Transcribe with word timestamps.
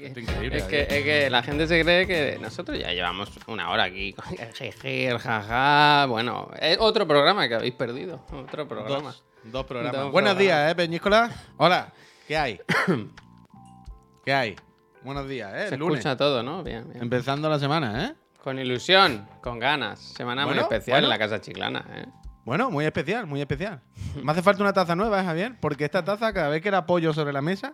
Es 0.00 0.16
increíble. 0.18 0.58
Es 0.58 0.64
que, 0.64 0.82
es 0.82 1.04
que 1.04 1.30
la 1.30 1.42
gente 1.42 1.66
se 1.68 1.80
cree 1.82 2.06
que 2.06 2.38
nosotros 2.40 2.76
ya 2.78 2.90
llevamos 2.92 3.30
una 3.46 3.70
hora 3.70 3.84
aquí 3.84 4.12
con 4.12 4.24
el 4.38 4.52
jeje, 4.52 5.06
el 5.06 5.18
jaja. 5.18 6.06
Bueno, 6.06 6.50
es 6.60 6.76
otro 6.80 7.06
programa 7.06 7.48
que 7.48 7.54
habéis 7.54 7.74
perdido. 7.74 8.24
Otro 8.32 8.66
programa. 8.66 9.10
Dos, 9.12 9.24
dos 9.44 9.64
programas. 9.64 10.00
Dos 10.00 10.12
Buenos 10.12 10.34
programas. 10.34 10.38
días, 10.38 10.72
¿eh, 10.72 10.74
Peñíscola? 10.74 11.30
Hola, 11.56 11.92
¿qué 12.26 12.36
hay? 12.36 12.60
¿Qué 14.24 14.32
hay? 14.34 14.56
Buenos 15.02 15.28
días, 15.28 15.52
¿eh? 15.54 15.68
Se 15.68 15.76
lunes. 15.76 16.00
escucha 16.00 16.16
todo, 16.16 16.42
¿no? 16.42 16.64
Bien, 16.64 16.88
bien. 16.90 17.02
Empezando 17.02 17.48
la 17.48 17.60
semana, 17.60 18.06
¿eh? 18.06 18.14
Con 18.42 18.58
ilusión, 18.58 19.28
con 19.40 19.60
ganas. 19.60 20.00
Semana 20.00 20.46
muy 20.46 20.58
especial 20.58 20.96
bueno. 20.96 21.06
en 21.06 21.10
la 21.10 21.18
Casa 21.18 21.40
Chiclana, 21.40 21.84
¿eh? 21.94 22.06
Bueno, 22.44 22.70
muy 22.70 22.84
especial, 22.84 23.26
muy 23.26 23.40
especial. 23.40 23.80
Me 24.22 24.32
hace 24.32 24.42
falta 24.42 24.62
una 24.62 24.72
taza 24.72 24.96
nueva, 24.96 25.20
¿eh, 25.20 25.24
Javier? 25.24 25.56
Porque 25.60 25.84
esta 25.84 26.04
taza, 26.04 26.32
cada 26.32 26.48
vez 26.48 26.60
que 26.60 26.70
la 26.70 26.78
apoyo 26.78 27.12
sobre 27.12 27.32
la 27.32 27.40
mesa, 27.40 27.72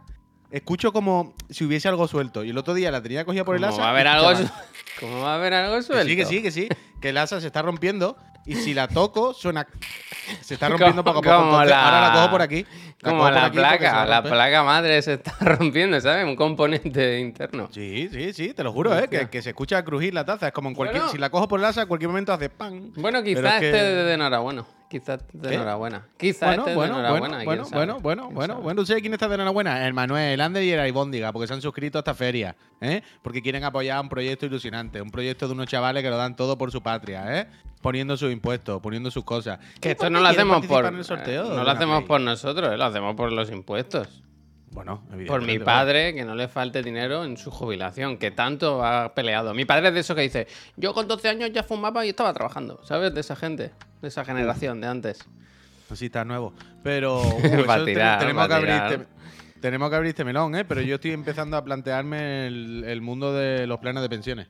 escucho 0.50 0.92
como 0.92 1.34
si 1.50 1.64
hubiese 1.64 1.88
algo 1.88 2.08
suelto. 2.08 2.44
Y 2.44 2.50
el 2.50 2.58
otro 2.58 2.74
día 2.74 2.90
la 2.90 3.02
tenía 3.02 3.24
cogida 3.24 3.44
por 3.44 3.56
el 3.56 3.62
¿Cómo 3.62 3.72
asa. 3.74 3.82
va 3.82 3.88
a 3.88 3.90
haber 3.90 4.06
algo, 4.06 4.30
¿Cómo 5.00 5.20
va 5.22 5.32
a 5.32 5.34
haber 5.36 5.54
algo 5.54 5.76
Que 5.76 5.82
suelto? 5.82 6.06
sí, 6.08 6.16
que 6.16 6.24
sí, 6.24 6.42
que 6.42 6.50
sí. 6.50 6.68
Que 7.00 7.10
el 7.10 7.18
asa 7.18 7.40
se 7.40 7.46
está 7.46 7.62
rompiendo 7.62 8.16
y 8.44 8.54
si 8.56 8.74
la 8.74 8.88
toco, 8.88 9.34
suena. 9.34 9.66
Se 10.42 10.54
está 10.54 10.68
rompiendo 10.68 11.02
poco 11.04 11.20
a 11.20 11.22
poco. 11.22 11.34
Entonces, 11.44 11.70
la- 11.70 11.84
ahora 11.84 12.08
la 12.08 12.12
cojo 12.14 12.30
por 12.32 12.42
aquí. 12.42 12.66
la 13.00 13.10
Como 13.10 13.30
la 13.30 13.50
placa, 13.50 14.04
la 14.04 14.22
placa 14.22 14.62
madre 14.62 15.00
se 15.00 15.14
está 15.14 15.34
rompiendo, 15.40 15.98
¿sabes? 16.02 16.24
Un 16.26 16.36
componente 16.36 17.18
interno. 17.20 17.68
Sí, 17.72 18.10
sí, 18.12 18.32
sí, 18.34 18.52
te 18.52 18.62
lo 18.62 18.70
juro, 18.72 18.98
¿eh? 18.98 19.08
Que, 19.08 19.28
que 19.30 19.40
se 19.40 19.50
escucha 19.50 19.82
crujir 19.84 20.12
la 20.12 20.24
taza. 20.26 20.48
Es 20.48 20.52
como 20.52 20.68
en 20.68 20.74
cualquier. 20.74 21.00
Bueno. 21.02 21.12
Si 21.12 21.18
la 21.18 21.30
cojo 21.30 21.48
por 21.48 21.60
el 21.60 21.64
asa, 21.66 21.82
en 21.82 21.88
cualquier 21.88 22.08
momento 22.10 22.32
hace 22.34 22.50
pan. 22.50 22.92
Bueno, 22.96 23.22
quizás 23.22 23.54
es 23.54 23.60
que- 23.60 23.66
esté 23.68 23.82
de 23.82 24.12
enhorabuena. 24.14 24.64
Quizás 24.88 25.20
de 25.32 25.54
enhorabuena. 25.54 26.06
Quizás 26.16 26.48
Bueno, 26.48 26.62
esté 26.62 26.70
de 26.70 26.76
bueno, 26.76 26.94
enhorabuena. 26.94 27.44
bueno, 27.44 27.64
bueno, 27.70 27.98
bueno, 28.00 28.00
bueno, 28.00 28.30
bueno, 28.30 28.60
bueno. 28.62 28.86
¿Sabes 28.86 29.02
quién 29.02 29.12
está 29.12 29.28
de 29.28 29.34
enhorabuena? 29.34 29.86
El 29.86 29.92
Manuel, 29.92 30.32
el 30.32 30.40
Ander 30.40 30.62
y 30.64 30.70
el 30.72 30.80
Aibóndiga, 30.80 31.30
porque 31.32 31.46
se 31.46 31.54
han 31.54 31.60
suscrito 31.60 31.98
a 31.98 32.00
esta 32.00 32.14
feria, 32.14 32.56
¿eh? 32.80 33.02
Porque 33.22 33.42
quieren 33.42 33.64
apoyar 33.64 34.00
un 34.00 34.08
proyecto 34.08 34.46
ilusionante, 34.46 35.02
un 35.02 35.10
proyecto 35.10 35.46
de 35.46 35.52
unos 35.52 35.66
chavales 35.66 36.02
que 36.02 36.08
lo 36.10 36.16
dan 36.16 36.36
todo 36.36 36.56
por 36.56 36.70
su 36.72 36.82
patria, 36.82 37.40
¿eh? 37.40 37.46
Poniendo 37.82 38.16
sus 38.16 38.32
impuestos, 38.32 38.80
poniendo 38.80 39.10
sus 39.10 39.24
cosas. 39.24 39.58
Que 39.80 39.90
esto 39.90 40.04
¿Por 40.04 40.12
no 40.12 40.20
lo 40.20 40.28
hacemos 40.28 40.66
por. 40.66 40.84
eh, 40.86 40.90
de 40.90 41.36
no 41.36 41.54
lo 41.56 41.62
una 41.62 41.72
hacemos 41.72 41.98
Play? 41.98 42.08
por 42.08 42.20
nosotros, 42.22 42.72
eh, 42.72 42.76
lo 42.76 42.84
hacemos 42.86 43.14
por 43.14 43.30
los 43.32 43.50
impuestos. 43.50 44.22
Bueno, 44.72 45.02
Por 45.26 45.42
mi 45.42 45.58
padre, 45.58 46.14
que 46.14 46.24
no 46.24 46.34
le 46.34 46.48
falte 46.48 46.82
dinero 46.82 47.24
en 47.24 47.36
su 47.36 47.50
jubilación, 47.50 48.18
que 48.18 48.30
tanto 48.30 48.84
ha 48.84 49.14
peleado. 49.14 49.54
Mi 49.54 49.64
padre 49.64 49.88
es 49.88 49.94
de 49.94 50.00
eso 50.00 50.14
que 50.14 50.22
dice: 50.22 50.46
Yo 50.76 50.94
con 50.94 51.08
12 51.08 51.28
años 51.28 51.50
ya 51.52 51.62
fumaba 51.62 52.04
y 52.04 52.10
estaba 52.10 52.32
trabajando, 52.32 52.80
¿sabes? 52.84 53.14
De 53.14 53.20
esa 53.20 53.34
gente, 53.34 53.72
de 54.02 54.08
esa 54.08 54.24
generación 54.24 54.80
de 54.80 54.86
antes. 54.86 55.26
Así 55.90 56.06
está 56.06 56.24
nuevo. 56.24 56.52
Pero 56.82 57.20
uh, 57.22 57.84
tirar, 57.84 58.18
tenemos, 58.18 58.46
que 58.46 58.54
abrir 58.54 58.70
este, 58.70 59.06
tenemos 59.60 59.90
que 59.90 59.96
abrir 59.96 60.10
este 60.10 60.24
melón, 60.24 60.54
¿eh? 60.54 60.64
Pero 60.64 60.82
yo 60.82 60.96
estoy 60.96 61.12
empezando 61.12 61.56
a 61.56 61.64
plantearme 61.64 62.46
el, 62.46 62.84
el 62.86 63.00
mundo 63.00 63.32
de 63.32 63.66
los 63.66 63.78
planes 63.78 64.02
de 64.02 64.08
pensiones. 64.08 64.48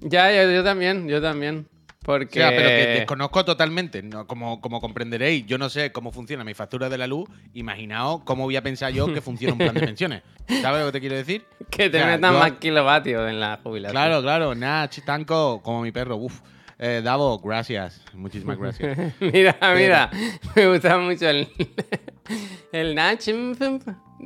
Ya, 0.00 0.30
yo, 0.30 0.50
yo 0.50 0.62
también, 0.62 1.08
yo 1.08 1.22
también. 1.22 1.66
Porque. 2.04 2.38
O 2.38 2.42
sea, 2.42 2.50
pero 2.50 2.68
que 2.68 2.86
desconozco 2.98 3.44
totalmente. 3.44 4.02
¿no? 4.02 4.26
Como, 4.26 4.60
como 4.60 4.80
comprenderéis, 4.80 5.46
yo 5.46 5.56
no 5.58 5.68
sé 5.70 5.90
cómo 5.90 6.12
funciona 6.12 6.44
mi 6.44 6.54
factura 6.54 6.88
de 6.88 6.98
la 6.98 7.06
luz. 7.06 7.28
Imaginaos 7.54 8.20
cómo 8.24 8.44
voy 8.44 8.56
a 8.56 8.62
pensar 8.62 8.92
yo 8.92 9.12
que 9.12 9.20
funciona 9.20 9.54
un 9.54 9.58
plan 9.58 9.74
de 9.74 9.80
pensiones. 9.80 10.22
¿Sabes 10.62 10.80
lo 10.80 10.86
que 10.86 10.92
te 10.92 11.00
quiero 11.00 11.16
decir? 11.16 11.44
que 11.70 11.88
te 11.88 11.96
O 11.96 12.00
sea, 12.00 12.10
metan 12.16 12.32
yo- 12.34 12.38
más 12.38 12.52
kilovatios 12.52 13.28
en 13.30 13.40
la 13.40 13.58
jubilación. 13.62 13.92
Claro, 13.92 14.22
claro. 14.22 14.54
Nach, 14.54 14.94
Tanco, 15.04 15.62
como 15.62 15.82
mi 15.82 15.90
perro. 15.92 16.16
Uf. 16.16 16.40
Eh, 16.78 17.00
Davo, 17.02 17.38
gracias. 17.38 18.02
Muchísimas 18.12 18.58
gracias. 18.58 18.98
mira, 19.20 19.56
mira, 19.74 20.10
me 20.56 20.66
gusta 20.68 20.98
mucho 20.98 21.28
el, 21.28 21.48
el 22.72 22.94
Nach. 22.94 23.20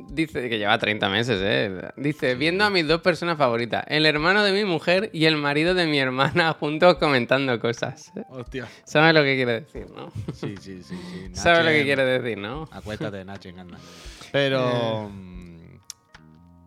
Dice 0.09 0.49
que 0.49 0.57
lleva 0.57 0.77
30 0.77 1.09
meses, 1.09 1.39
¿eh? 1.43 1.89
Dice, 1.97 2.35
viendo 2.35 2.63
a 2.65 2.69
mis 2.69 2.87
dos 2.87 3.01
personas 3.01 3.37
favoritas, 3.37 3.83
el 3.87 4.05
hermano 4.05 4.43
de 4.43 4.51
mi 4.51 4.63
mujer 4.65 5.09
y 5.13 5.25
el 5.25 5.35
marido 5.37 5.73
de 5.73 5.85
mi 5.87 5.99
hermana 5.99 6.53
juntos 6.59 6.95
comentando 6.97 7.59
cosas. 7.59 8.11
Hostia. 8.29 8.67
¿Sabes 8.85 9.13
lo 9.13 9.23
que 9.23 9.35
quiere 9.35 9.61
decir, 9.61 9.87
no? 9.95 10.11
Sí, 10.33 10.55
sí, 10.59 10.81
sí. 10.83 10.95
sí. 10.95 11.29
¿Sabes 11.33 11.65
lo 11.65 11.71
que 11.71 11.83
quiere 11.83 12.05
decir, 12.05 12.37
no? 12.37 12.67
Acuéstate, 12.71 13.23
Nachen, 13.25 13.59
anda. 13.59 13.77
Pero. 14.31 15.09
mm, 15.11 15.79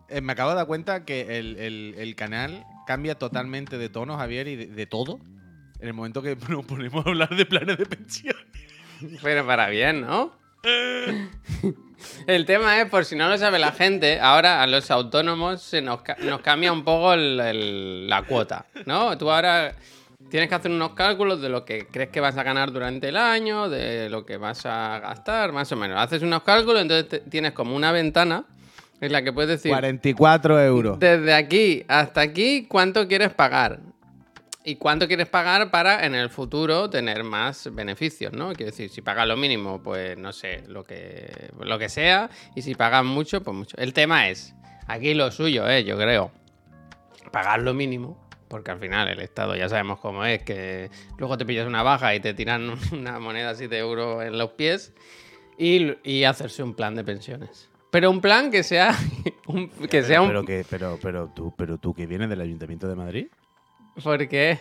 eh, 0.08 0.20
me 0.20 0.32
acabo 0.32 0.50
de 0.50 0.56
dar 0.56 0.66
cuenta 0.66 1.04
que 1.04 1.38
el, 1.38 1.56
el- 1.58 1.94
el 1.96 2.14
canal 2.16 2.64
cambia 2.86 3.14
totalmente 3.14 3.78
de 3.78 3.88
tono, 3.88 4.16
Javier, 4.18 4.48
y 4.48 4.56
de, 4.56 4.66
de 4.66 4.86
todo. 4.86 5.20
En 5.80 5.88
el 5.88 5.94
momento 5.94 6.22
que 6.22 6.36
nos 6.48 6.64
ponemos 6.66 7.04
a 7.06 7.08
hablar 7.08 7.34
de 7.34 7.44
planes 7.46 7.76
de 7.78 7.86
pensión. 7.86 8.36
Pero 9.22 9.44
para 9.46 9.68
bien, 9.68 10.02
¿no? 10.02 10.32
El 12.26 12.44
tema 12.46 12.80
es, 12.80 12.88
por 12.88 13.04
si 13.04 13.16
no 13.16 13.28
lo 13.28 13.36
sabe 13.38 13.58
la 13.58 13.72
gente, 13.72 14.20
ahora 14.20 14.62
a 14.62 14.66
los 14.66 14.90
autónomos 14.90 15.62
se 15.62 15.82
nos, 15.82 16.02
ca- 16.02 16.16
nos 16.20 16.40
cambia 16.40 16.72
un 16.72 16.84
poco 16.84 17.14
el- 17.14 17.40
el- 17.40 18.08
la 18.08 18.22
cuota, 18.22 18.66
¿no? 18.86 19.16
Tú 19.18 19.30
ahora 19.30 19.72
tienes 20.30 20.48
que 20.48 20.54
hacer 20.54 20.70
unos 20.70 20.92
cálculos 20.94 21.40
de 21.42 21.48
lo 21.48 21.64
que 21.64 21.86
crees 21.88 22.10
que 22.10 22.20
vas 22.20 22.36
a 22.36 22.42
ganar 22.42 22.72
durante 22.72 23.08
el 23.08 23.16
año, 23.16 23.68
de 23.68 24.08
lo 24.08 24.24
que 24.24 24.36
vas 24.36 24.64
a 24.66 24.98
gastar, 25.00 25.52
más 25.52 25.70
o 25.72 25.76
menos. 25.76 25.98
Haces 26.00 26.22
unos 26.22 26.42
cálculos, 26.42 26.80
entonces 26.82 27.22
tienes 27.28 27.52
como 27.52 27.74
una 27.76 27.92
ventana 27.92 28.44
en 29.00 29.10
la 29.12 29.22
que 29.22 29.32
puedes 29.32 29.50
decir, 29.50 29.70
44 29.72 30.60
euros. 30.62 30.98
desde 30.98 31.34
aquí 31.34 31.84
hasta 31.88 32.20
aquí, 32.20 32.66
¿cuánto 32.68 33.08
quieres 33.08 33.30
pagar? 33.34 33.80
¿Y 34.64 34.76
cuánto 34.76 35.08
quieres 35.08 35.26
pagar 35.28 35.70
para 35.70 36.06
en 36.06 36.14
el 36.14 36.30
futuro 36.30 36.88
tener 36.88 37.24
más 37.24 37.68
beneficios, 37.74 38.32
no? 38.32 38.52
Quiero 38.52 38.70
decir, 38.70 38.90
si 38.90 39.02
pagas 39.02 39.26
lo 39.26 39.36
mínimo, 39.36 39.82
pues 39.82 40.16
no 40.16 40.32
sé, 40.32 40.62
lo 40.68 40.84
que, 40.84 41.50
lo 41.58 41.78
que 41.80 41.88
sea. 41.88 42.30
Y 42.54 42.62
si 42.62 42.74
pagas 42.76 43.04
mucho, 43.04 43.42
pues 43.42 43.56
mucho. 43.56 43.76
El 43.76 43.92
tema 43.92 44.28
es, 44.28 44.54
aquí 44.86 45.14
lo 45.14 45.30
suyo 45.32 45.68
es, 45.68 45.84
yo 45.84 45.96
creo, 45.96 46.30
pagar 47.32 47.60
lo 47.62 47.74
mínimo. 47.74 48.20
Porque 48.48 48.70
al 48.70 48.78
final 48.78 49.08
el 49.08 49.20
Estado 49.20 49.56
ya 49.56 49.66
sabemos 49.70 49.98
cómo 49.98 50.26
es, 50.26 50.42
que 50.42 50.90
luego 51.18 51.38
te 51.38 51.46
pillas 51.46 51.66
una 51.66 51.82
baja 51.82 52.14
y 52.14 52.20
te 52.20 52.34
tiran 52.34 52.70
una 52.92 53.18
moneda 53.18 53.50
así 53.50 53.66
de 53.66 53.78
euro 53.78 54.22
en 54.22 54.36
los 54.38 54.50
pies. 54.50 54.92
Y, 55.58 55.94
y 56.04 56.24
hacerse 56.24 56.62
un 56.62 56.74
plan 56.74 56.94
de 56.94 57.02
pensiones. 57.02 57.68
Pero 57.90 58.10
un 58.10 58.20
plan 58.20 58.50
que 58.50 58.62
sea, 58.62 58.94
un- 59.46 59.68
que 59.70 60.02
sea 60.02 60.22
un, 60.22 60.28
pero, 60.28 60.44
que, 60.44 60.64
pero, 60.68 60.98
pero, 61.02 61.32
tú, 61.34 61.54
pero 61.56 61.78
tú 61.78 61.94
que 61.94 62.06
vienes 62.06 62.28
del 62.28 62.40
Ayuntamiento 62.42 62.86
de 62.88 62.94
Madrid. 62.94 63.26
¿Por 64.02 64.28
qué? 64.28 64.58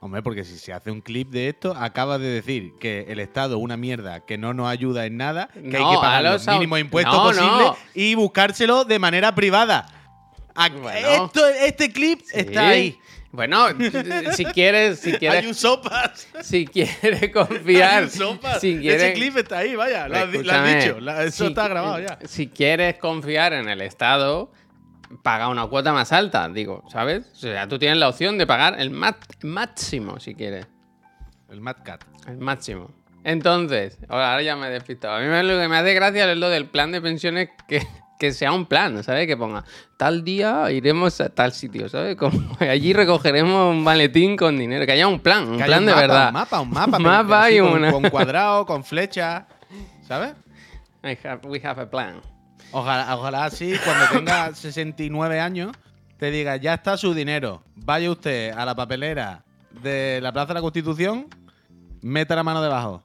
Hombre, 0.00 0.22
porque 0.22 0.44
si 0.44 0.56
se 0.58 0.72
hace 0.72 0.92
un 0.92 1.00
clip 1.00 1.28
de 1.30 1.48
esto, 1.48 1.74
acabas 1.76 2.20
de 2.20 2.28
decir 2.28 2.74
que 2.78 3.06
el 3.08 3.18
Estado 3.18 3.56
es 3.56 3.62
una 3.62 3.76
mierda, 3.76 4.24
que 4.24 4.38
no 4.38 4.54
nos 4.54 4.68
ayuda 4.68 5.06
en 5.06 5.16
nada, 5.16 5.48
que 5.52 5.76
hay 5.76 5.90
que 5.90 5.96
pagar 6.00 6.22
los 6.22 6.46
mínimos 6.46 6.78
impuestos 6.78 7.14
No, 7.14 7.22
posibles 7.24 7.66
no. 7.66 7.76
y 7.94 8.14
buscárselo 8.14 8.84
de 8.84 8.98
manera 9.00 9.34
privada. 9.34 9.88
Bueno. 10.80 11.24
esto, 11.24 11.46
este 11.48 11.92
clip 11.92 12.20
está 12.32 12.68
ahí. 12.68 12.98
Bueno, 13.30 13.66
si 14.34 14.44
quieres, 14.46 15.00
si 15.00 15.10
Hay 15.12 15.18
quieres, 15.18 15.46
un 15.46 15.54
sopas. 15.54 16.26
si 16.42 16.66
quieres 16.66 17.22
Hay 17.22 17.30
confiar, 17.30 18.04
un 18.04 18.10
sopas. 18.10 18.60
si 18.60 18.70
Ese 18.72 18.80
quieres, 18.80 19.14
clip 19.14 19.36
está 19.36 19.58
ahí, 19.58 19.74
vaya. 19.76 20.08
Lo 20.08 20.16
has, 20.16 20.32
lo 20.32 20.38
dicho. 20.64 20.98
eso 21.20 21.44
si- 21.44 21.48
está 21.50 21.68
grabado 21.68 22.00
ya. 22.00 22.18
Si 22.26 22.46
quieres 22.48 22.98
confiar 22.98 23.52
en 23.52 23.68
el 23.68 23.82
Estado, 23.82 24.50
paga 25.22 25.48
una 25.48 25.66
cuota 25.66 25.92
más 25.92 26.12
alta, 26.12 26.48
digo, 26.48 26.84
¿sabes? 26.90 27.26
O 27.32 27.36
sea, 27.36 27.66
tú 27.68 27.78
tienes 27.78 27.98
la 27.98 28.08
opción 28.08 28.38
de 28.38 28.46
pagar 28.46 28.78
el 28.80 28.90
máximo 29.42 30.20
si 30.20 30.34
quieres. 30.34 30.66
El 31.50 31.60
Mad 31.60 31.76
Cat. 31.84 32.04
El 32.26 32.38
máximo. 32.38 32.90
Entonces, 33.24 33.98
ahora 34.08 34.40
ya 34.42 34.54
me 34.56 34.68
he 34.68 34.70
despistado. 34.70 35.16
A 35.16 35.20
mí 35.20 35.26
me- 35.26 35.42
lo 35.42 35.58
que 35.60 35.68
me 35.68 35.76
hace 35.76 35.94
gracia 35.94 36.30
es 36.30 36.38
lo 36.38 36.48
del 36.50 36.66
plan 36.66 36.92
de 36.92 37.00
pensiones 37.00 37.48
que, 37.66 37.82
que 38.18 38.32
sea 38.32 38.52
un 38.52 38.66
plan, 38.66 39.02
¿sabes? 39.02 39.26
Que 39.26 39.36
ponga 39.36 39.64
tal 39.96 40.24
día 40.24 40.70
iremos 40.70 41.20
a 41.20 41.28
tal 41.30 41.52
sitio, 41.52 41.88
¿sabes? 41.88 42.16
Como 42.16 42.38
allí 42.60 42.92
recogeremos 42.92 43.70
un 43.74 43.82
maletín 43.82 44.36
con 44.36 44.56
dinero. 44.58 44.84
Que 44.86 44.92
haya 44.92 45.08
un 45.08 45.20
plan, 45.20 45.48
un 45.48 45.58
Que 45.58 45.64
plan 45.64 45.80
un 45.80 45.86
de 45.86 45.92
mapa, 45.92 46.00
verdad. 46.06 46.26
Un 46.28 46.32
mapa, 46.34 46.60
un 46.60 46.70
mapa. 46.70 46.96
Un 46.98 47.02
mapa 47.02 47.50
y 47.50 47.58
con, 47.60 47.72
una- 47.72 47.92
con 47.92 48.02
cuadrado, 48.10 48.66
con 48.66 48.84
flecha. 48.84 49.46
¿Sabes? 50.06 50.32
I 51.02 51.16
have- 51.26 51.40
we 51.48 51.60
have 51.64 51.80
a 51.80 51.88
plan. 51.90 52.20
Ojalá, 52.72 53.16
ojalá 53.16 53.44
así, 53.44 53.74
cuando 53.84 54.06
tenga 54.12 54.54
69 54.54 55.40
años, 55.40 55.72
te 56.18 56.30
diga, 56.30 56.56
ya 56.56 56.74
está 56.74 56.96
su 56.96 57.14
dinero. 57.14 57.62
Vaya 57.76 58.10
usted 58.10 58.52
a 58.52 58.64
la 58.64 58.74
papelera 58.74 59.44
de 59.82 60.20
la 60.22 60.32
Plaza 60.32 60.48
de 60.48 60.54
la 60.54 60.60
Constitución, 60.60 61.26
meta 62.02 62.34
la 62.36 62.42
mano 62.42 62.62
debajo. 62.62 63.02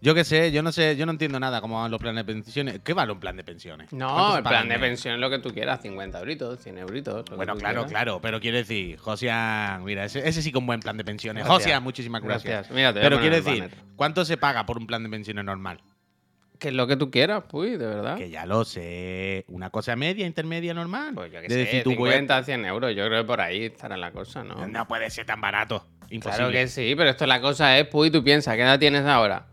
Yo 0.00 0.14
qué 0.14 0.22
sé, 0.22 0.52
yo 0.52 0.62
no 0.62 0.70
sé, 0.70 0.96
yo 0.96 1.06
no 1.06 1.12
entiendo 1.12 1.40
nada 1.40 1.60
cómo 1.60 1.80
van 1.80 1.90
los 1.90 2.00
planes 2.00 2.24
de 2.24 2.32
pensiones. 2.32 2.80
¿Qué 2.84 2.92
vale 2.92 3.10
un 3.10 3.18
plan 3.18 3.36
de 3.36 3.42
pensiones? 3.42 3.92
No, 3.92 4.06
¿Cuánto 4.06 4.30
se 4.30 4.38
el 4.38 4.44
plan 4.44 4.68
de 4.68 4.78
pensión 4.78 5.14
es 5.14 5.20
lo 5.20 5.28
que 5.28 5.40
tú 5.40 5.52
quieras, 5.52 5.82
50 5.82 6.20
euritos, 6.20 6.60
100 6.60 6.78
euritos. 6.78 7.24
Bueno, 7.34 7.56
claro, 7.56 7.80
quieras. 7.80 7.90
claro, 7.90 8.20
pero 8.22 8.38
quiero 8.38 8.58
decir, 8.58 8.96
Josian, 8.98 9.82
mira, 9.82 10.04
ese, 10.04 10.20
ese 10.20 10.40
sí 10.40 10.52
que 10.52 10.58
es 10.58 10.60
un 10.60 10.66
buen 10.66 10.78
plan 10.78 10.96
de 10.96 11.04
pensiones. 11.04 11.44
Josian, 11.44 11.82
muchísimas 11.82 12.22
gracias. 12.22 12.70
Mira, 12.70 12.92
pero 12.94 13.18
quiero 13.18 13.34
decir, 13.34 13.62
banner. 13.62 13.78
¿cuánto 13.96 14.24
se 14.24 14.36
paga 14.36 14.64
por 14.66 14.78
un 14.78 14.86
plan 14.86 15.02
de 15.02 15.08
pensiones 15.08 15.44
normal? 15.44 15.80
Que 16.58 16.68
es 16.68 16.74
lo 16.74 16.86
que 16.88 16.96
tú 16.96 17.10
quieras, 17.10 17.44
pues, 17.48 17.78
de 17.78 17.86
verdad. 17.86 18.16
Que 18.16 18.30
ya 18.30 18.44
lo 18.44 18.64
sé. 18.64 19.44
Una 19.48 19.70
cosa 19.70 19.94
media, 19.94 20.26
intermedia, 20.26 20.74
normal. 20.74 21.12
Pues 21.14 21.30
yo 21.32 21.40
que 21.40 21.46
De 21.48 21.54
sé, 21.54 21.60
decir, 21.60 21.82
tú 21.84 21.94
voy 21.94 22.10
a- 22.10 22.12
50, 22.14 22.42
100 22.42 22.64
euros. 22.64 22.94
Yo 22.96 23.06
creo 23.06 23.22
que 23.22 23.26
por 23.26 23.40
ahí 23.40 23.66
estará 23.66 23.96
la 23.96 24.10
cosa, 24.10 24.42
¿no? 24.42 24.66
No 24.66 24.88
puede 24.88 25.08
ser 25.10 25.24
tan 25.26 25.40
barato. 25.40 25.86
Imposible. 26.10 26.36
Claro 26.48 26.52
que 26.52 26.66
sí, 26.68 26.94
pero 26.96 27.10
esto 27.10 27.26
la 27.26 27.40
cosa 27.40 27.78
es, 27.78 27.86
pues, 27.86 28.10
tú 28.10 28.24
piensas, 28.24 28.56
¿qué 28.56 28.62
edad 28.62 28.78
tienes 28.78 29.04
ahora? 29.04 29.46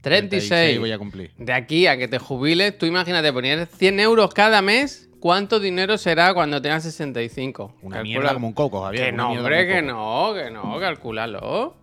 36. 0.00 0.78
voy 0.80 0.90
a 0.92 0.98
cumplir. 0.98 1.32
De 1.36 1.52
aquí 1.52 1.86
a 1.86 1.96
que 1.96 2.08
te 2.08 2.18
jubiles, 2.18 2.76
tú 2.78 2.86
imagínate 2.86 3.32
poner 3.32 3.66
100 3.66 4.00
euros 4.00 4.32
cada 4.34 4.62
mes. 4.62 5.08
¿Cuánto 5.20 5.60
dinero 5.60 5.98
será 5.98 6.34
cuando 6.34 6.60
tengas 6.60 6.82
65? 6.82 7.76
Una 7.82 7.98
Calcula- 7.98 8.02
mierda 8.02 8.34
como 8.34 8.48
un 8.48 8.52
coco, 8.54 8.82
Javier. 8.82 9.04
Que 9.06 9.12
no, 9.12 9.30
hombre, 9.30 9.66
que 9.68 9.82
no, 9.82 10.32
que 10.34 10.50
no, 10.50 10.80
calculalo. 10.80 11.76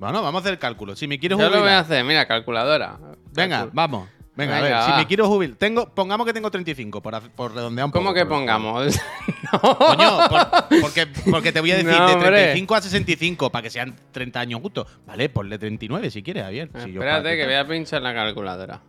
Bueno, 0.00 0.22
vamos 0.22 0.38
a 0.38 0.40
hacer 0.40 0.52
el 0.54 0.58
cálculo. 0.58 0.96
Si 0.96 1.06
me 1.06 1.18
quiero 1.20 1.36
Yo 1.38 1.44
lo 1.44 1.50
voy 1.50 1.56
a 1.58 1.60
jubilar. 1.60 1.78
hacer, 1.84 2.04
mira, 2.04 2.26
calculadora. 2.26 2.98
Venga, 3.32 3.64
Calcul- 3.66 3.70
vamos. 3.72 4.08
Venga, 4.36 4.84
a 4.84 4.86
si 4.86 4.92
me 4.96 5.06
quiero 5.06 5.26
jubilar. 5.28 5.56
Tengo, 5.58 5.92
pongamos 5.94 6.26
que 6.26 6.32
tengo 6.32 6.50
35, 6.50 7.02
por, 7.02 7.30
por 7.32 7.54
redondear 7.54 7.84
un 7.86 7.90
poco. 7.92 8.02
¿Cómo 8.04 8.14
que 8.14 8.24
pongamos? 8.24 8.98
Coño, 9.50 10.28
por- 10.28 10.80
porque, 10.80 11.06
porque 11.30 11.52
te 11.52 11.60
voy 11.60 11.72
a 11.72 11.76
decir 11.76 11.90
No, 11.90 12.06
de 12.06 12.14
hombre. 12.14 12.30
35 12.30 12.74
a 12.74 12.80
65 12.80 13.50
para 13.50 13.62
que 13.62 13.70
sean 13.70 13.94
30 14.12 14.40
años 14.40 14.60
justos. 14.62 14.86
Vale, 15.04 15.28
ponle 15.28 15.58
39 15.58 16.10
si 16.10 16.22
quieres, 16.22 16.44
Javier. 16.44 16.70
Si 16.72 16.92
yo 16.92 17.00
Espérate 17.00 17.22
para- 17.24 17.36
que 17.36 17.44
voy 17.44 17.54
a 17.54 17.66
pinchar 17.68 18.00
la 18.00 18.14
calculadora. 18.14 18.80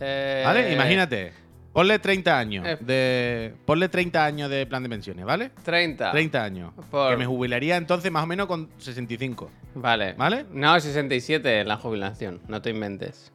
Eh, 0.00 0.42
Vale, 0.44 0.72
imagínate. 0.72 1.32
Ponle 1.72 1.98
30 1.98 2.38
años 2.38 2.66
Eh. 2.66 2.76
de. 2.80 3.54
Ponle 3.64 3.88
30 3.88 4.24
años 4.24 4.50
de 4.50 4.66
plan 4.66 4.82
de 4.82 4.88
pensiones, 4.88 5.24
¿vale? 5.24 5.50
30. 5.64 6.10
30 6.12 6.44
años. 6.44 6.72
Por- 6.90 7.10
Que 7.10 7.16
me 7.16 7.26
jubilaría 7.26 7.76
entonces 7.76 8.10
más 8.10 8.24
o 8.24 8.26
menos 8.26 8.46
con 8.46 8.68
65. 8.78 9.50
Vale. 9.80 10.14
¿Vale? 10.14 10.46
No, 10.52 10.78
67 10.78 11.60
es 11.60 11.66
la 11.66 11.76
jubilación, 11.76 12.40
no 12.48 12.60
te 12.62 12.70
inventes. 12.70 13.32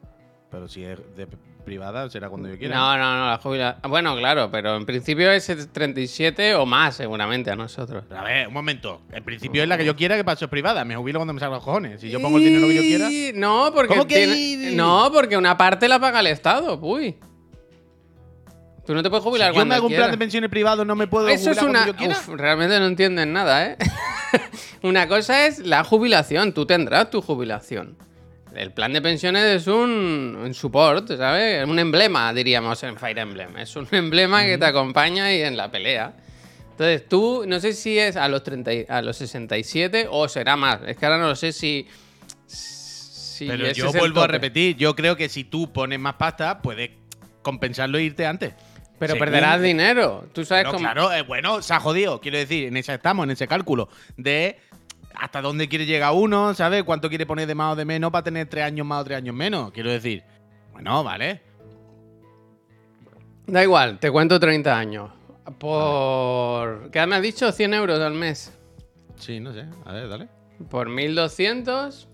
Pero 0.52 0.68
si 0.68 0.84
es 0.84 1.00
de 1.16 1.28
privada, 1.66 2.10
será 2.10 2.30
cuando 2.30 2.50
yo 2.50 2.58
quiera. 2.58 2.76
No, 2.76 2.98
no, 2.98 3.20
no, 3.20 3.28
la 3.30 3.38
jubilación. 3.38 3.90
Bueno, 3.90 4.16
claro, 4.18 4.50
pero 4.52 4.76
en 4.76 4.86
principio 4.86 5.32
es 5.32 5.48
37 5.72 6.56
o 6.56 6.66
más, 6.66 6.96
seguramente, 6.98 7.50
a 7.50 7.56
nosotros. 7.56 8.04
Pero 8.08 8.20
a 8.22 8.24
ver, 8.24 8.48
un 8.50 8.54
momento. 8.54 9.02
En 9.12 9.24
principio 9.24 9.64
es 9.64 9.70
la 9.70 9.78
que 9.78 9.86
yo 9.86 9.96
quiera 9.96 10.16
que 10.16 10.24
paso 10.24 10.46
es 10.46 10.52
privada. 10.52 10.84
Me 10.86 10.96
jubilo 10.96 11.20
cuando 11.20 11.34
me 11.34 11.40
salga 11.40 11.56
los 11.56 11.64
cojones. 11.64 12.02
Si 12.02 12.10
yo 12.10 12.20
pongo 12.22 12.38
el 12.38 12.44
dinero 12.44 12.68
que 12.68 12.76
yo 12.76 12.82
quiera. 12.82 13.10
No, 13.40 13.72
porque. 13.74 13.88
¿Cómo 13.88 14.06
que 14.06 14.28
tiene- 14.28 14.72
No, 14.76 15.10
porque 15.14 15.38
una 15.38 15.58
parte 15.58 15.88
la 15.88 16.00
paga 16.00 16.20
el 16.20 16.28
Estado, 16.28 16.78
uy. 16.82 17.16
Tú 18.86 18.94
no 18.94 19.02
te 19.02 19.10
puedes 19.10 19.24
Si 19.24 19.30
jubilar 19.30 19.48
yo 19.48 19.54
me 19.54 19.56
cuando 19.60 19.76
hago 19.76 19.88
un 19.88 19.94
plan 19.94 20.12
de 20.12 20.18
pensiones 20.18 20.50
privado, 20.50 20.84
no 20.84 20.96
me 20.98 21.08
puedo 21.08 21.30
Eso 21.30 21.52
es 21.52 21.58
jubilar 21.58 21.70
una. 21.70 21.80
cuando 21.86 21.94
yo 21.94 21.98
quiera. 21.98 22.16
Uf, 22.20 22.28
realmente 22.38 22.78
no 22.80 22.86
entienden 22.88 23.32
nada, 23.32 23.66
¿eh? 23.66 23.78
una 24.82 25.08
cosa 25.08 25.46
es 25.48 25.60
la 25.60 25.84
jubilación. 25.84 26.54
Tú 26.54 26.66
tendrás 26.66 27.10
tu 27.10 27.22
jubilación. 27.22 27.98
El 28.56 28.72
plan 28.72 28.94
de 28.94 29.02
pensiones 29.02 29.44
es 29.46 29.68
un, 29.68 30.38
un 30.40 30.54
support, 30.54 31.08
¿sabes? 31.18 31.68
Un 31.68 31.80
emblema, 31.80 32.32
diríamos 32.34 32.84
en 32.84 32.98
Fire 32.98 33.18
Emblem. 33.20 33.58
Es 33.58 33.76
un 33.76 33.88
emblema 33.92 34.44
que 34.46 34.58
te 34.58 34.66
acompaña 34.66 35.34
y 35.34 35.42
en 35.42 35.58
la 35.58 35.72
pelea. 35.72 36.14
Entonces 36.72 37.08
tú, 37.08 37.44
no 37.48 37.60
sé 37.60 37.74
si 37.74 37.98
es 37.98 38.16
a 38.16 38.28
los, 38.28 38.44
30, 38.44 38.74
y- 38.74 38.86
a 38.90 39.02
los 39.02 39.18
67 39.18 40.08
o 40.10 40.28
será 40.28 40.56
más. 40.56 40.80
Es 40.86 40.98
que 40.98 41.06
ahora 41.06 41.18
no 41.20 41.28
lo 41.30 41.36
sé 41.36 41.52
si. 41.52 41.88
si 42.46 43.48
Pero 43.48 43.72
yo 43.72 43.92
vuelvo 43.92 44.22
a 44.22 44.28
repetir. 44.28 44.76
Yo 44.78 44.96
creo 44.96 45.16
que 45.16 45.30
si 45.30 45.44
tú 45.44 45.72
pones 45.74 46.00
más 46.00 46.16
pasta, 46.16 46.62
puedes 46.62 46.92
compensarlo 47.42 47.98
e 47.98 48.04
irte 48.04 48.26
antes. 48.26 48.54
Pero 49.00 49.14
Según- 49.14 49.26
perderás 49.26 49.62
dinero. 49.62 50.26
Tú 50.34 50.46
sabes 50.46 50.66
cómo. 50.66 50.80
claro, 50.80 51.12
eh, 51.12 51.24
bueno, 51.24 51.62
se 51.62 51.74
ha 51.74 51.80
jodido. 51.80 52.22
Quiero 52.22 52.38
decir, 52.38 52.68
en 52.68 52.78
esa 52.78 52.94
estamos, 52.94 53.24
en 53.26 53.32
ese 53.32 53.48
cálculo 53.48 53.90
de 54.18 54.58
hasta 55.16 55.42
dónde 55.42 55.68
quiere 55.68 55.86
llegar 55.86 56.14
uno, 56.14 56.54
¿sabes? 56.54 56.84
Cuánto 56.84 57.10
quiere 57.10 57.26
poner 57.26 57.48
de 57.48 57.56
más 57.56 57.74
o 57.74 57.76
de 57.76 57.86
menos 57.86 58.12
para 58.12 58.24
tener 58.24 58.48
tres 58.48 58.66
años 58.66 58.86
más 58.88 59.02
o 59.02 59.04
tres 59.06 59.18
años 59.18 59.36
menos. 59.36 59.72
Quiero 59.72 59.90
decir, 59.92 60.24
bueno, 60.72 61.04
vale. 61.04 61.42
Da 63.46 63.62
igual, 63.64 64.00
te 64.00 64.10
cuento 64.12 64.40
30 64.40 64.78
años. 64.78 65.12
Por. 65.60 66.90
¿Qué 66.92 67.06
me 67.06 67.16
has 67.18 67.22
dicho? 67.22 67.52
100 67.52 67.74
euros 67.74 68.00
al 68.00 68.14
mes. 68.14 68.54
Sí, 69.18 69.40
no 69.40 69.54
sé. 69.54 69.66
A 69.86 69.92
ver, 69.92 70.08
dale. 70.08 70.28
Por 70.70 70.88
1200 70.90 72.08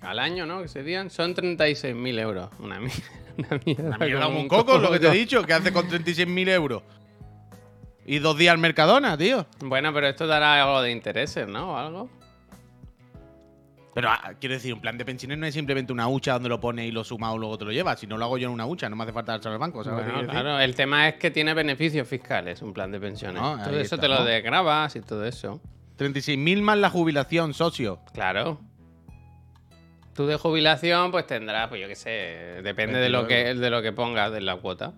al 0.00 0.18
año, 0.18 0.46
¿no? 0.46 0.62
Que 0.62 0.68
serían. 0.68 1.10
Son 1.10 1.34
36.000 1.34 2.18
euros. 2.20 2.48
Una, 2.60 2.78
mi- 2.80 2.90
una 3.38 3.60
mierda. 3.64 3.88
Una 3.88 3.98
mierda 3.98 4.24
como 4.26 4.40
un 4.40 4.48
coco, 4.48 4.78
lo 4.78 4.90
que 4.90 5.00
te 5.00 5.08
he 5.08 5.12
dicho. 5.12 5.42
¿Qué 5.44 5.52
hace 5.52 5.72
con 5.72 5.88
36.000 5.88 6.48
euros? 6.50 6.82
Y 8.06 8.20
dos 8.20 8.38
días 8.38 8.52
al 8.52 8.58
Mercadona, 8.58 9.18
tío. 9.18 9.46
Bueno, 9.60 9.92
pero 9.92 10.08
esto 10.08 10.26
dará 10.26 10.62
algo 10.62 10.80
de 10.80 10.90
intereses, 10.92 11.46
¿no? 11.46 11.72
O 11.72 11.76
algo. 11.76 12.08
Pero 13.94 14.10
ah, 14.10 14.32
quiero 14.38 14.54
decir, 14.54 14.72
un 14.72 14.80
plan 14.80 14.96
de 14.96 15.04
pensiones 15.04 15.38
no 15.38 15.46
es 15.46 15.54
simplemente 15.54 15.92
una 15.92 16.06
hucha 16.08 16.34
donde 16.34 16.48
lo 16.48 16.60
pones 16.60 16.86
y 16.86 16.92
lo 16.92 17.02
sumas 17.02 17.32
o 17.34 17.38
luego 17.38 17.58
te 17.58 17.64
lo 17.64 17.72
llevas. 17.72 17.98
Si 17.98 18.06
no 18.06 18.16
lo 18.16 18.24
hago 18.26 18.38
yo 18.38 18.46
en 18.46 18.54
una 18.54 18.64
hucha, 18.64 18.88
no 18.88 18.94
me 18.94 19.02
hace 19.02 19.12
falta 19.12 19.32
dárselo 19.32 19.54
al 19.54 19.58
banco, 19.58 19.82
¿sabes? 19.82 20.04
Bueno, 20.04 20.20
decir? 20.20 20.30
claro, 20.30 20.60
el 20.60 20.74
tema 20.76 21.08
es 21.08 21.16
que 21.16 21.30
tiene 21.32 21.52
beneficios 21.52 22.06
fiscales, 22.06 22.62
un 22.62 22.72
plan 22.72 22.92
de 22.92 23.00
pensiones. 23.00 23.42
No, 23.42 23.62
todo 23.62 23.78
eso 23.78 23.98
te 23.98 24.06
lo 24.06 24.24
desgrabas 24.24 24.94
y 24.94 25.00
todo 25.00 25.24
eso. 25.26 25.60
36.000 25.98 26.62
más 26.62 26.78
la 26.78 26.90
jubilación, 26.90 27.54
socio. 27.54 27.98
Claro. 28.14 28.60
Tú 30.18 30.26
de 30.26 30.36
jubilación, 30.36 31.12
pues 31.12 31.28
tendrás, 31.28 31.68
pues 31.68 31.80
yo 31.80 31.86
qué 31.86 31.94
sé, 31.94 32.60
depende 32.64 32.98
de 32.98 33.08
lo 33.08 33.24
22 33.24 33.28
que, 33.28 33.60
de 33.60 33.70
lo 33.70 33.82
que 33.82 33.92
pongas 33.92 34.32
de 34.32 34.40
la 34.40 34.56
cuota. 34.56 34.94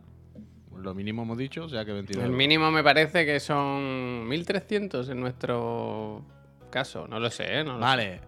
Lo 0.75 0.95
mínimo 0.95 1.25
hemos 1.25 1.37
dicho, 1.37 1.65
o 1.65 1.69
sea 1.69 1.85
que 1.85 1.93
22. 1.93 2.25
El 2.25 2.31
mínimo 2.31 2.71
me 2.71 2.83
parece 2.83 3.27
que 3.27 3.39
son 3.39 4.27
1.300 4.31 5.11
en 5.11 5.21
nuestro 5.21 6.25
caso. 6.71 7.07
No 7.07 7.21
lo 7.21 7.31
sé, 7.31 7.59
¿eh? 7.59 7.65
No 7.65 7.73
lo 7.75 7.81
sé. 7.81 7.83
Vale. 7.83 8.21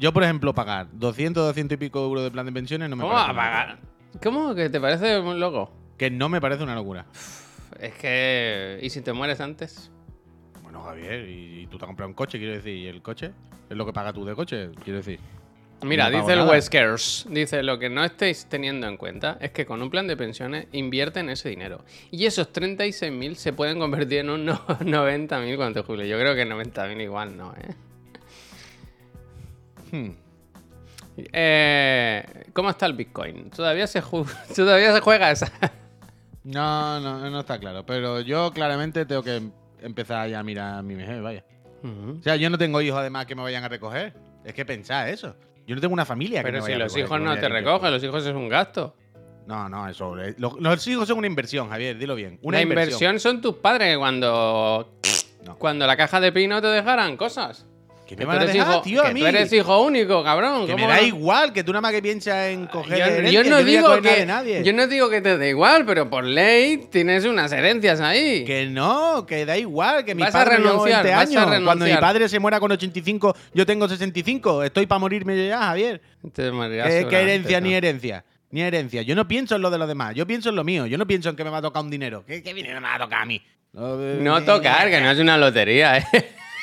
Yo, 0.00 0.12
por 0.12 0.24
ejemplo, 0.24 0.52
pagar 0.52 0.88
200, 0.90 1.46
200 1.46 1.76
y 1.76 1.78
pico 1.78 2.04
euros 2.04 2.24
de 2.24 2.32
plan 2.32 2.46
de 2.46 2.50
pensiones 2.50 2.90
no 2.90 2.96
me 2.96 3.02
¿Cómo 3.02 3.14
parece. 3.14 3.32
va 3.32 3.40
a 3.40 3.44
pagar? 3.46 3.68
locura. 3.76 4.20
¿Cómo 4.20 4.54
que 4.56 4.70
te 4.70 4.80
parece 4.80 5.20
un 5.20 5.38
loco? 5.38 5.70
Que 5.96 6.10
no 6.10 6.28
me 6.28 6.40
parece 6.40 6.64
una 6.64 6.74
locura. 6.74 7.06
Es 7.78 7.94
que... 7.94 8.80
¿Y 8.82 8.90
si 8.90 9.02
te 9.02 9.12
mueres 9.12 9.40
antes? 9.40 9.92
Bueno, 10.64 10.82
Javier, 10.82 11.28
y, 11.28 11.60
y 11.60 11.66
tú 11.68 11.78
te 11.78 11.84
has 11.84 11.86
comprado 11.86 12.08
un 12.08 12.14
coche, 12.14 12.38
quiero 12.38 12.54
decir, 12.54 12.74
y 12.74 12.88
el 12.88 13.02
coche 13.02 13.30
es 13.70 13.76
lo 13.76 13.86
que 13.86 13.92
pagas 13.92 14.14
tú 14.14 14.24
de 14.24 14.34
coche, 14.34 14.70
quiero 14.82 14.96
decir. 14.96 15.20
Mira, 15.82 16.10
No 16.10 16.18
dice 16.20 16.32
el 16.32 16.38
nada. 16.40 16.50
Weskers, 16.50 17.26
dice, 17.30 17.62
lo 17.62 17.78
que 17.78 17.88
no 17.88 18.02
estáis 18.04 18.46
teniendo 18.46 18.88
en 18.88 18.96
cuenta 18.96 19.38
es 19.40 19.52
que 19.52 19.64
con 19.64 19.80
un 19.80 19.90
plan 19.90 20.08
de 20.08 20.16
pensiones 20.16 20.66
invierten 20.72 21.30
ese 21.30 21.50
dinero. 21.50 21.84
Y 22.10 22.26
esos 22.26 22.52
36.000 22.52 23.34
se 23.36 23.52
pueden 23.52 23.78
convertir 23.78 24.18
en 24.20 24.30
un 24.30 24.44
no- 24.46 24.66
90.000 24.66 25.56
cuando 25.56 25.84
jubiles. 25.84 26.08
Yo 26.08 26.18
creo 26.18 26.34
que 26.34 26.44
90.000 26.46 27.00
igual 27.02 27.36
no, 27.36 27.54
¿eh? 27.54 27.74
Hmm. 29.92 30.10
Eh, 31.32 32.24
¿Cómo 32.52 32.70
está 32.70 32.86
el 32.86 32.92
Bitcoin? 32.94 33.50
¿Todavía 33.50 33.86
se, 33.86 34.02
ju- 34.02 34.28
¿Todavía 34.54 34.92
se 34.92 35.00
juega 35.00 35.30
esa? 35.30 35.50
No, 36.44 37.00
no, 37.00 37.30
no 37.30 37.40
está 37.40 37.58
claro. 37.58 37.84
Pero 37.86 38.20
yo 38.20 38.52
claramente 38.52 39.04
tengo 39.06 39.22
que 39.22 39.36
em- 39.36 39.52
empezar 39.80 40.28
ya 40.28 40.40
a 40.40 40.42
mirar 40.42 40.74
a 40.78 40.82
mi 40.82 40.94
vejez, 40.94 41.20
vaya. 41.22 41.44
O 41.84 42.22
sea, 42.22 42.34
yo 42.36 42.50
no 42.50 42.58
tengo 42.58 42.80
hijos 42.82 42.98
además 42.98 43.26
que 43.26 43.34
me 43.36 43.42
vayan 43.42 43.62
a 43.62 43.68
recoger. 43.68 44.12
Es 44.44 44.52
que 44.52 44.64
pensad 44.64 45.08
eso. 45.08 45.36
Yo 45.68 45.74
no 45.76 45.80
tengo 45.80 45.92
una 45.94 46.04
familia 46.06 46.40
que 46.40 46.46
Pero 46.50 46.58
me 46.58 46.62
si 46.62 46.72
vaya 46.72 46.76
a 46.76 46.78
los 46.86 46.92
recoger, 46.94 47.04
hijos 47.04 47.18
que 47.18 47.24
no 47.36 47.40
te 47.40 47.48
recogen, 47.48 47.90
los 47.92 48.02
hijos 48.02 48.26
es 48.26 48.34
un 48.34 48.48
gasto. 48.48 48.96
No, 49.46 49.68
no, 49.68 49.88
eso. 49.88 50.18
eh, 50.18 50.34
Los, 50.38 50.58
los 50.60 50.86
hijos 50.88 51.06
son 51.06 51.18
una 51.18 51.26
inversión, 51.26 51.68
Javier, 51.68 51.96
dilo 51.96 52.14
bien. 52.16 52.38
Una 52.42 52.56
la 52.58 52.62
inversión. 52.62 53.20
son 53.20 53.40
tus 53.40 53.54
padres 53.56 53.92
que 53.92 53.98
cuando, 53.98 54.94
No. 55.44 55.56
cuando 55.58 55.86
la 55.86 55.96
caja 55.96 56.20
de 56.20 56.32
pino 56.32 56.60
te 56.60 56.66
dejaran 56.68 57.16
cosas. 57.16 57.66
¿Qué 58.08 58.16
Que 58.16 58.22
me 58.22 58.24
van 58.24 58.38
a 58.38 58.46
dejar, 58.46 58.56
hijo- 58.72 58.80
tío, 58.80 59.02
a 59.02 59.08
que 59.08 59.12
mí? 59.14 59.20
tú 59.20 59.26
eres 59.26 59.52
hijo 59.52 59.82
único, 59.82 60.24
cabrón. 60.24 60.64
Que 60.66 60.72
¿cómo 60.72 60.86
me 60.86 60.90
da 60.94 61.00
no? 61.02 61.06
igual, 61.06 61.52
que 61.52 61.62
tú 61.62 61.72
nada 61.72 61.82
más 61.82 61.92
que 61.92 62.00
piensas 62.00 62.46
en 62.48 62.66
coger 62.66 62.98
Yo, 62.98 63.04
herencia, 63.04 63.42
yo 63.42 63.50
no 63.50 63.62
digo 63.62 64.00
que 64.00 64.10
de 64.20 64.26
nadie. 64.26 64.64
yo 64.64 64.72
no 64.72 64.86
digo 64.86 65.10
que 65.10 65.20
te 65.20 65.36
dé 65.36 65.50
igual, 65.50 65.84
pero 65.84 66.08
por 66.08 66.24
ley 66.24 66.88
tienes 66.90 67.26
unas 67.26 67.52
herencias 67.52 68.00
ahí. 68.00 68.44
Que 68.46 68.64
no, 68.66 69.26
que 69.26 69.44
da 69.44 69.58
igual, 69.58 70.06
que 70.06 70.14
mi 70.14 70.22
Vas 70.22 70.32
padre 70.32 70.52
me 70.58 70.64
llevó 70.64 70.86
renunciar, 70.86 71.04
20 71.04 71.36
vas 71.36 71.46
a. 71.60 71.64
Cuando 71.64 71.84
mi 71.84 71.94
padre 71.96 72.28
se 72.30 72.38
muera 72.38 72.58
con 72.58 72.72
85, 72.72 73.36
yo 73.52 73.66
tengo 73.66 73.86
65. 73.86 74.64
Estoy 74.64 74.86
para 74.86 74.98
morirme 75.00 75.36
yo 75.36 75.46
ya, 75.46 75.58
Javier. 75.64 76.00
Te 76.32 76.50
morirás 76.50 76.86
¿Qué, 76.86 76.92
qué 76.92 76.98
seguramente, 77.00 77.30
herencia 77.34 77.60
¿no? 77.60 77.66
ni 77.66 77.74
herencia? 77.74 78.24
Ni 78.50 78.62
herencia. 78.62 79.02
Yo 79.02 79.14
no 79.14 79.28
pienso 79.28 79.56
en 79.56 79.60
lo 79.60 79.68
de 79.68 79.76
los 79.76 79.86
demás, 79.86 80.14
yo 80.14 80.26
pienso 80.26 80.48
en 80.48 80.56
lo 80.56 80.64
mío. 80.64 80.86
Yo 80.86 80.96
no 80.96 81.06
pienso 81.06 81.28
en 81.28 81.36
que 81.36 81.44
me 81.44 81.50
va 81.50 81.58
a 81.58 81.62
tocar 81.62 81.82
un 81.84 81.90
dinero. 81.90 82.24
¿Qué, 82.26 82.42
qué 82.42 82.54
dinero 82.54 82.80
me 82.80 82.88
va 82.88 82.94
a 82.94 82.98
tocar 83.00 83.20
a 83.20 83.26
mí? 83.26 83.42
No 83.74 84.42
tocar, 84.44 84.88
que 84.88 84.98
no 84.98 85.10
es 85.10 85.18
una 85.18 85.36
lotería, 85.36 85.98
¿eh? 85.98 86.04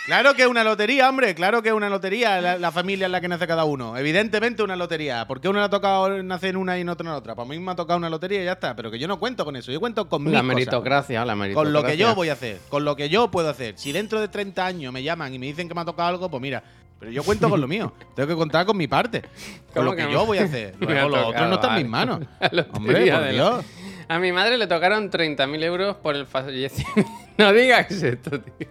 Claro 0.06 0.36
que 0.36 0.44
es 0.44 0.48
una 0.48 0.64
lotería, 0.64 1.10
hombre. 1.10 1.34
Claro 1.34 1.64
que 1.64 1.70
es 1.70 1.74
una 1.76 1.90
lotería 1.90 2.40
la, 2.40 2.60
la 2.60 2.72
familia 2.72 3.08
en 3.08 3.12
la 3.12 3.22
que 3.22 3.28
nace 3.28 3.48
cada 3.48 3.64
uno. 3.66 3.98
Evidentemente 3.98 4.62
una 4.62 4.76
lotería. 4.76 5.26
¿Por 5.28 5.42
qué 5.42 5.50
uno 5.50 5.58
le 5.60 5.66
ha 5.66 5.70
tocado 5.70 6.22
nacer 6.22 6.52
en 6.52 6.58
una 6.58 6.78
y 6.78 6.82
en 6.82 6.90
otra 6.90 7.10
en 7.10 7.16
otra? 7.16 7.34
Para 7.34 7.50
mí 7.50 7.58
me 7.58 7.72
ha 7.72 7.76
tocado 7.76 7.98
una 7.98 8.10
lotería 8.10 8.42
y 8.42 8.46
ya 8.46 8.52
está. 8.52 8.76
Pero 8.76 8.92
que 8.92 9.00
yo 9.00 9.08
no 9.08 9.18
cuento 9.18 9.44
con 9.46 9.56
eso. 9.56 9.72
Yo 9.72 9.80
cuento 9.80 10.08
con 10.08 10.24
mis 10.24 10.32
La 10.34 10.42
cosas. 10.42 10.56
meritocracia, 10.56 11.26
la 11.26 11.36
meritocracia. 11.36 11.74
Con 11.74 11.74
lo 11.74 11.84
que 11.90 11.98
yo 11.98 12.14
voy 12.14 12.30
a 12.30 12.34
hacer, 12.34 12.60
con 12.70 12.86
lo 12.86 12.96
que 12.96 13.10
yo 13.10 13.32
puedo 13.32 13.50
hacer. 13.50 13.80
Si 13.80 13.92
dentro 13.92 14.22
de 14.22 14.28
30 14.28 14.64
años 14.64 14.94
me 14.94 15.02
llaman 15.02 15.34
y 15.34 15.40
me 15.40 15.48
dicen 15.48 15.68
que 15.68 15.74
me 15.74 15.82
ha 15.82 15.86
tocado 15.86 16.08
algo, 16.10 16.30
pues 16.30 16.40
mira, 16.40 16.62
pero 17.00 17.12
yo 17.12 17.24
cuento 17.24 17.50
con 17.50 17.60
lo 17.60 17.68
mío. 17.68 17.92
Tengo 18.16 18.28
que 18.30 18.36
contar 18.36 18.64
con 18.68 18.78
mi 18.78 18.86
parte. 18.88 19.22
Con 19.22 19.30
¿Cómo 19.74 19.86
lo 19.86 19.96
que, 19.96 20.06
que 20.06 20.12
yo 20.14 20.24
voy 20.24 20.38
a 20.38 20.44
hacer. 20.44 20.76
Luego 20.80 21.10
lo 21.10 21.28
otro 21.30 21.48
no 21.48 21.56
está 21.56 21.70
en 21.78 21.82
mis 21.82 21.92
manos. 21.92 22.20
Hombre, 22.74 23.12
por 23.12 23.22
la- 23.22 23.28
Dios. 23.32 23.66
A 24.08 24.20
mi 24.20 24.32
madre 24.32 24.60
le 24.60 24.68
tocaron 24.68 25.10
30.000 25.10 25.64
euros 25.64 25.96
por 25.96 26.16
el 26.16 26.28
fallecimiento. 26.28 27.10
no 27.40 27.52
digas 27.54 27.90
esto, 27.92 28.40
tío. 28.40 28.68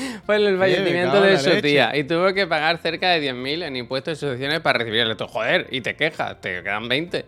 Por 0.26 0.34
el 0.36 0.58
fallecimiento 0.58 1.20
de 1.20 1.38
su 1.38 1.60
tía. 1.60 1.96
Y 1.96 2.04
tuvo 2.04 2.32
que 2.32 2.46
pagar 2.46 2.78
cerca 2.78 3.10
de 3.10 3.32
10.000 3.32 3.64
en 3.64 3.76
impuestos 3.76 4.18
y 4.18 4.20
sucesiones 4.20 4.60
para 4.60 4.78
recibirle. 4.78 5.14
Tú, 5.14 5.26
Joder, 5.26 5.66
y 5.70 5.80
te 5.80 5.96
quejas, 5.96 6.40
te 6.40 6.62
quedan 6.62 6.88
20. 6.88 7.24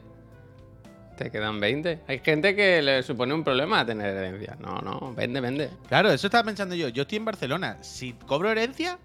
Te 1.17 1.31
quedan 1.31 1.61
20. 1.61 2.00
Hay 2.09 2.19
gente 2.21 2.57
que 2.57 2.83
le 2.83 3.02
supone 3.02 3.35
un 3.35 3.45
problema 3.45 3.85
tener 3.85 4.17
herencia. 4.17 4.57
No, 4.59 4.81
no, 4.81 5.14
vende, 5.14 5.41
vende. 5.41 5.71
Claro, 5.88 6.11
eso 6.11 6.26
estaba 6.26 6.45
pensando 6.45 6.75
yo. 6.75 6.88
Yo 6.88 7.02
estoy 7.02 7.19
en 7.19 7.25
Barcelona. 7.25 7.79
Si 7.83 8.12
cobro 8.12 8.50
herencia, 8.50 8.99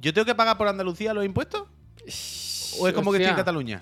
¿yo 0.00 0.12
tengo 0.12 0.26
que 0.26 0.34
pagar 0.34 0.58
por 0.58 0.68
Andalucía 0.68 1.14
los 1.14 1.24
impuestos? 1.24 1.68
¿O 2.78 2.88
es 2.88 2.94
como 2.94 3.10
que 3.12 3.18
estoy 3.18 3.30
en. 3.30 3.36
Cataluña? 3.36 3.80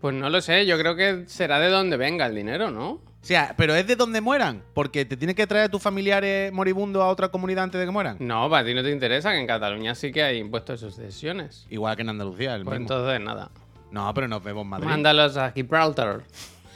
Pues 0.00 0.14
no 0.14 0.28
lo 0.28 0.40
sé, 0.40 0.66
yo 0.66 0.76
creo 0.78 0.96
que 0.96 1.24
será 1.28 1.60
de 1.60 1.68
donde 1.68 1.96
venga 1.96 2.26
el 2.26 2.34
dinero, 2.34 2.72
¿no? 2.72 3.00
O 3.22 3.24
sea, 3.24 3.54
pero 3.56 3.74
es 3.76 3.86
de 3.86 3.94
donde 3.94 4.20
mueran, 4.20 4.62
porque 4.74 5.04
te 5.04 5.16
tienes 5.16 5.36
que 5.36 5.46
traer 5.46 5.66
a 5.66 5.68
tus 5.68 5.80
familiares 5.80 6.52
moribundos 6.52 7.02
a 7.02 7.06
otra 7.06 7.28
comunidad 7.28 7.64
antes 7.64 7.78
de 7.78 7.86
que 7.86 7.92
mueran. 7.92 8.16
No, 8.18 8.50
para 8.50 8.66
ti 8.66 8.74
no 8.74 8.82
te 8.82 8.90
interesa, 8.90 9.30
que 9.30 9.38
en 9.38 9.46
Cataluña 9.46 9.94
sí 9.94 10.10
que 10.10 10.24
hay 10.24 10.38
impuestos 10.38 10.80
de 10.80 10.90
sucesiones. 10.90 11.66
Igual 11.70 11.94
que 11.94 12.02
en 12.02 12.08
Andalucía, 12.08 12.56
el 12.56 12.64
Pues 12.64 12.80
mismo. 12.80 12.94
entonces 12.96 13.20
nada. 13.20 13.50
No, 13.92 14.12
pero 14.12 14.26
nos 14.26 14.42
vemos 14.42 14.62
en 14.64 14.68
Madrid. 14.70 14.86
Mándalos 14.88 15.36
a 15.36 15.52
Gibraltar. 15.52 16.22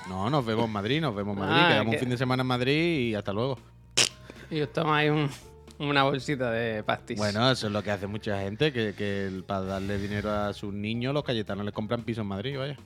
No, 0.08 0.30
nos 0.30 0.46
vemos 0.46 0.66
en 0.66 0.70
Madrid, 0.72 1.00
nos 1.00 1.16
vemos 1.16 1.34
en 1.36 1.40
Madrid. 1.40 1.56
Ah, 1.64 1.68
Quedamos 1.68 1.90
que- 1.90 1.96
un 1.96 2.00
fin 2.00 2.10
de 2.10 2.16
semana 2.18 2.42
en 2.42 2.46
Madrid 2.46 3.08
y 3.08 3.14
hasta 3.16 3.32
luego. 3.32 3.58
Y 4.48 4.60
os 4.60 4.72
tomáis 4.72 5.10
un- 5.10 5.28
una 5.80 6.04
bolsita 6.04 6.52
de 6.52 6.84
pastis. 6.84 7.18
Bueno, 7.18 7.50
eso 7.50 7.66
es 7.66 7.72
lo 7.72 7.82
que 7.82 7.90
hace 7.90 8.06
mucha 8.06 8.38
gente, 8.40 8.72
que, 8.72 8.94
que 8.94 9.26
el- 9.26 9.42
para 9.42 9.62
darle 9.62 9.98
dinero 9.98 10.30
a 10.30 10.52
sus 10.52 10.72
niños, 10.72 11.12
los 11.12 11.24
cayetanos 11.24 11.64
les 11.64 11.74
compran 11.74 12.02
piso 12.04 12.20
en 12.20 12.28
Madrid, 12.28 12.56
vaya. 12.56 12.76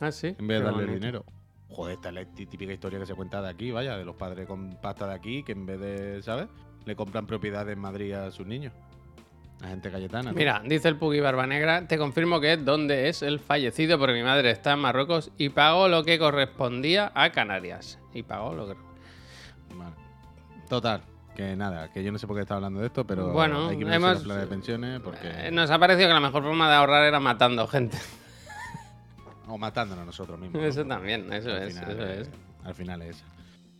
Ah, 0.00 0.10
sí. 0.10 0.28
En 0.38 0.46
vez 0.46 0.60
de 0.60 0.60
Qué 0.60 0.64
darle 0.64 0.84
bonito. 0.86 0.94
dinero. 0.94 1.24
Joder, 1.72 1.94
esta 1.94 2.08
es 2.10 2.14
la 2.14 2.24
tí- 2.26 2.46
típica 2.46 2.72
historia 2.72 2.98
que 2.98 3.06
se 3.06 3.14
cuenta 3.14 3.40
de 3.42 3.48
aquí, 3.48 3.70
vaya, 3.70 3.96
de 3.96 4.04
los 4.04 4.14
padres 4.16 4.46
con 4.46 4.76
pasta 4.80 5.06
de 5.06 5.14
aquí, 5.14 5.42
que 5.42 5.52
en 5.52 5.64
vez 5.66 5.80
de, 5.80 6.22
¿sabes? 6.22 6.46
Le 6.84 6.94
compran 6.96 7.26
propiedades 7.26 7.72
en 7.74 7.78
Madrid 7.80 8.12
a 8.12 8.30
sus 8.30 8.46
niños. 8.46 8.72
La 9.60 9.68
gente 9.68 9.90
cayetana. 9.92 10.32
¿no? 10.32 10.36
Mira, 10.36 10.60
dice 10.66 10.88
el 10.88 10.96
Puggy 10.96 11.20
Barba 11.20 11.46
Negra, 11.46 11.86
te 11.86 11.96
confirmo 11.96 12.40
que 12.40 12.54
es 12.54 12.64
donde 12.64 13.08
es 13.08 13.22
el 13.22 13.38
fallecido 13.38 13.96
porque 13.98 14.14
mi 14.14 14.22
madre 14.24 14.50
está 14.50 14.72
en 14.72 14.80
Marruecos 14.80 15.30
y 15.38 15.50
pagó 15.50 15.86
lo 15.88 16.02
que 16.04 16.18
correspondía 16.18 17.12
a 17.14 17.30
Canarias. 17.30 17.98
Y 18.12 18.24
pagó 18.24 18.54
lo 18.54 18.66
que... 18.66 18.74
Vale. 19.76 19.94
Total, 20.68 21.02
que 21.36 21.54
nada, 21.54 21.92
que 21.92 22.02
yo 22.02 22.10
no 22.10 22.18
sé 22.18 22.26
por 22.26 22.34
qué 22.36 22.42
estaba 22.42 22.56
hablando 22.56 22.80
de 22.80 22.86
esto, 22.86 23.06
pero 23.06 23.28
Bueno, 23.32 23.68
hay 23.68 23.78
que 23.78 23.84
hemos- 23.94 24.26
de 24.26 24.46
pensiones 24.48 25.00
porque... 25.00 25.28
Eh, 25.30 25.50
nos 25.52 25.70
ha 25.70 25.78
parecido 25.78 26.08
que 26.08 26.14
la 26.14 26.20
mejor 26.20 26.42
forma 26.42 26.68
de 26.68 26.74
ahorrar 26.74 27.04
era 27.04 27.20
matando 27.20 27.66
gente. 27.68 27.96
O 29.48 29.58
matándonos 29.58 30.06
nosotros 30.06 30.38
mismos. 30.38 30.60
¿no? 30.62 30.68
Eso 30.68 30.84
también, 30.84 31.32
eso 31.32 31.50
Al 31.50 31.62
es, 31.62 31.74
final 31.74 31.90
eso 31.90 32.06
es. 32.06 32.30
Al 32.64 32.74
final 32.74 33.02
es. 33.02 33.24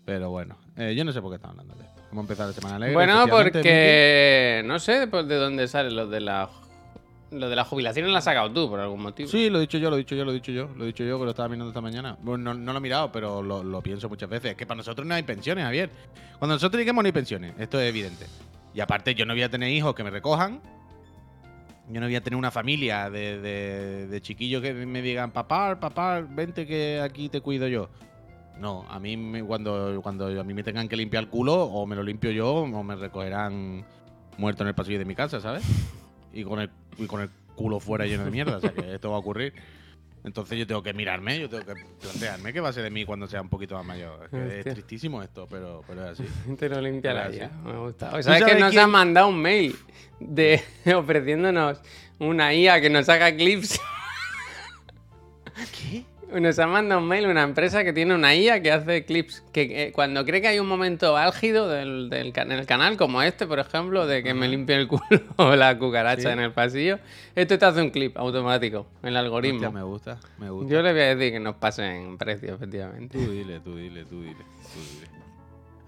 Pero 0.04 0.30
bueno, 0.30 0.56
eh, 0.76 0.94
yo 0.96 1.04
no 1.04 1.12
sé 1.12 1.20
por 1.22 1.30
qué 1.30 1.36
estaba 1.36 1.52
hablando 1.52 1.74
de 1.76 1.84
esto. 1.84 2.02
Hemos 2.10 2.24
empezado 2.24 2.48
la 2.50 2.54
semana 2.54 2.76
alegre. 2.76 2.94
Bueno, 2.94 3.26
porque 3.28 4.62
no 4.64 4.78
sé 4.78 5.06
de 5.06 5.36
dónde 5.36 5.68
sale 5.68 5.90
lo 5.90 6.06
de 6.06 6.20
la 6.20 6.48
lo 7.32 7.48
de 7.48 7.56
la 7.56 7.64
jubilación 7.64 8.12
la 8.12 8.18
has 8.18 8.24
sacado 8.24 8.52
tú 8.52 8.68
por 8.68 8.78
algún 8.78 9.02
motivo. 9.02 9.28
Sí, 9.28 9.48
lo 9.48 9.58
he 9.58 9.62
dicho 9.62 9.78
yo, 9.78 9.88
lo 9.88 9.96
he 9.96 10.00
dicho 10.00 10.14
yo, 10.14 10.24
lo 10.24 10.32
he 10.32 10.34
dicho 10.34 10.52
yo, 10.52 10.68
lo 10.76 10.84
he 10.84 10.88
dicho 10.88 11.02
yo, 11.02 11.18
que 11.18 11.24
lo 11.24 11.30
estaba 11.30 11.48
mirando 11.48 11.68
esta 11.68 11.80
mañana. 11.80 12.16
Bueno, 12.20 12.52
no, 12.52 12.60
no 12.60 12.72
lo 12.72 12.78
he 12.78 12.82
mirado, 12.82 13.10
pero 13.10 13.42
lo, 13.42 13.64
lo 13.64 13.80
pienso 13.80 14.08
muchas 14.08 14.28
veces. 14.28 14.50
Es 14.52 14.56
que 14.56 14.66
para 14.66 14.76
nosotros 14.78 15.06
no 15.06 15.14
hay 15.14 15.22
pensiones, 15.22 15.64
Javier. 15.64 15.90
Cuando 16.38 16.56
nosotros 16.56 16.78
lleguemos 16.78 17.02
no 17.02 17.06
hay 17.06 17.12
pensiones, 17.12 17.54
esto 17.58 17.80
es 17.80 17.88
evidente. 17.88 18.26
Y 18.74 18.80
aparte, 18.80 19.14
yo 19.14 19.24
no 19.24 19.32
voy 19.34 19.42
a 19.42 19.48
tener 19.48 19.70
hijos 19.70 19.94
que 19.94 20.04
me 20.04 20.10
recojan. 20.10 20.60
Yo 21.88 22.00
no 22.00 22.06
voy 22.06 22.14
a 22.16 22.22
tener 22.22 22.36
una 22.38 22.50
familia 22.50 23.10
de, 23.10 23.40
de- 23.40 24.06
de 24.06 24.20
chiquillos 24.20 24.62
que 24.62 24.72
me 24.72 25.02
digan, 25.02 25.30
papá, 25.32 25.78
papá, 25.80 26.20
vente 26.20 26.66
que 26.66 27.00
aquí 27.00 27.28
te 27.28 27.40
cuido 27.40 27.66
yo. 27.68 27.88
No, 28.60 28.84
a 28.88 29.00
mí 29.00 29.42
cuando, 29.46 30.00
cuando 30.02 30.26
a 30.40 30.44
mí 30.44 30.54
me 30.54 30.62
tengan 30.62 30.88
que 30.88 30.96
limpiar 30.96 31.24
el 31.24 31.28
culo, 31.30 31.54
o 31.64 31.86
me 31.86 31.96
lo 31.96 32.02
limpio 32.02 32.30
yo, 32.30 32.52
o 32.54 32.82
me 32.82 32.94
recogerán 32.94 33.84
muerto 34.38 34.62
en 34.62 34.68
el 34.68 34.74
pasillo 34.74 34.98
de 34.98 35.04
mi 35.04 35.14
casa, 35.14 35.40
¿sabes? 35.40 35.64
Y 36.32 36.44
con 36.44 36.60
el, 36.60 36.70
y 36.98 37.06
con 37.06 37.20
el 37.20 37.30
culo 37.56 37.80
fuera 37.80 38.06
lleno 38.06 38.24
de 38.24 38.30
mierda, 38.30 38.56
o 38.58 38.60
sea 38.60 38.72
que 38.72 38.94
esto 38.94 39.10
va 39.10 39.16
a 39.16 39.20
ocurrir. 39.20 39.52
Entonces 40.24 40.56
yo 40.58 40.66
tengo 40.66 40.82
que 40.84 40.92
mirarme, 40.92 41.38
yo 41.40 41.48
tengo 41.48 41.64
que 41.64 41.74
plantearme 42.00 42.52
qué 42.52 42.60
va 42.60 42.68
a 42.68 42.72
ser 42.72 42.84
de 42.84 42.90
mí 42.90 43.04
cuando 43.04 43.26
sea 43.26 43.42
un 43.42 43.48
poquito 43.48 43.74
más 43.74 43.84
mayor. 43.84 44.24
Es, 44.24 44.30
que 44.30 44.58
es 44.60 44.64
tristísimo 44.74 45.20
esto, 45.22 45.48
pero, 45.50 45.82
pero 45.86 46.04
es 46.04 46.20
así. 46.20 46.54
Te 46.58 46.68
lo 46.68 46.80
limpia 46.80 47.12
la 47.12 47.22
Gracias. 47.24 47.50
IA, 47.50 47.56
me 47.72 47.78
gusta. 47.78 48.06
O 48.14 48.22
sea, 48.22 48.38
es 48.38 48.44
que 48.44 48.50
sabes 48.50 48.60
nos 48.60 48.70
quién- 48.70 48.82
han 48.84 48.90
mandado 48.90 49.28
un 49.28 49.42
mail 49.42 49.76
de 50.20 50.62
ofreciéndonos 50.94 51.80
una 52.20 52.54
IA 52.54 52.80
que 52.80 52.88
nos 52.90 53.08
haga 53.08 53.34
clips. 53.34 53.80
¿Qué? 55.72 56.04
Nos 56.40 56.58
ha 56.58 56.66
mandado 56.66 57.00
un 57.00 57.08
mail 57.08 57.26
una 57.26 57.42
empresa 57.42 57.84
que 57.84 57.92
tiene 57.92 58.14
una 58.14 58.34
IA 58.34 58.62
que 58.62 58.72
hace 58.72 59.04
clips. 59.04 59.42
Que 59.52 59.84
eh, 59.88 59.92
cuando 59.92 60.24
cree 60.24 60.40
que 60.40 60.48
hay 60.48 60.58
un 60.58 60.66
momento 60.68 61.16
álgido 61.16 61.68
del, 61.68 62.08
del 62.10 62.32
can- 62.32 62.50
en 62.52 62.58
el 62.58 62.66
canal, 62.66 62.96
como 62.96 63.22
este, 63.22 63.46
por 63.46 63.58
ejemplo, 63.58 64.06
de 64.06 64.22
que 64.22 64.32
me 64.34 64.48
limpie 64.48 64.76
el 64.76 64.88
culo 64.88 65.02
o 65.36 65.54
la 65.56 65.78
cucaracha 65.78 66.22
Sí. 66.22 66.28
en 66.28 66.40
el 66.40 66.52
pasillo, 66.52 66.98
esto 67.34 67.58
te 67.58 67.64
hace 67.64 67.82
un 67.82 67.90
clip 67.90 68.16
automático, 68.16 68.86
el 69.02 69.16
algoritmo. 69.16 69.56
Hostia, 69.58 69.70
me 69.70 69.82
gusta, 69.82 70.18
me 70.38 70.50
gusta. 70.50 70.72
Yo 70.72 70.82
le 70.82 70.92
voy 70.92 71.00
a 71.02 71.14
decir 71.16 71.32
que 71.32 71.40
nos 71.40 71.56
pasen 71.56 72.16
precio, 72.18 72.54
efectivamente. 72.54 73.18
Tú 73.18 73.30
dile, 73.30 73.60
tú 73.60 73.76
dile, 73.76 74.04
tú 74.04 74.20
dile, 74.22 74.34
tú 74.72 74.78
dile. 74.80 75.12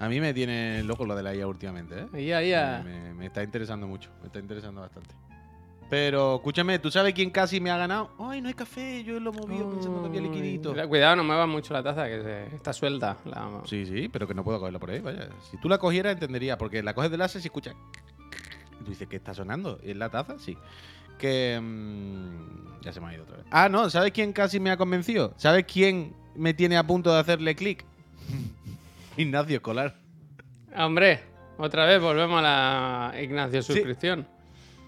A 0.01 0.09
mí 0.09 0.21
me 0.21 0.35
tiene 0.35 0.83
loco 0.83 1.07
lo 1.07 1.15
de 1.17 1.23
la 1.23 1.35
IA 1.35 1.47
últimamente, 1.47 1.95
¿eh? 2.13 2.21
IA, 2.23 2.43
IA. 2.43 2.83
Me, 2.85 2.91
me- 3.01 3.15
me 3.15 3.27
está 3.27 3.43
interesando 3.43 3.87
mucho, 3.87 4.11
me 4.21 4.27
está 4.27 4.39
interesando 4.41 4.81
bastante. 4.83 5.15
Pero 5.91 6.37
escúchame, 6.37 6.79
¿tú 6.79 6.91
sabes 6.91 7.15
quién 7.15 7.31
casi 7.31 7.61
me 7.61 7.71
ha 7.71 7.77
ganado? 7.77 8.11
Ay, 8.19 8.41
no 8.41 8.49
hay 8.49 8.55
café, 8.55 9.05
yo 9.05 9.21
lo 9.21 9.31
he 9.31 9.35
movido 9.37 9.71
pensando 9.71 10.01
que 10.03 10.09
había 10.09 10.23
liquidito. 10.23 10.75
Cuidado, 10.89 11.17
no 11.17 11.25
muevas 11.25 11.47
mucho 11.49 11.73
la 11.75 11.83
taza, 11.83 12.07
que 12.07 12.23
se- 12.23 12.55
está 12.57 12.73
suelta. 12.73 13.19
La- 13.25 13.61
Sí, 13.67 13.85
sí, 13.87 14.09
pero 14.09 14.27
que 14.27 14.35
no 14.35 14.43
puedo 14.43 14.59
cogerla 14.59 14.79
por 14.79 14.91
ahí, 14.91 15.01
vaya. 15.01 15.29
Si 15.51 15.57
tú 15.59 15.69
la 15.69 15.79
cogieras 15.79 16.15
entendería, 16.15 16.57
porque 16.59 16.83
la 16.83 16.95
coges 16.95 17.11
de 17.11 17.19
láser 17.19 17.43
y 17.43 17.45
escucha. 17.45 17.75
Y 18.81 18.85
tú 18.85 18.91
dices, 18.91 19.07
¿qué 19.09 19.17
está 19.17 19.35
sonando? 19.35 19.79
¿Es 19.85 19.97
la 19.97 20.09
taza? 20.09 20.39
Sí. 20.39 20.57
Que... 21.19 21.61
mm, 21.63 22.81
ya 22.83 22.93
se 22.93 23.01
me 23.01 23.07
ha 23.09 23.15
ido 23.15 23.23
otra 23.23 23.37
vez. 23.37 23.47
Ah, 23.51 23.69
no, 23.69 23.89
¿sabes 23.91 24.11
quién 24.13 24.33
casi 24.33 24.59
me 24.59 24.71
ha 24.71 24.77
convencido? 24.77 25.33
¿Sabes 25.37 25.65
quién 25.71 26.13
me 26.35 26.55
tiene 26.55 26.77
a 26.77 26.85
punto 26.87 27.13
de 27.13 27.21
hacerle 27.21 27.55
clic? 27.55 27.85
Ignacio 29.17 29.57
Escolar. 29.57 29.95
Hombre, 30.77 31.21
otra 31.57 31.85
vez 31.85 32.01
volvemos 32.01 32.41
a 32.41 32.43
la 33.13 33.23
Ignacio 33.23 33.63
suscripción. 33.63 34.27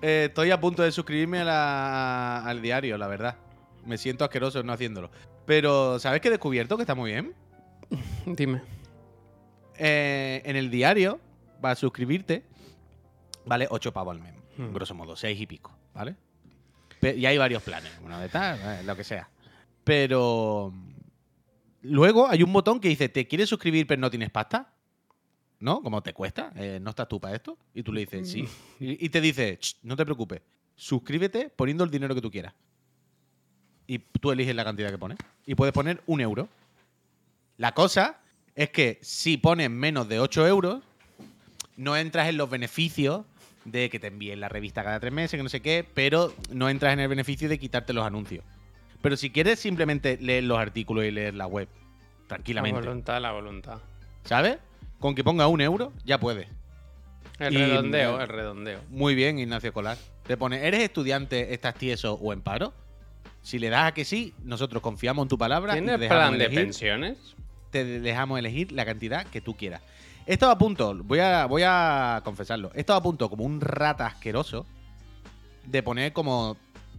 Eh, 0.02 0.26
estoy 0.28 0.50
a 0.50 0.60
punto 0.60 0.82
de 0.82 0.92
suscribirme 0.92 1.40
a 1.40 1.44
la- 1.44 2.44
al 2.46 2.60
diario, 2.62 2.98
la 2.98 3.06
verdad. 3.06 3.36
Me 3.84 3.98
siento 3.98 4.24
asqueroso 4.24 4.62
no 4.62 4.72
haciéndolo. 4.72 5.10
Pero, 5.46 5.98
¿sabes 5.98 6.20
qué 6.20 6.28
he 6.28 6.30
descubierto? 6.30 6.76
Que 6.76 6.82
está 6.82 6.94
muy 6.94 7.12
bien. 7.12 7.34
Dime. 8.26 8.62
Eh, 9.78 10.42
en 10.44 10.56
el 10.56 10.70
diario, 10.70 11.20
para 11.60 11.74
suscribirte, 11.74 12.44
vale 13.44 13.66
8 13.70 13.92
pavos 13.92 14.16
al 14.16 14.22
mes. 14.22 14.34
Hmm. 14.56 14.72
Grosso 14.72 14.94
modo, 14.94 15.16
6 15.16 15.38
y 15.40 15.46
pico, 15.46 15.76
¿vale? 15.94 16.16
Pe- 17.00 17.16
y 17.16 17.26
hay 17.26 17.36
varios 17.38 17.62
planes, 17.62 17.92
uno 18.02 18.18
de 18.18 18.28
tal, 18.28 18.58
eh, 18.62 18.82
lo 18.84 18.96
que 18.96 19.04
sea. 19.04 19.28
Pero 19.84 20.72
luego 21.82 22.26
hay 22.28 22.42
un 22.42 22.52
botón 22.52 22.80
que 22.80 22.88
dice, 22.88 23.08
¿te 23.08 23.28
quieres 23.28 23.48
suscribir 23.48 23.86
pero 23.86 24.00
no 24.00 24.10
tienes 24.10 24.30
pasta? 24.30 24.72
¿No? 25.58 25.80
Como 25.82 26.02
te 26.02 26.12
cuesta, 26.12 26.52
Eh, 26.56 26.78
¿no 26.82 26.90
estás 26.90 27.08
tú 27.08 27.18
para 27.20 27.34
esto? 27.34 27.56
Y 27.74 27.82
tú 27.82 27.92
le 27.92 28.00
dices, 28.00 28.30
sí. 28.30 28.46
Y, 28.78 29.04
y 29.06 29.08
te 29.08 29.20
dice, 29.20 29.58
"Ch, 29.58 29.76
no 29.82 29.96
te 29.96 30.04
preocupes, 30.04 30.42
suscríbete 30.74 31.48
poniendo 31.48 31.82
el 31.84 31.90
dinero 31.90 32.14
que 32.14 32.20
tú 32.20 32.30
quieras. 32.30 32.52
Y 33.86 33.98
tú 34.00 34.32
eliges 34.32 34.54
la 34.54 34.64
cantidad 34.64 34.90
que 34.90 34.98
pones. 34.98 35.18
Y 35.46 35.54
puedes 35.54 35.72
poner 35.72 36.02
un 36.06 36.20
euro. 36.20 36.48
La 37.56 37.72
cosa 37.72 38.18
es 38.54 38.70
que 38.70 38.98
si 39.00 39.36
pones 39.36 39.70
menos 39.70 40.08
de 40.08 40.18
8 40.20 40.46
euros, 40.46 40.82
no 41.76 41.96
entras 41.96 42.28
en 42.28 42.36
los 42.36 42.50
beneficios 42.50 43.24
de 43.64 43.88
que 43.90 43.98
te 43.98 44.08
envíen 44.08 44.40
la 44.40 44.48
revista 44.48 44.82
cada 44.84 45.00
tres 45.00 45.12
meses, 45.12 45.36
que 45.38 45.42
no 45.42 45.48
sé 45.48 45.60
qué, 45.62 45.86
pero 45.94 46.34
no 46.52 46.68
entras 46.68 46.92
en 46.92 47.00
el 47.00 47.08
beneficio 47.08 47.48
de 47.48 47.58
quitarte 47.58 47.92
los 47.92 48.04
anuncios. 48.04 48.44
Pero 49.02 49.16
si 49.16 49.30
quieres 49.30 49.58
simplemente 49.58 50.18
leer 50.20 50.44
los 50.44 50.58
artículos 50.58 51.04
y 51.04 51.10
leer 51.10 51.34
la 51.34 51.46
web, 51.46 51.68
La 52.22 52.28
tranquilamente, 52.28 52.80
voluntad, 52.80 53.20
la 53.20 53.32
voluntad. 53.32 53.78
¿sabes? 54.24 54.58
Con 54.98 55.14
que 55.14 55.22
ponga 55.24 55.46
un 55.46 55.60
euro, 55.60 55.92
ya 56.04 56.18
puedes. 56.18 56.48
El 57.38 57.54
Y- 57.54 57.58
redondeo, 57.58 58.20
el 58.20 58.28
redondeo. 58.28 58.80
Muy 58.88 59.14
bien, 59.14 59.38
Ignacio 59.38 59.72
Colar. 59.72 59.98
Te 60.26 60.36
pone, 60.36 60.66
¿eres 60.66 60.80
estudiante, 60.80 61.52
estás 61.54 61.74
tieso 61.74 62.14
o 62.14 62.32
en 62.32 62.40
paro? 62.40 62.72
Si 63.42 63.58
le 63.58 63.68
das 63.68 63.88
a 63.88 63.94
que 63.94 64.04
sí, 64.04 64.34
nosotros 64.42 64.82
confiamos 64.82 65.24
en 65.24 65.28
tu 65.28 65.38
palabra 65.38 65.72
y 65.74 65.76
te 65.76 65.82
¿Tienes 65.82 66.00
dejamos 66.00 66.28
plan 66.28 66.38
de 66.38 66.50
pensiones? 66.50 67.18
te 67.70 67.84
dejamos 68.00 68.38
elegir 68.38 68.72
la 68.72 68.84
cantidad 68.84 69.26
que 69.26 69.40
tú 69.40 69.54
quieras. 69.54 69.82
He 70.26 70.32
estado 70.32 70.50
a 70.50 70.58
punto, 70.58 70.94
voy 71.04 71.20
a, 71.20 71.46
voy 71.46 71.62
a 71.64 72.20
confesarlo, 72.24 72.72
he 72.74 72.80
estado 72.80 72.98
a 72.98 73.02
punto 73.02 73.28
como 73.30 73.44
un 73.44 73.60
rata 73.60 74.06
asqueroso 74.06 74.66
de 75.64 75.82
poner 75.82 76.12
como 76.12 76.56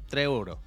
3 0.07 0.23
euros. 0.25 0.59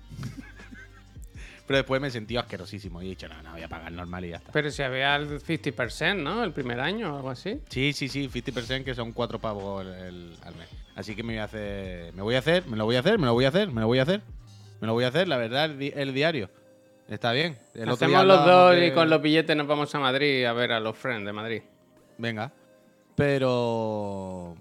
Pero 1.71 1.77
después 1.79 2.01
me 2.01 2.11
sentido 2.11 2.41
asquerosísimo 2.41 3.01
y 3.01 3.07
he 3.07 3.09
dicho, 3.11 3.29
no, 3.29 3.41
no, 3.45 3.53
voy 3.53 3.63
a 3.63 3.69
pagar 3.69 3.93
normal 3.93 4.25
y 4.25 4.31
ya 4.31 4.39
está. 4.39 4.51
Pero 4.51 4.73
si 4.73 4.83
había 4.83 5.15
el 5.15 5.41
50%, 5.41 6.17
¿no? 6.21 6.43
El 6.43 6.51
primer 6.53 6.81
año 6.81 7.13
o 7.15 7.17
algo 7.19 7.31
así. 7.31 7.61
Sí, 7.69 7.93
sí, 7.93 8.09
sí, 8.09 8.29
50% 8.29 8.83
que 8.85 8.93
son 8.97 9.13
4 9.13 9.39
pavos 9.39 9.87
el- 9.87 9.95
el- 9.95 10.37
al 10.43 10.57
mes. 10.57 10.67
Así 10.97 11.15
que 11.15 11.23
me 11.23 11.35
voy 11.35 11.39
a 11.39 11.45
hacer, 11.45 12.13
me 12.13 12.23
voy 12.23 12.35
a 12.35 12.41
hacer, 12.41 12.67
me 12.67 12.77
lo 12.77 12.87
voy 12.87 12.97
a 12.97 12.99
hacer, 12.99 13.19
me 13.21 13.27
lo 13.27 13.35
voy 13.35 13.45
a 13.45 13.51
hacer, 13.51 13.69
me 13.71 13.81
lo 13.83 13.87
voy 13.87 14.01
a 14.01 14.03
hacer. 14.03 14.21
Me 14.81 14.89
lo 14.89 14.95
voy 14.95 15.05
a 15.05 15.09
hacer, 15.09 15.29
la 15.29 15.37
verdad, 15.37 15.67
el, 15.67 15.79
di- 15.79 15.93
el 15.95 16.13
diario. 16.13 16.51
Está 17.09 17.31
bien. 17.31 17.57
El 17.75 17.89
otro 17.89 18.09
día 18.09 18.19
Hacemos 18.19 18.27
los 18.27 18.45
dos 18.45 18.77
y 18.83 18.91
con 18.91 19.09
los 19.09 19.23
billetes 19.23 19.57
nos 19.57 19.69
vamos 19.69 19.95
a 19.95 20.01
Madrid 20.01 20.45
a 20.47 20.53
ver 20.53 20.73
a 20.73 20.81
los 20.81 20.97
friends 20.97 21.25
de 21.25 21.33
Madrid. 21.33 21.63
Venga. 22.19 22.51
Pero 23.15 24.57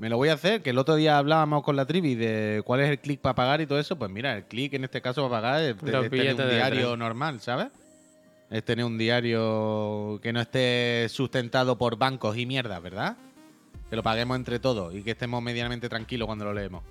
me 0.00 0.08
lo 0.08 0.16
voy 0.16 0.30
a 0.30 0.32
hacer, 0.32 0.62
que 0.62 0.70
el 0.70 0.78
otro 0.78 0.96
día 0.96 1.18
hablábamos 1.18 1.62
con 1.62 1.76
la 1.76 1.84
trivi 1.84 2.14
de 2.14 2.62
cuál 2.64 2.80
es 2.80 2.88
el 2.88 2.98
clic 3.00 3.20
para 3.20 3.34
pagar 3.34 3.60
y 3.60 3.66
todo 3.66 3.78
eso. 3.78 3.96
Pues 3.96 4.10
mira, 4.10 4.34
el 4.34 4.44
clic 4.44 4.72
en 4.72 4.84
este 4.84 5.02
caso 5.02 5.28
para 5.28 5.42
pagar 5.42 5.60
es, 5.60 5.76
es 5.76 6.10
tener 6.10 6.34
un 6.34 6.48
diario 6.48 6.96
normal, 6.96 7.40
¿sabes? 7.42 7.68
Es 8.48 8.64
tener 8.64 8.86
un 8.86 8.96
diario 8.96 10.18
que 10.22 10.32
no 10.32 10.40
esté 10.40 11.06
sustentado 11.10 11.76
por 11.76 11.98
bancos 11.98 12.38
y 12.38 12.46
mierda, 12.46 12.80
¿verdad? 12.80 13.18
Que 13.90 13.96
lo 13.96 14.02
paguemos 14.02 14.38
entre 14.38 14.58
todos 14.58 14.94
y 14.94 15.02
que 15.02 15.10
estemos 15.10 15.42
medianamente 15.42 15.90
tranquilos 15.90 16.24
cuando 16.24 16.46
lo 16.46 16.54
leemos. 16.54 16.82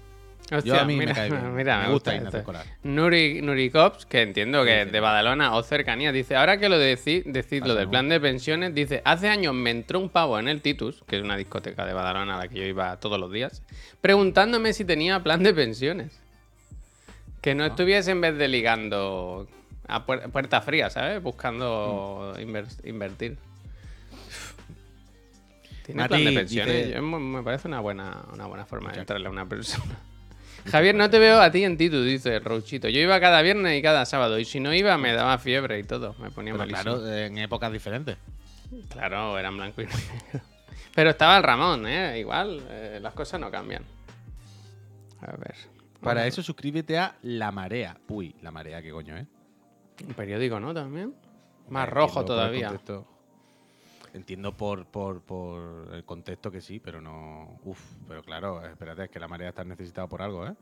Hostia, 0.52 0.64
Yo 0.76 0.80
a 0.82 0.86
mí 0.86 0.96
mira, 0.96 1.12
me 1.12 1.16
cae 1.16 1.30
bien. 1.30 1.56
mira, 1.56 1.78
me, 1.80 1.88
me 1.88 1.94
gusta 1.94 2.16
Ignacio. 2.16 2.44
Nuri, 2.84 3.42
Nuri 3.44 3.70
Cops, 3.70 4.06
que 4.08 4.24
entiendo 4.24 4.64
que 4.66 4.82
es 4.82 4.92
de 4.92 5.00
Badalona 5.00 5.54
o 5.56 5.62
cercanía, 5.62 6.12
dice, 6.12 6.36
ahora 6.36 6.58
que 6.60 6.70
lo 6.70 6.80
decís, 6.80 7.22
decís 7.26 7.62
lo 7.66 7.76
del 7.76 7.88
plan 7.88 8.10
de 8.10 8.20
pensiones, 8.20 8.74
dice, 8.74 9.02
hace 9.06 9.30
años 9.30 9.54
me 9.54 9.70
entró 9.70 10.00
un 10.00 10.10
pavo 10.10 10.40
en 10.40 10.48
el 10.48 10.62
Titus, 10.62 11.04
que 11.08 11.18
es 11.18 11.24
una 11.24 11.38
discoteca 11.38 11.86
de 11.86 11.94
Badalona 11.94 12.36
a 12.36 12.40
la 12.40 12.48
que 12.48 12.56
yo 12.56 12.64
iba 12.66 13.00
todos 13.00 13.20
los 13.20 13.32
días, 13.32 13.62
preguntándome 14.02 14.74
si 14.74 14.86
tenía 14.86 15.22
plan 15.22 15.44
de 15.44 15.54
pensiones. 15.54 16.20
Que 17.42 17.52
Ah. 17.52 17.56
no 17.56 17.66
estuviese 17.66 18.10
en 18.12 18.20
vez 18.22 18.36
de 18.38 18.48
ligando 18.48 19.48
a 19.88 20.06
puer- 20.06 20.32
puerta 20.32 20.62
fría, 20.62 20.90
¿sabes? 20.90 21.22
Buscando 21.22 22.34
Mm. 22.36 22.42
inver- 22.42 22.86
invertir. 22.88 23.38
Tiene 25.86 26.02
Mati 26.02 26.10
plan 26.16 26.26
de 26.26 26.32
pensiones. 26.40 26.88
dice- 26.88 27.02
me 27.02 27.44
parece 27.44 27.68
una 27.68 27.80
buena, 27.80 28.24
una 28.34 28.46
buena 28.48 28.66
forma 28.66 28.92
de 28.92 29.00
entrarle 29.00 29.28
a 29.28 29.32
una 29.32 29.48
persona. 29.48 29.98
Javier, 30.66 30.96
no 30.96 31.10
te 31.10 31.20
veo 31.20 31.42
a 31.42 31.52
ti 31.52 31.64
en 31.64 31.78
Titu, 31.78 32.04
dice 32.04 32.40
Rouchito. 32.40 32.90
Yo 32.90 33.00
iba 33.00 33.20
cada 33.20 33.42
viernes 33.42 33.78
y 33.78 33.82
cada 33.82 34.06
sábado. 34.06 34.40
Y 34.40 34.46
si 34.46 34.60
no 34.60 34.74
iba, 34.74 34.98
me 34.98 35.14
daba 35.14 35.38
fiebre 35.38 35.80
y 35.80 35.84
todo. 35.84 36.16
Me 36.20 36.30
ponía 36.32 36.54
Pero 36.54 36.60
malísimo. 36.66 36.84
claro, 36.84 37.16
en 37.16 37.38
épocas 37.38 37.72
diferentes. 37.72 38.18
Claro, 38.90 39.38
era 39.38 39.50
en 39.50 39.58
blanco 39.58 39.82
y 39.82 39.86
negro. 39.86 40.00
Pero 40.96 41.10
estaba 41.12 41.38
el 41.38 41.44
Ramón, 41.44 41.88
¿eh? 41.88 42.20
Igual, 42.20 42.62
eh, 42.70 43.00
las 43.02 43.14
cosas 43.14 43.40
no 43.40 43.50
cambian. 43.50 43.84
A 45.22 45.32
ver. 45.38 45.56
Para 46.02 46.26
eso 46.28 46.42
suscríbete 46.42 46.98
a 46.98 47.16
La 47.24 47.52
Marea. 47.52 47.98
Uy, 48.08 48.36
La 48.42 48.52
Marea, 48.52 48.82
qué 48.82 48.92
coño, 48.92 49.18
¿eh? 49.18 49.28
Un 50.08 50.14
periódico, 50.14 50.60
¿no? 50.60 50.74
También. 50.74 51.14
Más 51.70 51.90
rojo 51.90 52.24
todavía. 52.26 52.72
Entiendo 54.14 54.56
por, 54.58 54.86
por, 54.88 55.22
por 55.22 55.94
el 55.94 56.04
contexto 56.04 56.52
que 56.52 56.62
sí, 56.62 56.80
pero 56.80 57.00
no. 57.02 57.60
Uf, 57.64 57.80
pero 58.08 58.24
claro, 58.24 58.66
espérate, 58.66 59.04
es 59.04 59.10
que 59.10 59.20
la 59.20 59.28
marea 59.28 59.50
está 59.50 59.64
necesitada 59.64 60.08
por 60.08 60.22
algo, 60.22 60.48
¿eh? 60.48 60.54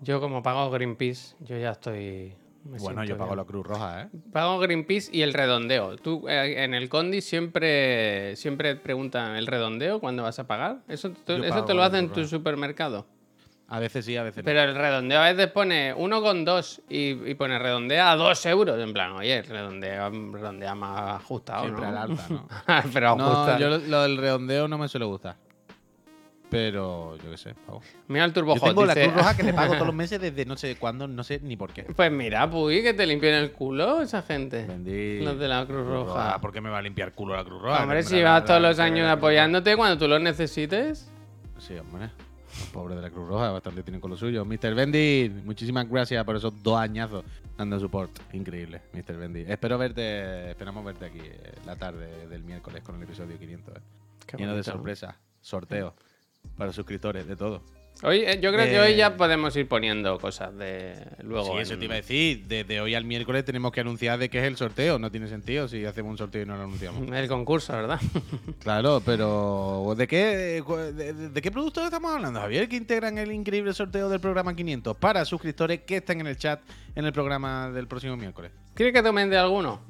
Yo 0.00 0.20
como 0.20 0.42
pago 0.42 0.70
Greenpeace, 0.70 1.36
yo 1.40 1.58
ya 1.58 1.72
estoy... 1.72 2.34
bueno, 2.64 3.04
yo 3.04 3.18
pago 3.18 3.30
bien. 3.30 3.36
la 3.38 3.44
Cruz 3.44 3.66
Roja, 3.66 4.02
¿eh? 4.02 4.08
Pago 4.32 4.58
Greenpeace 4.58 5.10
y 5.14 5.22
el 5.22 5.34
redondeo. 5.34 5.96
Tú 5.96 6.26
eh, 6.28 6.62
en 6.64 6.72
el 6.72 6.88
Condi 6.88 7.20
siempre, 7.20 8.34
siempre 8.36 8.76
preguntan 8.76 9.36
el 9.36 9.46
redondeo 9.46 10.00
cuando 10.00 10.22
vas 10.22 10.38
a 10.38 10.46
pagar. 10.46 10.82
¿Eso, 10.88 11.10
tú- 11.10 11.32
eso 11.34 11.64
te 11.66 11.74
lo 11.74 11.82
hacen 11.82 12.04
en 12.06 12.12
tu 12.12 12.24
supermercado? 12.26 13.06
A 13.72 13.78
veces 13.78 14.04
sí, 14.04 14.16
a 14.16 14.24
veces 14.24 14.38
no. 14.38 14.44
Pero 14.44 14.62
el 14.62 14.74
redondeo 14.74 15.20
a 15.20 15.32
veces 15.32 15.46
pone 15.46 15.94
1,2 15.94 16.80
y, 16.88 17.30
y 17.30 17.34
pone 17.34 17.56
redondea 17.58 18.10
a 18.10 18.16
2 18.16 18.46
euros. 18.46 18.78
En 18.80 18.92
plan, 18.92 19.12
oye, 19.12 19.42
redondea, 19.42 20.08
redondea 20.10 20.74
más 20.74 21.20
ajustado, 21.22 21.62
Siempre 21.62 21.82
¿no? 21.86 21.88
al 21.88 21.98
alza, 22.10 22.26
¿no? 22.30 22.48
Pero 22.92 23.14
No, 23.16 23.26
ajustado. 23.30 23.58
yo 23.60 23.68
lo, 23.68 23.78
lo 23.78 24.02
del 24.02 24.16
redondeo 24.16 24.66
no 24.66 24.76
me 24.76 24.88
suele 24.88 25.06
gustar. 25.06 25.36
Pero 26.50 27.16
yo 27.22 27.30
qué 27.30 27.36
sé, 27.36 27.54
pago. 27.54 27.80
Mira 28.08 28.24
el 28.24 28.32
turbo 28.32 28.54
Yo 28.56 28.60
Hot, 28.60 28.70
tengo 28.70 28.84
la 28.84 28.94
Cruz 28.94 29.14
Roja 29.14 29.36
que 29.36 29.44
le 29.44 29.52
pago 29.54 29.72
todos 29.74 29.86
los 29.86 29.94
meses 29.94 30.20
desde 30.20 30.44
no 30.44 30.56
sé 30.56 30.74
cuándo, 30.74 31.06
no 31.06 31.22
sé 31.22 31.38
ni 31.40 31.56
por 31.56 31.72
qué. 31.72 31.84
Pues 31.84 32.10
mira, 32.10 32.50
Puy, 32.50 32.82
que 32.82 32.92
te 32.92 33.06
limpien 33.06 33.34
el 33.34 33.52
culo 33.52 34.02
esa 34.02 34.22
gente. 34.22 34.64
Vendí. 34.66 35.20
Los 35.20 35.38
de 35.38 35.46
la 35.46 35.64
Cruz 35.64 35.86
Roja. 35.86 36.40
¿Por 36.40 36.52
qué 36.52 36.60
me 36.60 36.68
va 36.70 36.78
a 36.78 36.82
limpiar 36.82 37.12
culo 37.12 37.36
la 37.36 37.44
Cruz 37.44 37.62
Roja? 37.62 37.84
Hombre, 37.84 38.02
si 38.02 38.20
vas 38.20 38.44
todos 38.44 38.60
la- 38.60 38.70
los 38.70 38.80
años 38.80 39.02
Roja. 39.02 39.12
apoyándote 39.12 39.76
cuando 39.76 39.96
tú 39.96 40.08
lo 40.08 40.18
necesites. 40.18 41.08
Sí, 41.58 41.76
hombre. 41.78 42.10
Los 42.58 42.68
pobres 42.70 42.96
de 42.96 43.02
la 43.02 43.10
Cruz 43.10 43.28
Roja 43.28 43.50
bastante 43.50 43.82
tienen 43.82 44.00
con 44.00 44.10
lo 44.10 44.16
suyo. 44.16 44.44
Mr. 44.44 44.74
Bendy, 44.74 45.30
muchísimas 45.44 45.88
gracias 45.88 46.24
por 46.24 46.36
esos 46.36 46.62
dos 46.62 46.78
añazos 46.78 47.24
dando 47.56 47.78
support. 47.78 48.10
Increíble, 48.32 48.82
Mr. 48.92 49.16
Bendy. 49.16 49.44
Espero 49.46 49.78
verte, 49.78 50.50
esperamos 50.50 50.84
verte 50.84 51.06
aquí 51.06 51.20
eh, 51.22 51.52
la 51.64 51.76
tarde 51.76 52.26
del 52.28 52.42
miércoles 52.42 52.82
con 52.82 52.96
el 52.96 53.02
episodio 53.02 53.38
500. 53.38 53.76
eh. 53.76 53.80
Lleno 54.36 54.54
de 54.54 54.62
sorpresas, 54.62 55.16
sorteos 55.40 55.92
para 56.56 56.72
suscriptores, 56.72 57.26
de 57.26 57.36
todo. 57.36 57.62
Hoy, 58.02 58.20
eh, 58.20 58.38
yo 58.40 58.50
creo 58.50 58.64
que 58.64 58.80
hoy 58.80 58.96
ya 58.96 59.14
podemos 59.18 59.54
ir 59.56 59.68
poniendo 59.68 60.18
cosas 60.18 60.56
de 60.56 60.94
luego. 61.22 61.52
sí, 61.52 61.58
eso 61.60 61.74
en- 61.74 61.78
te 61.80 61.84
iba 61.84 61.94
a 61.94 61.96
decir. 61.98 62.44
Desde 62.46 62.80
hoy 62.80 62.94
al 62.94 63.04
miércoles 63.04 63.44
tenemos 63.44 63.72
que 63.72 63.82
anunciar 63.82 64.18
de 64.18 64.30
qué 64.30 64.38
es 64.38 64.44
el 64.44 64.56
sorteo. 64.56 64.98
No 64.98 65.10
tiene 65.10 65.28
sentido 65.28 65.68
si 65.68 65.84
hacemos 65.84 66.12
un 66.12 66.16
sorteo 66.18 66.42
y 66.42 66.46
no 66.46 66.56
lo 66.56 66.62
anunciamos. 66.62 67.06
El 67.14 67.28
concurso, 67.28 67.74
¿verdad? 67.74 68.00
Claro, 68.60 69.02
pero 69.04 69.94
¿de 69.98 70.06
qué, 70.08 70.62
de, 71.32 71.42
qué 71.42 71.50
productos 71.50 71.84
estamos 71.84 72.10
hablando, 72.14 72.40
Javier? 72.40 72.68
Que 72.70 72.76
integran 72.76 73.18
el 73.18 73.32
increíble 73.32 73.72
sorteo 73.74 74.08
del 74.08 74.20
programa 74.20 74.54
500 74.56 74.96
para 74.96 75.24
suscriptores 75.26 75.80
que 75.80 75.96
están 75.98 76.20
en 76.20 76.26
el 76.28 76.36
chat 76.38 76.60
en 76.94 77.04
el 77.04 77.12
programa 77.12 77.70
del 77.70 77.86
próximo 77.86 78.16
miércoles. 78.16 78.50
¿Quieres 78.74 78.94
que 78.94 79.02
tomen 79.02 79.28
de 79.28 79.36
alguno? 79.36 79.80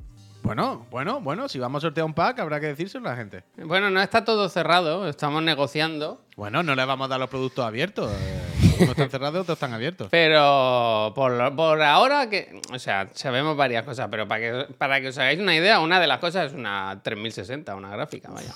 Bueno, 0.43 0.87
bueno, 0.91 1.21
bueno, 1.21 1.49
si 1.49 1.59
vamos 1.59 1.83
a 1.85 1.89
sortear 1.89 2.05
un 2.07 2.15
pack 2.15 2.39
habrá 2.41 2.59
que 2.61 2.67
decírselo 2.67 3.07
a 3.09 3.13
la 3.13 3.17
gente. 3.17 3.45
Bueno, 3.57 3.91
no 3.91 4.01
está 4.01 4.25
todo 4.25 4.49
cerrado, 4.49 5.07
estamos 5.09 5.43
negociando. 5.43 6.25
Bueno, 6.37 6.63
no 6.63 6.75
le 6.75 6.85
vamos 6.85 7.05
a 7.07 7.09
dar 7.09 7.21
los 7.21 7.29
productos 7.29 7.65
abiertos. 7.65 8.11
eh, 8.13 8.43
unos 8.79 8.91
están 8.91 9.11
cerrados, 9.11 9.43
otros 9.43 9.57
están 9.57 9.75
abiertos. 9.75 10.09
Pero 10.11 11.13
por, 11.15 11.33
lo- 11.33 11.55
por 11.55 11.83
ahora 11.83 12.29
que. 12.31 12.61
O 12.73 12.79
sea, 12.79 13.09
sabemos 13.13 13.57
varias 13.57 13.85
cosas, 13.85 14.09
pero 14.11 14.27
para 14.27 14.41
que, 14.67 14.75
para 14.75 15.01
que 15.01 15.09
os 15.09 15.19
hagáis 15.19 15.39
una 15.39 15.55
idea, 15.55 15.81
una 15.81 16.01
de 16.01 16.07
las 16.07 16.19
cosas 16.19 16.47
es 16.47 16.53
una 16.59 16.99
3060, 17.03 17.75
una 17.75 17.91
gráfica, 17.91 18.31
vaya. 18.31 18.55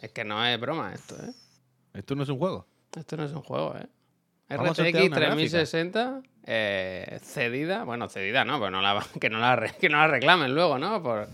Es 0.00 0.10
que 0.12 0.24
no 0.24 0.44
es 0.44 0.58
broma 0.58 0.92
esto, 0.94 1.14
¿eh? 1.16 1.32
Esto 1.94 2.14
no 2.14 2.22
es 2.22 2.28
un 2.30 2.38
juego. 2.38 2.66
Esto 2.96 3.16
no 3.18 3.24
es 3.24 3.32
un 3.32 3.42
juego, 3.42 3.74
¿eh? 3.76 3.86
Vamos 4.48 4.78
RTX 4.78 4.94
una 5.06 5.16
gráfica. 5.26 5.66
3060 6.46 6.48
eh, 6.48 7.18
cedida, 7.22 7.84
bueno, 7.84 8.08
cedida 8.08 8.44
no, 8.44 8.58
pero 8.58 8.70
no 8.70 8.80
la, 8.82 9.04
que, 9.20 9.28
no 9.30 9.38
la, 9.38 9.68
que 9.80 9.88
no 9.88 9.98
la 9.98 10.06
reclamen 10.08 10.54
luego, 10.54 10.78
¿no? 10.78 11.02
Por, 11.02 11.28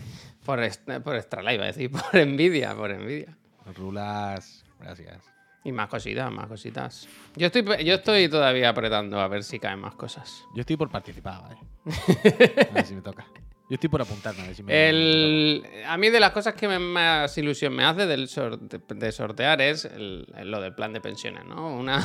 por, 0.45 0.59
por 1.03 1.15
Extra 1.15 1.53
iba 1.53 1.63
a 1.63 1.67
decir, 1.67 1.91
por 2.11 2.15
envidia, 2.17 2.75
por 2.75 2.91
envidia. 2.91 3.37
Rulas, 3.75 4.65
gracias. 4.79 5.23
Y 5.63 5.71
más 5.71 5.87
cositas, 5.87 6.29
más 6.29 6.47
cositas. 6.47 7.07
Yo 7.37 7.47
estoy, 7.47 7.63
yo 7.85 7.95
estoy 7.95 8.27
todavía 8.27 8.67
apretando 8.69 9.19
a 9.21 9.27
ver 9.29 9.43
si 9.43 9.59
caen 9.59 9.79
más 9.79 9.95
cosas. 9.95 10.43
Yo 10.53 10.61
estoy 10.61 10.75
por 10.75 10.89
participar, 10.89 11.41
¿vale? 11.41 11.57
A 12.69 12.73
ver 12.73 12.85
si 12.85 12.95
me 12.95 13.01
toca. 13.01 13.25
Yo 13.69 13.75
estoy 13.75 13.89
por 13.89 14.01
apuntarme, 14.01 14.41
a 14.43 14.45
ver 14.47 14.55
si 14.55 14.61
me 14.61 14.89
El, 14.89 15.65
a 15.87 15.95
mí 15.97 16.09
de 16.09 16.19
las 16.19 16.31
cosas 16.31 16.53
que 16.53 16.67
me- 16.67 16.79
más 16.79 17.35
ilusión 17.37 17.73
me 17.73 17.85
hace 17.85 18.05
del 18.05 18.27
sor- 18.27 18.59
de, 18.59 19.11
sortear 19.13 19.61
es 19.61 19.85
el- 19.85 20.27
lo 20.43 20.59
del 20.59 20.75
plan 20.75 20.91
de 20.91 20.99
pensiones, 20.99 21.45
¿no? 21.45 21.73
Una... 21.77 22.03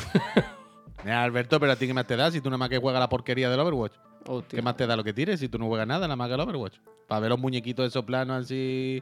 Mira, 1.03 1.23
Alberto, 1.23 1.59
pero 1.59 1.71
a 1.71 1.75
ti 1.75 1.87
qué 1.87 1.93
más 1.93 2.05
te 2.05 2.15
da 2.15 2.31
si 2.31 2.41
tú 2.41 2.49
nada 2.49 2.57
más 2.57 2.69
que 2.69 2.77
juegas 2.77 2.99
la 2.99 3.09
porquería 3.09 3.49
del 3.49 3.59
Overwatch. 3.59 3.93
Hostia. 4.27 4.57
¿Qué 4.57 4.61
más 4.61 4.75
te 4.75 4.85
da 4.85 4.95
lo 4.95 5.03
que 5.03 5.13
tires 5.13 5.39
si 5.39 5.47
tú 5.47 5.57
no 5.57 5.67
juegas 5.67 5.87
nada, 5.87 6.01
nada 6.01 6.15
más 6.15 6.27
que 6.27 6.33
el 6.33 6.39
Overwatch? 6.41 6.77
Para 7.07 7.21
ver 7.21 7.29
los 7.29 7.39
muñequitos 7.39 7.83
de 7.83 7.87
esos 7.87 8.03
planos 8.05 8.45
así. 8.45 9.01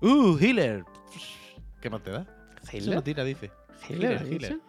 ¡Uh, 0.00 0.36
healer! 0.38 0.84
¿Qué 1.80 1.88
más 1.88 2.02
te 2.02 2.10
da? 2.10 2.26
Eso 2.62 2.76
¿Hitler? 2.76 2.94
no 2.96 3.02
tira, 3.02 3.24
dice. 3.24 3.50
¿Hitler, 3.88 4.12
Healer, 4.22 4.32
healer. 4.32 4.60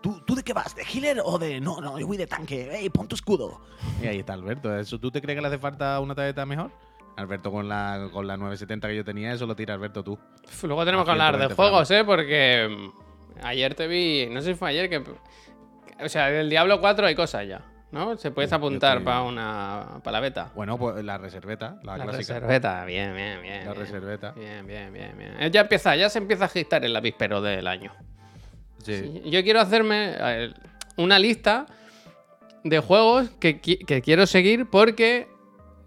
¿Tú, 0.00 0.20
¿Tú 0.24 0.34
de 0.34 0.42
qué 0.42 0.52
vas? 0.52 0.74
¿De 0.74 0.82
healer 0.82 1.20
o 1.22 1.38
de.? 1.38 1.60
No, 1.60 1.80
no, 1.80 1.98
yo 1.98 2.06
voy 2.06 2.16
de 2.16 2.26
tanque. 2.26 2.70
¡Ey, 2.72 2.88
pon 2.88 3.06
tu 3.06 3.16
escudo! 3.16 3.60
Y 4.02 4.06
ahí 4.06 4.20
está 4.20 4.32
Alberto. 4.32 4.74
¿Eso 4.74 4.98
tú 4.98 5.10
te 5.10 5.20
crees 5.20 5.36
que 5.36 5.42
le 5.42 5.48
hace 5.48 5.58
falta 5.58 6.00
una 6.00 6.14
tarjeta 6.14 6.46
mejor? 6.46 6.70
Alberto 7.16 7.50
con 7.50 7.68
la, 7.68 8.08
con 8.12 8.26
la 8.26 8.36
970 8.36 8.88
que 8.88 8.96
yo 8.96 9.04
tenía, 9.04 9.32
eso 9.32 9.46
lo 9.46 9.54
tira 9.54 9.74
Alberto 9.74 10.02
tú. 10.02 10.18
Luego 10.62 10.84
tenemos 10.84 11.04
que 11.04 11.10
hablar 11.10 11.34
de 11.34 11.48
120 11.48 11.54
juegos, 11.54 11.90
¿eh? 11.90 12.04
Porque 12.04 12.68
mm, 12.70 13.44
ayer 13.44 13.74
te 13.74 13.86
vi, 13.86 14.26
no 14.30 14.40
sé 14.40 14.52
si 14.52 14.54
fue 14.54 14.70
ayer 14.70 14.88
que... 14.88 15.04
O 16.04 16.08
sea, 16.08 16.28
del 16.30 16.48
Diablo 16.50 16.80
4 16.80 17.06
hay 17.06 17.14
cosas 17.14 17.46
ya, 17.46 17.62
¿no? 17.92 18.16
Se 18.16 18.30
puedes 18.30 18.52
apuntar 18.52 19.02
para 19.04 19.22
una 19.22 20.00
para 20.02 20.12
la 20.12 20.20
beta. 20.20 20.50
Bueno, 20.54 20.78
pues 20.78 21.04
la 21.04 21.18
reserveta, 21.18 21.76
la, 21.82 21.96
La 21.98 22.04
clásica. 22.04 22.34
reserveta, 22.34 22.84
bien, 22.84 23.14
bien, 23.14 23.42
bien. 23.42 23.66
La 23.66 23.72
bien. 23.72 23.76
reserveta. 23.76 24.32
Bien, 24.32 24.66
bien, 24.66 24.92
bien, 24.92 25.12
bien. 25.18 25.34
Eh, 25.40 25.50
Ya 25.50 25.62
empieza, 25.62 25.96
ya 25.96 26.08
se 26.08 26.18
empieza 26.18 26.44
a 26.44 26.46
agitar 26.46 26.84
el 26.84 26.94
avispero 26.96 27.40
del 27.40 27.66
año. 27.66 27.92
Sí. 28.82 29.22
Yo 29.26 29.42
quiero 29.42 29.60
hacerme 29.60 30.16
una 30.96 31.18
lista 31.18 31.66
de 32.64 32.78
juegos 32.80 33.30
que, 33.40 33.60
que 33.60 34.02
quiero 34.02 34.26
seguir 34.26 34.68
porque 34.70 35.28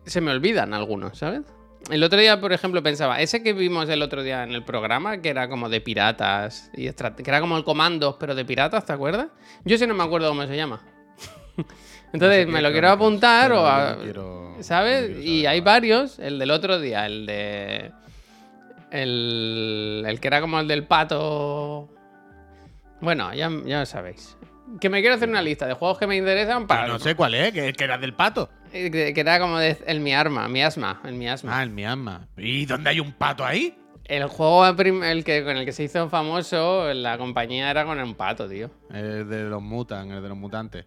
se 0.05 0.21
me 0.21 0.31
olvidan 0.31 0.73
algunos, 0.73 1.17
¿sabes? 1.17 1.41
El 1.89 2.01
otro 2.03 2.19
día, 2.19 2.39
por 2.39 2.53
ejemplo, 2.53 2.81
pensaba, 2.81 3.19
ese 3.21 3.43
que 3.43 3.51
vimos 3.53 3.89
el 3.89 4.01
otro 4.01 4.23
día 4.23 4.43
en 4.43 4.51
el 4.51 4.63
programa, 4.63 5.17
que 5.21 5.29
era 5.29 5.49
como 5.49 5.67
de 5.69 5.81
piratas, 5.81 6.71
y 6.73 6.89
que 6.89 7.23
era 7.29 7.41
como 7.41 7.57
el 7.57 7.63
comandos, 7.65 8.15
pero 8.19 8.35
de 8.35 8.45
piratas, 8.45 8.85
¿te 8.85 8.93
acuerdas? 8.93 9.27
Yo 9.65 9.77
sí 9.77 9.85
no 9.85 9.93
me 9.93 10.03
acuerdo 10.03 10.29
cómo 10.29 10.47
se 10.47 10.55
llama. 10.55 10.81
Entonces, 12.13 12.45
No 12.45 12.51
sé 12.51 12.53
me 12.53 12.61
lo 12.61 12.71
quiero 12.71 12.89
apuntar 12.89 13.51
o... 13.51 13.65
a- 13.67 13.97
quiero- 14.01 14.55
¿Sabes? 14.61 15.09
no 15.09 15.19
y 15.19 15.45
hay 15.45 15.59
varios. 15.61 16.19
El 16.19 16.39
del 16.39 16.51
otro 16.51 16.79
día, 16.79 17.05
el 17.05 17.25
de... 17.25 17.91
El, 18.91 20.03
el 20.07 20.19
que 20.19 20.27
era 20.27 20.39
como 20.39 20.59
el 20.59 20.67
del 20.67 20.85
pato... 20.85 21.89
Bueno, 23.01 23.33
ya, 23.33 23.51
ya 23.65 23.85
sabéis. 23.85 24.37
Que 24.79 24.89
me 24.89 25.01
quiero 25.01 25.15
hacer 25.15 25.29
una 25.29 25.41
lista 25.41 25.67
de 25.67 25.73
juegos 25.73 25.97
que 25.99 26.07
me 26.07 26.15
interesan 26.15 26.67
para... 26.67 26.81
Pero 26.83 26.93
no 26.93 26.99
sé 26.99 27.15
cuál 27.15 27.35
es, 27.35 27.51
que, 27.51 27.73
que 27.73 27.83
era 27.83 27.97
del 27.97 28.13
pato. 28.13 28.49
Eh, 28.71 28.89
Que, 28.89 29.13
que 29.13 29.21
era 29.21 29.39
como 29.39 29.59
de, 29.59 29.77
el 29.85 29.99
miarma, 29.99 30.47
miasma, 30.47 31.01
el 31.05 31.13
miasma. 31.15 31.57
Ah, 31.59 31.63
el 31.63 31.69
Myanmar. 31.69 32.27
¿Y 32.37 32.65
dónde 32.65 32.89
hay 32.89 32.99
un 32.99 33.11
pato 33.13 33.45
ahí? 33.45 33.77
El 34.05 34.25
juego 34.27 34.65
el 34.67 35.23
que, 35.23 35.43
con 35.43 35.55
el 35.57 35.65
que 35.65 35.71
se 35.71 35.83
hizo 35.83 36.09
famoso, 36.09 36.93
la 36.93 37.17
compañía 37.17 37.69
era 37.71 37.85
con 37.85 37.99
un 37.99 38.15
pato, 38.15 38.49
tío. 38.49 38.69
El 38.91 39.29
de 39.29 39.43
los 39.43 39.61
mutan, 39.61 40.11
el 40.11 40.21
de 40.21 40.29
los 40.29 40.37
mutantes. 40.37 40.85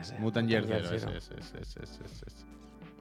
Ese, 0.00 0.18
Mutant 0.18 0.48
Year 0.48 0.64
Zero, 0.66 0.78
ese, 0.92 0.96
ese, 0.96 1.38
ese, 1.38 1.60
ese. 1.82 2.46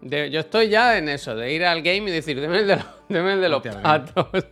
De- 0.01 0.29
yo 0.29 0.41
estoy 0.41 0.69
ya 0.69 0.97
en 0.99 1.09
eso, 1.09 1.35
de 1.35 1.51
ir 1.51 1.65
al 1.65 1.81
game 1.81 2.09
y 2.09 2.13
decir, 2.13 2.39
deme 2.39 2.59
el 2.59 2.67
de, 2.67 2.75
los- 2.75 2.85
deme 3.09 3.33
el 3.33 3.41
de 3.41 3.49
los 3.49 3.63
patos. 3.63 4.27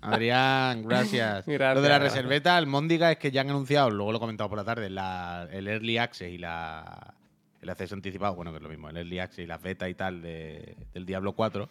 Adrián, 0.00 0.82
gracias. 0.86 1.44
Gracias, 1.46 1.74
Lo 1.74 1.82
de 1.82 1.88
la 1.88 1.98
reserveta, 1.98 2.58
el 2.58 2.66
Móndiga, 2.66 3.10
es 3.12 3.18
que 3.18 3.30
ya 3.30 3.40
han 3.40 3.50
anunciado, 3.50 3.90
luego 3.90 4.12
lo 4.12 4.18
he 4.18 4.20
comentado 4.20 4.48
por 4.48 4.58
la 4.58 4.64
tarde, 4.64 4.88
la- 4.90 5.48
el 5.52 5.66
Early 5.66 5.98
Access 5.98 6.32
y 6.32 6.38
la, 6.38 7.14
el 7.60 7.68
acceso 7.68 7.94
anticipado, 7.94 8.34
bueno, 8.34 8.50
que 8.52 8.58
es 8.58 8.62
lo 8.62 8.68
mismo, 8.68 8.88
el 8.88 8.96
Early 8.96 9.18
Access 9.18 9.44
y 9.44 9.46
las 9.46 9.60
beta 9.60 9.88
y 9.88 9.94
tal 9.94 10.22
de- 10.22 10.76
del 10.94 11.04
Diablo 11.04 11.32
4. 11.32 11.68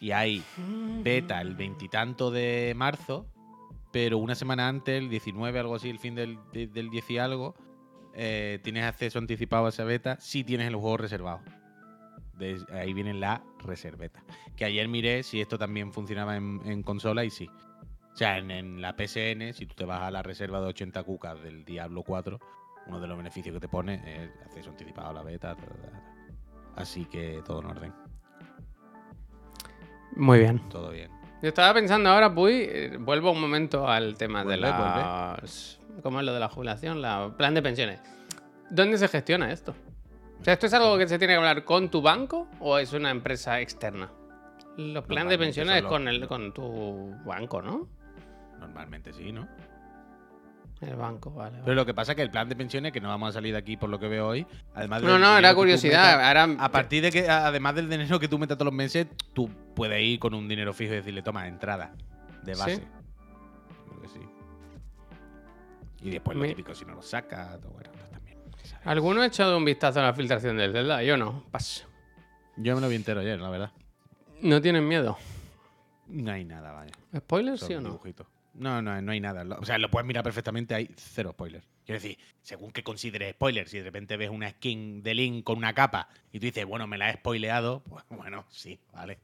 Y 0.00 0.10
hay 0.12 0.42
beta 1.02 1.40
el 1.40 1.54
veintitanto 1.56 2.30
de 2.30 2.74
marzo, 2.76 3.26
pero 3.92 4.18
una 4.18 4.34
semana 4.34 4.68
antes, 4.68 4.96
el 4.98 5.08
19, 5.08 5.58
algo 5.58 5.74
así, 5.76 5.88
el 5.90 5.98
fin 5.98 6.14
del, 6.14 6.38
de- 6.52 6.66
del 6.68 6.90
10 6.90 7.10
y 7.10 7.18
algo, 7.18 7.54
eh, 8.14 8.60
tienes 8.62 8.84
acceso 8.84 9.18
anticipado 9.18 9.66
a 9.66 9.70
esa 9.70 9.84
beta 9.84 10.16
si 10.20 10.44
tienes 10.44 10.68
el 10.68 10.76
juego 10.76 10.96
reservado. 10.98 11.40
De- 12.38 12.64
ahí 12.72 12.92
viene 12.92 13.14
la 13.14 13.42
reserveta. 13.64 14.22
Que 14.56 14.64
ayer 14.64 14.88
miré 14.88 15.22
si 15.22 15.40
esto 15.40 15.58
también 15.58 15.92
funcionaba 15.92 16.36
en, 16.36 16.60
en 16.64 16.82
consola 16.82 17.24
y 17.24 17.30
sí. 17.30 17.48
O 18.12 18.16
sea, 18.16 18.38
en, 18.38 18.50
en 18.50 18.80
la 18.80 18.92
PSN, 18.96 19.52
si 19.52 19.66
tú 19.66 19.74
te 19.74 19.84
vas 19.84 20.02
a 20.02 20.10
la 20.10 20.22
reserva 20.22 20.60
de 20.60 20.66
80 20.68 21.02
cucas 21.02 21.42
del 21.42 21.64
Diablo 21.64 22.02
4, 22.02 22.38
uno 22.86 23.00
de 23.00 23.06
los 23.06 23.16
beneficios 23.18 23.52
que 23.54 23.60
te 23.60 23.68
pone 23.68 23.94
es 24.24 24.30
acceso 24.46 24.70
anticipado 24.70 25.10
a 25.10 25.12
la 25.12 25.22
beta. 25.22 25.54
ta, 25.54 25.62
ta, 25.66 25.74
ta. 25.90 26.02
Así 26.76 27.04
que 27.06 27.42
todo 27.44 27.60
en 27.60 27.66
orden, 27.66 27.92
Muy 30.14 30.38
bien. 30.38 30.60
todo 30.70 30.90
bien. 30.90 31.10
Yo 31.42 31.48
estaba 31.48 31.74
pensando 31.74 32.08
ahora, 32.10 32.34
Puy, 32.34 32.52
eh, 32.68 32.96
vuelvo 32.98 33.32
un 33.32 33.40
momento 33.40 33.86
al 33.88 34.16
tema 34.16 34.40
de 34.40 34.44
Vuelve, 34.56 34.68
las... 34.70 35.78
¿Cómo 36.02 36.20
es 36.20 36.26
lo 36.26 36.32
de 36.32 36.40
la 36.40 36.48
jubilación? 36.48 37.02
La 37.02 37.34
plan 37.36 37.54
de 37.54 37.62
pensiones. 37.62 38.00
¿Dónde 38.70 38.96
se 38.98 39.08
gestiona 39.08 39.52
esto? 39.52 39.74
O 40.40 40.44
sea, 40.44 40.54
¿esto 40.54 40.66
es 40.66 40.74
algo 40.74 40.96
que 40.98 41.08
se 41.08 41.18
tiene 41.18 41.34
que 41.34 41.38
hablar 41.38 41.64
con 41.64 41.90
tu 41.90 42.02
banco 42.02 42.48
o 42.60 42.78
es 42.78 42.92
una 42.92 43.10
empresa 43.10 43.60
externa? 43.60 44.10
Los 44.76 45.04
planes 45.04 45.30
de 45.30 45.38
pensiones 45.38 45.76
es 45.76 45.80
son 45.82 45.88
con, 45.90 46.04
los- 46.04 46.14
el, 46.14 46.28
con 46.28 46.52
tu 46.52 47.14
banco, 47.24 47.62
¿no? 47.62 47.88
Normalmente 48.58 49.12
sí, 49.12 49.32
¿no? 49.32 49.48
El 50.82 50.94
banco, 50.94 51.30
vale. 51.30 51.52
vale. 51.52 51.62
Pero 51.64 51.74
lo 51.74 51.86
que 51.86 51.94
pasa 51.94 52.12
es 52.12 52.16
que 52.16 52.22
el 52.22 52.30
plan 52.30 52.48
de 52.50 52.54
pensiones, 52.54 52.92
que 52.92 53.00
no 53.00 53.08
vamos 53.08 53.30
a 53.30 53.32
salir 53.32 53.52
de 53.52 53.58
aquí 53.58 53.78
por 53.78 53.88
lo 53.88 53.98
que 53.98 54.08
veo 54.08 54.28
hoy, 54.28 54.46
además 54.74 55.02
No, 55.02 55.12
del 55.12 55.20
no, 55.20 55.26
dinero 55.28 55.38
era 55.38 55.54
curiosidad. 55.54 56.18
metas- 56.18 56.26
Ahora, 56.52 56.64
A 56.64 56.70
partir 56.70 57.02
de 57.02 57.10
que, 57.10 57.28
además 57.30 57.74
del 57.74 57.88
dinero 57.88 58.20
que 58.20 58.28
tú 58.28 58.38
metas 58.38 58.58
todos 58.58 58.66
los 58.66 58.74
meses, 58.76 59.06
tú 59.32 59.48
puedes 59.74 60.02
ir 60.02 60.18
con 60.18 60.34
un 60.34 60.46
dinero 60.46 60.74
fijo 60.74 60.92
y 60.92 60.96
decirle, 60.96 61.22
toma, 61.22 61.48
entrada 61.48 61.94
de 62.42 62.54
¿Sí? 62.54 62.60
base. 62.60 62.82
Creo 63.88 64.02
que 64.02 64.08
sí. 64.08 64.20
Y 66.02 66.10
después 66.10 66.36
lo 66.36 66.44
típico, 66.44 66.74
si 66.74 66.84
no 66.84 66.94
lo 66.94 67.02
sacas, 67.02 67.58
todo 67.60 67.72
bueno. 67.72 67.88
¿Alguno 68.86 69.22
ha 69.22 69.26
echado 69.26 69.56
un 69.56 69.64
vistazo 69.64 69.98
a 69.98 70.04
la 70.04 70.14
filtración 70.14 70.56
del 70.56 70.72
Zelda? 70.72 71.02
Yo 71.02 71.16
no. 71.16 71.42
Pas. 71.50 71.84
Yo 72.56 72.76
me 72.76 72.80
lo 72.80 72.88
vi 72.88 72.94
entero 72.94 73.20
ayer, 73.20 73.40
la 73.40 73.50
verdad. 73.50 73.72
¿No 74.40 74.62
tienen 74.62 74.86
miedo? 74.86 75.18
No 76.06 76.30
hay 76.30 76.44
nada, 76.44 76.70
vaya. 76.70 76.92
¿Spoilers, 77.16 77.62
sí 77.62 77.74
o 77.74 77.80
no? 77.80 78.00
No, 78.54 78.80
no, 78.80 79.02
no 79.02 79.12
hay 79.12 79.20
nada. 79.20 79.44
O 79.58 79.64
sea, 79.64 79.76
lo 79.78 79.90
puedes 79.90 80.06
mirar 80.06 80.22
perfectamente, 80.22 80.74
hay 80.74 80.88
cero 80.96 81.30
spoilers. 81.32 81.66
Quiero 81.84 82.00
decir, 82.00 82.16
según 82.42 82.70
que 82.70 82.84
consideres 82.84 83.32
spoilers, 83.32 83.70
si 83.72 83.78
de 83.78 83.84
repente 83.84 84.16
ves 84.16 84.30
una 84.30 84.50
skin 84.50 85.02
de 85.02 85.14
Link 85.14 85.44
con 85.44 85.58
una 85.58 85.74
capa 85.74 86.08
y 86.32 86.38
tú 86.38 86.46
dices, 86.46 86.64
bueno, 86.64 86.86
me 86.86 86.96
la 86.96 87.10
he 87.10 87.14
spoileado, 87.14 87.82
pues 87.88 88.04
bueno, 88.08 88.46
sí, 88.50 88.78
vale. 88.92 89.18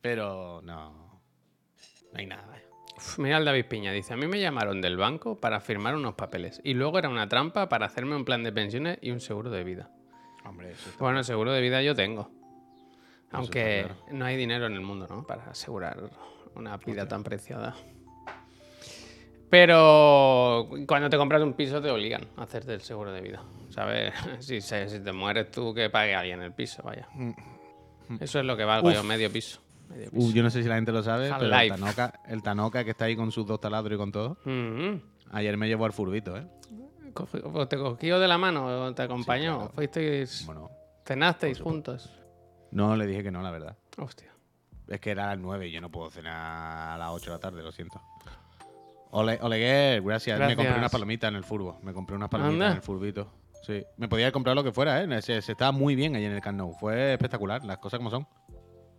Pero 0.00 0.60
no. 0.62 1.20
No 2.12 2.18
hay 2.18 2.26
nada, 2.26 2.46
vaya. 2.46 2.69
Uf, 2.96 3.18
mira 3.18 3.38
el 3.38 3.44
David 3.44 3.66
Piña, 3.66 3.92
dice, 3.92 4.12
a 4.12 4.16
mí 4.16 4.26
me 4.26 4.40
llamaron 4.40 4.80
del 4.80 4.96
banco 4.96 5.40
para 5.40 5.60
firmar 5.60 5.94
unos 5.94 6.14
papeles 6.14 6.60
y 6.64 6.74
luego 6.74 6.98
era 6.98 7.08
una 7.08 7.28
trampa 7.28 7.68
para 7.68 7.86
hacerme 7.86 8.14
un 8.16 8.24
plan 8.24 8.42
de 8.42 8.52
pensiones 8.52 8.98
y 9.00 9.10
un 9.10 9.20
seguro 9.20 9.50
de 9.50 9.64
vida. 9.64 9.90
Hombre, 10.44 10.72
eso 10.72 10.88
está- 10.90 11.02
Bueno, 11.04 11.18
el 11.18 11.24
seguro 11.24 11.52
de 11.52 11.60
vida 11.60 11.82
yo 11.82 11.94
tengo. 11.94 12.30
Aunque 13.32 13.84
claro. 13.86 14.18
no 14.18 14.24
hay 14.24 14.36
dinero 14.36 14.66
en 14.66 14.72
el 14.74 14.80
mundo, 14.80 15.06
¿no? 15.08 15.24
Para 15.26 15.44
asegurar 15.44 16.10
una 16.56 16.76
vida 16.78 17.06
tan 17.06 17.22
preciada. 17.22 17.76
Pero 19.48 20.68
cuando 20.86 21.10
te 21.10 21.16
compras 21.16 21.42
un 21.42 21.54
piso 21.54 21.80
te 21.82 21.90
obligan 21.90 22.22
a 22.36 22.42
hacerte 22.42 22.74
el 22.74 22.80
seguro 22.82 23.12
de 23.12 23.20
vida. 23.20 23.42
¿Sabes? 23.70 24.12
Si, 24.40 24.60
si 24.60 25.00
te 25.00 25.12
mueres 25.12 25.50
tú, 25.50 25.72
que 25.74 25.90
pague 25.90 26.14
alguien 26.14 26.42
el 26.42 26.52
piso, 26.52 26.82
vaya. 26.82 27.08
Eso 28.20 28.40
es 28.40 28.44
lo 28.44 28.56
que 28.56 28.64
valgo 28.64 28.90
yo, 28.90 29.02
medio 29.04 29.30
piso. 29.30 29.60
Uh, 30.12 30.30
yo 30.32 30.42
no 30.42 30.50
sé 30.50 30.62
si 30.62 30.68
la 30.68 30.76
gente 30.76 30.92
lo 30.92 31.02
sabe, 31.02 31.30
pero 31.38 31.54
el. 31.56 31.68
Tanoka, 31.68 32.20
el 32.28 32.42
Tanoka 32.42 32.84
que 32.84 32.90
está 32.90 33.06
ahí 33.06 33.16
con 33.16 33.32
sus 33.32 33.46
dos 33.46 33.60
taladros 33.60 33.94
y 33.94 33.98
con 33.98 34.12
todo, 34.12 34.38
Mhm. 34.44 35.02
ayer 35.32 35.56
me 35.56 35.66
llevó 35.68 35.84
al 35.84 35.92
furbito, 35.92 36.36
¿eh? 36.36 36.46
O 37.44 37.66
¿Te 37.66 37.76
cogió 37.76 38.20
de 38.20 38.28
la 38.28 38.38
mano 38.38 38.66
o 38.84 38.94
te 38.94 39.02
acompañó? 39.02 39.56
claro. 39.58 39.72
¿Fuisteis, 39.74 40.46
Bueno, 40.46 40.70
cenasteis 41.04 41.60
juntos? 41.60 42.08
no 42.70 42.94
le 42.96 43.06
dije 43.06 43.22
que 43.24 43.30
no, 43.32 43.42
la 43.42 43.50
verdad. 43.50 43.76
Hostia. 43.98 44.30
Es 44.86 45.00
que 45.00 45.10
era 45.10 45.24
a 45.24 45.34
las 45.34 45.38
9 45.38 45.68
y 45.68 45.72
yo 45.72 45.80
no 45.80 45.90
puedo 45.90 46.10
cenar 46.10 46.92
a 46.94 46.98
las 46.98 47.10
8 47.10 47.30
de 47.32 47.36
la 47.36 47.40
tarde, 47.40 47.62
lo 47.62 47.72
siento. 47.72 48.00
Ole, 49.12 49.38
Oleguer, 49.42 50.02
gracias. 50.02 50.38
Me 50.38 50.54
compré 50.54 50.76
unas 50.78 50.90
palomitas 50.92 51.28
en 51.28 51.36
el 51.36 51.44
furbo. 51.44 51.78
Me 51.82 51.92
compré 51.92 52.14
unas 52.14 52.28
palomitas 52.28 52.54
Anda. 52.54 52.70
en 52.70 52.76
el 52.76 52.82
furbito. 52.82 53.28
Sí. 53.66 53.84
Me 53.96 54.08
podía 54.08 54.26
haber 54.26 54.32
comprado 54.32 54.54
lo 54.54 54.64
que 54.64 54.72
fuera, 54.72 55.02
¿eh? 55.02 55.22
Se, 55.22 55.42
se 55.42 55.52
estaba 55.52 55.72
muy 55.72 55.94
bien 55.96 56.14
allí 56.16 56.24
en 56.26 56.32
el 56.32 56.40
Camp. 56.40 56.60
Fue 56.78 57.12
espectacular, 57.14 57.64
las 57.64 57.78
cosas 57.78 57.98
como 57.98 58.10
son. 58.10 58.26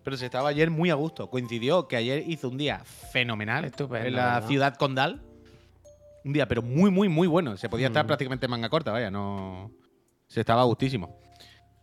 Pero 0.03 0.17
se 0.17 0.25
estaba 0.25 0.49
ayer 0.49 0.69
muy 0.71 0.89
a 0.89 0.95
gusto. 0.95 1.29
Coincidió 1.29 1.87
que 1.87 1.95
ayer 1.95 2.23
hizo 2.27 2.49
un 2.49 2.57
día 2.57 2.79
fenomenal 2.83 3.65
Estupendo, 3.65 4.07
en 4.07 4.15
la 4.15 4.33
¿verdad? 4.35 4.47
ciudad 4.47 4.75
condal. 4.75 5.21
Un 6.23 6.33
día, 6.33 6.47
pero 6.47 6.61
muy, 6.61 6.91
muy, 6.91 7.07
muy 7.09 7.27
bueno. 7.27 7.57
Se 7.57 7.69
podía 7.69 7.87
estar 7.87 8.05
Mm. 8.05 8.07
prácticamente 8.07 8.45
en 8.45 8.51
manga 8.51 8.69
corta, 8.69 8.91
vaya, 8.91 9.09
no. 9.11 9.71
Se 10.27 10.39
estaba 10.39 10.61
a 10.61 10.65
gustísimo. 10.65 11.17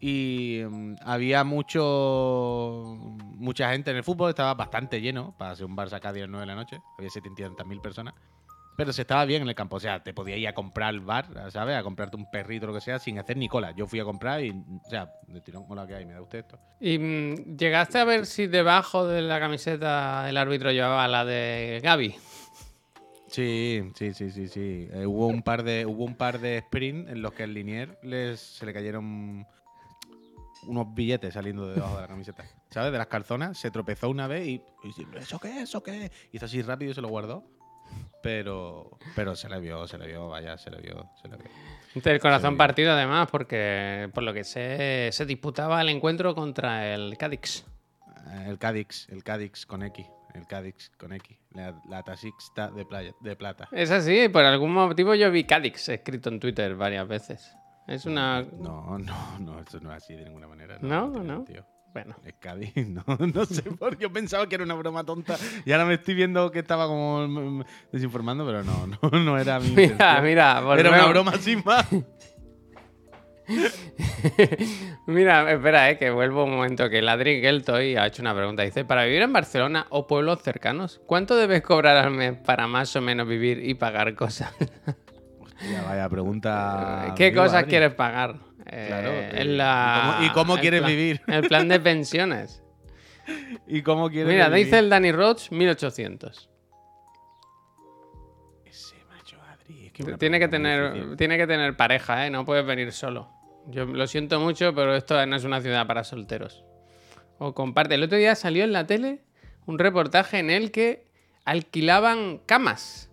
Y 0.01 0.61
mm, 0.69 0.95
había 1.05 1.43
mucho 1.45 2.97
mucha 3.37 3.71
gente 3.73 3.91
en 3.91 3.97
el 3.97 4.05
fútbol, 4.05 4.31
estaba 4.31 4.55
bastante 4.55 5.01
lleno 5.01 5.35
para 5.39 5.55
ser 5.57 5.67
un 5.67 5.77
Barça 5.77 6.01
Cádiz 6.01 6.23
a 6.23 6.27
las 6.27 6.31
9 6.31 6.43
de 6.43 6.47
la 6.47 6.55
noche. 6.55 6.81
Había 6.97 7.11
700.000 7.11 7.81
personas. 7.81 8.15
Pero 8.79 8.93
se 8.93 9.03
estaba 9.03 9.25
bien 9.25 9.43
en 9.43 9.49
el 9.49 9.57
campo. 9.57 9.75
O 9.75 9.81
sea, 9.81 10.05
te 10.05 10.15
podías 10.15 10.39
ir 10.39 10.47
a 10.47 10.53
comprar 10.53 10.91
al 10.91 11.01
bar, 11.01 11.27
¿sabes? 11.51 11.77
A 11.77 11.83
comprarte 11.83 12.17
un 12.17 12.31
perrito 12.31 12.65
o 12.65 12.69
lo 12.69 12.75
que 12.75 12.81
sea, 12.81 13.01
sin 13.01 13.19
hacer 13.19 13.37
ni 13.37 13.49
cola. 13.49 13.73
Yo 13.73 13.89
fui 13.89 13.99
a 13.99 14.05
comprar 14.05 14.41
y, 14.45 14.51
o 14.51 14.89
sea, 14.89 15.13
de 15.27 15.41
tirón, 15.41 15.65
hola, 15.69 15.85
¿qué 15.85 15.97
hay? 15.97 16.07
¿Me 16.07 16.13
da 16.13 16.23
usted 16.23 16.39
esto? 16.39 16.61
¿Y 16.79 16.97
mm, 16.97 17.57
llegaste 17.57 17.99
a 17.99 18.05
ver 18.05 18.25
si 18.25 18.47
debajo 18.47 19.05
de 19.05 19.21
la 19.23 19.41
camiseta 19.41 20.31
el 20.31 20.37
árbitro 20.37 20.71
llevaba 20.71 21.09
la 21.09 21.25
de 21.25 21.81
Gaby? 21.83 22.15
Sí, 23.27 23.83
sí, 23.97 24.15
sí, 24.15 24.31
sí, 24.31 24.47
sí. 24.47 24.89
Eh, 24.93 25.07
hubo 25.07 25.27
un 25.27 25.43
par 25.43 25.65
de 25.65 25.85
hubo 25.85 26.05
un 26.05 26.15
par 26.15 26.39
de 26.39 26.59
sprint 26.59 27.09
en 27.09 27.21
los 27.21 27.33
que 27.33 27.43
el 27.43 27.55
linier 27.55 27.99
les, 28.05 28.39
se 28.39 28.65
le 28.65 28.73
cayeron 28.73 29.45
unos 30.69 30.95
billetes 30.95 31.35
saliendo 31.35 31.67
de 31.67 31.75
debajo 31.75 31.97
de 31.97 32.03
la 32.03 32.07
camiseta. 32.07 32.45
¿Sabes? 32.71 32.93
De 32.93 32.99
las 32.99 33.09
calzonas. 33.09 33.59
Se 33.59 33.73
tropezó 33.73 34.09
una 34.09 34.29
vez 34.29 34.47
y, 34.47 34.63
y 34.85 34.87
dice, 34.87 35.03
¿eso 35.17 35.41
qué? 35.41 35.63
¿Eso 35.63 35.83
qué? 35.83 36.13
Hizo 36.31 36.45
así 36.45 36.63
rápido 36.63 36.93
y 36.93 36.95
se 36.95 37.01
lo 37.01 37.09
guardó. 37.09 37.58
Pero, 38.23 38.99
pero 39.15 39.37
se 39.37 39.49
le 39.49 39.61
vio, 39.61 39.87
se 39.87 39.97
le 39.97 40.07
vio, 40.07 40.29
vaya, 40.29 40.59
se 40.59 40.71
le 40.71 40.81
vio, 40.81 41.09
se 41.23 41.29
le 41.29 41.37
vio. 41.37 41.47
El 42.13 42.21
corazón 42.21 42.57
partido 42.57 42.93
además, 42.93 43.29
porque 43.31 44.11
por 44.13 44.25
lo 44.25 44.33
que 44.35 44.45
sé, 44.45 45.11
se 45.13 45.25
disputaba 45.27 45.81
el 45.81 45.89
encuentro 45.89 46.35
contra 46.35 46.93
el 46.95 47.17
Cadix. 47.17 47.65
Eh, 48.31 48.47
El 48.49 48.59
Cadix, 48.59 49.09
el 49.09 49.23
Cadix 49.23 49.67
con 49.67 49.83
X. 49.83 50.07
El 50.35 50.47
Cadix 50.47 50.91
con 50.99 51.13
X. 51.13 51.39
La, 51.53 51.81
la 51.89 52.03
taxista 52.03 52.71
de, 52.71 52.85
playa, 52.85 53.13
de 53.21 53.37
plata. 53.37 53.69
Es 53.73 53.91
así, 53.91 54.29
por 54.29 54.45
algún 54.45 54.73
motivo 54.73 55.15
yo 55.15 55.31
vi 55.31 55.45
Cadix 55.45 55.89
escrito 55.89 56.29
en 56.29 56.41
Twitter 56.41 56.75
varias 56.75 57.07
veces. 57.09 57.53
Es 57.87 58.05
una... 58.05 58.43
No, 58.43 58.99
no, 58.99 59.39
no, 59.39 59.61
eso 59.61 59.81
no 59.81 59.91
es 59.91 60.03
así 60.03 60.15
de 60.15 60.25
ninguna 60.25 60.47
manera. 60.47 60.79
¿No? 60.83 61.09
¿No? 61.09 61.37
sentido. 61.37 61.67
Bueno. 61.93 62.17
Es 62.25 62.35
Cádiz, 62.39 62.75
no, 62.89 63.03
no 63.07 63.45
sé 63.47 63.63
por 63.63 63.97
qué. 63.97 64.03
Yo 64.05 64.13
pensaba 64.13 64.49
que 64.49 64.55
era 64.57 64.65
una 64.65 64.75
broma 64.75 65.05
tonta 65.05 65.37
y 65.65 65.73
ahora 65.73 65.85
me 65.87 65.95
estoy 65.95 66.15
viendo 66.15 66.51
que 66.51 66.61
estaba 66.61 66.87
como 66.87 67.27
mm, 67.27 67.63
desinformando, 67.93 68.45
pero 68.47 68.63
no, 68.63 68.87
no, 68.87 68.99
no 69.19 69.39
era 69.39 69.59
mi 69.59 69.71
Mira, 69.71 69.83
intención. 69.85 70.25
mira, 70.25 70.63
Era 70.79 70.91
una 70.91 71.07
broma 71.07 71.33
sin 71.39 71.63
más. 71.65 71.87
Mira, 75.07 75.51
espera, 75.51 75.91
eh, 75.91 75.97
que 75.99 76.11
vuelvo 76.11 76.45
un 76.45 76.51
momento. 76.51 76.91
Que 76.91 77.01
Ladri 77.01 77.41
Geltoy 77.41 77.97
ha 77.97 78.07
hecho 78.07 78.21
una 78.23 78.35
pregunta. 78.35 78.63
Dice: 78.63 78.85
Para 78.85 79.05
vivir 79.05 79.23
en 79.23 79.33
Barcelona 79.33 79.87
o 79.89 80.07
pueblos 80.07 80.43
cercanos, 80.43 81.01
¿cuánto 81.07 81.35
debes 81.35 81.63
cobrar 81.63 81.97
al 81.97 82.11
mes 82.11 82.37
para 82.45 82.67
más 82.67 82.95
o 82.97 83.01
menos 83.01 83.27
vivir 83.27 83.65
y 83.67 83.73
pagar 83.75 84.15
cosas? 84.15 84.53
Hostia, 85.41 85.83
vaya 85.83 86.09
pregunta. 86.11 87.15
¿Qué 87.17 87.29
amigo, 87.29 87.43
cosas 87.43 87.61
Adri. 87.61 87.71
quieres 87.71 87.95
pagar? 87.95 88.35
Claro, 88.69 89.11
Eh, 89.13 89.31
¿y 89.35 89.41
en 89.41 89.57
la- 89.59 90.15
cómo- 90.17 90.27
y 90.27 90.31
cómo 90.33 90.55
el 90.57 90.61
quieres 90.61 90.81
plan- 90.81 90.91
vivir? 90.91 91.21
El 91.27 91.49
plan 91.49 91.69
de 91.69 91.81
pensiones. 91.81 92.63
¿Y 93.67 93.83
cómo 93.83 94.09
quieres 94.11 94.33
Mira, 94.33 94.49
vivir? 94.49 94.67
dice 94.67 94.79
el 94.79 94.89
Danny 94.91 95.13
Roach 95.13 95.51
1800. 95.51 96.49
Ese 98.65 98.97
macho 99.09 99.37
Adri. 99.43 99.87
es 99.87 99.93
que 99.93 100.05
Tiene 100.17 100.39
que, 100.39 100.49
tener, 100.49 101.17
tiene 101.17 101.37
que 101.37 101.47
tener 101.47 101.77
pareja, 101.77 102.27
¿eh? 102.27 102.31
No 102.31 102.45
puedes 102.45 102.65
venir 102.67 102.93
solo. 102.93 103.31
Yo 103.67 103.85
lo 103.85 104.07
siento 104.07 104.41
mucho, 104.41 104.75
pero 104.75 104.95
esto 104.95 105.25
no 105.27 105.37
es 105.37 105.45
una 105.45 105.61
ciudad 105.61 105.87
para 105.87 106.05
solteros. 106.05 106.65
O 107.39 107.55
comparte. 107.55 107.95
El 107.95 108.03
otro 108.03 108.17
día 108.19 108.35
salió 108.35 108.65
en 108.65 108.73
la 108.73 108.87
tele 108.87 109.21
un 109.67 109.79
reportaje 109.79 110.39
en 110.39 110.51
el 110.51 110.71
que 110.71 111.07
alquilaban 111.45 112.39
camas. 112.47 113.08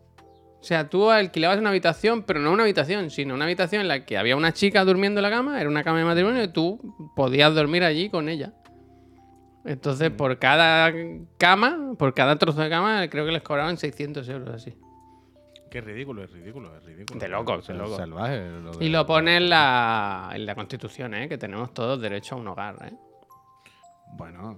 O 0.66 0.68
sea, 0.68 0.90
tú 0.90 1.12
alquilabas 1.12 1.60
una 1.60 1.70
habitación, 1.70 2.24
pero 2.24 2.40
no 2.40 2.52
una 2.52 2.64
habitación, 2.64 3.12
sino 3.12 3.36
una 3.36 3.46
habitación 3.46 3.82
en 3.84 3.88
la 3.88 4.04
que 4.04 4.18
había 4.18 4.36
una 4.36 4.52
chica 4.52 4.84
durmiendo 4.84 5.20
en 5.20 5.24
la 5.24 5.30
cama, 5.30 5.62
era 5.62 5.70
una 5.70 5.84
cama 5.84 6.00
de 6.00 6.06
matrimonio, 6.06 6.44
y 6.44 6.48
tú 6.48 7.12
podías 7.16 7.54
dormir 7.54 7.84
allí 7.84 8.10
con 8.10 8.30
ella. 8.30 8.52
Entonces, 9.64 10.10
por 10.10 10.40
cada 10.40 10.92
cama, 11.38 11.94
por 12.00 12.16
cada 12.16 12.38
trozo 12.38 12.62
de 12.62 12.70
cama, 12.72 13.08
creo 13.10 13.28
que 13.28 13.32
les 13.32 13.44
cobraban 13.44 13.78
600 13.78 14.28
euros 14.30 14.50
así. 14.56 14.74
Qué 15.70 15.82
ridículo, 15.82 16.24
es 16.24 16.32
ridículo, 16.32 16.76
es 16.78 16.84
ridículo. 16.84 17.20
De 17.20 17.28
loco, 17.28 17.58
de 17.60 17.74
loco. 17.76 17.96
Salvaje. 17.98 18.50
lo 18.50 18.72
de- 18.72 18.84
Y 18.86 18.90
lo 18.90 19.06
pone 19.06 19.38
en 19.38 19.50
la, 19.52 20.32
en 20.34 20.48
la 20.48 20.56
Constitución, 20.56 21.14
¿eh? 21.14 21.30
Que 21.30 21.38
tenemos 21.38 21.76
todos 21.76 22.02
derecho 22.02 22.34
a 22.34 22.38
un 22.40 22.48
hogar, 22.48 22.76
¿eh? 22.88 22.94
Bueno, 24.18 24.58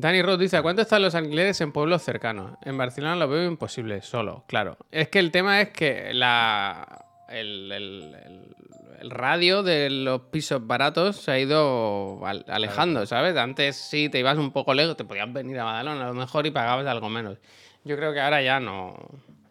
Dani 0.00 0.22
Roth 0.22 0.38
dice, 0.38 0.56
¿a 0.56 0.62
cuánto 0.62 0.82
están 0.82 1.02
los 1.02 1.16
alquileres 1.16 1.60
en 1.60 1.72
pueblos 1.72 2.02
cercanos? 2.02 2.56
En 2.62 2.78
Barcelona 2.78 3.16
lo 3.16 3.26
veo 3.28 3.44
imposible, 3.48 4.00
solo, 4.00 4.44
claro. 4.46 4.76
Es 4.92 5.08
que 5.08 5.18
el 5.18 5.32
tema 5.32 5.60
es 5.60 5.70
que 5.70 6.14
la, 6.14 7.04
el, 7.28 7.72
el- 7.72 8.14
el- 8.24 8.54
el 9.00 9.10
radio 9.10 9.62
de 9.62 9.90
los 9.90 10.22
pisos 10.22 10.66
baratos 10.66 11.16
se 11.16 11.30
ha 11.30 11.38
ido 11.38 12.24
al- 12.26 12.44
alejando, 12.48 13.06
¿sabes? 13.06 13.36
Antes 13.36 13.76
sí 13.76 14.08
te 14.08 14.18
ibas 14.18 14.38
un 14.38 14.50
poco 14.52 14.74
lejos, 14.74 14.96
te 14.96 15.04
podías 15.04 15.32
venir 15.32 15.58
a 15.60 15.64
Badalona 15.64 16.04
a 16.04 16.08
lo 16.08 16.14
mejor 16.14 16.46
y 16.46 16.50
pagabas 16.50 16.84
algo 16.86 17.08
menos. 17.08 17.38
Yo 17.84 17.96
creo 17.96 18.12
que 18.12 18.20
ahora 18.20 18.40
ya 18.42 18.58
no... 18.60 18.96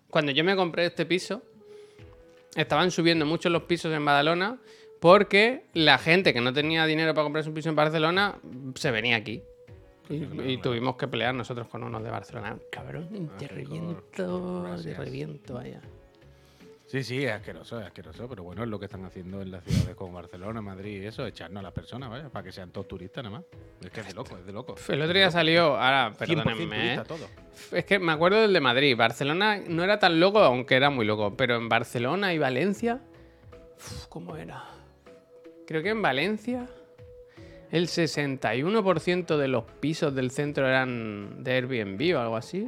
Cuando 0.09 0.31
yo 0.33 0.43
me 0.43 0.55
compré 0.57 0.85
este 0.85 1.05
piso, 1.05 1.41
estaban 2.55 2.91
subiendo 2.91 3.25
mucho 3.25 3.49
los 3.49 3.63
pisos 3.63 3.93
en 3.93 4.03
Badalona 4.03 4.57
porque 4.99 5.65
la 5.73 5.97
gente 5.97 6.33
que 6.33 6.41
no 6.41 6.51
tenía 6.53 6.85
dinero 6.85 7.13
para 7.13 7.23
comprarse 7.23 7.49
un 7.49 7.55
piso 7.55 7.69
en 7.69 7.75
Barcelona 7.75 8.35
se 8.75 8.91
venía 8.91 9.15
aquí. 9.17 9.43
Y, 10.09 10.51
y 10.53 10.57
tuvimos 10.57 10.95
que 10.95 11.07
pelear 11.07 11.35
nosotros 11.35 11.67
con 11.67 11.83
unos 11.83 12.03
de 12.03 12.09
Barcelona. 12.09 12.57
Cabrón, 12.71 13.31
te 13.37 13.47
reviento, 13.47 14.75
te 14.81 14.93
reviento, 14.93 15.55
vaya. 15.55 15.81
Sí, 16.87 17.03
sí, 17.03 17.25
es 17.25 17.33
asqueroso, 17.33 17.81
es 17.81 17.85
asqueroso, 17.85 18.29
pero 18.29 18.43
bueno, 18.43 18.63
es 18.63 18.69
lo 18.69 18.79
que 18.79 18.85
están 18.85 19.03
haciendo 19.03 19.41
en 19.41 19.51
las 19.51 19.61
ciudades 19.65 19.93
como 19.93 20.13
Barcelona, 20.13 20.61
Madrid 20.61 21.01
y 21.01 21.05
eso, 21.05 21.27
echarnos 21.27 21.59
a 21.59 21.63
las 21.63 21.73
personas, 21.73 22.09
vaya, 22.09 22.29
para 22.29 22.45
que 22.45 22.53
sean 22.53 22.71
todos 22.71 22.87
turistas 22.87 23.25
nada 23.25 23.39
más. 23.39 23.45
Es 23.83 23.91
que 23.91 23.99
es 23.99 24.07
de 24.07 24.13
loco, 24.13 24.37
es 24.37 24.45
de 24.45 24.53
loco. 24.53 24.75
El 24.87 25.01
otro 25.01 25.13
día 25.13 25.29
salió, 25.29 25.75
ahora, 25.75 26.13
100% 26.13 26.17
perdónenme, 26.17 26.93
¿eh? 26.93 27.01
todo. 27.05 27.27
es 27.73 27.83
que 27.83 27.99
me 27.99 28.13
acuerdo 28.13 28.39
del 28.39 28.53
de 28.53 28.61
Madrid. 28.61 28.95
Barcelona 28.95 29.59
no 29.67 29.83
era 29.83 29.99
tan 29.99 30.17
loco, 30.21 30.39
aunque 30.39 30.75
era 30.75 30.89
muy 30.89 31.05
loco, 31.05 31.35
pero 31.35 31.57
en 31.57 31.67
Barcelona 31.67 32.33
y 32.33 32.37
Valencia, 32.37 33.01
uf, 33.75 34.07
¿cómo 34.07 34.37
era? 34.37 34.63
Creo 35.65 35.83
que 35.83 35.89
en 35.89 36.01
Valencia 36.01 36.69
el 37.71 37.87
61% 37.87 39.37
de 39.37 39.47
los 39.47 39.63
pisos 39.79 40.13
del 40.15 40.31
centro 40.31 40.67
eran 40.67 41.43
de 41.43 41.51
Airbnb 41.53 42.15
o 42.15 42.19
algo 42.19 42.35
así. 42.37 42.67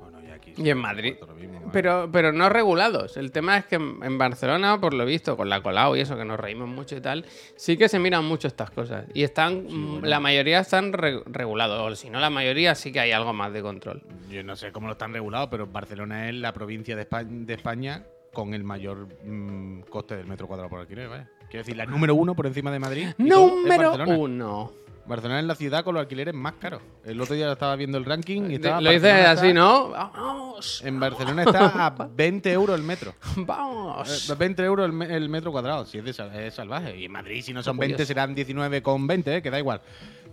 Bueno, 0.00 0.18
y 0.22 0.30
aquí 0.30 0.52
Y 0.56 0.70
en 0.70 0.78
Madrid. 0.78 1.14
mismo, 1.38 1.58
vaya. 1.60 1.70
Pero, 1.72 2.08
pero 2.12 2.32
no 2.32 2.48
regulados. 2.48 3.16
El 3.16 3.30
tema 3.32 3.56
es 3.58 3.66
que 3.66 3.76
en, 3.76 4.18
Barcelona, 4.18 4.80
por 4.80 4.94
lo 4.94 5.04
visto, 5.04 5.36
con 5.36 5.48
la 5.48 5.62
Colau 5.62 5.94
y 5.96 6.00
eso, 6.00 6.16
que 6.16 6.24
nos 6.24 6.40
reímos 6.40 6.68
mucho 6.68 6.96
y 6.96 7.00
tal, 7.00 7.24
sí 7.56 7.76
que 7.76 7.88
se 7.88 7.98
miran 7.98 8.24
mucho 8.24 8.48
estas 8.48 8.70
cosas. 8.70 9.04
Y 9.14 9.22
están, 9.22 9.66
mm, 9.68 10.04
la 10.04 10.20
mayoría 10.20 10.60
están 10.60 10.92
re- 10.92 11.22
regulados. 11.26 11.92
O 11.92 11.94
si 11.96 12.10
no, 12.10 12.18
la 12.20 12.30
mayoría 12.30 12.74
sí 12.74 12.92
que 12.92 13.00
hay 13.00 13.12
algo 13.12 13.32
más 13.32 13.52
de 13.52 13.62
control. 13.62 14.02
Yo 14.30 14.42
no 14.42 14.56
sé 14.56 14.72
cómo 14.72 14.86
lo 14.86 14.92
están 14.92 15.12
regulados, 15.12 15.48
pero 15.50 15.66
Barcelona 15.66 16.28
es 16.28 16.34
la 16.34 16.52
provincia 16.52 16.96
de 16.96 17.02
España, 17.02 17.28
de 17.30 17.54
España 17.54 18.04
con 18.32 18.54
el 18.54 18.62
mayor 18.64 19.08
mm, 19.24 19.82
coste 19.90 20.16
del 20.16 20.26
metro 20.26 20.46
cuadrado 20.46 20.70
por 20.70 20.78
alquiler, 20.80 21.08
vaya. 21.08 21.28
Quiero 21.50 21.64
decir, 21.64 21.76
la 21.76 21.84
número 21.84 22.14
uno 22.14 22.34
por 22.34 22.46
encima 22.46 22.70
de 22.70 22.78
Madrid. 22.78 23.08
Número 23.18 23.90
Barcelona. 23.90 24.16
uno. 24.18 24.72
Barcelona 25.06 25.40
es 25.40 25.46
la 25.46 25.56
ciudad 25.56 25.82
con 25.82 25.94
los 25.94 26.02
alquileres 26.02 26.32
más 26.34 26.52
caros. 26.60 26.80
El 27.04 27.20
otro 27.20 27.34
día 27.34 27.50
estaba 27.50 27.74
viendo 27.74 27.98
el 27.98 28.04
ranking 28.04 28.48
y 28.50 28.54
estaba. 28.54 28.80
Lo 28.80 28.90
dices 28.90 29.26
así, 29.26 29.52
¿no? 29.52 29.88
Vamos, 29.90 30.82
En 30.84 31.00
Barcelona 31.00 31.42
está 31.42 31.86
a 31.86 31.90
20 32.14 32.52
euros 32.52 32.78
el 32.78 32.84
metro. 32.84 33.14
vamos. 33.36 34.30
Eh, 34.30 34.34
20 34.38 34.62
euros 34.62 34.86
el, 34.86 34.92
me- 34.92 35.12
el 35.12 35.28
metro 35.28 35.50
cuadrado, 35.50 35.84
si 35.86 35.98
es, 35.98 36.04
de 36.16 36.46
es 36.46 36.54
salvaje. 36.54 36.96
Y 36.96 37.06
en 37.06 37.12
Madrid, 37.12 37.42
si 37.42 37.52
no 37.52 37.62
son 37.64 37.76
20, 37.76 37.94
Orgulloso. 37.94 38.06
serán 38.06 38.36
19,20, 38.36 39.26
eh, 39.38 39.42
que 39.42 39.50
da 39.50 39.58
igual. 39.58 39.80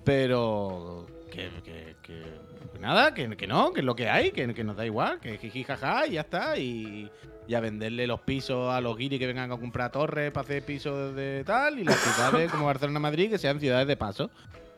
Pero. 0.03 1.07
Que, 1.31 1.49
que, 1.63 1.95
que- 2.03 2.36
que 2.77 2.83
nada, 2.83 3.13
que, 3.13 3.35
que 3.35 3.47
no, 3.47 3.73
que 3.73 3.79
es 3.79 3.85
lo 3.85 3.95
que 3.95 4.09
hay, 4.09 4.31
que, 4.31 4.53
que 4.53 4.63
nos 4.63 4.77
da 4.77 4.85
igual, 4.85 5.19
que 5.19 5.37
jiji 5.37 5.63
jaja 5.63 6.07
y 6.07 6.11
ya 6.13 6.21
está. 6.21 6.57
Y, 6.57 7.09
y 7.47 7.55
a 7.55 7.59
venderle 7.59 8.05
los 8.07 8.19
pisos 8.21 8.71
a 8.71 8.81
los 8.81 8.97
guiris 8.97 9.19
que 9.19 9.27
vengan 9.27 9.51
a 9.51 9.57
comprar 9.57 9.91
torres 9.91 10.31
para 10.31 10.43
hacer 10.43 10.63
pisos 10.63 11.15
de 11.15 11.43
tal. 11.45 11.79
Y 11.79 11.83
las 11.83 11.95
ciudades 11.95 12.51
como 12.51 12.65
Barcelona 12.65 12.99
Madrid, 12.99 13.29
que 13.29 13.37
sean 13.37 13.59
ciudades 13.59 13.87
de 13.87 13.97
paso. 13.97 14.29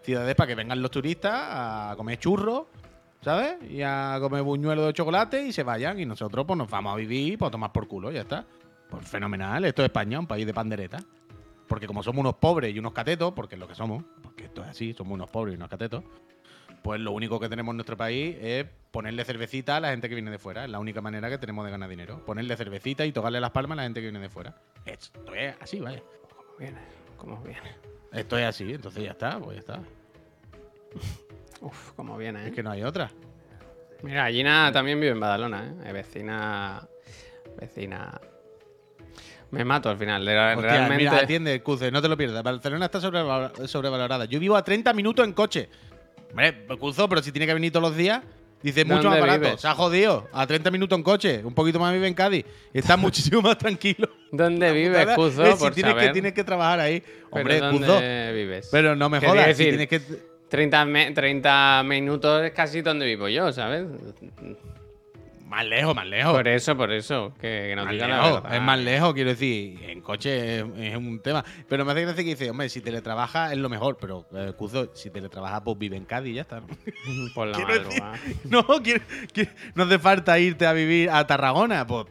Ciudades 0.03 0.35
para 0.35 0.47
que 0.47 0.55
vengan 0.55 0.81
los 0.81 0.91
turistas 0.91 1.33
a 1.33 1.93
comer 1.97 2.19
churros. 2.19 2.67
¿Sabes? 3.21 3.57
Y 3.69 3.81
a 3.81 4.17
comer 4.21 4.43
buñuelos 4.43 4.85
de 4.87 4.93
chocolate 4.93 5.45
y 5.45 5.51
se 5.51 5.63
vayan. 5.63 5.99
Y 5.99 6.05
nosotros, 6.05 6.45
pues, 6.47 6.57
nos 6.57 6.69
vamos 6.69 6.93
a 6.93 6.95
vivir, 6.95 7.37
pues, 7.37 7.49
a 7.49 7.51
tomar 7.51 7.73
por 7.73 7.85
culo, 7.85 8.11
ya 8.11 8.21
está. 8.21 8.45
Pues 8.89 9.05
fenomenal. 9.07 9.65
Esto 9.65 9.81
es 9.81 9.87
España, 9.87 10.19
un 10.19 10.27
país 10.27 10.45
de 10.45 10.53
pandereta. 10.53 11.03
Porque 11.67 11.85
como 11.85 12.01
somos 12.01 12.21
unos 12.21 12.35
pobres 12.35 12.73
y 12.73 12.79
unos 12.79 12.93
catetos, 12.93 13.33
porque 13.33 13.55
es 13.55 13.59
lo 13.59 13.67
que 13.67 13.75
somos, 13.75 14.03
porque 14.23 14.45
esto 14.45 14.63
es 14.63 14.69
así, 14.69 14.93
somos 14.93 15.13
unos 15.13 15.29
pobres 15.29 15.53
y 15.53 15.57
unos 15.57 15.69
catetos, 15.69 16.03
pues 16.83 16.99
lo 16.99 17.11
único 17.11 17.39
que 17.39 17.49
tenemos 17.49 17.73
en 17.73 17.77
nuestro 17.77 17.97
país 17.97 18.35
es 18.41 18.65
ponerle 18.91 19.23
cervecita 19.25 19.77
a 19.77 19.79
la 19.79 19.89
gente 19.91 20.09
que 20.09 20.15
viene 20.15 20.31
de 20.31 20.39
fuera. 20.39 20.63
Es 20.65 20.69
la 20.69 20.79
única 20.79 21.01
manera 21.01 21.29
que 21.29 21.37
tenemos 21.37 21.65
de 21.65 21.71
ganar 21.71 21.89
dinero. 21.89 22.23
Ponerle 22.25 22.55
cervecita 22.57 23.05
y 23.05 23.11
tocarle 23.11 23.39
las 23.39 23.51
palmas 23.51 23.73
a 23.73 23.75
la 23.77 23.83
gente 23.83 23.99
que 23.99 24.05
viene 24.07 24.19
de 24.19 24.29
fuera. 24.29 24.55
Esto 24.85 25.33
es 25.33 25.55
así, 25.61 25.79
vaya. 25.79 26.01
¿Cómo 26.29 26.57
viene? 26.57 26.79
¿Cómo 27.17 27.37
viene? 27.43 27.75
Esto 28.11 28.37
es 28.37 28.45
así, 28.45 28.73
entonces 28.73 29.03
ya 29.03 29.11
está, 29.11 29.39
pues 29.39 29.55
ya 29.55 29.59
está. 29.59 29.79
Uf, 31.61 31.91
cómo 31.95 32.17
viene, 32.17 32.43
¿eh? 32.43 32.47
Es 32.47 32.53
que 32.55 32.63
no 32.63 32.71
hay 32.71 32.83
otra. 32.83 33.11
Mira, 34.01 34.29
Gina 34.31 34.71
también 34.71 34.99
vive 34.99 35.11
en 35.11 35.19
Badalona, 35.19 35.65
¿eh? 35.67 35.73
Es 35.87 35.93
vecina. 35.93 36.87
Vecina. 37.59 38.19
Me 39.51 39.65
mato 39.65 39.89
al 39.89 39.97
final. 39.97 40.21
Hostia, 40.21 40.55
realmente. 40.61 41.03
Mira, 41.03 41.17
atiende, 41.17 41.61
Cuce, 41.61 41.91
no 41.91 42.01
te 42.01 42.07
lo 42.07 42.15
pierdas. 42.15 42.41
Barcelona 42.43 42.85
está 42.85 42.99
sobrevalor- 42.99 43.67
sobrevalorada. 43.67 44.25
Yo 44.25 44.39
vivo 44.39 44.55
a 44.55 44.63
30 44.63 44.93
minutos 44.93 45.25
en 45.25 45.33
coche. 45.33 45.69
Hombre, 46.29 46.65
Cuzo, 46.79 47.07
pero 47.09 47.21
si 47.21 47.31
tiene 47.31 47.45
que 47.47 47.53
venir 47.53 47.71
todos 47.71 47.89
los 47.89 47.97
días, 47.97 48.21
dice 48.61 48.85
mucho 48.85 49.03
¿Dónde 49.03 49.09
más 49.09 49.19
barato. 49.21 49.39
vives? 49.47 49.61
Se 49.61 49.67
ha 49.67 49.73
jodido. 49.73 50.27
A 50.31 50.45
30 50.45 50.69
minutos 50.71 50.97
en 50.97 51.03
coche. 51.03 51.41
Un 51.43 51.53
poquito 51.53 51.79
más 51.79 51.91
vive 51.93 52.07
en 52.07 52.13
Cádiz. 52.13 52.45
Y 52.73 52.79
está 52.79 52.97
muchísimo 52.97 53.41
más 53.41 53.57
tranquilo. 53.57 54.09
¿Dónde 54.31 54.71
vives. 54.71 55.07
Cuzo? 55.15 55.45
Si 55.45 55.59
por 55.59 55.73
tienes, 55.73 55.95
que, 55.95 56.09
tienes 56.09 56.33
que 56.33 56.43
trabajar 56.43 56.79
ahí. 56.79 57.01
Pero 57.01 57.15
Hombre, 57.31 57.59
¿dónde 57.59 57.87
Cuzo. 57.87 57.99
vives? 58.33 58.69
Pero 58.71 58.95
no 58.95 59.09
me 59.09 59.19
jodas. 59.19 59.55
si 59.57 59.63
tienes 59.65 59.87
que. 59.87 60.01
30, 60.49 60.85
me- 60.85 61.11
30 61.11 61.83
minutos 61.85 62.43
es 62.43 62.51
casi 62.51 62.81
donde 62.81 63.05
vivo 63.05 63.27
yo, 63.29 63.51
¿sabes? 63.53 63.85
Más 65.49 65.65
lejos, 65.65 65.95
más 65.95 66.05
lejos. 66.05 66.31
Por 66.33 66.47
eso, 66.47 66.77
por 66.77 66.91
eso. 66.91 67.33
Que, 67.41 67.65
que 67.69 67.75
no 67.75 67.83
Más 67.83 67.91
diga 67.93 68.07
la 68.07 68.21
verdad. 68.31 68.55
es 68.55 68.61
más 68.61 68.79
lejos, 68.79 69.13
quiero 69.15 69.31
decir, 69.31 69.79
en 69.83 69.99
coche 70.01 70.59
es, 70.59 70.65
es 70.77 70.95
un 70.95 71.19
tema. 71.21 71.43
Pero 71.67 71.83
me 71.85 71.91
hace 71.91 72.01
gracia 72.03 72.23
que 72.23 72.29
dice, 72.29 72.49
hombre, 72.51 72.69
si 72.69 72.81
teletrabaja 72.81 73.51
es 73.51 73.57
lo 73.57 73.67
mejor, 73.67 73.97
pero 73.99 74.27
eh, 74.35 74.53
Cuzo, 74.55 74.95
si 74.95 75.09
teletrabaja, 75.09 75.63
pues 75.63 75.77
vive 75.79 75.97
en 75.97 76.05
Cádiz 76.05 76.31
y 76.31 76.35
ya 76.35 76.41
está. 76.43 76.59
¿no? 76.59 76.67
Por 77.33 77.47
la 77.47 77.57
Quiero 77.57 77.83
madrugada. 77.89 78.19
No, 78.45 78.63
quiere- 78.83 79.01
no 79.73 79.83
hace 79.85 79.97
falta 79.99 80.37
irte 80.39 80.67
a 80.67 80.73
vivir 80.73 81.09
a 81.09 81.25
Tarragona, 81.25 81.85
pues 81.87 82.05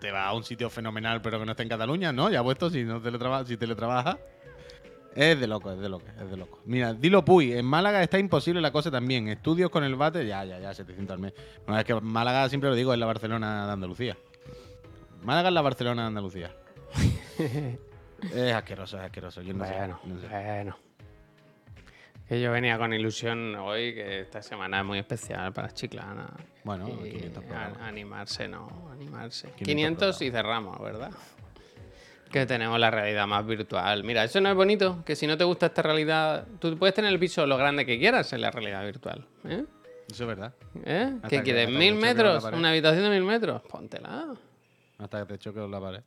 te 0.00 0.10
vas 0.10 0.28
a 0.28 0.32
un 0.32 0.44
sitio 0.44 0.70
fenomenal, 0.70 1.20
pero 1.20 1.38
que 1.40 1.44
no 1.44 1.50
esté 1.52 1.64
en 1.64 1.68
Cataluña, 1.68 2.12
¿no? 2.12 2.30
Ya 2.30 2.42
puesto, 2.42 2.70
si 2.70 2.84
no 2.84 3.02
teletraba- 3.02 3.44
si 3.44 3.56
teletrabajas. 3.56 4.16
Es 5.14 5.40
de 5.40 5.46
loco, 5.48 5.72
es 5.72 5.78
de 5.80 5.88
loco, 5.88 6.04
es 6.20 6.30
de 6.30 6.36
loco. 6.36 6.60
Mira, 6.64 6.92
dilo 6.94 7.24
Puy, 7.24 7.52
en 7.52 7.64
Málaga 7.64 8.02
está 8.02 8.18
imposible 8.18 8.60
la 8.60 8.70
cosa 8.70 8.90
también. 8.90 9.28
Estudios 9.28 9.70
con 9.70 9.82
el 9.82 9.96
bate, 9.96 10.24
ya, 10.26 10.44
ya, 10.44 10.60
ya, 10.60 10.72
700 10.72 11.14
al 11.14 11.18
mes. 11.20 11.32
Bueno, 11.66 11.78
es 11.80 11.84
que 11.84 11.94
Málaga 12.00 12.48
siempre 12.48 12.70
lo 12.70 12.76
digo, 12.76 12.92
es 12.92 12.98
la 13.00 13.06
Barcelona 13.06 13.66
de 13.66 13.72
Andalucía. 13.72 14.16
Málaga 15.24 15.48
es 15.48 15.54
la 15.54 15.62
Barcelona 15.62 16.02
de 16.02 16.08
Andalucía. 16.08 16.54
es 18.34 18.54
asqueroso, 18.54 18.96
es 18.98 19.04
asqueroso. 19.04 19.42
Yo 19.42 19.54
no 19.54 19.64
sé, 19.66 19.72
Bueno, 19.74 20.00
no 20.04 20.20
sé. 20.20 20.28
bueno. 20.28 20.76
Que 22.28 22.40
yo 22.42 22.52
venía 22.52 22.76
con 22.78 22.92
ilusión 22.92 23.54
hoy, 23.56 23.94
que 23.94 24.20
esta 24.20 24.42
semana 24.42 24.80
es 24.80 24.84
muy 24.84 24.98
especial 24.98 25.50
para 25.52 25.70
Chiclana. 25.72 26.28
Bueno, 26.62 26.86
Y 27.02 27.10
500 27.10 27.42
a- 27.42 27.46
programas. 27.46 27.80
animarse, 27.80 28.46
no, 28.48 28.88
animarse. 28.92 29.48
500 29.56 29.66
500, 29.66 30.22
y 30.22 30.30
cerramos, 30.30 30.78
¿verdad? 30.78 31.10
Que 32.30 32.46
tenemos 32.46 32.78
la 32.78 32.90
realidad 32.90 33.26
más 33.26 33.46
virtual. 33.46 34.04
Mira, 34.04 34.24
eso 34.24 34.40
no 34.40 34.50
es 34.50 34.54
bonito, 34.54 35.02
que 35.04 35.16
si 35.16 35.26
no 35.26 35.36
te 35.36 35.44
gusta 35.44 35.66
esta 35.66 35.82
realidad, 35.82 36.46
tú 36.58 36.76
puedes 36.78 36.94
tener 36.94 37.12
el 37.12 37.18
piso 37.18 37.46
lo 37.46 37.56
grande 37.56 37.86
que 37.86 37.98
quieras 37.98 38.32
en 38.32 38.40
la 38.40 38.50
realidad 38.50 38.84
virtual. 38.84 39.26
¿Eh? 39.44 39.64
Eso 40.10 40.24
es 40.24 40.28
verdad. 40.28 40.54
¿Eh? 40.84 41.12
Hasta 41.16 41.28
¿Qué 41.28 41.42
quieres? 41.42 41.70
¿Mil 41.70 41.92
con 41.92 42.00
metros? 42.00 42.44
¿Una 42.44 42.70
habitación 42.70 43.04
de 43.04 43.10
mil 43.10 43.24
metros? 43.24 43.62
Póntela. 43.62 44.34
Hasta 44.98 45.20
que 45.20 45.34
te 45.34 45.38
choque 45.38 45.60
la 45.60 45.80
pared. 45.80 46.02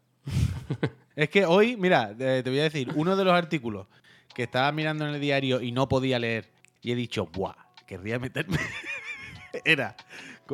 es 1.15 1.29
que 1.29 1.45
hoy, 1.45 1.77
mira, 1.77 2.15
eh, 2.19 2.41
te 2.43 2.49
voy 2.49 2.59
a 2.59 2.63
decir, 2.63 2.89
uno 2.95 3.15
de 3.15 3.23
los 3.23 3.33
artículos 3.33 3.87
que 4.33 4.43
estaba 4.43 4.71
mirando 4.71 5.07
en 5.07 5.15
el 5.15 5.21
diario 5.21 5.61
y 5.61 5.71
no 5.71 5.87
podía 5.87 6.19
leer 6.19 6.49
y 6.81 6.91
he 6.91 6.95
dicho, 6.95 7.27
¡buah! 7.27 7.55
Querría 7.85 8.19
meterme. 8.19 8.57
Era. 9.65 9.95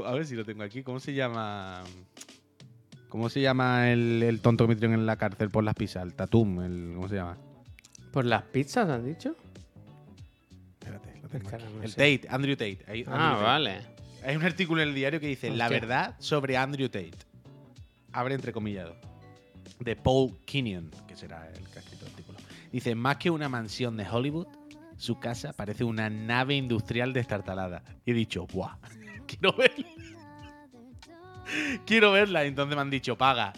A 0.06 0.12
ver 0.12 0.25
si 0.25 0.36
lo 0.36 0.43
tengo 0.43 0.63
aquí. 0.63 0.84
¿Cómo 0.84 0.99
se 0.99 1.13
llama? 1.13 1.84
¿Cómo 3.10 3.30
se 3.30 3.41
llama 3.41 3.91
el, 3.91 4.22
el 4.24 4.41
tonto 4.41 4.65
que 4.65 4.74
metieron 4.76 4.93
en 5.00 5.06
la 5.06 5.15
cárcel 5.15 5.50
por 5.50 5.63
las 5.63 5.76
pizzas? 5.76 6.04
El 6.04 6.13
Tatum, 6.13 6.62
el, 6.62 6.91
¿cómo 6.96 7.08
se 7.08 7.15
llama? 7.15 7.38
¿Por 8.12 8.26
las 8.26 8.43
pizzas 8.43 8.89
has 8.89 9.04
dicho? 9.04 9.36
Espérate, 10.80 11.20
lo 11.22 11.30
tengo 11.30 11.50
aquí. 11.50 11.63
no 11.76 11.84
El 11.84 11.91
sé. 11.91 12.17
Tate, 12.20 12.34
Andrew 12.34 12.56
Tate. 12.56 12.80
Ahí, 12.88 13.00
Andrew 13.02 13.15
Ah, 13.17 13.32
Tate. 13.34 13.43
vale. 13.43 13.82
Hay 14.26 14.36
un 14.36 14.43
artículo 14.43 14.82
en 14.82 14.89
el 14.89 14.96
diario 14.96 15.20
que 15.20 15.28
dice 15.28 15.50
La 15.52 15.65
Hostia. 15.65 15.80
verdad 15.80 16.15
sobre 16.20 16.58
Andrew 16.58 16.89
Tate. 16.89 17.12
Abre 18.12 18.36
entrecomillado. 18.36 18.96
De 19.80 19.96
Paul 19.96 20.36
Kinnion, 20.46 20.89
que 21.08 21.15
será 21.15 21.48
el 21.50 21.63
que 21.70 21.80
ha 21.80 21.82
escrito 21.82 22.06
el 22.06 22.12
artículo. 22.12 22.39
Dice, 22.72 22.96
más 22.96 23.17
que 23.17 23.30
una 23.30 23.48
mansión 23.48 23.96
de 23.96 24.08
Hollywood, 24.10 24.48
su 24.98 25.20
casa 25.20 25.54
parece 25.54 25.84
una 25.84 26.10
nave 26.10 26.56
industrial 26.56 27.13
destartalada. 27.13 27.84
Y 28.06 28.12
he 28.12 28.13
dicho, 28.13 28.48
¡buah! 28.48 28.76
Quiero 29.28 29.54
verla. 29.56 29.86
Quiero 31.86 32.12
verla. 32.12 32.45
Y 32.45 32.49
entonces 32.49 32.75
me 32.75 32.81
han 32.81 32.89
dicho, 32.89 33.17
paga. 33.17 33.53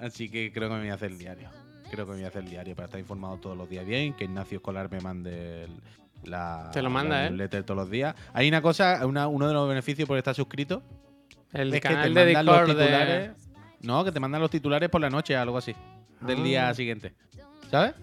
Así 0.00 0.28
que 0.28 0.52
creo 0.52 0.68
que 0.68 0.74
me 0.74 0.80
voy 0.80 0.90
a 0.90 0.94
hacer 0.94 1.10
el 1.12 1.18
diario. 1.18 1.50
Creo 1.90 2.06
que 2.06 2.12
me 2.12 2.16
voy 2.18 2.24
a 2.24 2.28
hacer 2.28 2.42
el 2.44 2.50
diario 2.50 2.74
para 2.74 2.86
estar 2.86 3.00
informado 3.00 3.36
todos 3.38 3.56
los 3.56 3.68
días 3.68 3.86
bien. 3.86 4.14
Que 4.14 4.24
Ignacio 4.24 4.56
Escolar 4.56 4.90
me 4.90 5.00
mande 5.00 5.64
el- 5.64 5.80
la, 6.24 6.70
Te 6.72 6.82
lo 6.82 6.90
manda, 6.90 7.30
la 7.30 7.44
¿eh? 7.44 7.48
todos 7.62 7.76
los 7.76 7.90
días. 7.90 8.14
Hay 8.32 8.48
una 8.48 8.62
cosa, 8.62 9.06
una- 9.06 9.28
uno 9.28 9.46
de 9.46 9.54
los 9.54 9.68
beneficios 9.68 10.08
por 10.08 10.16
estar 10.18 10.34
suscrito 10.34 10.82
El 11.52 11.72
es 11.74 11.80
que 11.80 11.88
te 11.88 11.94
de 11.94 12.34
mandan 12.34 12.46
los 12.46 12.66
de... 12.68 12.74
titulares. 12.74 13.30
No, 13.82 14.04
que 14.04 14.10
te 14.12 14.18
mandan 14.20 14.40
los 14.40 14.50
titulares 14.50 14.88
por 14.88 15.00
la 15.00 15.10
noche, 15.10 15.36
algo 15.36 15.58
así. 15.58 15.74
Del 16.22 16.40
Ah. 16.40 16.42
día 16.44 16.74
siguiente. 16.74 17.14
¿Sabes? 17.70 17.94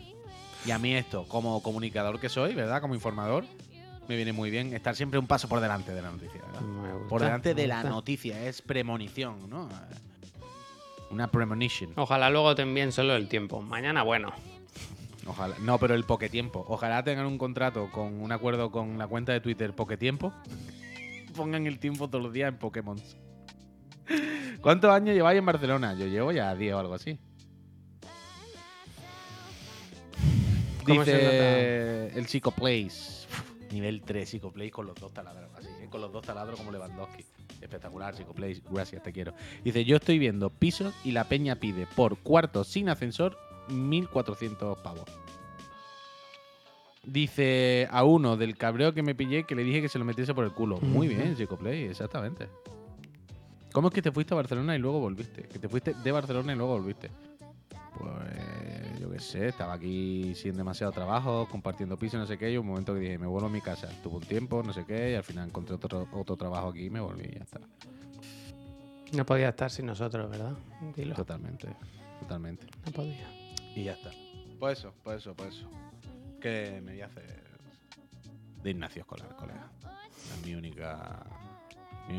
Y 0.66 0.72
a 0.72 0.78
mí 0.78 0.94
esto, 0.94 1.26
como 1.28 1.62
comunicador 1.64 2.20
que 2.20 2.30
soy, 2.30 2.54
¿verdad? 2.54 2.80
Como 2.82 2.94
informador, 2.94 3.44
me 4.08 4.16
viene 4.16 4.34
muy 4.34 4.50
bien 4.50 4.74
estar 4.74 4.96
siempre 4.96 5.20
un 5.20 5.28
paso 5.28 5.48
por 5.48 5.60
delante 5.60 5.94
de 5.94 6.02
la 6.02 6.12
noticia, 6.12 6.42
¿verdad? 6.46 6.62
Me 6.62 6.94
gusta, 6.94 7.08
Por 7.08 7.22
delante 7.22 7.54
de 7.54 7.68
la 7.68 7.84
noticia, 7.84 8.46
es 8.46 8.62
premonición, 8.62 9.50
¿no? 9.50 9.70
Una 11.10 11.30
premonition. 11.30 11.92
Ojalá 11.96 12.30
luego 12.30 12.56
te 12.56 12.62
envíen 12.62 12.92
solo 12.92 13.16
el 13.16 13.28
tiempo. 13.28 13.62
Mañana, 13.62 14.04
bueno. 14.04 14.32
Ojalá. 15.28 15.56
No, 15.60 15.78
pero 15.78 15.94
el 15.94 16.04
Poquetiempo. 16.04 16.66
Ojalá 16.68 17.04
tengan 17.04 17.26
un 17.26 17.38
contrato 17.38 17.90
con 17.92 18.22
un 18.22 18.32
acuerdo 18.32 18.72
con 18.72 18.98
la 18.98 19.08
cuenta 19.08 19.34
de 19.34 19.42
Twitter 19.42 19.74
Poquetiempo. 19.74 20.34
Pongan 21.36 21.68
el 21.68 21.80
tiempo 21.80 22.08
todos 22.08 22.24
los 22.24 22.34
días 22.34 22.50
en 22.50 22.58
Pokémon. 22.58 22.98
¿Cuántos 24.62 24.92
años 24.92 25.16
lleváis 25.16 25.40
en 25.40 25.46
Barcelona? 25.46 25.94
Yo 25.94 26.08
llevo 26.08 26.32
ya 26.32 26.56
10 26.56 26.74
o 26.74 26.80
algo 26.80 26.94
así. 26.94 27.20
¿Cómo 30.86 31.06
se 31.06 31.14
Dice 31.14 32.20
el 32.20 32.26
Psicoplays. 32.26 33.28
Nivel 33.72 34.02
3 34.02 34.30
Psicoplays 34.30 34.72
con 34.72 34.86
los 34.86 34.96
dos 34.96 35.14
taladros. 35.14 35.54
Así, 35.56 35.68
¿eh? 35.68 35.88
con 35.90 36.02
los 36.02 36.12
dos 36.12 36.26
taladros 36.26 36.60
como 36.60 36.72
Lewandowski. 36.72 37.26
Espectacular, 37.62 38.16
Psicoplays. 38.16 38.62
Gracias, 38.70 39.04
te 39.04 39.12
quiero. 39.12 39.34
Dice, 39.64 39.86
yo 39.86 39.98
estoy 39.98 40.20
viendo 40.20 40.50
pisos 40.50 40.94
y 41.04 41.12
la 41.12 41.26
peña 41.26 41.56
pide 41.56 41.88
por 41.96 42.18
cuarto 42.18 42.64
sin 42.64 42.90
ascensor 42.90 43.38
1.400 43.70 44.82
pavos. 44.82 45.06
Dice 47.04 47.88
a 47.90 48.04
uno 48.04 48.38
del 48.38 48.58
cabreo 48.58 48.94
que 48.94 49.02
me 49.02 49.16
pillé 49.16 49.46
que 49.46 49.56
le 49.56 49.64
dije 49.64 49.82
que 49.82 49.90
se 49.90 49.98
lo 49.98 50.06
metiese 50.06 50.34
por 50.34 50.46
el 50.46 50.52
culo. 50.52 50.80
Muy 50.82 51.08
bien, 51.08 51.36
Psicoplay, 51.36 51.86
exactamente. 51.86 52.48
¿Cómo 53.72 53.88
es 53.88 53.94
que 53.94 54.02
te 54.02 54.12
fuiste 54.12 54.34
a 54.34 54.38
Barcelona 54.38 54.76
y 54.76 54.80
luego 54.80 55.00
volviste? 55.00 55.44
Que 55.44 55.58
te 55.58 55.70
fuiste 55.70 55.94
de 55.94 56.12
Barcelona 56.12 56.54
y 56.54 56.56
luego 56.58 56.74
volviste. 56.74 57.10
Pues 58.02 59.00
yo 59.00 59.12
qué 59.12 59.20
sé, 59.20 59.48
estaba 59.50 59.74
aquí 59.74 60.34
sin 60.36 60.58
demasiado 60.58 60.92
trabajo, 60.92 61.48
compartiendo 61.50 61.98
piso, 61.98 62.18
no 62.18 62.26
sé 62.26 62.38
qué, 62.38 62.52
y 62.52 62.58
un 62.58 62.66
momento 62.66 62.94
que 62.94 63.00
dije, 63.00 63.18
me 63.18 63.28
vuelvo 63.28 63.48
a 63.48 63.52
mi 63.52 63.62
casa. 63.62 63.88
Tuve 64.02 64.16
un 64.16 64.24
tiempo, 64.24 64.64
no 64.64 64.74
sé 64.74 64.86
qué, 64.86 65.12
y 65.12 65.16
al 65.16 65.24
final 65.24 65.50
encontré 65.50 65.76
otro, 65.76 66.08
otro 66.12 66.36
trabajo 66.36 66.70
aquí 66.70 66.86
y 66.86 66.90
me 66.90 67.00
volví 67.00 67.26
y 67.26 67.36
ya 67.36 67.44
está. 67.44 67.60
No 69.14 69.26
podía 69.26 69.50
estar 69.50 69.70
sin 69.70 69.86
nosotros, 69.86 70.30
¿verdad? 70.30 70.54
Dilo. 70.96 71.16
Totalmente, 71.16 71.68
totalmente. 72.20 72.66
No 72.86 72.92
podía. 72.92 73.28
Y 73.76 73.84
ya 73.84 73.94
está. 73.94 74.12
Pues 74.60 74.80
eso, 74.80 74.94
pues 75.04 75.18
eso, 75.18 75.36
pues 75.36 75.56
eso. 75.56 75.70
Que 76.40 76.82
me 76.84 76.94
voy 76.94 77.02
a 77.02 77.06
hacer 77.06 77.44
de 78.64 78.70
Ignacio 78.70 79.02
Escolar, 79.02 79.36
colega. 79.36 79.70
Es 80.16 80.46
mi 80.46 80.56
única, 80.56 81.26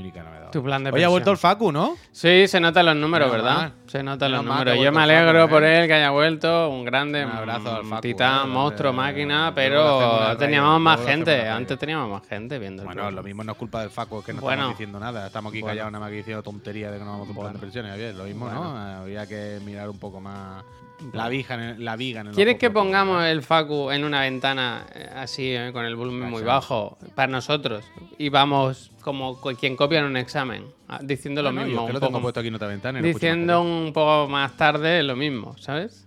única 0.01 0.23
novedad. 0.23 0.51
Tu 0.51 0.63
plan 0.63 0.85
de 0.85 0.91
Hoy 0.91 1.03
ha 1.03 1.09
vuelto 1.09 1.31
el. 1.31 1.37
Facu, 1.39 1.73
¿no? 1.73 1.97
Sí, 2.11 2.47
se 2.49 2.61
notan 2.61 2.87
los 2.87 2.97
números, 2.97 3.31
Menos 3.31 3.45
¿verdad? 3.45 3.57
mal. 3.61 3.73
Se 3.87 4.03
notan 4.03 4.33
los 4.33 4.43
Menos 4.43 4.57
mal 4.57 4.65
que 4.65 4.71
números. 4.71 4.81
ha 4.81 4.85
Yo 4.85 4.93
me 4.93 4.99
vuelto 4.99 5.13
el 5.13 5.19
alegro 5.19 5.41
Facu, 5.43 5.51
por 5.55 5.65
¿eh? 5.65 5.81
él 5.81 5.87
que 5.87 5.95
haya 5.95 6.11
vuelto. 6.11 6.71
Un 6.71 6.85
grande, 6.85 7.25
Un 7.25 7.33
abrazo 7.33 7.75
al 7.77 7.83
un 7.83 7.89
Facu, 7.91 8.01
titán, 8.03 8.45
¿eh? 8.49 8.53
monstruo, 8.53 8.93
máquina. 8.93 9.37
luego 9.39 9.55
Pero 9.55 9.75
le 9.85 9.89
hacemos 9.91 10.21
una 10.27 10.37
teníamos 10.39 10.69
raya, 10.71 10.79
más 10.79 10.97
luego 10.99 11.07
le 11.09 11.13
hacemos 11.13 11.27
gente. 11.27 11.33
una 11.35 11.43
raya. 11.43 11.57
Antes 11.57 11.79
teníamos 11.79 12.11
más 12.11 12.29
gente 12.29 12.59
viendo 12.59 12.83
el 12.83 12.87
Bueno, 12.87 13.01
programa. 13.03 13.17
lo 13.17 13.23
mismo 13.23 13.45
no 13.45 13.53
es 13.53 13.59
culpa 13.59 13.81
del 13.81 13.91
Facu, 13.91 14.19
es 14.21 14.25
que 14.27 14.33
no 14.33 14.41
Bueno. 14.41 14.55
estamos 14.63 14.79
diciendo 14.79 15.01
nada. 15.01 15.27
Estamos 15.27 15.51
aquí 15.53 15.61
Bueno. 15.61 15.71
callados, 15.73 15.93
nada 15.93 16.01
más 16.05 16.11
que 16.11 16.17
diciendo 16.17 16.43
tonterías 16.43 16.93
de 16.93 16.99
que 16.99 17.05
no 17.05 17.11
vamos 17.13 17.29
a 17.29 17.31
un 17.31 17.37
plan 17.39 17.53
de 17.53 17.59
pensiones. 17.59 17.91
Javier. 17.93 18.15
Lo 18.15 18.25
mismo. 18.25 18.49
¿no? 18.49 18.77
Había 18.77 19.27
que 19.27 19.59
mirar 19.65 19.89
un 19.89 19.99
poco 19.99 20.21
más 20.21 20.65
la 21.13 21.29
viga 21.29 21.55
en 21.57 21.61
el, 21.61 21.85
la 21.85 21.97
viga 21.97 22.21
en 22.23 22.29
el 22.29 22.35
¿Quieres 22.35 22.57
que 22.59 22.71
pongamos 22.71 23.25
el 23.25 23.43
Facu 23.43 23.91
en 23.91 24.05
una 24.05 24.21
ventana 24.21 24.87
eh, 24.95 25.09
así, 25.15 25.55
eh, 25.55 25.71
con 25.73 25.85
el 25.85 25.97
volumen 25.97 26.31
muy 26.31 26.43
bajo, 26.43 26.99
para 27.15 27.31
nosotros? 27.31 27.85
Y 28.19 28.29
vamos 28.29 28.91
como 29.03 29.41
co- 29.41 29.55
quien 29.55 29.77
copia 29.77 29.99
en 30.01 30.05
un 30.07 30.17
examen, 30.17 30.65
ah, 30.89 31.01
diciendo 31.03 31.43
lo 31.43 31.51
yo 31.51 31.55
mismo. 31.65 31.71
es 31.73 31.77
que 31.77 31.81
un 31.91 31.93
lo 31.95 32.01
tengo 32.01 32.13
poco- 32.13 32.23
puesto 32.23 32.41
aquí 32.41 32.49
en 32.49 32.55
otra 32.55 32.69
ventana. 32.69 32.99
y 32.99 33.03
lo 33.03 33.09
escucho 33.09 33.27
más 33.27 33.33
diciendo 33.35 33.63
un 33.63 33.93
poco 33.93 34.29
más 34.29 34.57
tarde 34.57 35.03
lo 35.03 35.17
mismo, 35.17 35.57
¿sabes? 35.59 36.07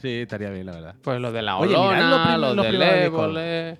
Sí, 0.00 0.08
estaría 0.22 0.50
bien, 0.50 0.66
la 0.66 0.72
verdad. 0.72 0.94
Pues 1.02 1.20
los 1.20 1.32
de 1.32 1.42
la 1.42 1.56
Oye, 1.58 1.68
mirad 1.76 1.82
Olona, 2.12 2.38
los 2.38 2.56
de. 2.66 3.04
Évole. 3.04 3.78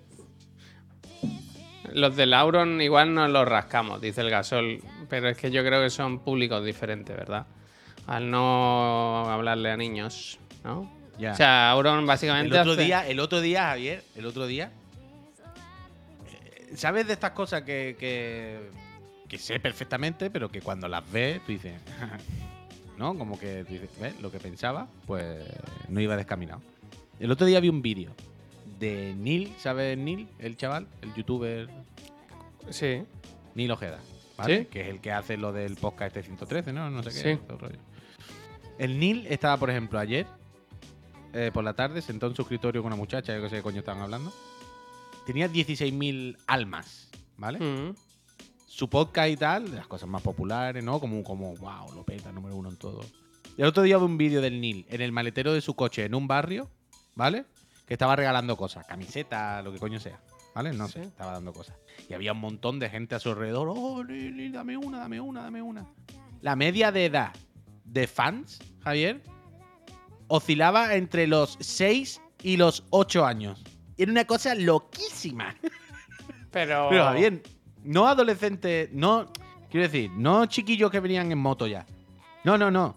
Los 1.95 2.17
del 2.17 2.33
Auron 2.33 2.81
igual 2.81 3.13
nos 3.13 3.29
los 3.31 3.47
rascamos, 3.47 4.01
dice 4.01 4.21
el 4.23 4.31
Gasol. 4.31 4.81
Pero 5.09 5.29
es 5.29 5.37
que 5.37 5.51
yo 5.51 5.63
creo 5.65 5.83
que 5.83 5.91
son 5.91 6.21
públicos 6.21 6.65
diferentes, 6.65 7.15
¿verdad? 7.17 7.47
Al 8.07 8.31
no 8.31 9.31
hablarle 9.31 9.71
a 9.71 9.77
niños, 9.77 10.39
¿no? 10.65 10.91
Ya. 11.19 11.33
O 11.33 11.37
sea, 11.37 11.71
Auron 11.71 12.01
el 12.01 12.07
básicamente. 12.07 12.59
otro 12.59 12.73
hace- 12.73 12.83
día, 12.85 13.07
el 13.07 13.21
otro 13.21 13.41
día, 13.41 13.65
Javier, 13.69 14.03
el 14.17 14.27
otro 14.27 14.47
día. 14.47 14.73
eh, 16.33 16.73
¿Sabes 16.77 17.07
de 17.07 17.13
estas 17.13 17.33
cosas 17.33 17.63
que, 17.63 17.97
que, 17.99 18.71
que 19.29 19.39
sé 19.39 19.61
perfectamente, 19.61 20.31
pero 20.31 20.51
que 20.51 20.61
cuando 20.61 20.89
las 20.89 21.11
ves, 21.11 21.41
tú 21.45 21.53
dices. 21.53 21.75
¿No? 22.99 23.17
Como 23.17 23.39
que 23.39 23.65
tú 23.65 23.73
dices, 23.73 23.91
¿ves? 24.01 24.21
Lo 24.21 24.31
que 24.31 24.39
pensaba, 24.39 24.87
pues 25.07 25.43
no 25.89 26.01
iba 26.01 26.17
descaminado. 26.17 26.61
El 27.19 27.31
otro 27.31 27.47
día 27.47 27.61
vi 27.61 27.69
un 27.69 27.83
vídeo 27.83 28.13
de 28.79 29.15
Neil, 29.17 29.55
¿sabes 29.59 29.97
Neil? 29.97 30.29
El 30.39 30.57
chaval, 30.57 30.87
el 31.03 31.15
youtuber 31.15 31.69
Sí. 32.71 33.03
Neil 33.55 33.71
Ojeda, 33.71 33.99
¿vale? 34.37 34.61
Sí. 34.61 34.65
Que 34.67 34.83
es 34.83 34.89
el 34.89 35.01
que 35.01 35.13
hace 35.13 35.37
lo 35.37 35.53
del 35.53 35.77
podcast 35.77 36.17
este 36.17 36.23
113, 36.29 36.73
¿no? 36.73 36.91
No 36.91 37.03
sé 37.03 37.11
qué. 37.11 37.33
Sí. 37.35 37.41
todo 37.47 37.55
el 37.55 37.59
rollo. 37.61 37.79
El 38.79 38.99
Neil 38.99 39.27
estaba, 39.29 39.57
por 39.57 39.71
ejemplo, 39.71 39.99
ayer, 39.99 40.27
eh, 41.33 41.51
por 41.53 41.65
la 41.65 41.75
tarde, 41.75 42.03
sentado 42.03 42.31
en 42.33 42.37
su 42.37 42.43
escritorio 42.43 42.83
con 42.83 42.93
una 42.93 42.97
muchacha, 42.97 43.35
yo 43.35 43.43
qué 43.43 43.49
sé 43.51 43.57
qué 43.57 43.63
coño 43.63 43.79
estaban 43.81 44.03
hablando. 44.03 44.33
Tenía 45.27 45.49
16.000 45.49 46.37
almas, 46.47 47.11
¿vale? 47.37 47.61
Mm. 47.61 47.95
Su 48.67 48.89
podcast 48.89 49.29
y 49.31 49.37
tal, 49.37 49.71
de 49.71 49.77
las 49.77 49.87
cosas 49.87 50.09
más 50.09 50.23
populares, 50.23 50.83
¿no? 50.83 50.99
Como, 50.99 51.23
como 51.23 51.55
wow, 51.57 51.93
lo 51.95 52.05
peta, 52.05 52.33
número 52.33 52.57
uno 52.57 52.71
en 52.71 52.77
todo. 52.77 53.01
Y 53.57 53.61
el 53.63 53.69
otro 53.69 53.83
día 53.83 53.99
vi 53.99 54.05
un 54.05 54.17
vídeo 54.17 54.41
del 54.41 54.61
Neil 54.61 54.87
en 54.89 55.01
el 55.03 55.13
maletero 55.13 55.53
de 55.53 55.61
su 55.61 55.75
coche 55.75 56.05
en 56.07 56.15
un 56.15 56.27
barrio, 56.27 56.71
¿vale? 57.15 57.45
Que 57.87 57.95
estaba 57.95 58.17
regalando 58.17 58.57
cosas, 58.57 58.87
camisetas, 58.87 59.63
lo 59.63 59.73
que 59.73 59.79
coño 59.79 60.01
sea, 60.01 60.21
¿vale? 60.55 60.73
No 60.73 60.89
sé, 60.89 61.03
Sí. 61.03 61.09
estaba 61.09 61.33
dando 61.33 61.53
cosas. 61.53 61.77
Y 62.09 62.15
había 62.15 62.33
un 62.33 62.41
montón 62.41 62.79
de 62.79 62.89
gente 62.89 63.15
a 63.15 63.19
su 63.21 63.29
alrededor. 63.29 63.69
Oh, 63.71 64.03
Neil, 64.03 64.35
Neil, 64.35 64.53
dame 64.53 64.77
una, 64.79 64.99
dame 64.99 65.21
una, 65.21 65.43
dame 65.43 65.61
una. 65.63 65.87
La 66.41 66.57
media 66.57 66.91
de 66.91 67.05
edad 67.07 67.33
de 67.93 68.07
fans, 68.07 68.59
Javier, 68.83 69.21
oscilaba 70.29 70.95
entre 70.95 71.27
los 71.27 71.57
6 71.61 72.21
y 72.43 72.57
los 72.57 72.85
8 72.91 73.25
años. 73.27 73.63
Era 73.97 74.11
una 74.11 74.25
cosa 74.25 74.55
loquísima. 74.55 75.55
Pero. 76.51 76.87
Pero 76.91 77.05
Javier, 77.05 77.43
no 77.85 78.07
adolescentes, 78.09 78.91
no. 78.93 79.31
Quiero 79.71 79.87
decir, 79.87 80.11
no 80.13 80.47
chiquillos 80.47 80.91
que 80.91 81.01
venían 81.01 81.31
en 81.33 81.39
moto 81.39 81.67
ya. 81.67 81.87
No, 82.45 82.59
no, 82.59 82.71
no. 82.71 82.95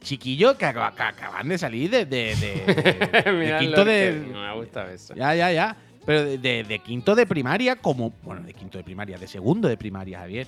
Chiquillos 0.00 0.56
que, 0.56 0.66
acaba- 0.66 0.94
que 0.94 1.02
acaban 1.02 1.48
de 1.48 1.58
salir 1.58 1.90
de, 1.90 2.04
de, 2.06 2.36
de- 2.36 2.74
de- 2.74 3.22
de 3.22 3.32
Mirad 3.32 3.58
quinto 3.60 3.84
de. 3.84 4.28
No 4.32 4.40
me 4.42 4.54
gusta 4.54 4.92
eso. 4.92 5.14
Ya, 5.14 5.34
ya, 5.34 5.52
ya. 5.52 5.76
Pero 6.06 6.24
de 6.38 6.80
quinto 6.84 7.14
de 7.14 7.26
primaria, 7.26 7.76
como. 7.76 8.10
Bueno, 8.22 8.42
de 8.42 8.54
quinto 8.54 8.78
de 8.78 8.84
primaria, 8.84 9.18
de 9.18 9.26
segundo 9.26 9.68
de 9.68 9.76
primaria, 9.76 10.20
Javier. 10.20 10.46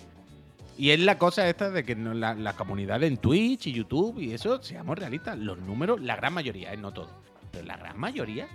Y 0.80 0.90
es 0.92 1.00
la 1.00 1.18
cosa 1.18 1.46
esta 1.48 1.68
de 1.70 1.84
que 1.84 1.94
no- 1.94 2.14
la, 2.14 2.34
la 2.34 2.54
comunidad 2.54 3.02
en 3.02 3.18
Twitch 3.18 3.66
y 3.66 3.72
YouTube 3.72 4.18
y 4.18 4.32
eso, 4.32 4.62
seamos 4.62 4.98
realistas, 4.98 5.38
los 5.38 5.58
números, 5.58 6.00
la 6.00 6.16
gran 6.16 6.32
mayoría, 6.32 6.72
eh, 6.72 6.76
no 6.78 6.90
todo, 6.92 7.10
pero 7.52 7.66
la 7.66 7.76
gran 7.76 7.98
mayoría, 7.98 8.48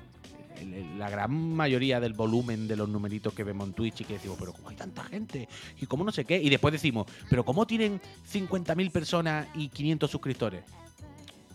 la 0.98 1.10
gran 1.10 1.32
mayoría 1.54 2.00
del 2.00 2.14
volumen 2.14 2.68
de 2.68 2.76
los 2.78 2.90
numeritos 2.90 3.34
que 3.34 3.44
vemos 3.44 3.68
en 3.68 3.74
Twitch 3.74 4.02
y 4.02 4.04
que 4.06 4.14
decimos, 4.14 4.38
pero 4.40 4.54
¿cómo 4.54 4.70
hay 4.70 4.76
tanta 4.76 5.04
gente? 5.04 5.48
¿Y 5.80 5.86
cómo 5.86 6.04
no 6.04 6.12
sé 6.12 6.26
qué? 6.26 6.41
Y 6.41 6.49
después 6.49 6.72
decimos, 6.72 7.06
pero 7.30 7.45
¿cómo 7.45 7.68
tienen 7.68 8.02
50.000 8.32 8.91
personas 8.91 9.47
y 9.54 9.68
500 9.70 10.10
suscriptores? 10.10 10.64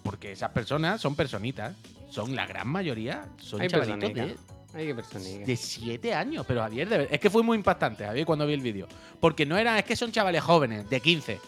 Porque 0.05 0.33
esas 0.33 0.51
personas 0.51 1.01
son 1.01 1.17
personitas, 1.17 1.75
son 2.11 2.37
la 2.37 2.47
gran 2.47 2.69
mayoría, 2.69 3.27
son 3.39 3.61
chavalitos 3.81 4.15
de, 4.15 4.37
de 4.73 5.57
7 5.57 6.15
años. 6.15 6.45
Pero 6.47 6.61
Javier, 6.63 6.89
de 6.89 7.09
es 7.11 7.21
que 7.21 7.31
fue 7.31 7.43
muy 7.43 7.57
impactante, 7.57 8.05
Javier, 8.05 8.27
cuando 8.27 8.47
vi 8.47 8.55
el 8.55 8.61
vídeo. 8.61 8.87
Porque 9.19 9.47
no 9.47 9.57
era, 9.57 9.79
es 9.79 9.85
que 9.85 9.97
son 9.97 10.13
chavales 10.13 10.43
jóvenes, 10.43 10.89
de 10.89 11.01
15. 11.01 11.41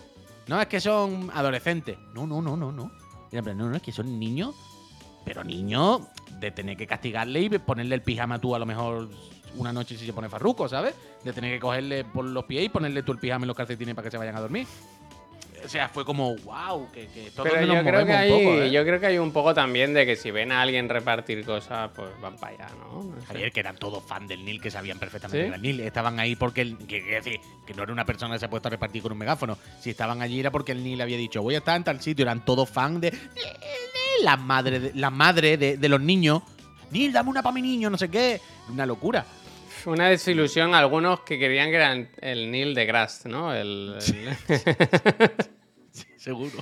No, 0.48 0.60
es 0.60 0.66
que 0.66 0.80
son 0.80 1.30
adolescentes. 1.32 1.98
No, 2.14 2.26
no, 2.26 2.42
no, 2.42 2.56
no, 2.56 2.72
no. 2.72 2.90
En 3.30 3.44
plan, 3.44 3.56
no, 3.56 3.68
no, 3.68 3.76
es 3.76 3.82
que 3.82 3.92
son 3.92 4.18
niños. 4.18 4.54
Pero 5.24 5.44
niños 5.44 6.02
de 6.40 6.50
tener 6.50 6.76
que 6.76 6.86
castigarle 6.86 7.40
y 7.40 7.48
ponerle 7.58 7.94
el 7.94 8.02
pijama 8.02 8.40
tú 8.40 8.54
a 8.54 8.58
lo 8.58 8.66
mejor 8.66 9.08
una 9.56 9.72
noche 9.72 9.96
si 9.96 10.06
se 10.06 10.12
pone 10.12 10.28
farruco, 10.28 10.68
¿sabes? 10.68 10.94
De 11.22 11.32
tener 11.32 11.54
que 11.54 11.60
cogerle 11.60 12.04
por 12.04 12.24
los 12.24 12.44
pies 12.44 12.64
y 12.64 12.68
ponerle 12.68 13.02
tú 13.02 13.12
el 13.12 13.18
pijama 13.18 13.44
y 13.44 13.48
los 13.48 13.56
calcetines 13.56 13.94
para 13.94 14.06
que 14.06 14.10
se 14.10 14.18
vayan 14.18 14.36
a 14.36 14.40
dormir. 14.40 14.66
O 15.64 15.68
sea, 15.68 15.88
fue 15.88 16.04
como, 16.04 16.34
wow, 16.36 16.90
que, 16.92 17.06
que 17.08 17.30
todos 17.30 17.48
Pero 17.50 17.66
nos 17.66 17.76
yo 17.76 17.82
creo, 17.84 18.04
que 18.06 18.12
hay, 18.12 18.30
un 18.32 18.38
poco, 18.44 18.62
¿eh? 18.62 18.70
yo 18.70 18.84
creo 18.84 19.00
que 19.00 19.06
hay 19.06 19.18
un 19.18 19.32
poco 19.32 19.54
también 19.54 19.94
de 19.94 20.04
que 20.06 20.16
si 20.16 20.30
ven 20.30 20.50
a 20.52 20.60
alguien 20.62 20.88
repartir 20.88 21.44
cosas, 21.44 21.90
pues 21.94 22.08
van 22.20 22.36
para 22.36 22.54
allá, 22.54 22.68
¿no? 22.78 23.02
No 23.04 23.20
sé. 23.20 23.26
Javier, 23.26 23.52
que 23.52 23.60
eran 23.60 23.76
todos 23.76 24.02
fan 24.04 24.26
del 24.26 24.44
Nil, 24.44 24.60
que 24.60 24.70
sabían 24.70 24.98
perfectamente 24.98 25.38
¿Sí? 25.38 25.42
que 25.42 25.46
era 25.48 25.56
el 25.56 25.62
Nil. 25.62 25.80
Estaban 25.80 26.18
ahí 26.20 26.36
porque 26.36 26.62
el, 26.62 26.76
que, 26.78 27.04
que 27.04 27.14
decir, 27.14 27.40
que 27.66 27.74
no 27.74 27.82
era 27.84 27.92
una 27.92 28.04
persona 28.04 28.34
que 28.34 28.40
se 28.40 28.46
ha 28.46 28.50
puesto 28.50 28.68
a 28.68 28.70
repartir 28.70 29.02
con 29.02 29.12
un 29.12 29.18
megáfono. 29.18 29.56
Si 29.80 29.90
estaban 29.90 30.20
allí 30.22 30.40
era 30.40 30.50
porque 30.50 30.72
el 30.72 30.82
Nil 30.82 31.00
había 31.00 31.16
dicho, 31.16 31.42
voy 31.42 31.54
a 31.54 31.58
estar 31.58 31.76
en 31.76 31.84
tal 31.84 32.00
sitio. 32.00 32.24
Eran 32.24 32.44
todos 32.44 32.68
fan 32.68 33.00
de, 33.00 33.10
de- 33.10 33.16
de 33.16 34.24
la 34.24 34.36
madre, 34.36 34.80
de, 34.80 34.92
la 34.94 35.10
madre 35.10 35.56
de, 35.56 35.76
de 35.76 35.88
los 35.88 36.00
niños. 36.00 36.42
Nil, 36.90 37.12
dame 37.12 37.30
una 37.30 37.42
para 37.42 37.54
mi 37.54 37.62
niño, 37.62 37.88
no 37.88 37.96
sé 37.98 38.08
qué. 38.10 38.40
Una 38.68 38.84
locura. 38.86 39.24
Una 39.86 40.08
desilusión 40.08 40.74
algunos 40.74 41.20
que 41.20 41.38
querían 41.38 41.70
que 41.70 41.76
eran 41.76 42.08
el 42.20 42.50
Neil 42.50 42.74
de 42.74 42.86
Grass, 42.86 43.26
¿no? 43.26 43.52
El, 43.54 43.96
el- 43.98 44.36
Seguro. 46.16 46.52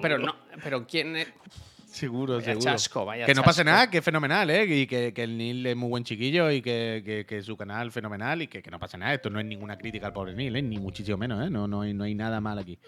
pero 0.00 0.18
no, 0.18 0.34
pero 0.64 0.86
quién 0.86 1.16
es? 1.16 1.28
Seguro, 1.86 2.34
Vaya 2.36 2.46
seguro. 2.46 2.64
chasco, 2.64 3.04
vaya 3.04 3.26
que 3.26 3.34
no 3.34 3.42
pase 3.42 3.58
chasco. 3.58 3.70
nada, 3.70 3.90
que 3.90 3.98
es 3.98 4.04
fenomenal, 4.04 4.48
¿eh? 4.48 4.64
Y 4.64 4.86
que, 4.86 5.12
que 5.12 5.24
el 5.24 5.36
Nil 5.36 5.66
es 5.66 5.76
muy 5.76 5.88
buen 5.90 6.04
chiquillo 6.04 6.50
y 6.50 6.62
que, 6.62 7.02
que- 7.04 7.26
que 7.26 7.42
su 7.42 7.56
canal 7.56 7.90
fenomenal 7.92 8.40
y 8.42 8.46
que, 8.46 8.62
que 8.62 8.70
no 8.70 8.78
pasa 8.78 8.96
nada. 8.96 9.12
Esto 9.12 9.28
no 9.28 9.40
es 9.40 9.44
ninguna 9.44 9.76
crítica 9.76 10.06
al 10.06 10.12
pobre 10.12 10.34
Nil, 10.34 10.54
¿eh? 10.56 10.62
Ni 10.62 10.78
muchísimo 10.78 11.18
menos, 11.18 11.44
¿eh? 11.46 11.50
No, 11.50 11.66
no, 11.68 11.82
hay, 11.82 11.92
no 11.92 12.04
hay 12.04 12.14
nada 12.14 12.40
mal 12.40 12.58
aquí. 12.58 12.78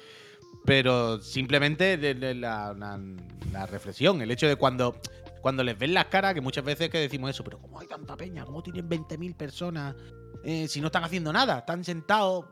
Pero 0.64 1.20
simplemente 1.20 1.96
de- 1.98 2.14
de 2.14 2.34
la, 2.34 2.72
la- 2.78 3.00
la 3.52 3.66
reflexión, 3.66 4.22
el 4.22 4.30
hecho 4.30 4.46
de 4.48 4.56
cuando, 4.56 4.96
cuando 5.42 5.64
les 5.64 5.76
ven 5.76 5.92
las 5.92 6.06
caras, 6.06 6.34
que 6.34 6.40
muchas 6.40 6.64
veces 6.64 6.88
que 6.88 6.98
decimos 6.98 7.28
eso, 7.28 7.42
pero 7.42 7.58
¿cómo 7.60 7.78
hay 7.80 7.88
tanta 7.88 8.16
peña? 8.16 8.44
¿Cómo 8.44 8.62
tienen 8.62 8.88
20.000 8.88 9.36
personas 9.36 9.96
eh, 10.44 10.68
si 10.68 10.80
no 10.80 10.86
están 10.86 11.02
haciendo 11.02 11.32
nada? 11.32 11.58
Están 11.58 11.84
sentados 11.84 12.46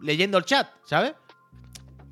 leyendo 0.00 0.38
el 0.38 0.44
chat, 0.44 0.68
¿sabes? 0.84 1.14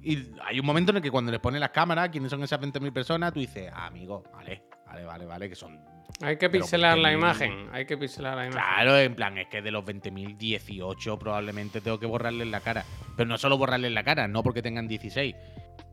Y 0.02 0.30
hay 0.44 0.58
un 0.58 0.66
momento 0.66 0.90
en 0.90 0.96
el 0.96 1.02
que 1.02 1.10
cuando 1.10 1.30
les 1.30 1.40
ponen 1.40 1.60
las 1.60 1.70
cámaras, 1.70 2.08
quiénes 2.08 2.30
son 2.30 2.42
esas 2.42 2.60
20.000 2.60 2.92
personas, 2.92 3.32
tú 3.32 3.38
dices, 3.38 3.70
ah, 3.72 3.86
amigo, 3.86 4.24
vale, 4.32 4.64
vale, 4.84 5.04
vale, 5.04 5.26
vale, 5.26 5.48
que 5.48 5.54
son. 5.54 5.78
Hay 6.22 6.38
que 6.38 6.50
pixelar 6.50 6.98
la 6.98 7.10
20.000. 7.10 7.14
imagen, 7.14 7.68
hay 7.72 7.86
que 7.86 7.96
pixelar 7.96 8.36
la 8.36 8.46
imagen. 8.46 8.62
Claro, 8.62 8.98
en 8.98 9.14
plan, 9.14 9.38
es 9.38 9.46
que 9.46 9.62
de 9.62 9.70
los 9.70 9.84
20.000, 9.84 10.36
18 10.36 11.18
probablemente 11.18 11.80
tengo 11.80 12.00
que 12.00 12.06
borrarles 12.06 12.48
la 12.48 12.60
cara. 12.60 12.84
Pero 13.16 13.28
no 13.28 13.38
solo 13.38 13.56
borrarles 13.56 13.92
la 13.92 14.02
cara, 14.02 14.26
no 14.26 14.42
porque 14.42 14.60
tengan 14.60 14.88
16, 14.88 15.36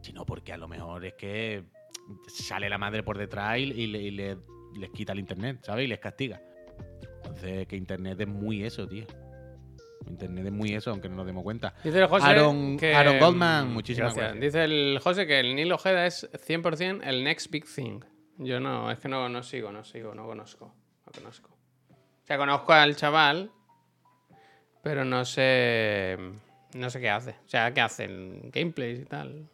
sino 0.01 0.25
porque 0.25 0.53
a 0.53 0.57
lo 0.57 0.67
mejor 0.67 1.05
es 1.05 1.13
que 1.13 1.65
sale 2.27 2.69
la 2.69 2.77
madre 2.77 3.03
por 3.03 3.17
detrás 3.17 3.57
y, 3.59 3.63
y 3.63 3.87
le- 3.87 4.01
y 4.01 4.11
le- 4.11 4.37
les 4.77 4.89
quita 4.91 5.13
el 5.13 5.19
internet, 5.19 5.59
¿sabes? 5.63 5.85
Y 5.85 5.87
les 5.87 5.99
castiga. 5.99 6.41
Entonces, 7.23 7.67
que 7.67 7.75
internet 7.75 8.19
es 8.21 8.27
muy 8.27 8.63
eso, 8.63 8.87
tío. 8.87 9.05
Internet 10.07 10.45
es 10.45 10.51
muy 10.51 10.73
eso, 10.73 10.91
aunque 10.91 11.09
no 11.09 11.15
nos 11.15 11.25
demos 11.25 11.43
cuenta. 11.43 11.73
Dice 11.83 11.99
el 11.99 12.07
José 12.07 12.25
Aaron- 12.27 12.77
que, 12.77 12.93
Aaron 12.95 13.19
Goldman, 13.19 13.73
muchísimas 13.73 14.15
gracias. 14.15 14.39
Dice 14.41 14.63
el 14.63 14.99
José 15.01 15.27
que 15.27 15.39
el 15.39 15.55
Neil 15.55 15.71
Ojeda 15.71 16.05
es 16.05 16.29
100% 16.33 17.01
el 17.03 17.23
next 17.23 17.51
big 17.51 17.65
thing. 17.65 17.99
Yo 18.37 18.59
no, 18.59 18.89
es 18.91 18.99
que 18.99 19.07
no, 19.09 19.27
no 19.27 19.43
sigo, 19.43 19.71
no 19.71 19.83
sigo, 19.83 20.13
no 20.15 20.25
conozco. 20.25 20.73
No 21.05 21.11
conozco. 21.11 21.49
O 21.89 22.25
sea, 22.27 22.37
conozco 22.37 22.71
al 22.73 22.95
chaval, 22.95 23.51
pero 24.83 25.03
no 25.03 25.25
sé. 25.25 26.17
No 26.75 26.89
sé 26.89 26.99
qué 27.01 27.09
hace. 27.09 27.31
O 27.31 27.49
sea, 27.49 27.73
qué 27.73 27.81
hacen 27.81 28.49
gameplays 28.51 28.99
y 28.99 29.05
tal. 29.05 29.49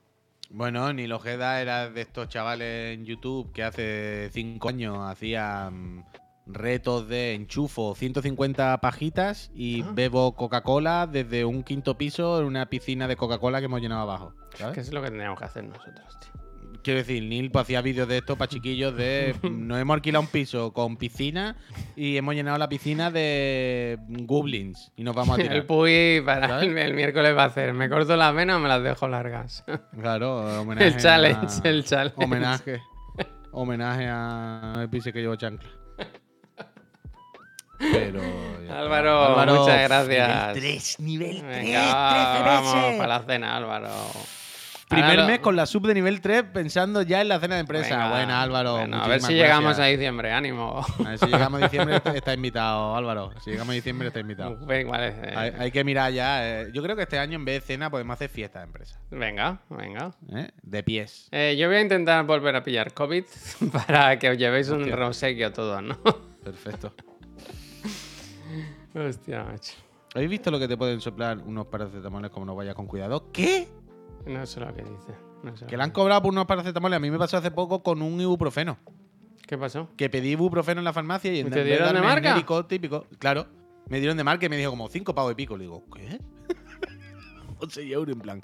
Bueno, 0.55 0.93
Nil 0.93 1.11
Ojeda 1.11 1.59
era 1.61 1.89
de 1.89 2.01
estos 2.01 2.29
chavales 2.29 2.93
en 2.93 3.05
YouTube 3.05 3.51
que 3.51 3.63
hace 3.63 4.29
5 4.31 4.69
años 4.69 4.99
hacían 5.01 6.05
retos 6.45 7.07
de 7.07 7.33
enchufo 7.33 7.95
150 7.95 8.79
pajitas 8.79 9.49
y 9.55 9.81
Ah. 9.81 9.91
bebo 9.95 10.35
Coca-Cola 10.35 11.07
desde 11.07 11.43
un 11.43 11.63
quinto 11.63 11.97
piso 11.97 12.39
en 12.39 12.45
una 12.45 12.67
piscina 12.67 13.07
de 13.07 13.15
Coca-Cola 13.15 13.59
que 13.61 13.65
hemos 13.65 13.81
llenado 13.81 14.01
abajo. 14.01 14.33
es 14.75 14.93
lo 14.93 15.01
que 15.01 15.09
teníamos 15.09 15.39
que 15.39 15.45
hacer 15.45 15.63
nosotros, 15.63 16.19
tío. 16.19 16.42
Quiero 16.84 16.99
decir, 16.99 17.23
Neil 17.23 17.49
pues, 17.49 17.63
hacía 17.63 17.81
vídeos 17.81 18.07
de 18.07 18.17
esto 18.17 18.36
para 18.36 18.49
chiquillos 18.49 18.95
de 18.95 19.36
nos 19.43 19.79
hemos 19.79 19.93
alquilado 19.95 20.21
un 20.21 20.27
piso 20.27 20.73
con 20.73 20.97
piscina 20.97 21.55
y 21.95 22.17
hemos 22.17 22.36
llenado 22.36 22.57
la 22.57 22.67
piscina 22.67 23.09
de 23.09 23.97
goblins 24.09 24.91
y 24.97 25.03
nos 25.03 25.15
vamos 25.15 25.38
a 25.38 25.41
El 25.41 25.47
tirar. 25.47 25.65
Puy 25.65 26.21
para 26.25 26.47
¿Sabes? 26.49 26.67
el, 26.67 26.77
el 26.77 26.93
miércoles 26.93 27.36
va 27.38 27.43
a 27.43 27.47
hacer. 27.47 27.73
Me 27.73 27.89
corto 27.89 28.15
las 28.17 28.36
venas 28.36 28.57
o 28.57 28.59
me 28.59 28.67
las 28.67 28.84
dejo 28.84 29.07
largas. 29.07 29.63
Claro, 29.99 30.61
homenaje. 30.61 30.88
El 30.88 30.97
challenge, 30.97 31.47
a- 31.63 31.69
el 31.69 31.84
challenge. 31.86 32.15
Homenaje. 32.23 32.81
Homenaje 33.51 34.07
a 34.09 34.73
el 34.81 34.89
pise 34.89 35.13
que 35.13 35.21
llevo 35.21 35.36
chancla. 35.36 35.69
Pero. 37.79 38.21
Álvaro, 38.71 39.36
muchas 39.59 39.84
gracias. 39.84 40.55
Nivel 40.55 40.61
3, 40.61 40.99
nivel 40.99 41.38
3, 41.41 41.43
Venga, 41.43 42.39
13 42.41 42.43
vamos 42.43 42.95
para 42.97 43.07
la 43.07 43.23
cena, 43.23 43.55
Álvaro. 43.57 43.89
Primer 44.93 45.19
Ahora 45.19 45.27
mes 45.27 45.39
con 45.39 45.55
la 45.55 45.65
sub 45.65 45.87
de 45.87 45.93
nivel 45.93 46.21
3 46.21 46.43
pensando 46.53 47.01
ya 47.01 47.21
en 47.21 47.27
la 47.29 47.39
cena 47.39 47.55
de 47.55 47.61
empresa. 47.61 47.95
Venga, 47.97 48.09
Buena, 48.09 48.41
Álvaro. 48.41 48.77
bueno, 48.77 49.01
a 49.03 49.07
ver 49.07 49.21
si 49.21 49.33
llegamos 49.33 49.79
a 49.79 49.85
diciembre, 49.85 50.31
ánimo. 50.31 50.85
A 51.05 51.09
ver 51.09 51.17
si 51.19 51.25
llegamos 51.27 51.61
a 51.61 51.65
diciembre, 51.65 51.95
está, 51.97 52.11
está 52.15 52.33
invitado, 52.33 52.95
Álvaro. 52.95 53.31
Si 53.43 53.51
llegamos 53.51 53.71
a 53.71 53.75
diciembre, 53.75 54.07
está 54.07 54.19
invitado. 54.19 54.57
Venga, 54.65 54.91
vale, 54.91 55.07
eh, 55.09 55.33
Hay, 55.35 55.51
hay 55.59 55.71
que 55.71 55.83
mirar 55.83 56.11
ya. 56.11 56.61
eh, 56.61 56.69
Yo 56.73 56.81
creo 56.83 56.95
que 56.95 57.03
este 57.03 57.19
año 57.19 57.35
en 57.35 57.45
vez 57.45 57.61
de 57.61 57.67
cena 57.73 57.89
podemos 57.89 58.13
hacer 58.13 58.29
fiesta 58.29 58.59
de 58.59 58.65
empresa. 58.65 58.99
venga, 59.11 59.59
venga. 59.69 60.11
¿eh? 60.35 60.51
De 60.61 60.83
pies. 60.83 61.27
Eh, 61.31 61.55
yo 61.57 61.67
voy 61.67 61.77
a 61.77 61.81
intentar 61.81 62.25
volver 62.25 62.55
a 62.55 62.63
pillar 62.63 62.93
COVID 62.93 63.23
para 63.87 64.17
que 64.19 64.29
os 64.29 64.37
llevéis 64.37 64.69
un 64.69 64.81
Hostia. 64.81 65.07
obsequio 65.07 65.51
todos, 65.51 65.81
¿no? 65.83 65.97
Perfecto. 66.43 66.93
Hostia, 68.95 69.43
macho. 69.43 69.73
¿Habéis 70.15 70.29
visto 70.29 70.51
lo 70.51 70.59
que 70.59 70.67
te 70.67 70.77
pueden 70.77 71.01
soplar 71.01 71.39
unos 71.39 71.65
paracetamoles 71.67 72.29
como 72.29 72.45
no 72.45 72.55
vayas 72.55 72.75
con 72.75 72.85
cuidado? 72.85 73.31
¿Qué? 73.31 73.67
No 74.26 74.45
sé 74.45 74.59
lo 74.59 74.74
que 74.74 74.82
dice. 74.84 75.13
no 75.43 75.55
sé 75.55 75.65
lo 75.65 75.69
Que 75.69 75.78
le 75.78 75.84
han 75.84 75.91
cobrado 75.91 76.21
por 76.21 76.32
unos 76.32 76.45
paracetamoles. 76.45 76.97
A 76.97 76.99
mí 76.99 77.11
me 77.11 77.17
pasó 77.17 77.38
hace 77.38 77.51
poco 77.51 77.84
con 77.84 78.01
un 78.01 78.19
ibuprofeno. 78.21 78.78
¿Qué 79.47 79.57
pasó? 79.57 79.89
Que 79.97 80.09
pedí 80.09 80.32
ibuprofeno 80.32 80.80
en 80.80 80.86
la 80.86 80.93
farmacia 80.93 81.32
y 81.34 81.39
en 81.41 81.47
¿Y 81.47 81.49
te 81.49 81.55
vez 81.57 81.65
dieron 81.65 81.88
de 81.89 81.93
darme 81.93 82.07
marca? 82.07 82.34
médico 82.34 82.65
típico, 82.65 83.05
claro, 83.19 83.45
me 83.89 83.99
dieron 83.99 84.15
de 84.17 84.24
marca 84.24 84.45
y 84.45 84.49
me 84.49 84.57
dijo 84.57 84.69
como 84.71 84.88
5 84.88 85.13
pavos 85.13 85.34
y 85.34 85.36
pico. 85.36 85.57
Le 85.57 85.63
digo, 85.65 85.84
¿qué? 85.93 86.19
11 87.59 87.82
euros 87.91 88.15
en 88.15 88.21
plan, 88.21 88.41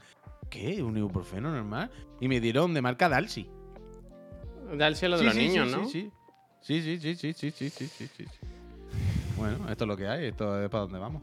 ¿qué? 0.49 0.83
¿Un 0.83 0.97
ibuprofeno 0.97 1.51
normal? 1.51 1.89
Y 2.19 2.27
me 2.27 2.39
dieron 2.41 2.73
de 2.73 2.81
marca 2.81 3.07
Dalsi. 3.07 3.49
Da 4.77 4.87
el 4.87 4.95
cielo 4.97 5.15
de 5.17 5.21
Sí, 5.21 5.25
los 5.25 5.33
sí, 5.35 5.47
niños, 5.47 5.69
sí, 5.71 5.75
¿no? 5.77 5.87
Sí, 5.87 6.11
sí, 6.61 6.81
sí, 6.81 6.99
sí, 6.99 7.15
sí, 7.15 7.33
sí, 7.33 7.51
sí, 7.51 7.69
sí, 7.69 7.87
sí, 7.87 8.07
sí, 8.07 8.25
sí. 8.25 8.39
Bueno, 9.37 9.69
esto 9.69 9.85
es 9.85 9.87
lo 9.87 9.95
que 9.97 10.07
hay, 10.07 10.25
esto 10.25 10.61
es 10.61 10.69
para 10.69 10.81
dónde 10.83 10.99
vamos. 10.99 11.21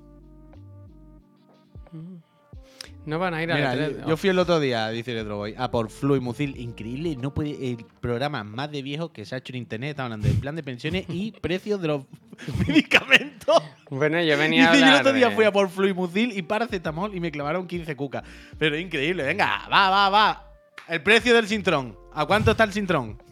No 3.06 3.20
van 3.20 3.34
a 3.34 3.42
ir 3.42 3.52
a 3.52 3.54
Mira, 3.54 3.76
la 3.76 3.88
yo, 3.88 4.08
yo 4.08 4.16
fui 4.16 4.30
el 4.30 4.38
otro 4.40 4.58
día, 4.58 4.88
dice 4.88 5.14
Retroboy, 5.14 5.54
a 5.56 5.70
por 5.70 5.90
Fluimucil. 5.90 6.58
Increíble, 6.58 7.14
no 7.16 7.32
puede 7.32 7.70
el 7.70 7.86
programa 8.00 8.42
más 8.42 8.72
de 8.72 8.82
viejo 8.82 9.12
que 9.12 9.24
se 9.24 9.36
ha 9.36 9.38
hecho 9.38 9.52
en 9.52 9.58
internet. 9.58 9.90
Está 9.90 10.02
hablando 10.02 10.26
del 10.26 10.36
plan 10.38 10.56
de 10.56 10.64
pensiones 10.64 11.04
y 11.08 11.30
precios 11.40 11.80
de 11.80 11.86
los 11.86 12.02
medicamentos. 12.66 13.62
Bueno, 13.90 14.20
yo 14.20 14.36
venía 14.36 14.72
a 14.72 14.74
yo 14.74 14.84
el 14.84 14.94
otro 14.94 15.12
día 15.12 15.30
fui 15.30 15.44
a 15.44 15.52
por 15.52 15.70
Fluimucil 15.70 16.36
y 16.36 16.42
paracetamol 16.42 17.14
y 17.14 17.20
me 17.20 17.30
clavaron 17.30 17.68
15 17.68 17.94
cucas. 17.94 18.24
Pero 18.58 18.76
increíble, 18.76 19.22
venga, 19.22 19.68
va, 19.72 19.88
va, 19.88 20.10
va. 20.10 20.50
El 20.88 21.00
precio 21.00 21.32
del 21.32 21.46
Sintrón. 21.46 21.96
¿A 22.12 22.26
cuánto 22.26 22.50
está 22.50 22.64
el 22.64 22.72
Sintrón? 22.72 23.22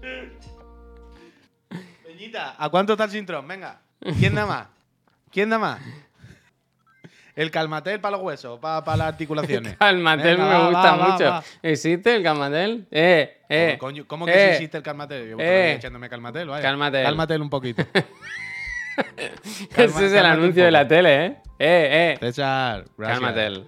Peñita, 2.04 2.56
¿a 2.58 2.68
cuánto 2.68 2.92
está 2.92 3.04
el 3.04 3.10
Sintrón? 3.10 3.48
Venga. 3.48 3.80
¿Quién 4.18 4.34
da 4.34 4.44
más? 4.44 4.66
¿Quién 5.30 5.48
da 5.48 5.58
más? 5.58 5.80
El 7.40 7.50
calmatel 7.50 8.00
para 8.00 8.18
los 8.18 8.22
huesos, 8.22 8.58
para 8.60 8.96
las 8.98 9.06
articulaciones. 9.08 9.74
Calmatel 9.78 10.36
Venga, 10.36 10.46
me 10.46 10.54
va, 10.58 10.66
gusta 10.66 10.96
va, 10.96 11.08
mucho. 11.08 11.24
va. 11.24 11.44
¿Existe 11.62 12.14
el 12.14 12.22
Calmatel? 12.22 12.86
Eh, 12.90 13.38
eh. 13.48 13.76
¿Cómo, 13.78 13.92
coño? 13.92 14.04
¿Cómo 14.06 14.26
que 14.26 14.32
eh, 14.32 14.48
sí 14.48 14.52
existe 14.56 14.76
el 14.76 14.82
calmatel? 14.82 15.30
Yo 15.30 15.38
eh. 15.38 15.70
eh, 15.70 15.72
echándome 15.76 16.10
calmatel, 16.10 16.48
vaya. 16.48 16.60
Calmatel. 16.60 17.02
Cálmatel 17.02 17.40
un 17.40 17.48
poquito. 17.48 17.82
Ese 19.74 20.06
es 20.06 20.12
el 20.12 20.26
anuncio 20.26 20.62
de 20.66 20.70
la 20.70 20.86
tele, 20.86 21.24
¿eh? 21.24 21.36
Eh, 21.58 22.12
eh. 22.12 22.16
César, 22.20 22.84
gracias. 22.98 23.18
Calmatel. 23.20 23.66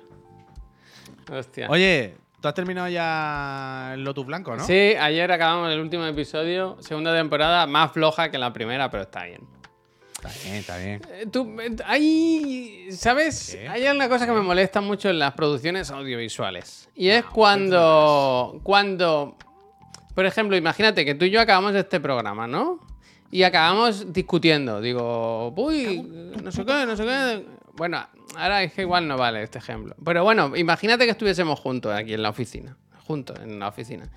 Hostia. 1.33 1.67
Oye, 1.71 2.15
tú 2.43 2.49
has 2.49 2.55
terminado 2.55 2.89
ya 2.91 3.93
el 3.95 4.05
Lotus 4.05 4.27
Blanco, 4.27 4.55
¿no? 4.55 4.67
Sí, 4.67 4.95
ayer 5.01 5.33
acabamos 5.33 5.73
el 5.73 5.81
último 5.81 6.05
episodio, 6.05 6.77
segunda 6.81 7.17
temporada, 7.17 7.67
más 7.67 7.91
floja 7.93 8.31
que 8.31 8.37
la 8.37 8.53
primera, 8.53 8.91
pero 8.91 9.05
está 9.05 9.25
bien. 9.25 9.41
Está 10.25 10.45
bien, 10.45 10.57
está 10.57 10.77
bien. 10.79 11.03
Eh, 11.11 11.27
Tú, 11.33 11.57
eh, 11.61 11.77
hay, 11.85 12.89
¿sabes? 12.93 13.57
¿Qué? 13.59 13.69
Hay 13.69 13.87
una 13.89 14.09
cosa 14.09 14.25
que 14.25 14.33
me 14.33 14.41
molesta 14.41 14.81
mucho 14.81 15.11
en 15.11 15.19
las 15.19 15.35
producciones 15.35 15.91
audiovisuales. 15.91 16.89
Y 16.95 17.09
es 17.09 17.25
cuando, 17.25 18.61
cuando, 18.63 19.37
por 20.15 20.25
ejemplo, 20.25 20.57
imagínate 20.57 21.05
que 21.05 21.17
tú 21.17 21.25
y 21.25 21.31
yo 21.31 21.41
acabamos 21.41 21.75
este 21.75 21.99
programa, 21.99 22.47
¿no? 22.47 22.79
Y 23.33 23.43
acabamos 23.43 24.13
discutiendo. 24.13 24.81
Digo, 24.81 25.53
uy, 25.57 26.03
no 26.43 26.53
sé 26.53 26.65
qué, 26.65 26.87
no 26.87 26.97
sé 26.97 27.05
qué. 27.05 27.45
Bueno, 27.75 28.07
ahora 28.37 28.63
es 28.63 28.73
que 28.75 28.83
igual 28.83 29.09
no 29.09 29.17
vale 29.17 29.43
este 29.43 29.59
ejemplo. 29.59 29.97
Pero 30.05 30.23
bueno, 30.23 30.57
imagínate 30.57 31.05
que 31.05 31.11
estuviésemos 31.11 31.59
juntos 31.59 31.93
aquí 31.93 32.15
en 32.15 32.23
la 32.23 32.29
oficina. 32.29 32.77
Juntos 33.07 33.39
en 33.43 33.59
la 33.59 33.69
oficina. 33.69 34.09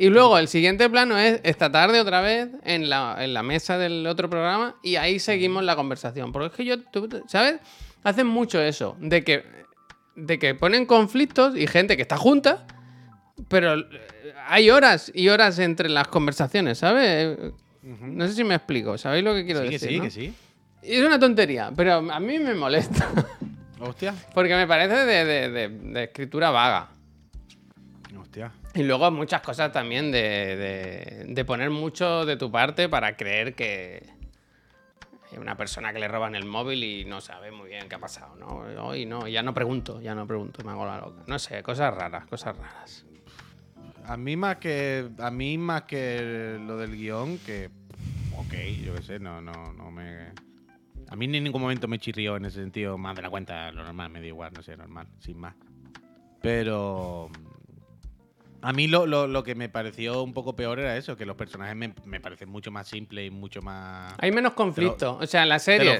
Y 0.00 0.08
luego 0.08 0.38
el 0.38 0.48
siguiente 0.48 0.88
plano 0.88 1.18
es 1.18 1.40
esta 1.44 1.70
tarde 1.70 2.00
otra 2.00 2.22
vez 2.22 2.48
en 2.64 2.88
la, 2.88 3.16
en 3.22 3.34
la 3.34 3.42
mesa 3.42 3.76
del 3.76 4.06
otro 4.06 4.30
programa 4.30 4.76
y 4.82 4.96
ahí 4.96 5.18
seguimos 5.18 5.62
la 5.62 5.76
conversación. 5.76 6.32
Porque 6.32 6.46
es 6.46 6.52
que 6.54 6.64
yo, 6.64 6.80
tú- 6.84 7.22
¿sabes? 7.28 7.56
Hacen 8.02 8.26
mucho 8.26 8.60
eso, 8.62 8.96
de 8.98 9.22
que 9.22 9.44
de 10.16 10.38
que 10.38 10.54
ponen 10.54 10.86
conflictos 10.86 11.54
y 11.56 11.66
gente 11.66 11.96
que 11.96 12.02
está 12.02 12.16
junta, 12.16 12.66
pero 13.48 13.74
eh, 13.74 13.84
hay 14.48 14.70
horas 14.70 15.12
y 15.14 15.28
horas 15.28 15.58
entre 15.58 15.88
las 15.90 16.08
conversaciones, 16.08 16.78
¿sabes? 16.78 17.36
No 17.82 18.26
sé 18.26 18.32
si 18.34 18.42
me 18.44 18.54
explico, 18.54 18.96
¿sabéis 18.96 19.22
lo 19.24 19.34
que 19.34 19.44
quiero 19.44 19.60
Sí, 19.60 19.66
que 19.66 19.72
decir? 19.72 19.88
sí, 19.90 19.96
no? 19.98 20.02
que 20.04 20.10
sí. 20.10 20.34
Es 20.82 21.04
una 21.04 21.18
tontería, 21.18 21.72
pero 21.76 21.96
a 22.10 22.20
mí 22.20 22.38
me 22.38 22.54
molesta. 22.54 23.06
Hostia. 23.80 24.14
Porque 24.34 24.54
me 24.54 24.66
parece 24.66 24.94
de, 24.94 25.24
de- 25.26 25.50
de- 25.50 25.68
de 25.68 26.04
escritura 26.04 26.50
vaga. 26.50 26.88
Hostia. 28.18 28.50
Y 28.74 28.82
luego 28.84 29.10
muchas 29.10 29.42
cosas 29.42 29.72
también 29.72 30.12
de, 30.12 31.26
de- 31.28 31.44
poner 31.44 31.70
mucho 31.70 32.24
de 32.24 32.36
tu 32.36 32.50
parte 32.52 32.88
para 32.88 33.16
creer 33.16 33.54
que 33.54 34.08
hay 35.32 35.38
una 35.38 35.56
persona 35.56 35.92
que 35.92 35.98
le 35.98 36.06
roban 36.06 36.34
el 36.36 36.44
móvil 36.44 36.84
y 36.84 37.04
no 37.04 37.20
sabe 37.20 37.50
muy 37.50 37.68
bien 37.68 37.88
qué 37.88 37.96
ha 37.96 37.98
pasado, 37.98 38.36
¿no? 38.36 38.84
Hoy 38.84 39.06
no, 39.06 39.26
ya 39.26 39.42
no 39.42 39.52
pregunto, 39.54 40.00
ya 40.00 40.14
no 40.14 40.26
pregunto, 40.26 40.62
me 40.62 40.70
hago 40.70 40.86
la 40.86 40.98
loca. 40.98 41.22
No 41.26 41.38
sé, 41.38 41.62
cosas 41.62 41.92
raras, 41.94 42.26
cosas 42.26 42.56
raras. 42.56 43.06
A 44.06 44.16
mí 44.16 44.36
más 44.36 44.56
que 44.56 45.08
a 45.18 45.30
mí 45.30 45.58
más 45.58 45.82
que 45.82 46.58
lo 46.64 46.76
del 46.76 46.96
guion, 46.96 47.38
que 47.38 47.70
ok, 48.36 48.54
yo 48.84 48.94
qué 48.94 49.02
sé, 49.02 49.18
no, 49.18 49.40
no, 49.40 49.72
no 49.72 49.90
me. 49.90 50.28
A 51.08 51.16
mí 51.16 51.26
ni 51.26 51.38
en 51.38 51.44
ningún 51.44 51.62
momento 51.62 51.88
me 51.88 51.98
chirrió 51.98 52.36
en 52.36 52.44
ese 52.44 52.60
sentido, 52.60 52.96
más 52.98 53.16
de 53.16 53.22
la 53.22 53.30
cuenta, 53.30 53.72
lo 53.72 53.82
normal, 53.82 54.10
me 54.10 54.20
da 54.20 54.26
igual, 54.26 54.52
no 54.54 54.62
sé, 54.62 54.76
normal, 54.76 55.08
sin 55.18 55.38
más. 55.38 55.54
Pero 56.40 57.28
a 58.62 58.72
mí 58.72 58.86
lo, 58.88 59.06
lo- 59.06 59.26
lo 59.26 59.42
que 59.42 59.54
me 59.54 59.68
pareció 59.68 60.22
un 60.22 60.32
poco 60.32 60.54
peor 60.56 60.78
era 60.80 60.96
eso, 60.96 61.16
que 61.16 61.24
los 61.26 61.36
personajes 61.36 61.74
me, 61.76 61.92
me 62.04 62.20
parecen 62.20 62.48
mucho 62.48 62.70
más 62.70 62.88
simples 62.88 63.26
y 63.26 63.30
mucho 63.30 63.62
más. 63.62 64.14
Hay 64.18 64.32
menos 64.32 64.52
conflicto. 64.54 65.18
O 65.20 65.26
sea, 65.26 65.42
en 65.44 65.48
la 65.48 65.58
serie. 65.58 65.90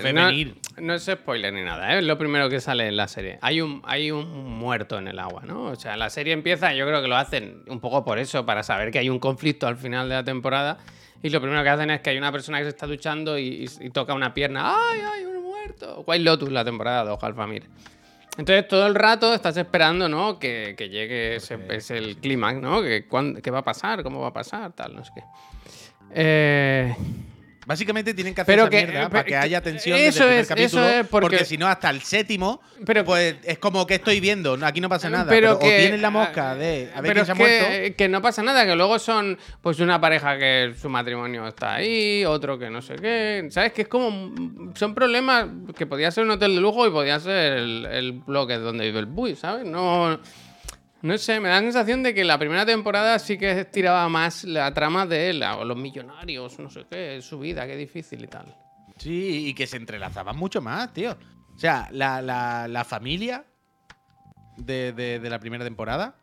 No, 0.76 0.86
no 0.86 0.94
es 0.94 1.04
spoiler 1.04 1.52
ni 1.52 1.62
nada, 1.62 1.94
¿eh? 1.94 1.98
es 1.98 2.04
lo 2.04 2.16
primero 2.18 2.48
que 2.48 2.60
sale 2.60 2.88
en 2.88 2.96
la 2.96 3.08
serie. 3.08 3.38
Hay 3.42 3.60
un, 3.60 3.82
hay 3.84 4.10
un 4.10 4.50
muerto 4.58 4.98
en 4.98 5.08
el 5.08 5.18
agua, 5.18 5.42
¿no? 5.46 5.64
O 5.64 5.76
sea, 5.76 5.96
la 5.96 6.10
serie 6.10 6.32
empieza, 6.32 6.72
yo 6.74 6.86
creo 6.86 7.00
que 7.02 7.08
lo 7.08 7.16
hacen 7.16 7.62
un 7.68 7.80
poco 7.80 8.04
por 8.04 8.18
eso, 8.18 8.44
para 8.46 8.62
saber 8.62 8.90
que 8.90 8.98
hay 8.98 9.08
un 9.08 9.18
conflicto 9.18 9.66
al 9.66 9.76
final 9.76 10.08
de 10.08 10.14
la 10.16 10.24
temporada. 10.24 10.78
Y 11.22 11.28
lo 11.30 11.40
primero 11.40 11.62
que 11.62 11.68
hacen 11.68 11.90
es 11.90 12.00
que 12.00 12.10
hay 12.10 12.18
una 12.18 12.32
persona 12.32 12.58
que 12.58 12.64
se 12.64 12.70
está 12.70 12.86
duchando 12.86 13.38
y, 13.38 13.66
y- 13.80 13.86
y 13.86 13.90
toca 13.90 14.14
una 14.14 14.32
pierna. 14.32 14.74
¡Ay, 14.74 15.00
ay, 15.12 15.24
un 15.26 15.42
muerto! 15.42 16.02
White 16.06 16.24
Lotus, 16.24 16.50
la 16.50 16.64
temporada 16.64 17.04
2, 17.04 17.22
Alfamir. 17.22 17.64
Entonces 18.36 18.68
todo 18.68 18.86
el 18.86 18.94
rato 18.94 19.34
estás 19.34 19.56
esperando, 19.56 20.08
¿no? 20.08 20.38
Que, 20.38 20.74
que 20.76 20.88
llegue 20.88 21.36
ese, 21.36 21.58
ese 21.68 21.98
el 21.98 22.16
clímax, 22.16 22.60
¿no? 22.60 22.80
Que, 22.82 23.06
¿Qué 23.42 23.50
va 23.50 23.58
a 23.58 23.64
pasar? 23.64 24.02
¿Cómo 24.02 24.20
va 24.20 24.28
a 24.28 24.32
pasar? 24.32 24.72
Tal, 24.72 24.94
no 24.94 25.04
sé 25.04 25.12
qué. 25.14 25.22
Eh, 26.12 26.96
Básicamente 27.70 28.14
tienen 28.14 28.34
que 28.34 28.40
hacer 28.40 28.52
Pero 28.52 28.62
esa 28.64 28.70
que- 28.70 28.86
mierda 28.86 29.06
eh, 29.06 29.10
para 29.10 29.22
que 29.24 29.36
haya 29.36 29.60
tensión 29.60 29.96
eso 29.96 30.06
desde 30.06 30.18
el 30.20 30.24
primer 30.24 30.40
es- 30.40 30.48
capítulo, 30.48 30.82
eso 30.88 31.00
es 31.02 31.06
porque- 31.06 31.44
si 31.44 31.56
no 31.56 31.68
hasta 31.68 31.88
el 31.90 32.02
séptimo, 32.02 32.60
Pero- 32.84 33.04
pues 33.04 33.36
es 33.44 33.58
como 33.60 33.86
que 33.86 33.94
estoy 33.94 34.18
viendo, 34.18 34.58
aquí 34.60 34.80
no 34.80 34.88
pasa 34.88 35.08
nada, 35.08 35.26
pero 35.28 35.50
pero, 35.50 35.58
que, 35.60 35.66
o 35.76 35.78
tienes 35.80 36.00
la 36.00 36.10
mosca 36.10 36.56
de 36.56 36.90
a 36.92 37.00
ver 37.00 37.12
pero 37.14 37.14
quién 37.14 37.26
se 37.26 37.30
ha 37.32 37.34
muerto. 37.36 37.96
que, 37.96 38.08
no 38.08 38.20
pasa 38.20 38.42
nada, 38.42 38.66
que 38.66 38.74
luego 38.74 38.98
son 38.98 39.38
pues 39.62 39.78
una 39.78 40.00
pareja 40.00 40.36
que 40.36 40.74
su 40.80 40.88
matrimonio 40.88 41.46
está 41.46 41.74
ahí, 41.74 42.24
otro 42.24 42.58
que 42.58 42.70
no 42.70 42.82
sé 42.82 42.96
qué. 42.96 43.46
¿Sabes? 43.50 43.72
Que 43.72 43.82
es 43.82 43.88
como. 43.88 44.34
Son 44.74 44.92
problemas 44.92 45.46
que 45.76 45.86
podía 45.86 46.10
ser 46.10 46.24
un 46.24 46.32
hotel 46.32 46.56
de 46.56 46.60
lujo 46.60 46.88
y 46.88 46.90
podía 46.90 47.20
ser 47.20 47.52
el, 47.58 47.86
el 47.86 48.12
bloque 48.12 48.54
donde 48.54 48.84
vive 48.86 48.98
el 48.98 49.06
Bui, 49.06 49.36
¿sabes? 49.36 49.64
No. 49.64 50.18
No 51.02 51.16
sé, 51.16 51.40
me 51.40 51.48
da 51.48 51.56
la 51.56 51.60
sensación 51.62 52.02
de 52.02 52.12
que 52.14 52.24
la 52.24 52.38
primera 52.38 52.66
temporada 52.66 53.18
sí 53.18 53.38
que 53.38 53.50
estiraba 53.60 54.08
más 54.10 54.44
la 54.44 54.72
trama 54.74 55.06
de 55.06 55.30
él, 55.30 55.42
o 55.42 55.64
los 55.64 55.76
millonarios, 55.76 56.58
no 56.58 56.68
sé 56.68 56.84
qué, 56.90 57.20
su 57.22 57.38
vida, 57.38 57.66
qué 57.66 57.76
difícil 57.76 58.22
y 58.24 58.26
tal. 58.26 58.54
Sí, 58.98 59.46
y 59.48 59.54
que 59.54 59.66
se 59.66 59.78
entrelazaban 59.78 60.36
mucho 60.36 60.60
más, 60.60 60.92
tío. 60.92 61.16
O 61.54 61.58
sea, 61.58 61.88
la, 61.92 62.20
la- 62.20 62.68
la 62.68 62.84
familia 62.84 63.44
de, 64.58 64.92
de- 64.92 65.18
de 65.20 65.30
la 65.30 65.38
primera 65.38 65.64
temporada, 65.64 66.16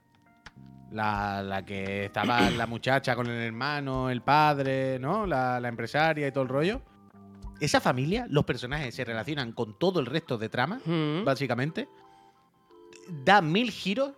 la, 0.92 1.42
la 1.42 1.66
que 1.66 2.06
estaba 2.06 2.50
la 2.52 2.68
muchacha 2.68 3.16
con 3.16 3.26
el 3.28 3.42
hermano, 3.42 4.12
el 4.12 4.22
padre, 4.22 5.00
¿no? 5.00 5.26
La, 5.26 5.60
la 5.60 5.70
empresaria 5.70 6.28
y 6.28 6.32
todo 6.32 6.44
el 6.44 6.50
rollo. 6.50 6.82
Esa 7.60 7.82
familia, 7.82 8.28
los 8.30 8.46
personajes 8.46 8.94
se 8.94 9.04
relacionan 9.04 9.54
con 9.54 9.80
todo 9.80 10.00
el 10.00 10.06
resto 10.06 10.38
de 10.38 10.50
trama, 10.50 10.80
Mm. 10.86 11.24
básicamente. 11.26 11.90
Da 13.10 13.42
mil 13.42 13.72
giros. 13.72 14.12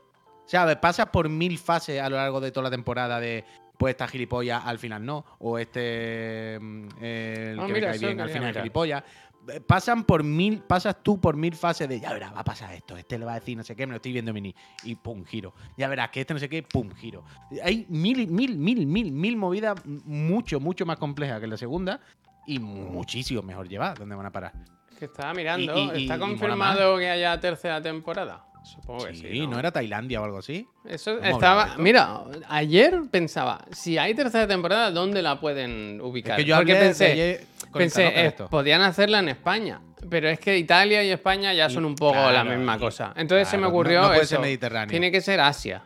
O 0.49 0.51
sea, 0.51 0.81
pasas 0.81 1.05
por 1.09 1.29
mil 1.29 1.59
fases 1.59 2.01
a 2.01 2.09
lo 2.09 2.15
largo 2.15 2.41
de 2.41 2.51
toda 2.51 2.63
la 2.63 2.71
temporada 2.71 3.19
de 3.19 3.45
pues 3.77 3.91
esta 3.91 4.07
gilipollas 4.07 4.63
al 4.65 4.79
final 4.79 5.05
no, 5.05 5.23
o 5.37 5.59
este 5.59 6.57
mm, 6.59 6.87
el 6.99 7.59
Ah, 7.59 7.65
que 7.67 7.73
mira, 7.73 7.91
me 7.91 7.97
cae 7.99 8.07
bien 8.07 8.19
al 8.19 8.29
final 8.31 8.53
gilipollas. 8.55 9.03
Eh, 9.47 9.61
Pasan 9.61 10.05
por 10.05 10.23
mil, 10.23 10.63
pasas 10.63 11.03
tú 11.03 11.21
por 11.21 11.37
mil 11.37 11.53
fases 11.55 11.87
de 11.87 11.99
ya 11.99 12.11
verás, 12.13 12.33
va 12.33 12.39
a 12.39 12.43
pasar 12.43 12.73
esto, 12.73 12.97
este 12.97 13.19
le 13.19 13.25
va 13.25 13.33
a 13.33 13.39
decir 13.39 13.55
no 13.55 13.63
sé 13.63 13.75
qué, 13.75 13.85
me 13.85 13.91
lo 13.91 13.97
estoy 13.97 14.11
viendo 14.11 14.33
mini, 14.33 14.55
y 14.83 14.95
pum, 14.95 15.23
giro. 15.23 15.53
Ya 15.77 15.87
verás 15.87 16.09
que 16.09 16.21
este 16.21 16.33
no 16.33 16.39
sé 16.39 16.49
qué, 16.49 16.63
pum, 16.63 16.89
giro. 16.95 17.23
Hay 17.63 17.85
mil, 17.87 18.27
mil, 18.27 18.57
mil, 18.57 18.87
mil, 18.87 19.11
mil 19.11 19.37
movidas 19.37 19.79
mucho, 19.85 20.59
mucho 20.59 20.83
más 20.87 20.97
complejas 20.97 21.39
que 21.39 21.45
la 21.45 21.57
segunda 21.57 21.99
y 22.47 22.57
muchísimo 22.57 23.43
mejor 23.43 23.69
llevadas, 23.69 23.99
¿dónde 23.99 24.15
van 24.15 24.25
a 24.25 24.31
parar? 24.31 24.53
Que 24.97 25.05
estaba 25.05 25.31
mirando, 25.35 25.77
Y- 25.77 25.79
y- 25.79 25.91
y- 25.99 26.03
¿está 26.05 26.15
y 26.15 26.19
confirmado 26.19 26.97
que 26.97 27.07
haya 27.07 27.39
tercera 27.39 27.79
temporada? 27.83 28.47
Supongo 28.63 29.05
que 29.05 29.15
Sí, 29.15 29.27
sí. 29.31 29.47
¿no? 29.47 29.57
era 29.57 29.71
Tailandia 29.71 30.21
o 30.21 30.25
algo 30.25 30.39
así? 30.39 30.67
Eso 30.85 31.17
estaba. 31.19 31.75
Mira, 31.77 32.21
ayer 32.49 33.01
pensaba, 33.09 33.65
si 33.71 33.97
hay 33.97 34.13
tercera 34.13 34.47
temporada, 34.47 34.91
¿dónde 34.91 35.21
la 35.21 35.39
pueden 35.39 35.99
ubicar? 36.01 36.39
Es 36.39 36.43
que 36.45 36.49
yo 36.49 36.57
Porque 36.57 36.75
pensé, 36.75 37.47
pensé 37.73 38.07
eh, 38.07 38.25
esto. 38.27 38.47
podían 38.49 38.81
hacerla 38.81 39.19
en 39.19 39.29
España. 39.29 39.81
Pero 40.09 40.29
es 40.29 40.39
que 40.39 40.57
Italia 40.57 41.03
y 41.03 41.09
España 41.09 41.53
ya 41.53 41.69
son 41.69 41.85
un 41.85 41.95
poco 41.95 42.13
claro, 42.13 42.31
la 42.33 42.43
misma 42.43 42.75
y- 42.75 42.79
cosa. 42.79 43.13
Entonces 43.15 43.47
se 43.47 43.57
me 43.57 43.63
no- 43.63 43.69
ocurrió. 43.69 44.01
no 44.01 44.07
puede 44.09 44.19
eso, 44.21 44.29
ser 44.29 44.39
Mediterráneo. 44.39 44.89
Tiene 44.91 45.11
que 45.11 45.21
ser 45.21 45.39
Asia. 45.39 45.81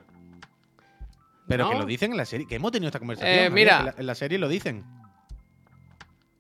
Pero 1.48 1.70
que 1.70 1.76
lo 1.78 1.86
dicen 1.86 2.12
en 2.12 2.18
la 2.18 2.26
serie, 2.26 2.48
que 2.48 2.56
hemos 2.56 2.72
tenido 2.72 2.88
esta 2.88 3.00
conversación. 3.00 3.34
Eh, 3.46 3.50
mira. 3.50 3.80
en 3.80 3.86
la, 3.86 3.96
en 3.98 4.06
la 4.08 4.16
serie 4.16 4.38
lo 4.40 4.48
dicen. 4.48 4.84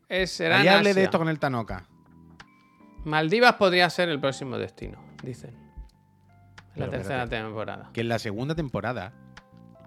Es, 0.09 0.31
será 0.31 0.55
en 0.55 0.61
Ayer 0.61 0.73
hablé 0.73 0.93
de 0.93 1.03
esto 1.03 1.17
con 1.17 1.29
el 1.29 1.39
Tanoka. 1.39 1.85
Maldivas 3.05 3.53
podría 3.53 3.89
ser 3.89 4.09
el 4.09 4.19
próximo 4.19 4.57
destino, 4.57 4.97
dicen. 5.23 5.55
La 6.75 6.89
tercera 6.89 7.23
espérate. 7.23 7.45
temporada. 7.45 7.89
Que 7.93 8.01
en 8.01 8.09
la 8.09 8.19
segunda 8.19 8.55
temporada 8.55 9.13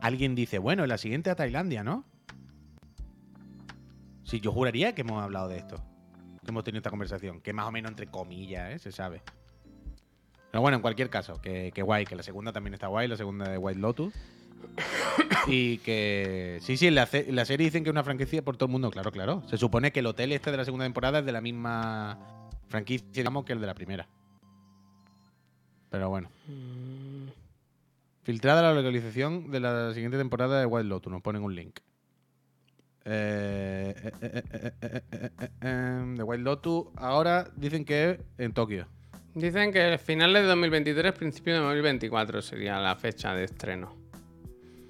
alguien 0.00 0.34
dice, 0.34 0.58
bueno, 0.58 0.82
en 0.84 0.88
la 0.88 0.98
siguiente 0.98 1.30
a 1.30 1.34
Tailandia, 1.34 1.82
¿no? 1.82 2.04
Sí, 4.24 4.40
yo 4.40 4.52
juraría 4.52 4.94
que 4.94 5.02
hemos 5.02 5.22
hablado 5.22 5.48
de 5.48 5.58
esto. 5.58 5.76
Que 6.44 6.50
hemos 6.50 6.64
tenido 6.64 6.78
esta 6.78 6.90
conversación. 6.90 7.40
Que 7.40 7.52
más 7.52 7.66
o 7.66 7.72
menos 7.72 7.90
entre 7.90 8.06
comillas, 8.08 8.72
¿eh? 8.72 8.78
Se 8.78 8.92
sabe. 8.92 9.22
Pero 10.50 10.62
bueno, 10.62 10.76
en 10.76 10.82
cualquier 10.82 11.10
caso, 11.10 11.40
que, 11.40 11.70
que 11.74 11.82
guay, 11.82 12.04
que 12.04 12.16
la 12.16 12.22
segunda 12.22 12.52
también 12.52 12.74
está 12.74 12.86
guay, 12.86 13.08
la 13.08 13.16
segunda 13.16 13.48
de 13.48 13.58
White 13.58 13.80
Lotus. 13.80 14.14
y 15.46 15.78
que. 15.78 16.58
Sí, 16.62 16.76
sí, 16.76 16.86
en 16.86 16.94
la, 16.94 17.08
en 17.12 17.36
la 17.36 17.44
serie 17.44 17.66
dicen 17.66 17.84
que 17.84 17.90
es 17.90 17.92
una 17.92 18.04
franquicia 18.04 18.42
por 18.42 18.56
todo 18.56 18.66
el 18.66 18.72
mundo, 18.72 18.90
claro, 18.90 19.10
claro. 19.12 19.42
Se 19.48 19.58
supone 19.58 19.92
que 19.92 20.00
el 20.00 20.06
hotel 20.06 20.32
este 20.32 20.50
de 20.50 20.56
la 20.56 20.64
segunda 20.64 20.84
temporada 20.84 21.20
es 21.20 21.26
de 21.26 21.32
la 21.32 21.40
misma 21.40 22.18
franquicia, 22.68 23.06
digamos, 23.12 23.44
que 23.44 23.52
el 23.52 23.60
de 23.60 23.66
la 23.66 23.74
primera. 23.74 24.08
Pero 25.96 26.10
bueno. 26.10 26.28
Mm, 26.46 27.28
Filtrada 28.22 28.60
la 28.60 28.74
localización 28.74 29.50
de 29.50 29.60
la 29.60 29.94
siguiente 29.94 30.18
temporada 30.18 30.60
de 30.60 30.66
Wild 30.66 30.90
Lotus. 30.90 31.10
Nos 31.10 31.22
ponen 31.22 31.42
un 31.42 31.54
link. 31.54 31.78
Eh, 33.06 33.94
eh, 34.20 34.42
eh, 35.62 36.04
de 36.16 36.22
Wild 36.22 36.44
Lotus. 36.44 36.88
Ahora 36.96 37.48
dicen 37.56 37.86
que 37.86 38.20
en 38.36 38.52
Tokio. 38.52 38.86
Dicen 39.34 39.72
que 39.72 39.96
finales 39.96 40.42
de 40.42 40.48
2023, 40.48 41.12
principio 41.12 41.54
de 41.54 41.60
2024 41.60 42.42
sería 42.42 42.78
la 42.78 42.94
fecha 42.96 43.32
de 43.32 43.44
estreno. 43.44 43.94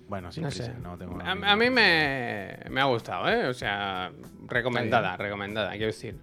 Bueno, 0.09 0.33
sin 0.33 0.43
No 0.43 0.49
prisa, 0.49 0.65
sé. 0.65 0.75
no 0.81 0.99
tengo 0.99 1.21
A, 1.21 1.31
a 1.31 1.57
mí 1.57 1.71
me, 1.71 2.59
me 2.69 2.81
ha 2.81 2.85
gustado, 2.87 3.29
¿eh? 3.29 3.47
O 3.47 3.55
sea, 3.55 4.11
recomendada, 4.47 5.17
recomendada. 5.17 5.71
Quiero 5.71 5.87
decir, 5.87 6.17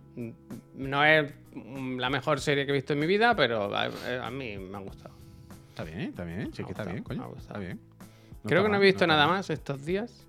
no 0.76 1.06
es 1.06 1.32
la 1.56 2.10
mejor 2.10 2.40
serie 2.40 2.66
que 2.66 2.72
he 2.72 2.76
visto 2.76 2.94
en 2.94 3.00
mi 3.00 3.06
vida, 3.08 3.36
pero 3.36 3.74
a, 3.76 3.86
a 4.26 4.32
mí 4.32 4.58
me 4.58 4.78
ha 4.78 4.82
gustado. 4.82 5.16
Está 5.70 5.84
bien, 5.84 6.00
está 6.02 6.24
bien. 6.24 6.54
Sí, 6.54 6.64
que 6.64 6.72
está 6.72 6.84
bien, 6.84 6.98
me 6.98 7.04
coño. 7.04 7.32
ha 7.36 7.38
Está 7.40 7.58
bien. 7.58 7.80
Creo 8.46 8.64
que 8.64 8.70
no 8.70 8.76
he 8.78 8.80
visto 8.80 9.08
nada 9.08 9.28
más 9.28 9.50
estos 9.50 9.86
días. 9.86 10.26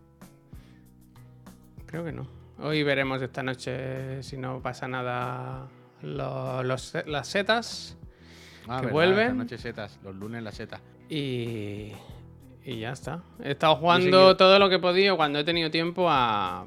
Creo 1.86 2.04
que 2.04 2.12
no. 2.12 2.26
Hoy 2.60 2.82
veremos 2.82 3.20
esta 3.22 3.42
noche, 3.42 4.22
si 4.22 4.36
no 4.36 4.60
pasa 4.62 4.86
nada, 4.88 5.68
lo- 6.02 6.62
los, 6.62 6.94
las 7.06 7.26
setas. 7.28 7.96
Ah, 8.68 8.76
que 8.80 8.86
verdad, 8.86 8.92
vuelven. 8.92 9.18
esta 9.26 9.34
noche 9.34 9.58
setas. 9.58 9.98
Los 10.02 10.14
lunes 10.14 10.42
las 10.42 10.54
setas. 10.54 10.80
Y, 11.08 11.92
y 12.64 12.78
ya 12.80 12.92
está. 12.92 13.22
He 13.42 13.50
estado 13.52 13.76
jugando 13.76 14.36
todo 14.36 14.58
lo 14.58 14.68
que 14.68 14.76
he 14.76 14.78
podido 14.78 15.16
cuando 15.16 15.38
he 15.40 15.44
tenido 15.44 15.70
tiempo 15.70 16.06
a, 16.08 16.66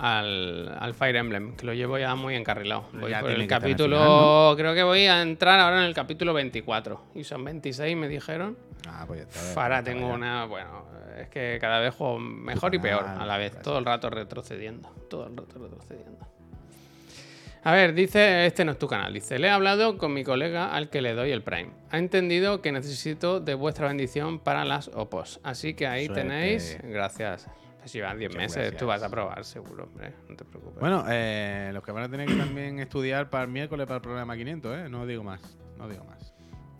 al, 0.00 0.76
al 0.78 0.94
Fire 0.94 1.16
Emblem, 1.16 1.56
que 1.56 1.66
lo 1.66 1.74
llevo 1.74 1.98
ya 1.98 2.14
muy 2.14 2.34
encarrilado. 2.36 2.84
Voy 2.92 3.12
por 3.20 3.30
el 3.30 3.46
capítulo. 3.46 3.96
final, 3.96 4.08
¿no? 4.08 4.54
Creo 4.56 4.74
que 4.74 4.82
voy 4.82 5.06
a 5.06 5.22
entrar 5.22 5.58
ahora 5.60 5.78
en 5.78 5.84
el 5.84 5.94
capítulo 5.94 6.32
24. 6.34 7.00
Y 7.14 7.24
son 7.24 7.44
26, 7.44 7.96
me 7.96 8.08
dijeron. 8.08 8.56
Ah, 8.88 9.04
pues 9.06 9.22
está. 9.22 9.62
Ahora 9.62 9.82
tengo 9.82 10.08
una. 10.08 10.44
Bueno, 10.46 10.84
es 11.18 11.28
que 11.28 11.58
cada 11.60 11.80
vez 11.80 11.94
juego 11.94 12.18
mejor 12.18 12.74
y 12.74 12.78
peor 12.78 13.04
a 13.04 13.26
la 13.26 13.36
vez. 13.38 13.52
gracias. 13.52 13.62
Todo 13.64 13.78
el 13.78 13.84
rato 13.84 14.08
retrocediendo. 14.10 14.88
Todo 15.10 15.26
el 15.26 15.36
rato 15.36 15.58
retrocediendo. 15.58 16.18
A 17.64 17.72
ver, 17.72 17.92
dice, 17.92 18.46
este 18.46 18.64
no 18.64 18.72
es 18.72 18.78
tu 18.78 18.86
canal, 18.86 19.12
dice, 19.12 19.38
le 19.38 19.48
he 19.48 19.50
hablado 19.50 19.98
con 19.98 20.14
mi 20.14 20.22
colega 20.24 20.72
al 20.72 20.88
que 20.88 21.02
le 21.02 21.12
doy 21.12 21.32
el 21.32 21.42
Prime. 21.42 21.70
Ha 21.90 21.98
entendido 21.98 22.62
que 22.62 22.70
necesito 22.72 23.40
de 23.40 23.54
vuestra 23.54 23.88
bendición 23.88 24.38
para 24.38 24.64
las 24.64 24.88
opos. 24.94 25.40
Así 25.42 25.74
que 25.74 25.86
ahí 25.86 26.06
Suerte. 26.06 26.22
tenéis, 26.22 26.78
gracias. 26.84 27.48
Pues 27.78 27.92
llevan 27.92 28.18
10 28.18 28.30
Muchas 28.30 28.42
meses, 28.42 28.56
gracias. 28.56 28.78
tú 28.80 28.86
vas 28.86 29.02
a 29.02 29.08
probar 29.08 29.44
seguro, 29.44 29.84
hombre, 29.84 30.12
no 30.28 30.36
te 30.36 30.44
preocupes. 30.44 30.80
Bueno, 30.80 31.04
eh, 31.08 31.70
los 31.72 31.82
que 31.82 31.92
van 31.92 32.04
a 32.04 32.08
tener 32.08 32.26
que 32.28 32.34
también 32.34 32.78
estudiar 32.80 33.30
para 33.30 33.44
el 33.44 33.50
miércoles 33.50 33.86
para 33.86 33.96
el 33.96 34.02
programa 34.02 34.36
500, 34.36 34.76
¿eh? 34.78 34.88
No 34.88 35.06
digo 35.06 35.22
más, 35.24 35.40
no 35.78 35.88
digo 35.88 36.04
más. 36.04 36.34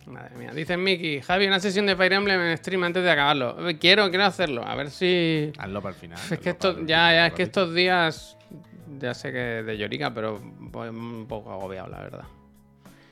Madre 0.07 0.36
mía. 0.36 0.53
Dice 0.55 0.76
Miki, 0.78 1.20
Javi, 1.20 1.46
una 1.46 1.61
sesión 1.61 1.84
de 1.86 1.94
Fire 1.94 2.14
Emblem 2.14 2.40
en 2.40 2.57
stream 2.57 2.82
antes 2.82 3.03
de 3.05 3.11
acabarlo. 3.11 3.68
Eh, 3.68 3.78
Quiero, 3.78 4.09
quiero 4.09 4.24
hacerlo, 4.24 4.64
a 4.66 4.74
ver 4.74 4.90
si... 4.90 5.53
Hazlo 5.59 5.82
para 5.82 5.94
el 5.94 6.01
final. 6.01 6.18
Es 6.30 6.38
que 6.40 6.51
esto, 6.51 6.78
ya, 6.86 7.12
ya, 7.12 7.26
es 7.26 7.34
que 7.34 7.42
estos 7.42 7.74
días, 7.74 8.36
ya 8.99 9.12
sé 9.12 9.30
que 9.32 9.38
de 9.38 9.76
llorica, 9.76 10.12
pero 10.14 10.36
un 10.36 11.26
poco 11.28 11.53
agobiado, 11.53 11.88
la 11.88 12.01
verdad. 12.01 12.24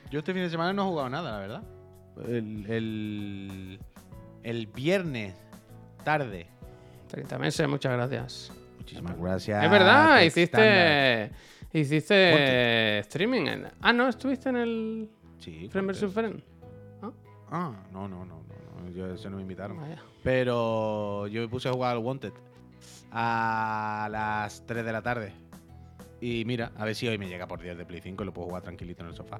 Yo 0.09 0.19
este 0.19 0.33
fin 0.33 0.41
de 0.41 0.49
semana 0.49 0.73
no 0.73 0.83
he 0.83 0.89
jugado 0.89 1.09
nada, 1.09 1.31
la 1.33 1.39
verdad. 1.39 1.63
El, 2.27 2.65
el, 2.67 3.79
el 4.43 4.67
viernes, 4.67 5.35
tarde. 6.03 6.47
30 7.07 7.37
meses, 7.39 7.67
muchas 7.67 7.93
gracias. 7.93 8.51
Muchísimas 8.77 9.17
gracias. 9.19 9.63
es 9.63 9.69
verdad, 9.71 10.21
hiciste, 10.21 11.31
hiciste 11.73 12.99
streaming. 12.99 13.47
en- 13.47 13.67
ah, 13.81 13.91
no, 13.93 14.07
estuviste 14.07 14.49
en 14.49 14.55
el 14.57 15.09
Sí. 15.39 15.67
Friend 15.69 15.89
vs. 15.91 16.11
Friend. 16.13 16.41
Ah, 17.49 17.71
no, 17.91 18.07
no, 18.07 18.25
no, 18.25 18.25
no, 18.25 18.43
no. 18.83 18.91
Yo, 18.91 19.13
eso 19.13 19.29
no 19.29 19.37
me 19.37 19.41
invitaron. 19.43 19.77
Vaya. 19.79 20.01
Pero 20.23 21.27
yo 21.27 21.41
me 21.41 21.47
puse 21.47 21.69
a 21.69 21.71
jugar 21.71 21.91
al 21.93 21.99
Wanted 21.99 22.33
a 23.11 24.07
las 24.11 24.65
3 24.65 24.83
de 24.85 24.91
la 24.91 25.01
tarde. 25.01 25.31
Y 26.19 26.43
mira, 26.45 26.71
a 26.77 26.83
ver 26.85 26.95
si 26.95 27.07
hoy 27.07 27.17
me 27.17 27.27
llega 27.27 27.47
por 27.47 27.61
10 27.61 27.77
de 27.77 27.85
Play 27.85 28.01
5 28.01 28.23
y 28.23 28.25
lo 28.25 28.33
puedo 28.33 28.47
jugar 28.47 28.63
tranquilito 28.63 29.03
en 29.03 29.09
el 29.09 29.15
sofá. 29.15 29.39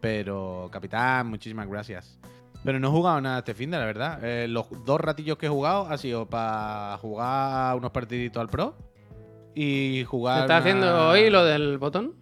Pero, 0.00 0.68
capitán, 0.72 1.26
muchísimas 1.28 1.68
gracias. 1.68 2.18
Pero 2.66 2.78
no 2.80 2.88
he 2.88 2.90
jugado 2.90 3.20
nada 3.22 3.38
este 3.38 3.54
fin 3.54 3.70
de 3.70 3.78
la 3.78 3.86
verdad. 3.86 4.22
Eh, 4.22 4.46
los 4.48 4.66
dos 4.84 5.00
ratillos 5.00 5.38
que 5.38 5.46
he 5.46 5.48
jugado 5.48 5.86
ha 5.88 5.96
sido 5.96 6.26
para 6.26 6.98
jugar 7.00 7.76
unos 7.76 7.90
partiditos 7.92 8.40
al 8.40 8.48
Pro 8.48 8.74
y 9.54 10.00
¿Te 10.00 10.04
jugar. 10.04 10.40
estás 10.42 10.50
una- 10.50 10.58
haciendo 10.58 11.08
hoy 11.08 11.30
lo 11.30 11.44
del 11.44 11.78
botón? 11.78 12.14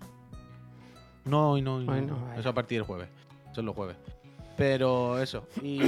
No, 1.24 1.53
hoy 1.53 1.62
no, 1.62 1.76
hoy 1.76 1.86
no. 1.86 1.92
Hoy 1.92 2.03
no, 2.03 2.16
vaya. 2.26 2.40
Eso 2.40 2.51
a 2.51 2.53
partir 2.55 2.78
del 2.78 2.86
jueves. 2.86 3.09
Eso 3.51 3.61
es 3.62 3.64
los 3.64 3.74
jueves. 3.74 3.97
Pero 4.57 5.18
eso. 5.18 5.49
Y, 5.62 5.80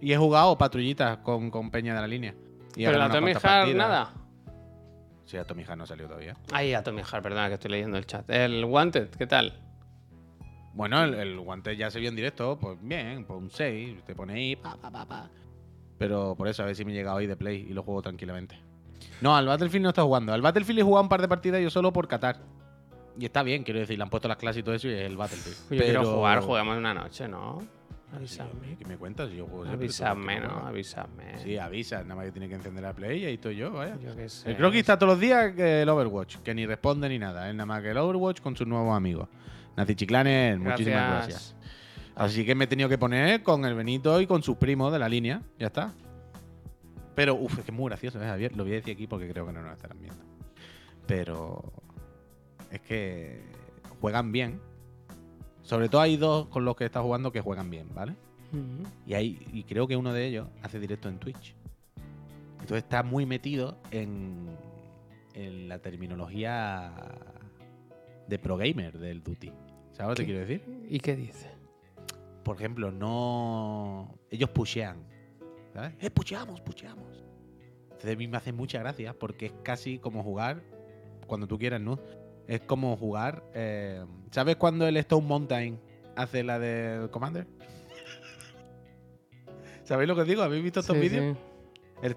y 0.00 0.12
he 0.12 0.16
jugado 0.16 0.56
patrullitas 0.56 1.18
con, 1.18 1.50
con 1.50 1.70
Peña 1.70 1.94
de 1.94 2.00
la 2.00 2.06
línea. 2.06 2.34
Y 2.76 2.84
Pero 2.86 2.98
la 2.98 3.10
Tommy 3.10 3.34
partidas. 3.34 3.74
nada. 3.74 4.12
Sí, 5.26 5.36
Tommy 5.46 5.64
Heart 5.64 5.76
no 5.78 5.84
ha 5.84 5.86
salido 5.86 6.08
todavía. 6.08 6.36
Ay, 6.52 6.72
Atomic 6.74 7.04
Heart, 7.06 7.22
perdona 7.22 7.48
que 7.48 7.54
estoy 7.54 7.70
leyendo 7.70 7.96
el 7.98 8.06
chat. 8.06 8.28
El 8.30 8.64
Wanted, 8.64 9.08
¿qué 9.10 9.26
tal? 9.26 9.52
Bueno, 10.74 11.02
el, 11.04 11.14
el 11.14 11.38
guante 11.40 11.76
ya 11.76 11.90
se 11.90 12.00
vio 12.00 12.08
en 12.08 12.16
directo. 12.16 12.58
Pues 12.58 12.78
bien, 12.80 13.24
pues 13.24 13.38
un 13.40 13.50
6. 13.50 14.04
Te 14.04 14.14
pone 14.14 14.32
ahí. 14.34 14.56
Pa, 14.56 14.76
pa, 14.76 14.90
pa, 14.90 15.06
pa. 15.06 15.30
Pero 15.98 16.34
por 16.36 16.48
eso, 16.48 16.62
a 16.62 16.66
ver 16.66 16.74
si 16.74 16.84
me 16.84 16.92
llega 16.92 17.14
hoy 17.14 17.26
de 17.26 17.36
Play 17.36 17.66
y 17.68 17.72
lo 17.74 17.82
juego 17.82 18.02
tranquilamente. 18.02 18.58
No, 19.20 19.36
al 19.36 19.46
Battlefield 19.46 19.82
no 19.84 19.88
está 19.90 20.02
jugando. 20.02 20.32
Al 20.32 20.42
Battlefield 20.42 20.80
he 20.80 20.82
jugado 20.82 21.02
un 21.02 21.08
par 21.08 21.20
de 21.20 21.28
partidas 21.28 21.60
yo 21.62 21.70
solo 21.70 21.92
por 21.92 22.08
Qatar. 22.08 22.38
Y 23.18 23.26
está 23.26 23.42
bien, 23.42 23.62
quiero 23.62 23.78
decir, 23.80 23.98
le 23.98 24.02
han 24.04 24.10
puesto 24.10 24.26
las 24.26 24.38
clases 24.38 24.60
y 24.60 24.62
todo 24.62 24.74
eso 24.74 24.88
y 24.88 24.92
es 24.94 25.02
el 25.02 25.16
Battlefield. 25.16 25.56
Yo 25.70 25.84
quiero 25.84 26.00
Pero- 26.00 26.14
jugar, 26.14 26.40
juguemos 26.40 26.76
una 26.78 26.94
noche, 26.94 27.28
¿no? 27.28 27.58
Avísame. 28.14 28.76
¿Qué 28.78 28.84
me 28.84 28.96
cuentas? 28.98 29.30
Yo 29.30 29.46
juego 29.46 29.64
Avísame, 29.70 30.40
¿no? 30.40 30.66
Avísame. 30.66 31.38
Sí, 31.38 31.56
avisa, 31.56 32.02
nada 32.02 32.16
más 32.16 32.26
que 32.26 32.32
tiene 32.32 32.46
que 32.48 32.56
encender 32.56 32.82
la 32.82 32.92
play 32.92 33.22
y 33.22 33.24
ahí 33.26 33.34
estoy 33.34 33.56
yo, 33.56 33.70
vaya. 33.72 33.96
Yo 34.02 34.14
qué 34.14 34.28
sé. 34.28 34.50
El 34.50 34.56
croquis 34.56 34.80
está 34.80 34.98
todos 34.98 35.12
los 35.14 35.20
días 35.20 35.52
que 35.54 35.82
el 35.82 35.88
Overwatch, 35.88 36.36
que 36.38 36.54
ni 36.54 36.66
responde 36.66 37.08
ni 37.08 37.18
nada. 37.18 37.48
Es 37.48 37.54
nada 37.54 37.64
más 37.66 37.80
que 37.82 37.90
el 37.90 37.96
Overwatch 37.96 38.40
con 38.42 38.54
sus 38.56 38.66
nuevos 38.66 38.94
amigos. 38.94 39.28
Nazi 39.76 39.94
Chiclanes, 39.94 40.58
muchísimas 40.58 41.08
gracias. 41.08 41.56
Así 42.14 42.44
que 42.44 42.54
me 42.54 42.64
he 42.64 42.66
tenido 42.66 42.88
que 42.88 42.98
poner 42.98 43.42
con 43.42 43.64
el 43.64 43.74
Benito 43.74 44.20
y 44.20 44.26
con 44.26 44.42
sus 44.42 44.56
primos 44.56 44.92
de 44.92 44.98
la 44.98 45.08
línea. 45.08 45.42
Ya 45.58 45.68
está. 45.68 45.94
Pero, 47.14 47.34
uff, 47.34 47.58
es 47.58 47.64
que 47.64 47.70
es 47.70 47.76
muy 47.76 47.88
gracioso, 47.88 48.22
¿eh, 48.22 48.26
Javier? 48.26 48.56
Lo 48.56 48.64
voy 48.64 48.72
a 48.72 48.76
decir 48.76 48.94
aquí 48.94 49.06
porque 49.06 49.28
creo 49.28 49.46
que 49.46 49.52
no 49.52 49.62
nos 49.62 49.72
estarán 49.72 49.98
viendo. 49.98 50.22
Pero 51.06 51.72
es 52.70 52.80
que 52.80 53.42
juegan 54.00 54.32
bien. 54.32 54.60
Sobre 55.62 55.88
todo 55.88 56.00
hay 56.00 56.16
dos 56.16 56.48
con 56.48 56.64
los 56.64 56.76
que 56.76 56.84
está 56.84 57.00
jugando 57.00 57.32
que 57.32 57.40
juegan 57.40 57.70
bien, 57.70 57.88
¿vale? 57.94 58.14
Y, 59.06 59.14
hay, 59.14 59.38
y 59.52 59.64
creo 59.64 59.86
que 59.86 59.96
uno 59.96 60.12
de 60.12 60.26
ellos 60.26 60.48
hace 60.62 60.78
directo 60.78 61.08
en 61.08 61.18
Twitch. 61.18 61.54
Entonces 62.60 62.78
está 62.84 63.02
muy 63.02 63.24
metido 63.24 63.78
en, 63.90 64.46
en 65.34 65.68
la 65.68 65.78
terminología 65.78 66.92
de 68.28 68.38
pro 68.38 68.56
gamer 68.56 68.98
del 68.98 69.22
Duty. 69.22 69.52
¿Sabes 69.92 70.10
lo 70.10 70.14
que 70.14 70.22
te 70.22 70.24
quiero 70.24 70.40
decir? 70.40 70.62
¿Y 70.88 71.00
qué 71.00 71.16
dice? 71.16 71.50
Por 72.42 72.56
ejemplo, 72.56 72.90
no. 72.90 74.14
Ellos 74.30 74.50
pushean. 74.50 74.96
¿Sabes? 75.74 75.92
¡Eh, 76.00 76.10
pusheamos, 76.10 76.60
pusheamos! 76.60 77.24
Entonces 77.84 78.14
a 78.14 78.18
mí 78.18 78.26
me 78.28 78.36
hace 78.36 78.52
mucha 78.52 78.78
gracia 78.80 79.14
porque 79.14 79.46
es 79.46 79.52
casi 79.62 79.98
como 79.98 80.22
jugar 80.22 80.62
cuando 81.26 81.46
tú 81.46 81.58
quieras, 81.58 81.80
¿no? 81.80 81.98
Es 82.48 82.60
como 82.62 82.96
jugar. 82.96 83.44
eh, 83.54 84.04
¿Sabes 84.30 84.56
cuando 84.56 84.86
el 84.88 84.96
Stone 84.96 85.26
Mountain 85.26 85.78
hace 86.16 86.42
la 86.42 86.58
del 86.58 87.10
Commander? 87.10 87.46
¿Sabéis 89.84 90.08
lo 90.08 90.16
que 90.16 90.24
digo? 90.24 90.42
¿Habéis 90.42 90.62
visto 90.62 90.80
estos 90.80 90.96
Sí, 90.96 91.02
vídeos? 91.02 91.36
sí. 91.36 91.42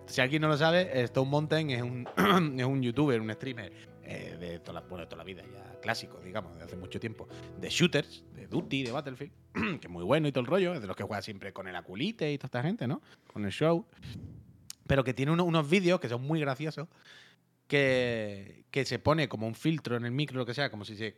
Si 0.08 0.22
alguien 0.22 0.42
no 0.42 0.48
lo 0.48 0.58
sabe, 0.58 1.02
Stone 1.04 1.30
Mountain 1.30 1.70
es 1.70 1.82
un, 1.82 2.08
es 2.60 2.66
un 2.66 2.82
youtuber, 2.82 3.22
un 3.22 3.32
streamer 3.32 3.72
eh, 4.04 4.36
de, 4.40 4.60
toda 4.60 4.82
la, 4.82 4.88
toda 4.88 5.18
la 5.18 5.24
vida, 5.24 5.44
ya 5.52 5.80
clásico, 5.80 6.20
digamos, 6.20 6.58
de 6.58 6.64
hace 6.64 6.76
mucho 6.76 7.00
tiempo, 7.00 7.28
de 7.60 7.70
shooters, 7.70 8.24
de 8.34 8.48
Duty, 8.48 8.84
de 8.84 8.92
Battlefield, 8.92 9.32
que 9.80 9.88
es 9.88 9.90
muy 9.90 10.04
bueno 10.04 10.28
y 10.28 10.32
todo 10.32 10.42
el 10.42 10.48
rollo, 10.48 10.74
es 10.74 10.82
de 10.82 10.88
los 10.88 10.96
que 10.96 11.04
juega 11.04 11.22
siempre 11.22 11.54
con 11.54 11.68
el 11.68 11.76
Aculite 11.76 12.32
y 12.32 12.38
toda 12.38 12.48
esta 12.48 12.64
gente, 12.64 12.88
¿no? 12.88 13.02
Con 13.32 13.46
el 13.46 13.52
show. 13.52 13.86
Pero 14.88 15.04
que 15.04 15.14
tiene 15.14 15.32
uno- 15.32 15.44
unos 15.46 15.70
vídeos 15.70 16.00
que 16.00 16.10
son 16.10 16.22
muy 16.24 16.40
graciosos, 16.40 16.88
que, 17.68 18.66
que 18.72 18.86
se 18.86 19.00
pone 19.00 19.28
como 19.28 19.48
un 19.48 19.56
filtro 19.56 19.98
en 19.98 20.06
el 20.06 20.12
micro, 20.12 20.38
lo 20.38 20.46
que 20.46 20.54
sea, 20.54 20.70
como 20.70 20.86
si 20.86 20.96
se, 20.96 21.16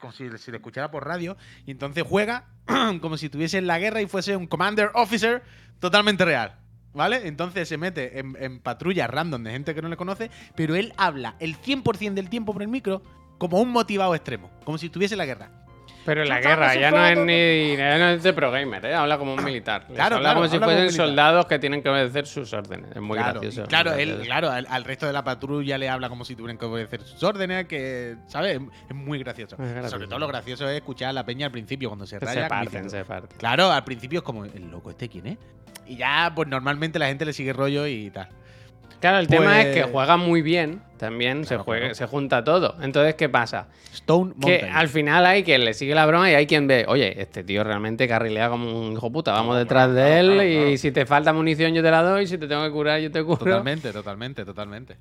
como 0.00 0.12
si 0.12 0.28
se 0.38 0.50
le 0.50 0.58
escuchara 0.58 0.90
por 0.90 1.06
radio, 1.06 1.36
y 1.64 1.70
entonces 1.70 2.04
juega 2.06 2.48
como 3.00 3.16
si 3.16 3.26
estuviese 3.26 3.58
en 3.58 3.66
la 3.66 3.78
guerra 3.78 4.00
y 4.02 4.06
fuese 4.06 4.36
un 4.36 4.46
commander 4.46 4.90
officer 4.94 5.42
totalmente 5.80 6.24
real. 6.24 6.58
¿Vale? 6.96 7.28
Entonces 7.28 7.68
se 7.68 7.76
mete 7.76 8.18
en, 8.18 8.36
en 8.40 8.58
patrullas 8.58 9.10
random 9.10 9.42
de 9.42 9.50
gente 9.50 9.74
que 9.74 9.82
no 9.82 9.88
le 9.88 9.98
conoce, 9.98 10.30
pero 10.54 10.74
él 10.74 10.94
habla 10.96 11.36
el 11.40 11.60
100% 11.60 12.14
del 12.14 12.30
tiempo 12.30 12.54
por 12.54 12.62
el 12.62 12.68
micro 12.68 13.02
como 13.36 13.60
un 13.60 13.68
motivado 13.68 14.14
extremo, 14.14 14.50
como 14.64 14.78
si 14.78 14.86
estuviese 14.86 15.14
la 15.14 15.26
guerra. 15.26 15.65
Pero 16.06 16.22
en 16.22 16.28
la 16.28 16.40
guerra 16.40 16.74
ya 16.76 16.90
no 16.90 17.04
es 17.04 17.18
ni 17.18 17.76
ya 17.76 17.98
no 17.98 18.08
es 18.10 18.22
de 18.22 18.32
pro 18.32 18.50
gamer, 18.50 18.86
¿eh? 18.86 18.94
habla 18.94 19.18
como 19.18 19.34
un 19.34 19.44
militar. 19.44 19.84
Les 19.88 19.96
Claro, 19.96 20.16
habla 20.16 20.28
claro, 20.30 20.36
como 20.40 20.48
si 20.48 20.54
habla 20.56 20.66
fuesen 20.68 20.92
soldados 20.92 21.46
que 21.46 21.58
tienen 21.58 21.82
que 21.82 21.88
obedecer 21.90 22.26
sus 22.26 22.52
órdenes. 22.54 22.90
Es 22.94 23.02
muy 23.02 23.18
claro, 23.18 23.40
gracioso. 23.40 23.68
claro, 23.68 23.90
muy 23.92 24.00
él, 24.02 24.08
gracioso. 24.08 24.26
claro 24.28 24.50
al, 24.50 24.66
al 24.70 24.84
resto 24.84 25.06
de 25.06 25.12
la 25.12 25.24
patrulla 25.24 25.76
le 25.76 25.88
habla 25.88 26.08
como 26.08 26.24
si 26.24 26.34
tuvieran 26.36 26.56
que 26.56 26.64
obedecer 26.64 27.02
sus 27.02 27.22
órdenes, 27.22 27.66
que, 27.66 28.16
¿sabes? 28.28 28.60
Es 28.88 28.94
muy 28.96 29.18
gracioso. 29.18 29.56
Es 29.56 29.70
gracioso. 29.70 29.90
Sobre 29.90 30.06
todo 30.06 30.18
lo 30.20 30.28
gracioso 30.28 30.68
es 30.68 30.76
escuchar 30.76 31.08
a 31.10 31.12
la 31.12 31.26
peña 31.26 31.46
al 31.46 31.52
principio, 31.52 31.88
cuando 31.90 32.06
se 32.06 32.18
raya. 32.18 32.44
se 32.44 32.48
parten, 32.48 32.88
se 32.88 33.04
parten. 33.04 33.36
Claro, 33.38 33.70
al 33.72 33.84
principio 33.84 34.20
es 34.20 34.24
como, 34.24 34.44
¿el 34.44 34.70
loco 34.70 34.90
este 34.90 35.08
quién 35.08 35.26
es? 35.26 35.38
Y 35.86 35.96
ya, 35.96 36.32
pues 36.34 36.48
normalmente 36.48 36.98
la 36.98 37.06
gente 37.08 37.24
le 37.24 37.32
sigue 37.32 37.52
rollo 37.52 37.86
y 37.86 38.10
tal. 38.10 38.28
Claro, 39.00 39.18
el 39.18 39.28
tema 39.28 39.60
es 39.60 39.74
que 39.74 39.80
Pues- 39.82 39.92
juega 39.92 40.16
muy 40.16 40.42
bien, 40.42 40.80
también 40.98 41.44
se, 41.44 41.56
juega, 41.58 41.80
claro. 41.80 41.94
se 41.94 42.06
junta 42.06 42.42
todo. 42.42 42.76
Entonces, 42.80 43.14
¿qué 43.14 43.28
pasa? 43.28 43.68
Stone 43.92 44.32
Que 44.40 44.48
Mountain. 44.48 44.72
al 44.74 44.88
final 44.88 45.26
hay 45.26 45.42
quien 45.44 45.64
le 45.64 45.74
sigue 45.74 45.94
la 45.94 46.06
broma 46.06 46.30
y 46.30 46.34
hay 46.34 46.46
quien 46.46 46.66
ve, 46.66 46.86
oye, 46.88 47.20
este 47.20 47.44
tío 47.44 47.62
realmente 47.62 48.08
carrilea 48.08 48.48
como 48.48 48.66
un 48.80 48.92
hijo 48.94 49.12
puta, 49.12 49.32
vamos 49.32 49.54
No, 49.54 49.58
detrás 49.58 49.88
claro, 49.90 49.94
de 49.94 50.18
él 50.20 50.70
y 50.72 50.78
si 50.78 50.90
te 50.92 51.04
falta 51.06 51.32
munición 51.32 51.74
yo 51.74 51.82
te 51.82 51.90
la 51.90 52.02
doy, 52.02 52.26
si 52.26 52.38
te 52.38 52.48
tengo 52.48 52.64
que 52.64 52.70
curar 52.70 53.00
yo 53.00 53.10
te 53.10 53.22
curo. 53.22 53.36
Totalmente, 53.38 53.92
totalmente, 53.92 54.44
totalmente. 54.44 54.96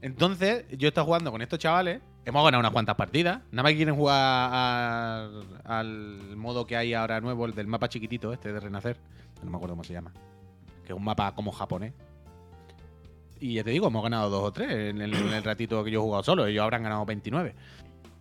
Entonces, 0.00 0.64
yo 0.76 0.86
he 0.86 0.90
estado 0.90 1.06
jugando 1.06 1.30
con 1.32 1.40
estos 1.40 1.58
chavales. 1.58 2.00
Hemos 2.26 2.44
ganado 2.44 2.60
unas 2.60 2.72
cuantas 2.72 2.94
partidas. 2.94 3.40
Nada 3.52 3.62
más 3.62 3.72
que 3.72 3.76
quieren 3.76 3.94
jugar 3.94 4.16
a- 4.18 5.28
al 5.64 6.36
modo 6.36 6.66
que 6.66 6.76
hay 6.76 6.92
ahora 6.94 7.20
nuevo, 7.20 7.46
el 7.46 7.54
del 7.54 7.66
mapa 7.66 7.88
chiquitito, 7.88 8.32
este 8.32 8.52
de 8.52 8.60
Renacer. 8.60 8.96
No 9.42 9.50
me 9.50 9.56
acuerdo 9.56 9.74
cómo 9.74 9.84
se 9.84 9.92
llama. 9.92 10.12
Que 10.86 10.92
es 10.92 10.96
un 10.98 11.04
mapa 11.04 11.34
como 11.34 11.52
japonés. 11.52 11.92
Y 13.44 13.56
ya 13.56 13.62
te 13.62 13.72
digo, 13.72 13.88
hemos 13.88 14.02
ganado 14.02 14.30
dos 14.30 14.42
o 14.42 14.52
tres 14.54 14.70
en 14.70 15.02
el, 15.02 15.12
en 15.12 15.28
el 15.34 15.44
ratito 15.44 15.84
que 15.84 15.90
yo 15.90 16.00
he 16.00 16.02
jugado 16.02 16.22
solo. 16.22 16.46
Ellos 16.46 16.62
habrán 16.62 16.82
ganado 16.82 17.04
29. 17.04 17.54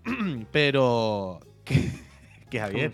Pero. 0.52 1.40
Que, 1.64 1.92
que 2.50 2.60
Javier, 2.60 2.92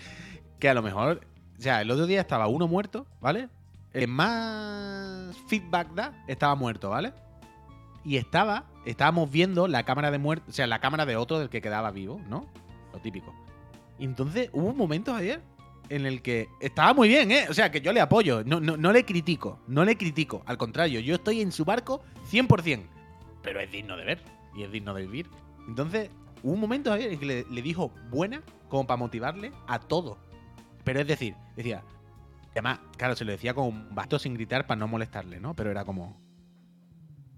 que 0.59 0.69
a 0.69 0.75
lo 0.75 0.83
mejor. 0.83 1.21
O 1.57 1.61
sea, 1.61 1.81
el 1.81 1.89
otro 1.89 2.05
día 2.05 2.21
estaba 2.21 2.45
uno 2.45 2.67
muerto, 2.67 3.07
¿vale? 3.19 3.49
El 3.93 4.09
más 4.09 5.35
feedback 5.47 5.91
da 5.95 6.23
estaba 6.27 6.53
muerto, 6.53 6.91
¿vale? 6.91 7.13
Y 8.05 8.17
estaba, 8.17 8.65
estábamos 8.85 9.31
viendo 9.31 9.67
la 9.67 9.81
cámara 9.83 10.11
de 10.11 10.19
muerte, 10.19 10.51
o 10.51 10.53
sea, 10.53 10.67
la 10.67 10.77
cámara 10.77 11.07
de 11.07 11.15
otro 11.15 11.39
del 11.39 11.49
que 11.49 11.63
quedaba 11.63 11.89
vivo, 11.89 12.21
¿no? 12.29 12.45
Lo 12.93 12.99
típico. 12.99 13.33
Y 13.97 14.05
entonces 14.05 14.51
hubo 14.53 14.67
un 14.67 14.77
momento 14.77 15.15
ayer 15.15 15.41
en 15.89 16.05
el 16.05 16.21
que 16.21 16.47
estaba 16.59 16.93
muy 16.93 17.07
bien, 17.09 17.31
¿eh? 17.31 17.45
O 17.49 17.53
sea, 17.53 17.71
que 17.71 17.81
yo 17.81 17.91
le 17.91 18.01
apoyo, 18.01 18.43
no, 18.45 18.59
no, 18.59 18.77
no 18.77 18.91
le 18.91 19.05
critico, 19.05 19.59
no 19.67 19.83
le 19.85 19.97
critico, 19.97 20.43
al 20.45 20.57
contrario, 20.57 20.99
yo 20.99 21.15
estoy 21.15 21.41
en 21.41 21.51
su 21.51 21.65
barco 21.65 22.01
100%, 22.31 22.83
pero 23.41 23.59
es 23.59 23.71
digno 23.71 23.97
de 23.97 24.05
ver 24.05 24.23
y 24.55 24.63
es 24.63 24.71
digno 24.71 24.93
de 24.93 25.01
vivir. 25.05 25.27
Entonces, 25.67 26.09
Hubo 26.41 26.53
un 26.53 26.61
momento 26.61 26.95
en 26.95 27.19
que 27.19 27.25
le, 27.25 27.61
dijo 27.61 27.91
buena 28.09 28.41
como 28.69 28.87
para 28.87 28.95
motivarle 28.95 29.51
a 29.67 29.77
todo. 29.77 30.17
Pero 30.85 31.01
es 31.01 31.07
decir, 31.07 31.35
decía. 31.57 31.83
Además, 32.51 32.79
claro, 32.97 33.13
se 33.17 33.25
lo 33.25 33.33
decía 33.33 33.53
con 33.53 33.93
basto 33.93 34.17
sin 34.19 34.35
gritar 34.35 34.65
para 34.65 34.79
no 34.79 34.87
molestarle, 34.87 35.41
¿no? 35.41 35.53
Pero 35.53 35.69
era 35.69 35.83
como. 35.83 36.17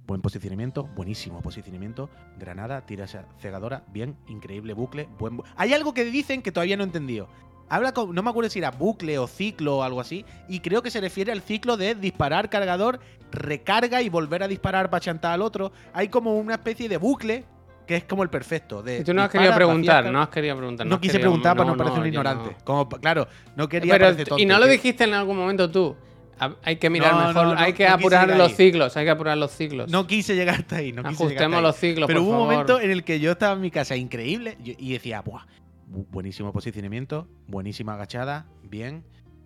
Buen 0.06 0.22
posicionamiento, 0.22 0.84
buenísimo 0.84 1.42
posicionamiento. 1.42 2.12
Granada, 2.38 2.86
tira 2.86 3.08
cegadora, 3.40 3.86
bien, 3.92 4.18
increíble 4.28 4.74
bucle. 4.74 5.08
Buen 5.18 5.38
bu- 5.38 5.46
Hay 5.56 5.74
algo 5.74 5.96
que 5.96 6.06
dicen 6.06 6.44
que 6.44 6.52
todavía 6.52 6.78
no 6.78 6.84
he 6.84 6.86
entendido. 6.86 7.28
Habla 7.72 7.94
con, 7.94 8.14
no 8.14 8.22
me 8.22 8.30
acuerdo 8.30 8.50
si 8.50 8.60
era 8.60 8.70
bucle 8.72 9.18
o 9.18 9.28
ciclo 9.28 9.78
o 9.78 9.84
algo 9.84 10.02
así, 10.02 10.26
y 10.50 10.60
creo 10.60 10.82
que 10.82 10.92
se 10.92 11.00
refiere 11.00 11.32
al 11.32 11.42
ciclo 11.42 11.78
de 11.78 11.96
disparar 11.96 12.50
cargador, 12.50 13.00
recarga 13.32 14.02
y 14.02 14.10
volver 14.10 14.44
a 14.44 14.48
disparar 14.48 14.90
para 14.90 15.00
chantar 15.02 15.32
al 15.34 15.42
otro. 15.42 15.72
Hay 15.94 16.10
como 16.10 16.36
una 16.38 16.56
especie 16.56 16.90
de 16.90 16.98
bucle 16.98 17.46
que 17.88 17.96
es 17.96 18.04
como 18.04 18.24
el 18.24 18.30
perfecto. 18.30 18.84
De 18.84 19.00
Y 19.00 19.04
tú 19.04 19.14
no 19.14 19.24
has 19.24 19.30
querido 19.30 19.54
preguntar, 19.56 20.06
no 20.12 20.22
has 20.22 20.30
querido 20.30 20.56
preguntar. 20.58 20.86
no 20.86 20.96
has 20.96 21.02
quise 21.02 21.18
preguntar 21.20 21.56
para 21.58 21.70
no, 21.70 21.76
no, 21.76 21.78
parecer 21.78 22.00
un 22.02 22.08
ignorante. 22.08 22.50
no. 22.60 22.66
Como, 22.66 22.90
claro, 22.90 23.28
no 23.56 23.68
quería 23.70 23.94
Pero, 23.98 24.16
tonto. 24.16 24.38
y 24.38 24.46
no 24.46 24.60
lo 24.60 24.68
dijiste 24.68 25.06
en 25.06 25.14
algún 25.14 25.38
momento 25.38 25.70
tú. 25.72 25.96
Ha- 26.40 26.56
Hay 26.64 26.78
que 26.78 26.90
mirar 26.90 27.14
No, 27.14 27.28
mejor, 27.28 27.48
no, 27.48 27.54
no, 27.54 27.60
hay 27.60 27.74
que 27.74 27.88
no 27.88 27.94
apurar 27.94 28.28
los 28.36 28.54
ciclos, 28.56 28.98
hay 28.98 29.06
que 29.06 29.12
apurar 29.12 29.38
los 29.38 29.52
ciclos. 29.52 29.92
No 29.92 30.08
quise 30.08 30.36
llegar 30.36 30.56
hasta 30.56 30.78
ahí. 30.78 30.92
No 30.92 31.04
quise 31.04 31.10
llegar 31.10 31.12
hasta 31.14 31.24
Ajustemos 31.26 31.58
ahí. 31.58 31.64
los 31.64 31.76
ciclos, 31.76 32.08
Pero 32.08 32.20
por 32.22 32.28
hubo 32.30 32.38
un 32.42 32.50
momento 32.50 32.80
en 32.80 32.92
el 32.92 33.04
que 33.04 33.20
yo 33.20 33.32
estaba 33.32 33.54
en 33.54 33.62
mi 33.62 33.70
casa 33.72 33.96
increíble 33.96 34.58
y, 34.64 34.92
decía, 34.94 35.22
Buah, 35.22 35.42
bu- 35.42 35.46
buenísimo 35.92 36.52
posicionamiento, 36.54 37.28
buenísima 37.48 37.94
agachada, 37.94 38.46
bien, 38.64 39.04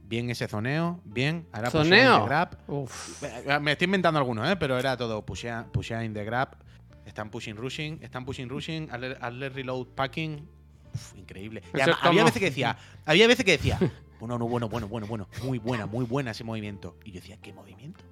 bien 0.08 0.30
ese 0.30 0.48
zoneo, 0.48 1.02
bien. 1.04 1.48
Ahora 1.52 1.72
pushea 1.72 1.84
in 1.84 1.90
the 1.90 1.98
¿Zoneo? 1.98 2.26
grab. 2.26 2.58
Uf. 2.68 3.24
Eh, 3.24 3.60
Me 3.60 3.72
estoy 3.74 3.86
inventando 3.86 4.20
algunos, 4.20 4.48
¿eh? 4.50 4.56
pero 4.56 4.78
era 4.78 4.96
todo 4.96 5.26
pushea, 5.26 5.68
pushea 5.72 6.04
in 6.04 6.14
the 6.14 6.24
grab. 6.24 6.58
Están 7.06 7.30
pushing 7.30 7.56
rushing, 7.56 8.00
están 8.02 8.26
pushing 8.26 8.50
rushing, 8.50 8.90
hazle, 8.92 9.18
hazle 9.22 9.50
reload 9.50 9.88
packing. 9.96 10.48
Uf, 10.94 11.16
increíble. 11.18 11.62
Y 11.74 11.82
además, 11.82 12.00
había 12.02 12.24
veces 12.24 12.40
que 12.40 12.46
decía, 12.46 12.78
había 13.06 13.28
veces 13.28 13.46
que 13.46 13.52
decía, 13.52 13.78
bueno, 14.20 14.38
no, 14.40 14.48
bueno, 14.48 14.70
bueno, 14.70 14.88
bueno, 14.88 15.08
bueno, 15.08 15.28
muy 15.44 15.58
buena, 15.60 15.86
muy 15.86 16.06
buena 16.06 16.32
ese 16.32 16.44
movimiento. 16.44 16.98
Y 17.04 17.12
yo 17.12 17.20
decía, 17.22 17.38
¿qué 17.42 17.54
movimiento? 17.54 18.04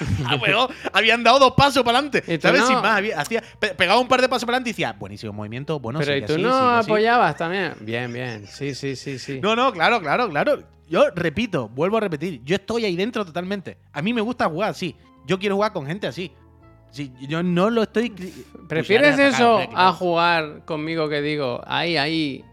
ah, 0.26 0.68
habían 0.92 1.22
dado 1.22 1.38
dos 1.38 1.52
pasos 1.54 1.82
para 1.82 1.98
adelante. 1.98 2.38
¿Sabes? 2.40 2.60
no- 2.60 2.66
Sin 2.66 2.76
más, 2.76 2.98
había- 2.98 3.20
hacía, 3.20 3.42
pegaba 3.76 3.98
un 4.00 4.08
par 4.08 4.20
de 4.20 4.28
pasos 4.28 4.44
para 4.44 4.56
adelante 4.56 4.70
y 4.70 4.72
decía, 4.72 4.92
buenísimo 4.92 5.32
movimiento, 5.32 5.78
bueno, 5.80 5.98
Pero 6.00 6.12
¿y 6.12 6.14
sigue 6.16 6.26
tú 6.26 6.32
así, 6.34 6.42
no 6.42 6.52
sigue 6.58 6.78
así". 6.78 6.90
apoyabas 6.90 7.36
también? 7.36 7.74
Bien, 7.80 8.12
bien. 8.12 8.46
Sí, 8.46 8.74
sí, 8.74 8.96
sí, 8.96 9.18
sí. 9.18 9.40
No, 9.42 9.54
no, 9.56 9.72
claro, 9.72 10.00
claro, 10.00 10.28
claro. 10.28 10.62
Yo 10.88 11.06
repito, 11.14 11.68
vuelvo 11.68 11.96
a 11.96 12.00
repetir, 12.00 12.42
yo 12.44 12.56
estoy 12.56 12.84
ahí 12.84 12.94
dentro 12.96 13.24
totalmente. 13.24 13.78
A 13.92 14.02
mí 14.02 14.12
me 14.12 14.20
gusta 14.20 14.48
jugar 14.48 14.70
así. 14.70 14.94
Yo 15.26 15.38
quiero 15.38 15.54
jugar 15.54 15.72
con 15.72 15.86
gente 15.86 16.06
así. 16.06 16.30
Sí, 16.90 17.10
yo 17.28 17.42
no 17.42 17.70
lo 17.70 17.82
estoy. 17.82 18.10
¿Prefieres 18.68 19.18
eso 19.18 19.60
a 19.74 19.92
jugar 19.92 20.64
conmigo 20.64 21.08
que 21.08 21.22
digo, 21.22 21.60
ahí, 21.66 21.96
ahí, 21.96 22.44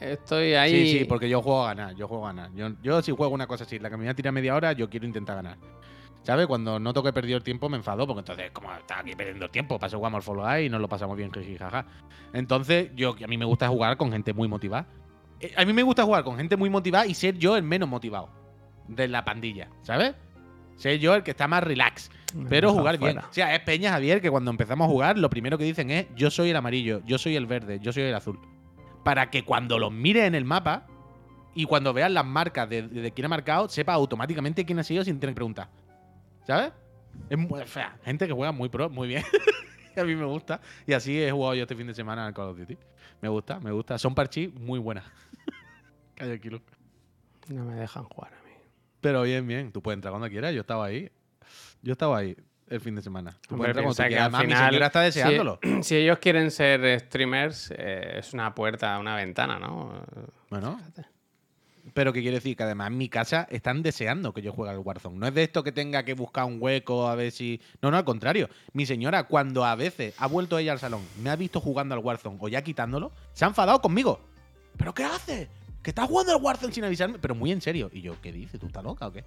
estoy 0.00 0.54
ahí? 0.54 0.70
Sí, 0.70 0.98
sí, 1.00 1.04
porque 1.04 1.28
yo 1.28 1.42
juego 1.42 1.64
a 1.64 1.74
ganar, 1.74 1.94
yo 1.96 2.08
juego 2.08 2.26
a 2.26 2.32
ganar. 2.32 2.50
Yo, 2.54 2.68
yo 2.82 3.02
si 3.02 3.12
juego 3.12 3.34
una 3.34 3.46
cosa 3.46 3.64
así, 3.64 3.78
la 3.78 3.90
que 3.90 3.96
me 3.96 4.04
voy 4.04 4.10
a 4.10 4.14
tirar 4.14 4.32
media 4.32 4.54
hora, 4.54 4.72
yo 4.72 4.88
quiero 4.88 5.04
intentar 5.06 5.36
ganar. 5.36 5.58
¿Sabes? 6.24 6.46
Cuando 6.46 6.80
noto 6.80 7.02
que 7.02 7.10
he 7.10 7.12
perdido 7.12 7.36
el 7.36 7.44
tiempo 7.44 7.68
me 7.68 7.76
enfado, 7.76 8.06
porque 8.06 8.20
entonces, 8.20 8.50
como 8.50 8.72
está 8.72 9.00
aquí 9.00 9.14
perdiendo 9.14 9.44
el 9.44 9.50
tiempo, 9.50 9.78
paso 9.78 9.98
jugamos 9.98 10.26
Eye 10.26 10.64
y 10.64 10.68
nos 10.70 10.80
lo 10.80 10.88
pasamos 10.88 11.16
bien, 11.18 11.30
jiji, 11.30 11.58
jaja. 11.58 11.84
Entonces, 12.32 12.90
yo 12.96 13.14
a 13.22 13.26
mí 13.26 13.36
me 13.36 13.44
gusta 13.44 13.68
jugar 13.68 13.98
con 13.98 14.10
gente 14.10 14.32
muy 14.32 14.48
motivada. 14.48 14.86
Eh, 15.40 15.52
A 15.56 15.66
mí 15.66 15.74
me 15.74 15.82
gusta 15.82 16.02
jugar 16.02 16.24
con 16.24 16.36
gente 16.38 16.56
muy 16.56 16.70
motivada 16.70 17.06
y 17.06 17.12
ser 17.12 17.36
yo 17.36 17.56
el 17.56 17.62
menos 17.62 17.90
motivado 17.90 18.30
de 18.88 19.06
la 19.06 19.22
pandilla, 19.22 19.68
¿sabes? 19.82 20.14
Ser 20.76 20.98
yo 20.98 21.14
el 21.14 21.22
que 21.22 21.32
está 21.32 21.46
más 21.46 21.62
relax. 21.62 22.10
Pero 22.48 22.72
jugar 22.72 22.98
bien. 22.98 23.18
O 23.18 23.22
sea, 23.30 23.54
es 23.54 23.60
Peña 23.60 23.90
Javier 23.90 24.20
que 24.22 24.30
cuando 24.30 24.50
empezamos 24.50 24.86
a 24.86 24.90
jugar, 24.90 25.18
lo 25.18 25.28
primero 25.28 25.58
que 25.58 25.64
dicen 25.64 25.90
es: 25.90 26.06
Yo 26.16 26.30
soy 26.30 26.50
el 26.50 26.56
amarillo, 26.56 27.02
yo 27.04 27.18
soy 27.18 27.36
el 27.36 27.46
verde, 27.46 27.78
yo 27.80 27.92
soy 27.92 28.04
el 28.04 28.14
azul. 28.14 28.40
Para 29.04 29.30
que 29.30 29.44
cuando 29.44 29.78
los 29.78 29.92
mires 29.92 30.24
en 30.24 30.34
el 30.34 30.46
mapa 30.46 30.86
y 31.54 31.66
cuando 31.66 31.92
veas 31.92 32.10
las 32.10 32.24
marcas 32.24 32.68
de, 32.68 32.82
de 32.82 33.12
quién 33.12 33.26
ha 33.26 33.28
marcado, 33.28 33.68
sepa 33.68 33.92
automáticamente 33.92 34.64
quién 34.64 34.78
ha 34.78 34.82
sido 34.84 35.04
sin 35.04 35.20
tener 35.20 35.34
que 35.34 35.36
preguntar. 35.36 35.68
¿Sabes? 36.46 36.72
Es 37.30 37.38
muy, 37.38 37.60
o 37.60 37.66
sea, 37.66 37.96
gente 38.04 38.26
que 38.26 38.32
juega 38.32 38.52
muy 38.52 38.68
pro, 38.68 38.88
muy 38.90 39.08
bien. 39.08 39.24
Y 39.96 40.00
a 40.00 40.04
mí 40.04 40.16
me 40.16 40.24
gusta. 40.24 40.60
Y 40.88 40.92
así 40.92 41.22
he 41.22 41.30
jugado 41.30 41.54
yo 41.54 41.62
este 41.62 41.76
fin 41.76 41.86
de 41.86 41.94
semana 41.94 42.26
al 42.26 42.34
Call 42.34 42.48
of 42.48 42.58
Duty. 42.58 42.76
Me 43.20 43.28
gusta, 43.28 43.60
me 43.60 43.70
gusta. 43.70 43.96
Son 43.96 44.12
parchís 44.12 44.52
muy 44.52 44.80
buenas. 44.80 45.04
Calla, 46.16 46.36
kilo. 46.38 46.60
No 47.46 47.64
me 47.64 47.74
dejan 47.76 48.02
jugar 48.02 48.32
a 48.34 48.42
mí. 48.44 48.50
Pero 49.00 49.22
bien, 49.22 49.46
bien. 49.46 49.70
Tú 49.70 49.80
puedes 49.80 49.96
entrar 49.98 50.10
cuando 50.10 50.28
quieras. 50.28 50.52
Yo 50.52 50.62
estaba 50.62 50.86
ahí. 50.86 51.12
Yo 51.82 51.92
estaba 51.92 52.18
ahí 52.18 52.36
el 52.68 52.80
fin 52.80 52.96
de 52.96 53.02
semana. 53.02 53.36
Tú 53.46 53.54
Hombre, 53.54 53.72
puedes 53.72 53.76
entrar 53.76 53.84
cuando 53.84 53.94
tú 53.94 54.02
piensa 54.02 54.08
que 54.08 54.18
Además, 54.18 54.40
mi 54.40 54.46
final, 54.46 54.68
señora 54.70 54.86
está 54.86 55.00
si- 55.00 55.04
deseándolo. 55.04 55.58
Si, 55.82 55.94
ellos 55.96 56.18
quieren 56.18 56.50
ser 56.50 56.98
streamers, 56.98 57.72
eh, 57.76 58.18
es 58.18 58.32
una 58.34 58.52
puerta, 58.52 58.98
una 58.98 59.14
ventana, 59.14 59.60
¿no? 59.60 60.04
Bueno. 60.50 60.80
Pero 61.94 62.12
¿qué 62.12 62.20
quiere 62.22 62.38
decir? 62.38 62.56
Que 62.56 62.64
además 62.64 62.88
en 62.88 62.98
mi 62.98 63.08
casa 63.08 63.46
están 63.50 63.82
deseando 63.82 64.34
que 64.34 64.42
yo 64.42 64.52
juegue 64.52 64.72
al 64.72 64.80
Warzone. 64.80 65.16
No 65.16 65.26
es 65.28 65.34
de 65.34 65.44
esto 65.44 65.62
que 65.62 65.70
tenga 65.70 66.02
que 66.04 66.14
buscar 66.14 66.44
un 66.44 66.58
hueco 66.60 67.08
a 67.08 67.14
ver 67.14 67.30
si... 67.30 67.60
No, 67.80 67.90
no, 67.90 67.96
al 67.96 68.04
contrario. 68.04 68.48
Mi 68.72 68.84
señora, 68.84 69.24
cuando 69.24 69.64
a 69.64 69.76
veces 69.76 70.12
ha 70.18 70.26
vuelto 70.26 70.58
ella 70.58 70.72
al 70.72 70.80
salón, 70.80 71.02
me 71.22 71.30
ha 71.30 71.36
visto 71.36 71.60
jugando 71.60 71.94
al 71.94 72.00
Warzone 72.00 72.36
o 72.40 72.48
ya 72.48 72.62
quitándolo, 72.62 73.12
se 73.32 73.44
ha 73.44 73.48
enfadado 73.48 73.80
conmigo. 73.80 74.20
¿Pero 74.76 74.92
qué 74.92 75.04
haces? 75.04 75.48
Que 75.84 75.90
estás 75.90 76.08
jugando 76.08 76.34
al 76.34 76.42
Warzone 76.42 76.72
sin 76.74 76.82
avisarme. 76.84 77.18
Pero 77.20 77.36
muy 77.36 77.52
en 77.52 77.60
serio. 77.60 77.88
Y 77.92 78.00
yo, 78.00 78.20
¿qué 78.20 78.32
dices? 78.32 78.58
¿Tú 78.58 78.66
estás 78.66 78.82
loca 78.82 79.06
o 79.06 79.12
qué? 79.12 79.24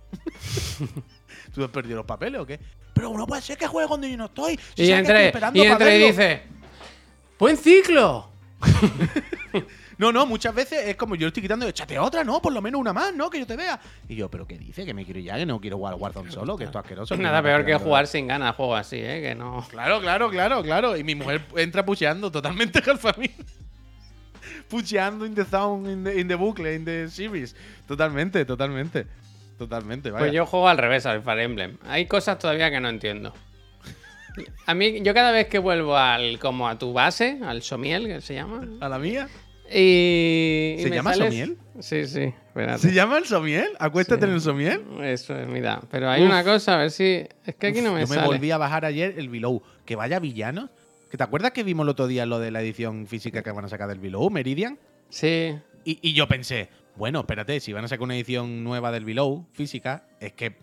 ¿Tú 1.56 1.64
has 1.64 1.70
perdido 1.70 1.96
los 1.98 2.06
papeles 2.06 2.42
o 2.42 2.46
qué? 2.46 2.60
Pero 2.94 3.16
no 3.16 3.26
puede 3.26 3.42
ser 3.42 3.58
que 3.58 3.68
juegue 3.68 3.88
cuando 3.88 4.08
yo 4.08 4.18
no 4.18 4.26
estoy. 4.26 4.60
Si 4.76 4.84
y 4.84 4.88
que 4.88 4.96
entre, 4.96 5.24
y, 5.54 5.62
entre 5.62 5.98
y 5.98 6.02
verlo". 6.02 6.08
dice, 6.08 6.42
¡Buen 7.40 7.56
ciclo! 7.56 8.30
No, 9.98 10.12
no, 10.12 10.26
muchas 10.26 10.54
veces 10.54 10.88
es 10.88 10.96
como 10.96 11.16
yo 11.16 11.28
estoy 11.28 11.42
quitando, 11.42 11.68
échate 11.68 11.98
otra, 11.98 12.24
¿no? 12.24 12.42
Por 12.42 12.54
lo 12.54 12.62
menos 12.62 12.80
una 12.80 12.94
más, 12.94 13.16
¿no? 13.16 13.30
Que 13.30 13.40
yo 13.40 13.48
te 13.48 13.56
vea. 13.56 13.80
Y 14.08 14.16
yo, 14.16 14.30
¿pero 14.30 14.46
qué 14.46 14.58
dice? 14.58 14.86
Que 14.86 14.94
me 14.94 15.04
quiero 15.06 15.20
ir 15.20 15.26
ya, 15.26 15.38
que 15.38 15.46
no 15.46 15.60
quiero 15.60 15.78
jugar 15.78 15.96
Warzone 15.96 16.32
solo, 16.32 16.56
que 16.56 16.66
esto 16.66 16.78
es 16.78 16.86
asqueroso. 16.86 17.16
que 17.16 17.22
Nada 17.22 17.42
peor 17.42 17.66
que 17.66 17.76
jugar 17.76 18.06
sin 18.06 18.28
ganas 18.28 18.56
juego 18.56 18.76
así, 18.76 18.98
¿eh? 18.98 19.22
Que 19.22 19.36
no... 19.36 19.66
Claro, 19.70 20.00
claro, 20.00 20.30
claro, 20.30 20.62
claro. 20.62 20.98
Y 20.98 21.04
mi 21.04 21.16
mujer 21.16 21.42
entra 21.56 21.84
pucheando 21.84 22.32
totalmente 22.32 22.82
al 22.90 23.00
familia. 23.00 23.36
pucheando 24.70 25.26
in 25.26 25.34
the 25.34 25.42
in 25.92 26.04
the, 26.04 26.20
in 26.20 26.28
the 26.28 26.36
bucle, 26.36 26.74
in 26.74 26.86
the 26.86 27.10
series. 27.10 27.56
Totalmente, 27.88 28.46
totalmente. 28.46 29.08
Totalmente, 29.58 30.12
vaya. 30.12 30.20
Pues 30.20 30.34
yo 30.34 30.46
juego 30.46 30.68
al 30.68 30.78
revés 30.78 31.06
al 31.08 31.24
Fire 31.24 31.40
Emblem. 31.40 31.78
Hay 31.88 32.06
cosas 32.06 32.38
todavía 32.38 32.70
que 32.70 32.80
no 32.80 32.90
entiendo. 32.90 33.34
A 34.68 34.76
mí, 34.76 35.02
yo 35.02 35.16
cada 35.16 35.32
vez 35.32 35.48
que 35.48 35.58
vuelvo 35.58 35.98
al 35.98 36.38
como 36.38 36.68
a 36.68 36.78
tu 36.78 36.94
base, 36.94 37.40
al 37.44 37.64
Somiel, 37.64 38.06
que 38.06 38.22
se 38.22 38.36
llama, 38.36 38.68
¿A 38.80 38.88
la 38.88 39.00
mía? 39.00 39.28
Y, 39.72 40.76
¿Se 40.82 40.90
llama 40.90 41.14
sales- 41.14 41.28
Somiel? 41.30 41.58
Sí, 41.80 42.06
sí, 42.08 42.22
espérate. 42.48 42.80
¿Se 42.80 42.94
llama 42.94 43.18
el 43.20 43.26
Somiel? 43.26 43.70
¿Acuéstate 43.80 44.22
Sí. 44.22 44.28
en 44.28 44.34
el 44.34 44.42
Somiel? 44.42 44.82
Eso 45.04 45.38
es, 45.38 45.48
mira. 45.48 45.82
Pero 45.92 46.10
hay 46.10 46.24
Uf. 46.24 46.30
una 46.30 46.44
cosa, 46.44 46.76
a 46.76 46.78
ver 46.78 46.92
si. 46.92 47.26
Es 47.46 47.56
que 47.56 47.68
aquí 47.68 47.82
no 47.82 47.94
me 47.94 48.02
Yo 48.02 48.08
me 48.08 48.26
volví 48.26 48.50
a 48.52 48.58
bajar 48.58 48.86
ayer 48.86 49.16
el 49.18 49.30
Below. 49.30 49.62
Que 49.86 49.96
vaya 49.96 50.20
villano. 50.20 50.70
¿Que 51.12 51.18
¿Te 51.18 51.24
acuerdas 51.24 51.52
que 51.52 51.64
vimos 51.64 51.84
el 51.86 51.90
otro 51.90 52.08
día 52.08 52.26
lo 52.26 52.40
de 52.40 52.52
la 52.52 52.62
edición 52.62 53.08
física 53.08 53.42
que 53.44 53.52
van 53.52 53.64
a 53.66 53.70
sacar 53.70 53.88
del 53.88 54.00
Below, 54.00 54.30
Meridian? 54.30 54.78
Sí. 55.10 55.56
Y, 55.86 56.00
y 56.02 56.14
yo 56.14 56.28
pensé, 56.28 56.70
bueno, 56.96 57.20
espérate, 57.22 57.60
si 57.62 57.72
van 57.72 57.86
a 57.86 57.88
sacar 57.88 58.04
una 58.04 58.16
edición 58.16 58.64
nueva 58.64 58.92
del 58.92 59.06
Below 59.06 59.46
física, 59.54 60.08
es 60.20 60.34
que 60.34 60.58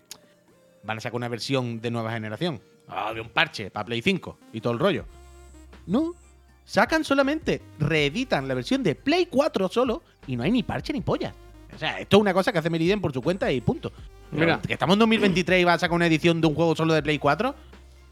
van 0.83 0.97
a 0.97 1.01
sacar 1.01 1.15
una 1.15 1.29
versión 1.29 1.81
de 1.81 1.89
nueva 1.89 2.11
generación. 2.11 2.61
Ah, 2.87 3.11
de 3.13 3.21
un 3.21 3.29
parche 3.29 3.71
para 3.71 3.85
Play 3.85 4.01
5 4.03 4.37
y 4.53 4.61
todo 4.61 4.73
el 4.73 4.79
rollo. 4.79 5.05
No. 5.87 6.13
Sacan 6.65 7.03
solamente, 7.03 7.61
reeditan 7.79 8.47
la 8.47 8.53
versión 8.55 8.81
de 8.83 8.95
Play 8.95 9.27
4 9.27 9.69
solo 9.69 10.01
y 10.27 10.35
no 10.35 10.43
hay 10.43 10.51
ni 10.51 10.63
parche 10.63 10.91
ni 10.93 11.01
polla. 11.01 11.33
O 11.73 11.77
sea, 11.77 11.99
esto 11.99 12.17
es 12.17 12.21
una 12.21 12.33
cosa 12.33 12.51
que 12.51 12.57
hace 12.59 12.69
Meridian 12.69 13.01
por 13.01 13.13
su 13.13 13.21
cuenta 13.21 13.51
y 13.51 13.61
punto. 13.61 13.91
Pero 14.31 14.45
Mira. 14.45 14.61
Que 14.65 14.73
estamos 14.73 14.93
en 14.95 14.99
2023 14.99 15.61
y 15.61 15.63
va 15.63 15.73
a 15.73 15.79
sacar 15.79 15.95
una 15.95 16.07
edición 16.07 16.41
de 16.41 16.47
un 16.47 16.55
juego 16.55 16.75
solo 16.75 16.93
de 16.93 17.03
Play 17.03 17.19
4 17.19 17.53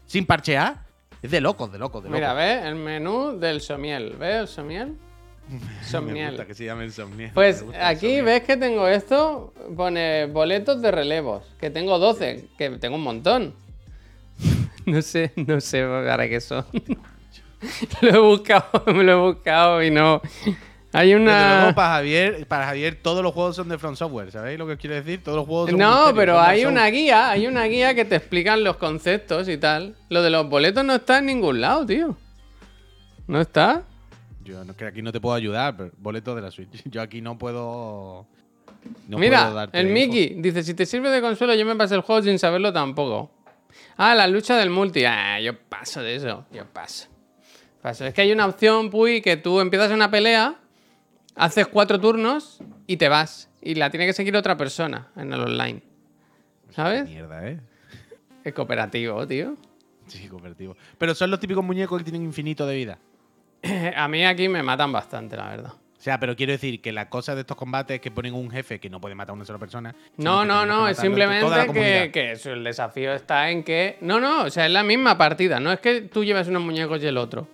sin 0.06 0.24
parchear. 0.26 0.84
Es 1.22 1.30
de 1.30 1.40
locos, 1.40 1.72
de 1.72 1.78
locos, 1.78 2.02
de 2.02 2.10
locos. 2.10 2.20
Mira, 2.20 2.34
¿ves? 2.34 2.64
El 2.64 2.74
menú 2.76 3.38
del 3.38 3.60
Somiel. 3.60 4.14
¿Ves 4.18 4.40
el 4.42 4.48
Somiel? 4.48 4.92
Me 5.48 5.84
Somniel. 5.84 6.28
gusta 6.30 6.46
que 6.46 6.54
se 6.54 6.64
llame 6.66 6.84
el 6.84 6.92
Somniel. 6.92 7.30
Pues 7.34 7.64
Me 7.64 7.74
el 7.76 7.82
aquí 7.82 8.06
Somniel. 8.06 8.24
ves 8.24 8.42
que 8.44 8.56
tengo 8.56 8.86
esto, 8.86 9.52
pone 9.76 10.26
boletos 10.26 10.80
de 10.82 10.90
relevos, 10.90 11.42
que 11.58 11.70
tengo 11.70 11.98
12, 11.98 12.48
que 12.56 12.70
tengo 12.70 12.96
un 12.96 13.02
montón. 13.02 13.54
No 14.86 15.00
sé, 15.00 15.32
no 15.36 15.62
sé 15.62 15.82
para 15.82 16.28
qué 16.28 16.42
son. 16.42 16.66
lo 18.00 18.08
he 18.08 18.18
buscado, 18.18 18.84
me 18.86 19.04
lo 19.04 19.12
he 19.12 19.32
buscado 19.32 19.82
y 19.82 19.90
no. 19.90 20.20
Hay 20.92 21.08
Desde 21.08 21.24
luego, 21.24 21.66
una... 21.66 21.74
para 21.74 21.94
Javier, 21.94 22.46
para 22.46 22.66
Javier 22.66 22.98
todos 23.02 23.22
los 23.22 23.34
juegos 23.34 23.56
son 23.56 23.68
de 23.68 23.78
From 23.78 23.96
Software, 23.96 24.30
¿sabéis 24.30 24.58
lo 24.58 24.66
que 24.66 24.74
os 24.74 24.78
quiero 24.78 24.94
decir? 24.94 25.22
Todos 25.24 25.38
los 25.38 25.46
juegos 25.46 25.70
son 25.70 25.78
No, 25.78 26.12
pero 26.14 26.40
hay 26.40 26.66
una 26.66 26.86
guía, 26.86 27.30
hay 27.30 27.48
una 27.48 27.64
guía 27.64 27.94
que 27.94 28.04
te 28.04 28.14
explican 28.16 28.62
los 28.62 28.76
conceptos 28.76 29.48
y 29.48 29.56
tal. 29.56 29.96
Lo 30.08 30.22
de 30.22 30.30
los 30.30 30.48
boletos 30.48 30.84
no 30.84 30.94
está 30.94 31.18
en 31.18 31.26
ningún 31.26 31.60
lado, 31.60 31.84
tío. 31.84 32.16
¿No 33.26 33.40
está? 33.40 33.82
Yo 34.44 34.62
no, 34.64 34.76
que 34.76 34.84
aquí 34.84 35.02
no 35.02 35.10
te 35.10 35.20
puedo 35.20 35.34
ayudar, 35.34 35.76
pero 35.76 35.90
boletos 35.98 36.36
de 36.36 36.42
la 36.42 36.50
Switch. 36.50 36.82
Yo 36.90 37.00
aquí 37.00 37.20
no 37.20 37.38
puedo. 37.38 38.26
no 39.08 39.16
puedo 39.16 39.18
Mira, 39.18 39.50
darte 39.50 39.80
el. 39.80 39.86
Mickey 39.86 40.34
dice, 40.40 40.62
si 40.62 40.74
te 40.74 40.86
sirve 40.86 41.10
de 41.10 41.20
consuelo, 41.20 41.54
yo 41.54 41.64
me 41.64 41.74
pasé 41.74 41.94
el 41.94 42.02
juego 42.02 42.22
sin 42.22 42.38
saberlo 42.38 42.72
tampoco. 42.72 43.30
Ah, 43.96 44.14
la 44.14 44.26
lucha 44.26 44.56
del 44.56 44.70
multi. 44.70 45.04
Ah, 45.04 45.40
yo 45.40 45.58
paso 45.58 46.02
de 46.02 46.16
eso, 46.16 46.44
yo 46.52 46.66
paso. 46.66 47.08
Es 47.84 48.14
que 48.14 48.22
hay 48.22 48.32
una 48.32 48.46
opción, 48.46 48.88
Puy, 48.90 49.20
que 49.20 49.36
tú 49.36 49.60
empiezas 49.60 49.90
una 49.90 50.10
pelea, 50.10 50.54
haces 51.34 51.66
cuatro 51.66 52.00
turnos 52.00 52.60
y 52.86 52.96
te 52.96 53.10
vas. 53.10 53.50
Y 53.60 53.74
la 53.74 53.90
tiene 53.90 54.06
que 54.06 54.14
seguir 54.14 54.34
otra 54.36 54.56
persona 54.56 55.08
en 55.16 55.32
el 55.32 55.40
online. 55.40 55.82
¿Sabes? 56.70 57.04
Mierda, 57.04 57.46
¿eh? 57.46 57.60
Es 58.42 58.54
cooperativo, 58.54 59.26
tío. 59.26 59.56
Sí, 60.06 60.28
cooperativo. 60.28 60.76
Pero 60.96 61.14
son 61.14 61.30
los 61.30 61.40
típicos 61.40 61.62
muñecos 61.62 61.98
que 61.98 62.04
tienen 62.04 62.22
infinito 62.22 62.66
de 62.66 62.74
vida. 62.74 62.98
A 63.96 64.08
mí 64.08 64.24
aquí 64.24 64.48
me 64.48 64.62
matan 64.62 64.90
bastante, 64.90 65.36
la 65.36 65.48
verdad. 65.48 65.72
O 65.72 66.02
sea, 66.04 66.20
pero 66.20 66.36
quiero 66.36 66.52
decir 66.52 66.82
que 66.82 66.92
la 66.92 67.08
cosa 67.08 67.34
de 67.34 67.42
estos 67.42 67.56
combates 67.56 67.94
es 67.94 68.00
que 68.02 68.10
ponen 68.10 68.34
un 68.34 68.50
jefe 68.50 68.78
que 68.78 68.90
no 68.90 69.00
puede 69.00 69.14
matar 69.14 69.30
a 69.30 69.36
una 69.36 69.46
sola 69.46 69.58
persona. 69.58 69.94
No, 70.18 70.44
no, 70.44 70.66
no, 70.66 70.86
es 70.86 70.98
simplemente 70.98 71.46
que, 71.46 71.66
comunidad. 71.66 72.10
que 72.10 72.32
eso, 72.32 72.52
el 72.52 72.62
desafío 72.62 73.14
está 73.14 73.48
en 73.50 73.62
que. 73.62 73.96
No, 74.02 74.20
no, 74.20 74.42
o 74.42 74.50
sea, 74.50 74.66
es 74.66 74.72
la 74.72 74.82
misma 74.82 75.16
partida. 75.16 75.60
No 75.60 75.72
es 75.72 75.80
que 75.80 76.02
tú 76.02 76.22
lleves 76.22 76.48
unos 76.48 76.62
muñecos 76.62 77.02
y 77.02 77.06
el 77.06 77.16
otro. 77.16 77.48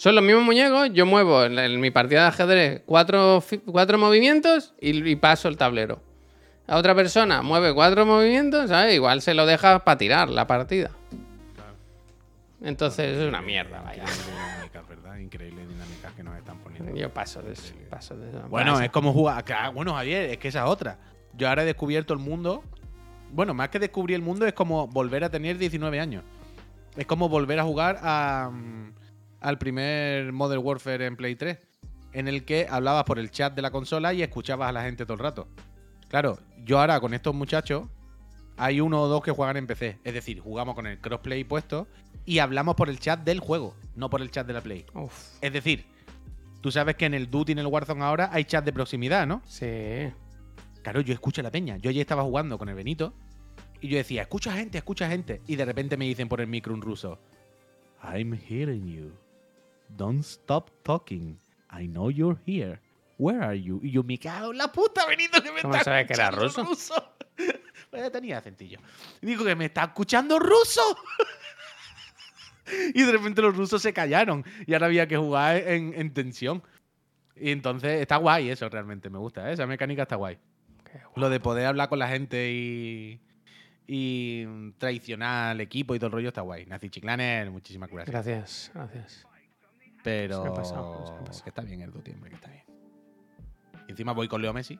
Son 0.00 0.14
los 0.14 0.24
mismos 0.24 0.44
muñecos, 0.44 0.88
yo 0.94 1.04
muevo 1.04 1.44
en, 1.44 1.58
en 1.58 1.78
mi 1.78 1.90
partida 1.90 2.22
de 2.22 2.28
ajedrez 2.28 2.82
cuatro, 2.86 3.44
cuatro 3.66 3.98
movimientos 3.98 4.72
y, 4.80 5.06
y 5.06 5.14
paso 5.16 5.46
el 5.46 5.58
tablero. 5.58 6.00
La 6.66 6.78
otra 6.78 6.94
persona 6.94 7.42
mueve 7.42 7.74
cuatro 7.74 8.06
movimientos, 8.06 8.70
¿sabes? 8.70 8.94
Igual 8.94 9.20
se 9.20 9.34
lo 9.34 9.44
deja 9.44 9.84
para 9.84 9.98
tirar 9.98 10.30
la 10.30 10.46
partida. 10.46 10.90
Entonces 12.62 13.18
es 13.18 13.28
una 13.28 13.42
mierda, 13.42 13.82
vaya. 13.82 14.04
Increíble 14.04 14.32
dinámicas, 14.32 14.88
¿verdad? 14.88 15.16
Increíble 15.18 15.66
dinámicas 15.66 16.12
que 16.14 16.22
nos 16.22 16.38
están 16.38 16.58
poniendo. 16.60 16.96
Yo 16.96 17.12
paso 17.12 17.42
de 17.42 17.52
eso, 17.52 17.74
paso 17.90 18.16
de 18.16 18.30
eso. 18.30 18.48
Bueno, 18.48 18.80
es 18.80 18.88
como 18.88 19.12
jugar. 19.12 19.44
claro, 19.44 19.74
Bueno, 19.74 19.92
Javier, 19.92 20.30
es 20.30 20.38
que 20.38 20.48
esa 20.48 20.60
es 20.60 20.70
otra. 20.70 20.96
Yo 21.36 21.46
ahora 21.46 21.62
he 21.62 21.66
descubierto 21.66 22.14
el 22.14 22.20
mundo. 22.20 22.64
Bueno, 23.32 23.52
más 23.52 23.68
que 23.68 23.78
descubrir 23.78 24.14
el 24.16 24.22
mundo, 24.22 24.46
es 24.46 24.54
como 24.54 24.86
volver 24.86 25.24
a 25.24 25.28
tener 25.28 25.58
19 25.58 26.00
años. 26.00 26.24
Es 26.96 27.04
como 27.04 27.28
volver 27.28 27.60
a 27.60 27.64
jugar 27.64 27.98
a, 28.02 28.48
mm, 28.50 28.92
al 29.40 29.58
primer 29.58 30.32
Modern 30.32 30.62
Warfare 30.64 31.06
en 31.06 31.16
Play 31.16 31.34
3, 31.36 31.58
en 32.12 32.28
el 32.28 32.44
que 32.44 32.66
hablabas 32.68 33.04
por 33.04 33.18
el 33.18 33.30
chat 33.30 33.54
de 33.54 33.62
la 33.62 33.70
consola 33.70 34.12
y 34.12 34.22
escuchabas 34.22 34.68
a 34.68 34.72
la 34.72 34.82
gente 34.82 35.04
todo 35.04 35.14
el 35.14 35.20
rato. 35.20 35.48
Claro, 36.08 36.38
yo 36.64 36.80
ahora 36.80 37.00
con 37.00 37.14
estos 37.14 37.34
muchachos, 37.34 37.84
hay 38.56 38.80
uno 38.80 39.00
o 39.02 39.08
dos 39.08 39.22
que 39.22 39.30
juegan 39.30 39.56
en 39.56 39.66
PC. 39.66 39.98
Es 40.04 40.12
decir, 40.14 40.40
jugamos 40.40 40.74
con 40.74 40.86
el 40.86 41.00
crossplay 41.00 41.44
puesto 41.44 41.86
y 42.26 42.40
hablamos 42.40 42.74
por 42.74 42.88
el 42.90 42.98
chat 42.98 43.20
del 43.20 43.40
juego, 43.40 43.74
no 43.94 44.10
por 44.10 44.20
el 44.20 44.30
chat 44.30 44.46
de 44.46 44.52
la 44.52 44.60
Play. 44.60 44.84
Uf, 44.94 45.36
Es 45.40 45.52
decir, 45.52 45.86
tú 46.60 46.70
sabes 46.70 46.96
que 46.96 47.06
en 47.06 47.14
el 47.14 47.30
Duty 47.30 47.52
y 47.52 47.54
en 47.54 47.58
el 47.60 47.66
Warzone 47.66 48.02
ahora 48.04 48.28
hay 48.32 48.44
chat 48.44 48.64
de 48.64 48.72
proximidad, 48.72 49.26
¿no? 49.26 49.42
sí. 49.46 50.12
Claro, 50.82 51.02
yo 51.02 51.12
escucho 51.12 51.42
a 51.42 51.44
la 51.44 51.50
peña. 51.50 51.76
Yo 51.76 51.90
ya 51.90 52.00
estaba 52.00 52.22
jugando 52.22 52.56
con 52.56 52.70
el 52.70 52.74
Benito 52.74 53.12
y 53.82 53.88
yo 53.88 53.98
decía, 53.98 54.22
escucha 54.22 54.52
gente, 54.52 54.78
escucha 54.78 55.10
gente. 55.10 55.42
Y 55.46 55.56
de 55.56 55.66
repente 55.66 55.98
me 55.98 56.06
dicen 56.06 56.26
por 56.26 56.40
el 56.40 56.46
micro 56.46 56.72
un 56.72 56.80
ruso, 56.80 57.18
I'm 58.02 58.32
hearing 58.32 58.86
you. 58.86 59.12
Don't 59.96 60.22
stop 60.22 60.70
talking. 60.82 61.38
I 61.70 61.86
know 61.86 62.10
you're 62.10 62.38
here. 62.46 62.80
Where 63.18 63.42
are 63.42 63.60
you? 63.60 63.80
Y 63.82 63.90
yo 63.90 64.02
me 64.02 64.18
cago 64.18 64.50
en 64.52 64.58
la 64.58 64.72
puta, 64.72 65.06
Benito, 65.06 65.42
que 65.42 65.52
me 65.52 65.60
¿Cómo 65.60 65.74
está 65.74 65.84
sabes 65.84 66.06
que 66.06 66.14
era 66.14 66.30
ruso? 66.30 66.64
Pues 66.64 66.92
ya 67.92 68.10
tenía 68.10 68.38
acentillo. 68.38 68.80
Digo 69.20 69.44
que 69.44 69.54
me 69.54 69.66
está 69.66 69.84
escuchando 69.84 70.38
ruso. 70.38 70.80
y 72.94 73.02
de 73.02 73.12
repente 73.12 73.42
los 73.42 73.56
rusos 73.56 73.82
se 73.82 73.92
callaron 73.92 74.44
y 74.66 74.72
ahora 74.72 74.86
había 74.86 75.06
que 75.06 75.16
jugar 75.16 75.56
en, 75.56 75.92
en 75.94 76.12
tensión. 76.14 76.62
Y 77.36 77.50
entonces 77.50 78.00
está 78.00 78.16
guay 78.16 78.50
eso 78.50 78.68
realmente, 78.68 79.10
me 79.10 79.18
gusta. 79.18 79.48
¿eh? 79.48 79.54
Esa 79.54 79.66
mecánica 79.66 80.02
está 80.02 80.16
guay. 80.16 80.38
Lo 81.16 81.30
de 81.30 81.40
poder 81.40 81.66
hablar 81.66 81.88
con 81.88 81.98
la 81.98 82.08
gente 82.08 82.50
y, 82.52 83.20
y 83.86 84.72
traicionar 84.78 85.50
al 85.50 85.60
equipo 85.60 85.94
y 85.94 85.98
todo 85.98 86.06
el 86.06 86.12
rollo 86.12 86.28
está 86.28 86.40
guay. 86.40 86.66
Nazi 86.66 86.90
Chiclaner, 86.90 87.50
muchísimas 87.50 87.90
gracias. 87.90 88.12
Gracias, 88.12 88.70
gracias. 88.74 89.26
Pero 90.02 90.36
Se 90.36 90.42
me 90.42 90.48
ha 90.48 90.54
pasado, 90.54 91.06
se 91.06 91.12
me 91.12 91.18
ha 91.18 91.24
pasado. 91.24 91.44
que 91.44 91.50
está 91.50 91.62
bien 91.62 91.80
el 91.82 91.90
Duty, 91.92 92.12
hombre, 92.12 92.30
que 92.30 92.36
está 92.36 92.50
bien. 92.50 92.64
Y 93.88 93.90
encima 93.92 94.12
voy 94.12 94.28
con 94.28 94.40
Leo 94.40 94.52
Messi. 94.52 94.78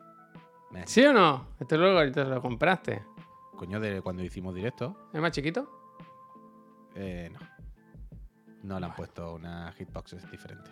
¿Sí 0.87 1.05
o 1.05 1.13
no? 1.13 1.49
Este 1.59 1.77
luego 1.77 2.11
te 2.13 2.25
lo 2.25 2.41
compraste. 2.41 3.03
Coño, 3.57 3.81
de 3.81 4.01
cuando 4.01 4.23
hicimos 4.23 4.55
directo, 4.55 5.09
¿Es 5.13 5.21
más 5.21 5.33
chiquito? 5.33 5.69
eh, 6.95 7.31
no. 7.33 7.39
No 8.63 8.79
le 8.79 8.87
han 8.87 8.95
puesto 8.95 9.35
una 9.35 9.73
hitbox 9.73 10.31
diferente. 10.31 10.71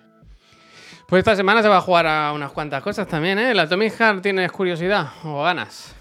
Pues 1.06 1.20
esta 1.20 1.34
semana 1.34 1.62
se 1.62 1.68
va 1.68 1.78
a 1.78 1.80
jugar 1.80 2.06
a 2.06 2.32
unas 2.34 2.52
cuantas 2.52 2.82
cosas 2.82 3.06
también, 3.08 3.38
¿eh? 3.38 3.54
¿La 3.54 3.62
Atomic 3.62 3.92
Heart 3.94 4.22
tienes 4.22 4.52
curiosidad 4.52 5.08
o 5.24 5.42
ganas? 5.42 5.94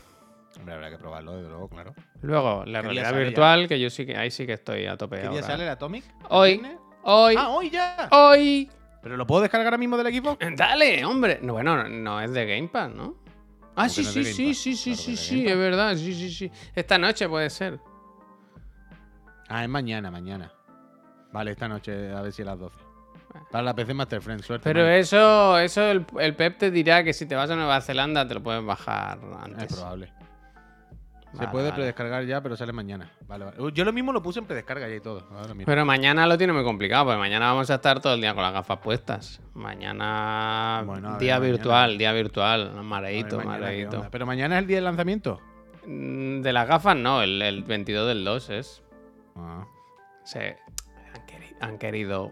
Hombre, 0.57 0.73
habrá 0.75 0.89
que 0.89 0.97
probarlo, 0.97 1.35
desde 1.37 1.49
luego, 1.49 1.69
claro. 1.69 1.93
Luego, 2.21 2.63
la 2.65 2.65
¿Qué 2.65 2.71
día 2.71 2.81
realidad 3.03 3.11
ya? 3.11 3.17
virtual, 3.17 3.67
que 3.69 3.79
yo 3.79 3.89
sí 3.89 4.05
que 4.05 4.17
ahí 4.17 4.31
sí 4.31 4.45
que 4.45 4.53
estoy 4.53 4.85
a 4.85 4.97
tope 4.97 5.15
¿Qué 5.17 5.21
día 5.23 5.29
ahora. 5.31 5.41
sale 5.47 5.63
el 5.63 5.69
Atomic? 5.69 6.03
¿El 6.05 6.25
Hoy. 6.29 6.61
Hoy, 7.09 7.35
Ah, 7.37 7.49
hoy 7.49 7.69
ya. 7.69 8.09
hoy. 8.11 8.69
¿Pero 9.01 9.15
lo 9.15 9.25
puedo 9.25 9.41
descargar 9.41 9.67
ahora 9.67 9.77
mismo 9.77 9.95
del 9.95 10.07
equipo? 10.07 10.37
Dale, 10.57 11.05
hombre. 11.05 11.39
No, 11.41 11.53
bueno, 11.53 11.87
no, 11.87 12.19
es 12.19 12.33
de 12.33 12.45
Game 12.45 12.67
Pass, 12.67 12.93
¿no? 12.93 13.15
Ah, 13.77 13.83
¿Cómo 13.83 13.89
sí, 13.89 14.03
no 14.03 14.11
sí, 14.11 14.23
sí, 14.25 14.53
sí, 14.53 14.75
sí, 14.75 14.91
Claro 14.91 15.01
sí, 15.03 15.15
sí, 15.15 15.47
es 15.47 15.57
verdad, 15.57 15.95
sí, 15.95 16.13
sí, 16.13 16.29
sí. 16.29 16.51
Esta 16.75 16.97
noche 16.97 17.29
puede 17.29 17.49
ser. 17.49 17.79
Ah, 19.47 19.63
es 19.63 19.69
mañana, 19.69 20.11
mañana. 20.11 20.51
Vale, 21.31 21.51
esta 21.51 21.69
noche, 21.69 22.11
a 22.11 22.21
ver 22.21 22.33
si 22.33 22.41
a 22.41 22.45
las 22.45 22.59
12. 22.59 22.75
Para 23.51 23.63
la 23.63 23.73
PC 23.73 23.93
Master 23.93 24.21
Friend, 24.21 24.41
suerte. 24.43 24.63
Pero 24.65 24.85
eso, 24.89 25.57
eso 25.59 25.83
el, 25.83 26.05
el 26.19 26.35
Pep 26.35 26.57
te 26.57 26.71
dirá 26.71 27.05
que 27.05 27.13
si 27.13 27.25
te 27.25 27.35
vas 27.35 27.49
a 27.49 27.55
Nueva 27.55 27.79
Zelanda 27.79 28.27
te 28.27 28.33
lo 28.33 28.43
puedes 28.43 28.65
bajar 28.65 29.19
antes. 29.41 29.63
Es 29.71 29.75
probable. 29.77 30.11
Se 31.33 31.37
Vale, 31.39 31.49
puede 31.51 31.63
vale. 31.65 31.75
predescargar 31.75 32.23
ya, 32.25 32.41
pero 32.41 32.55
sale 32.55 32.71
mañana. 32.73 33.11
Vale, 33.27 33.45
vale. 33.45 33.57
Yo 33.73 33.83
lo 33.85 33.91
mismo 33.93 34.11
lo 34.13 34.21
puse 34.23 34.39
en 34.39 34.45
predescarga 34.45 34.87
ya 34.87 34.95
y 34.95 35.01
todo. 35.01 35.27
Ahora. 35.31 35.53
Pero 35.65 35.85
mañana 35.85 36.25
lo 36.25 36.37
tiene 36.37 36.53
muy 36.53 36.63
complicado, 36.63 37.05
porque 37.05 37.19
mañana 37.19 37.47
vamos 37.51 37.69
a 37.69 37.75
estar 37.75 37.99
todo 37.99 38.13
el 38.13 38.21
día 38.21 38.33
con 38.33 38.43
las 38.43 38.53
gafas 38.53 38.77
puestas. 38.79 39.41
Mañana 39.53 40.83
Bueno, 40.85 41.09
a 41.09 41.11
ver, 41.13 41.19
día 41.21 41.35
mañana. 41.39 41.51
virtual, 41.53 41.97
día 41.97 42.11
virtual, 42.13 42.61
A 42.71 42.73
ver, 42.75 42.83
mareito, 42.83 43.37
mañana, 43.37 43.55
¿qué 43.57 43.61
mareito. 43.61 43.97
onda? 43.97 44.09
Pero 44.09 44.25
mañana 44.25 44.55
es 44.55 44.61
el 44.61 44.67
día 44.67 44.77
del 44.77 44.85
lanzamiento. 44.85 45.41
Mm, 45.85 46.41
De 46.41 46.53
las 46.53 46.67
gafas 46.67 46.95
no, 46.95 47.21
el, 47.21 47.41
el 47.41 47.63
22 47.63 48.07
del 48.07 48.23
2 48.23 48.49
es. 48.49 48.83
Ah. 49.35 49.65
Se 50.23 50.57
han, 51.13 51.27
queri- 51.27 51.55
han 51.59 51.77
querido 51.77 52.31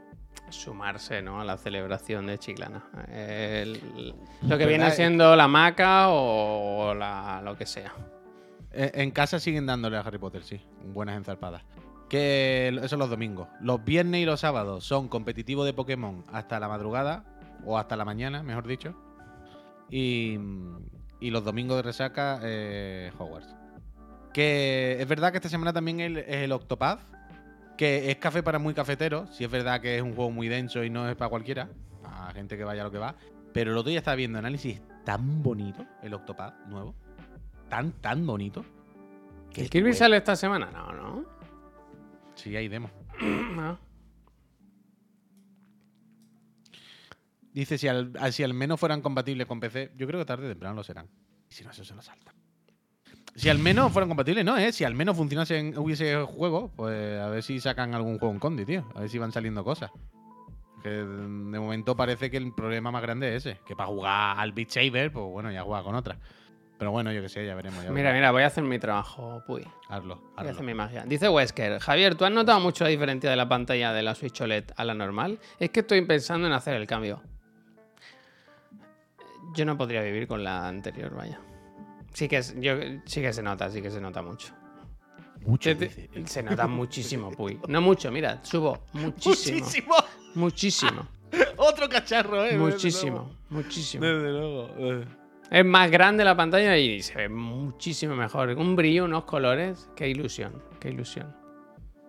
sumarse 0.49 1.21
¿no? 1.21 1.41
a 1.41 1.45
la 1.45 1.57
celebración 1.57 2.27
de 2.27 2.37
Chiclana. 2.37 2.83
El- 3.11 4.13
lo 4.47 4.57
que 4.57 4.65
viene 4.65 4.89
siendo 4.91 5.35
la 5.35 5.47
maca 5.47 6.07
o 6.09 6.93
la, 6.93 7.41
lo 7.43 7.55
que 7.57 7.65
sea. 7.65 7.93
Eh, 8.75 8.91
En 8.95 9.11
casa 9.11 9.39
siguen 9.39 9.65
dándole 9.65 9.97
a 9.97 10.01
Harry 10.01 10.17
Potter, 10.17 10.43
sí. 10.43 10.59
Buenas 10.93 11.15
enzarpadas. 11.17 11.63
Que 12.09 12.67
eso 12.83 12.95
es 12.95 12.99
los 12.99 13.09
domingos. 13.09 13.47
Los 13.61 13.83
viernes 13.83 14.21
y 14.21 14.25
los 14.25 14.41
sábados 14.41 14.83
son 14.83 15.07
competitivos 15.07 15.65
de 15.65 15.73
Pokémon 15.73 16.23
hasta 16.31 16.59
la 16.59 16.67
madrugada, 16.67 17.23
o 17.65 17.77
hasta 17.77 17.95
la 17.95 18.05
mañana, 18.05 18.43
mejor 18.43 18.67
dicho. 18.67 18.93
Y, 19.89 20.37
los 21.21 21.43
domingos 21.43 21.77
de 21.77 21.81
resaca, 21.81 22.39
eh, 22.43 23.11
Hogwarts. 23.17 23.55
Que 24.33 24.97
es 24.99 25.07
verdad 25.07 25.31
que 25.31 25.37
esta 25.37 25.49
semana 25.49 25.73
también 25.73 25.99
es 25.99 26.25
el 26.27 26.51
Octopath, 26.51 26.99
que 27.77 28.11
es 28.11 28.17
café 28.17 28.43
para 28.43 28.59
muy 28.59 28.73
cafeteros. 28.73 29.35
Si 29.35 29.43
es 29.43 29.49
verdad 29.49 29.81
que 29.81 29.95
es 29.95 30.01
un 30.01 30.13
juego 30.13 30.29
muy 30.29 30.47
denso 30.47 30.83
y 30.83 30.89
no 30.89 31.09
es 31.09 31.15
para 31.15 31.29
cualquiera, 31.29 31.69
a 32.03 32.31
gente 32.33 32.57
que 32.57 32.63
vaya 32.63 32.81
a 32.81 32.85
lo 32.85 32.91
que 32.91 32.99
va. 32.99 33.15
Pero 33.53 33.71
el 33.71 33.77
otro 33.77 33.89
día 33.89 33.99
estaba 33.99 34.15
viendo 34.15 34.37
análisis 34.37 34.81
tan 35.05 35.41
bonito, 35.41 35.85
el 36.03 36.13
Octopath 36.13 36.53
nuevo. 36.67 36.93
Tan, 37.69 37.91
tan 37.93 38.25
bonito. 38.25 38.63
que 39.53 39.61
¿El 39.61 39.69
Kirby 39.69 39.93
sale 39.93 40.17
esta 40.17 40.35
semana? 40.35 40.69
No, 40.71 40.91
no. 40.93 41.25
Sí, 42.35 42.55
hay 42.55 42.67
demo. 42.67 42.89
No. 43.21 43.77
Dice, 47.53 47.77
si 47.77 47.87
al, 47.87 48.11
al- 48.19 48.33
si 48.33 48.43
al 48.43 48.53
menos 48.53 48.79
fueran 48.79 49.01
compatibles 49.01 49.47
con 49.47 49.59
PC, 49.61 49.91
yo 49.95 50.05
creo 50.07 50.19
que 50.19 50.25
tarde 50.25 50.45
o 50.45 50.49
temprano 50.49 50.75
lo 50.75 50.83
serán. 50.83 51.07
Y 51.49 51.53
si 51.53 51.63
no, 51.63 51.71
eso 51.71 51.85
se 51.85 51.95
lo 51.95 52.01
salta. 52.01 52.33
Si 53.35 53.49
al 53.49 53.59
menos 53.59 53.91
fueran 53.91 54.09
compatibles, 54.09 54.43
no, 54.45 54.57
¿eh? 54.57 54.71
Si 54.71 54.83
al 54.83 54.93
menos 54.93 55.15
funcionasen, 55.17 55.77
hubiese 55.77 56.15
juego, 56.23 56.71
pues 56.75 57.19
a 57.19 57.27
ver 57.29 57.43
si 57.43 57.59
sacan 57.59 57.93
algún 57.93 58.17
juego 58.19 58.33
en 58.33 58.39
Condi, 58.39 58.65
tío. 58.65 58.85
A 58.95 59.01
ver 59.01 59.09
si 59.09 59.17
van 59.17 59.31
saliendo 59.31 59.63
cosas. 59.63 59.91
Que 60.83 60.89
de 60.89 61.05
momento 61.59 61.95
parece 61.95 62.29
que 62.29 62.37
el 62.37 62.53
problema 62.53 62.91
más 62.91 63.01
grande 63.01 63.35
es 63.35 63.45
ese. 63.45 63.59
Que 63.65 63.75
para 63.75 63.87
jugar 63.87 64.37
al 64.39 64.51
Beat 64.51 64.69
Saber, 64.69 65.11
pues 65.11 65.25
bueno, 65.25 65.51
ya 65.51 65.63
juega 65.63 65.83
con 65.83 65.95
otras. 65.95 66.17
Pero 66.77 66.91
bueno, 66.91 67.11
yo 67.13 67.21
que 67.21 67.29
sé, 67.29 67.45
ya 67.45 67.55
veremos. 67.55 67.83
Ya 67.83 67.89
Mira, 67.91 68.09
veremos. 68.09 68.15
mira, 68.19 68.31
voy 68.31 68.43
a 68.43 68.47
hacer 68.47 68.63
mi 68.63 68.77
trabajo, 68.79 69.41
Puy. 69.47 69.65
Hazlo, 69.87 70.15
Voy 70.17 70.25
a 70.35 70.39
hazlo. 70.41 70.51
hacer 70.51 70.65
mi 70.65 70.73
magia. 70.73 71.03
Dice 71.05 71.29
Wesker, 71.29 71.79
Javier, 71.79 72.15
¿tú 72.15 72.25
has 72.25 72.31
notado 72.31 72.59
mucho 72.59 72.83
la 72.83 72.89
diferencia 72.89 73.29
de 73.29 73.35
la 73.37 73.47
pantalla 73.47 73.93
de 73.93 74.03
la 74.03 74.13
Switch 74.13 74.41
OLED 74.41 74.65
a 74.75 74.83
la 74.83 74.93
normal? 74.93 75.39
Es 75.59 75.69
que 75.69 75.79
estoy 75.81 76.01
pensando 76.05 76.47
en 76.47 76.53
hacer 76.53 76.73
el 76.75 76.85
cambio. 76.85 77.21
Yo 79.53 79.65
no 79.65 79.77
podría 79.77 80.01
vivir 80.01 80.27
con 80.27 80.43
la 80.43 80.67
anterior, 80.67 81.15
vaya. 81.15 81.39
Sí 82.13 82.27
que, 82.27 82.37
es- 82.37 82.55
yo, 82.59 82.73
sí 83.05 83.21
que 83.21 83.31
se 83.31 83.41
nota, 83.41 83.69
sí 83.69 83.81
que 83.81 83.89
se 83.89 84.01
nota 84.01 84.21
mucho. 84.21 84.53
Mucho, 85.45 85.69
Te- 85.69 85.75
te- 85.87 86.09
dice. 86.09 86.27
se 86.27 86.43
nota 86.43 86.67
muchísimo, 86.67 87.31
Puy. 87.31 87.59
No 87.69 87.79
mucho, 87.79 88.11
mira, 88.11 88.39
subo 88.43 88.83
muchísimo. 88.93 89.59
Muchísimo. 89.59 89.95
Muchísimo. 90.35 91.07
Otro 91.57 91.87
cacharro, 91.87 92.43
¿eh? 92.43 92.47
Desde 92.51 92.57
Muchísimo. 92.57 93.11
luego. 93.17 93.31
Muchísimo. 93.49 94.05
Desde 94.05 94.29
luego. 94.31 95.05
Eh. 95.51 95.59
Es 95.59 95.65
más 95.65 95.89
grande 95.91 96.23
la 96.23 96.35
pantalla 96.35 96.77
y 96.77 97.01
se 97.01 97.15
ve 97.15 97.29
muchísimo 97.29 98.15
mejor. 98.15 98.49
Un 98.49 98.75
brillo, 98.75 99.05
unos 99.05 99.25
colores. 99.25 99.89
Qué 99.95 100.09
ilusión, 100.09 100.61
qué 100.79 100.89
ilusión. 100.89 101.35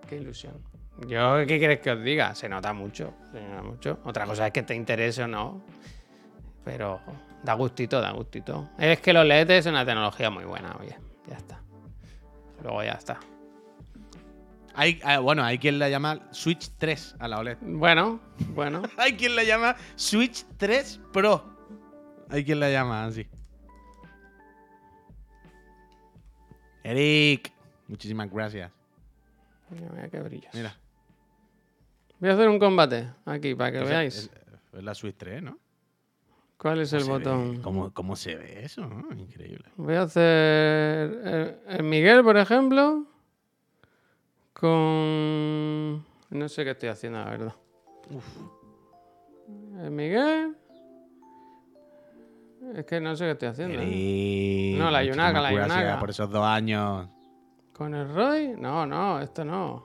Qué 0.08 0.16
ilusión. 0.16 0.54
Yo, 1.06 1.36
¿qué 1.46 1.58
quieres 1.58 1.80
que 1.80 1.90
os 1.90 2.02
diga? 2.02 2.34
Se 2.34 2.48
nota 2.48 2.72
mucho, 2.72 3.14
se 3.32 3.40
nota 3.40 3.62
mucho. 3.62 3.98
Otra 4.04 4.24
cosa 4.24 4.46
es 4.46 4.52
que 4.52 4.62
te 4.62 4.74
interese 4.74 5.24
o 5.24 5.28
no. 5.28 5.62
Pero 6.64 7.00
da 7.42 7.54
gustito, 7.54 8.00
da 8.00 8.12
gustito. 8.12 8.70
Es 8.78 9.00
que 9.00 9.12
los 9.12 9.24
LEDs 9.26 9.50
es 9.50 9.66
una 9.66 9.84
tecnología 9.84 10.30
muy 10.30 10.44
buena, 10.44 10.74
oye. 10.80 10.96
Ya 11.28 11.36
está. 11.36 11.60
Luego 12.62 12.82
ya 12.82 12.92
está. 12.92 13.18
Hay, 14.74 15.00
ah, 15.04 15.20
bueno, 15.20 15.42
hay 15.42 15.58
quien 15.58 15.78
la 15.78 15.88
llama 15.88 16.28
Switch 16.32 16.70
3 16.76 17.16
a 17.18 17.28
la 17.28 17.38
OLED. 17.38 17.56
Bueno, 17.62 18.20
bueno. 18.48 18.82
Hay 18.98 19.16
quien 19.16 19.34
la 19.34 19.42
llama 19.42 19.74
Switch 19.94 20.44
3 20.58 21.00
Pro. 21.14 21.55
Hay 22.28 22.44
quien 22.44 22.60
la 22.60 22.70
llama 22.70 23.04
así. 23.04 23.26
Eric, 26.82 27.52
muchísimas 27.88 28.30
gracias. 28.30 28.70
Mira, 29.70 29.88
mira 29.92 30.08
qué 30.08 30.20
brillos. 30.20 30.54
Mira, 30.54 30.76
Voy 32.18 32.30
a 32.30 32.32
hacer 32.32 32.48
un 32.48 32.58
combate 32.58 33.08
aquí 33.26 33.54
para 33.54 33.72
que 33.72 33.82
es, 33.82 33.88
veáis. 33.88 34.16
es- 34.18 34.30
es 34.72 34.82
la 34.84 34.94
Switch 34.94 35.16
3, 35.16 35.42
¿no? 35.42 35.58
¿Cuál 36.58 36.80
es 36.80 36.92
el 36.94 37.04
botón? 37.04 37.60
¿Cómo, 37.60 37.92
cómo 37.92 38.16
se 38.16 38.34
ve 38.36 38.64
eso? 38.64 38.86
no? 38.86 39.12
Increíble. 39.14 39.66
Voy 39.76 39.94
a 39.94 40.02
hacer 40.02 40.22
el, 40.24 41.58
el 41.68 41.82
Miguel, 41.82 42.22
por 42.24 42.36
ejemplo, 42.38 43.04
con... 44.54 46.04
No 46.30 46.48
sé 46.48 46.64
qué 46.64 46.70
estoy 46.70 46.88
haciendo, 46.88 47.18
la 47.18 47.30
verdad. 47.30 47.54
El 49.82 49.90
Miguel... 49.90 50.56
Es 52.74 52.84
que 52.84 53.00
no 53.00 53.14
sé 53.16 53.24
qué 53.24 53.30
estoy 53.32 53.48
haciendo. 53.48 53.78
No, 54.84 54.90
la 54.90 55.04
Yunaga, 55.04 55.40
la 55.40 55.52
Yunaga. 55.52 55.98
por 56.00 56.10
esos 56.10 56.30
dos 56.30 56.44
años. 56.44 57.08
¿Con 57.72 57.94
el 57.94 58.12
Roy? 58.12 58.54
No, 58.58 58.86
no, 58.86 59.20
esto 59.20 59.44
no. 59.44 59.84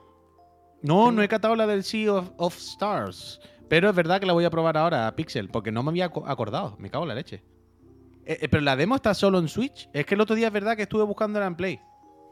No, 0.82 1.12
no 1.12 1.22
he 1.22 1.28
catado 1.28 1.54
la 1.54 1.66
del 1.66 1.84
Sea 1.84 2.12
of, 2.14 2.30
of 2.36 2.56
Stars. 2.56 3.40
Pero 3.68 3.88
es 3.88 3.94
verdad 3.94 4.20
que 4.20 4.26
la 4.26 4.32
voy 4.32 4.44
a 4.44 4.50
probar 4.50 4.76
ahora, 4.76 5.14
Pixel, 5.14 5.48
porque 5.48 5.70
no 5.72 5.82
me 5.82 5.90
había 5.90 6.06
aco- 6.10 6.24
acordado. 6.26 6.76
Me 6.78 6.90
cago 6.90 7.04
en 7.04 7.08
la 7.08 7.14
leche. 7.14 7.42
Eh, 8.24 8.38
eh, 8.42 8.48
pero 8.48 8.62
la 8.62 8.76
demo 8.76 8.96
está 8.96 9.14
solo 9.14 9.38
en 9.38 9.48
Switch. 9.48 9.88
Es 9.92 10.04
que 10.06 10.14
el 10.14 10.20
otro 10.20 10.34
día 10.36 10.48
es 10.48 10.52
verdad 10.52 10.76
que 10.76 10.82
estuve 10.82 11.04
buscándola 11.04 11.46
en 11.46 11.54
Play. 11.56 11.80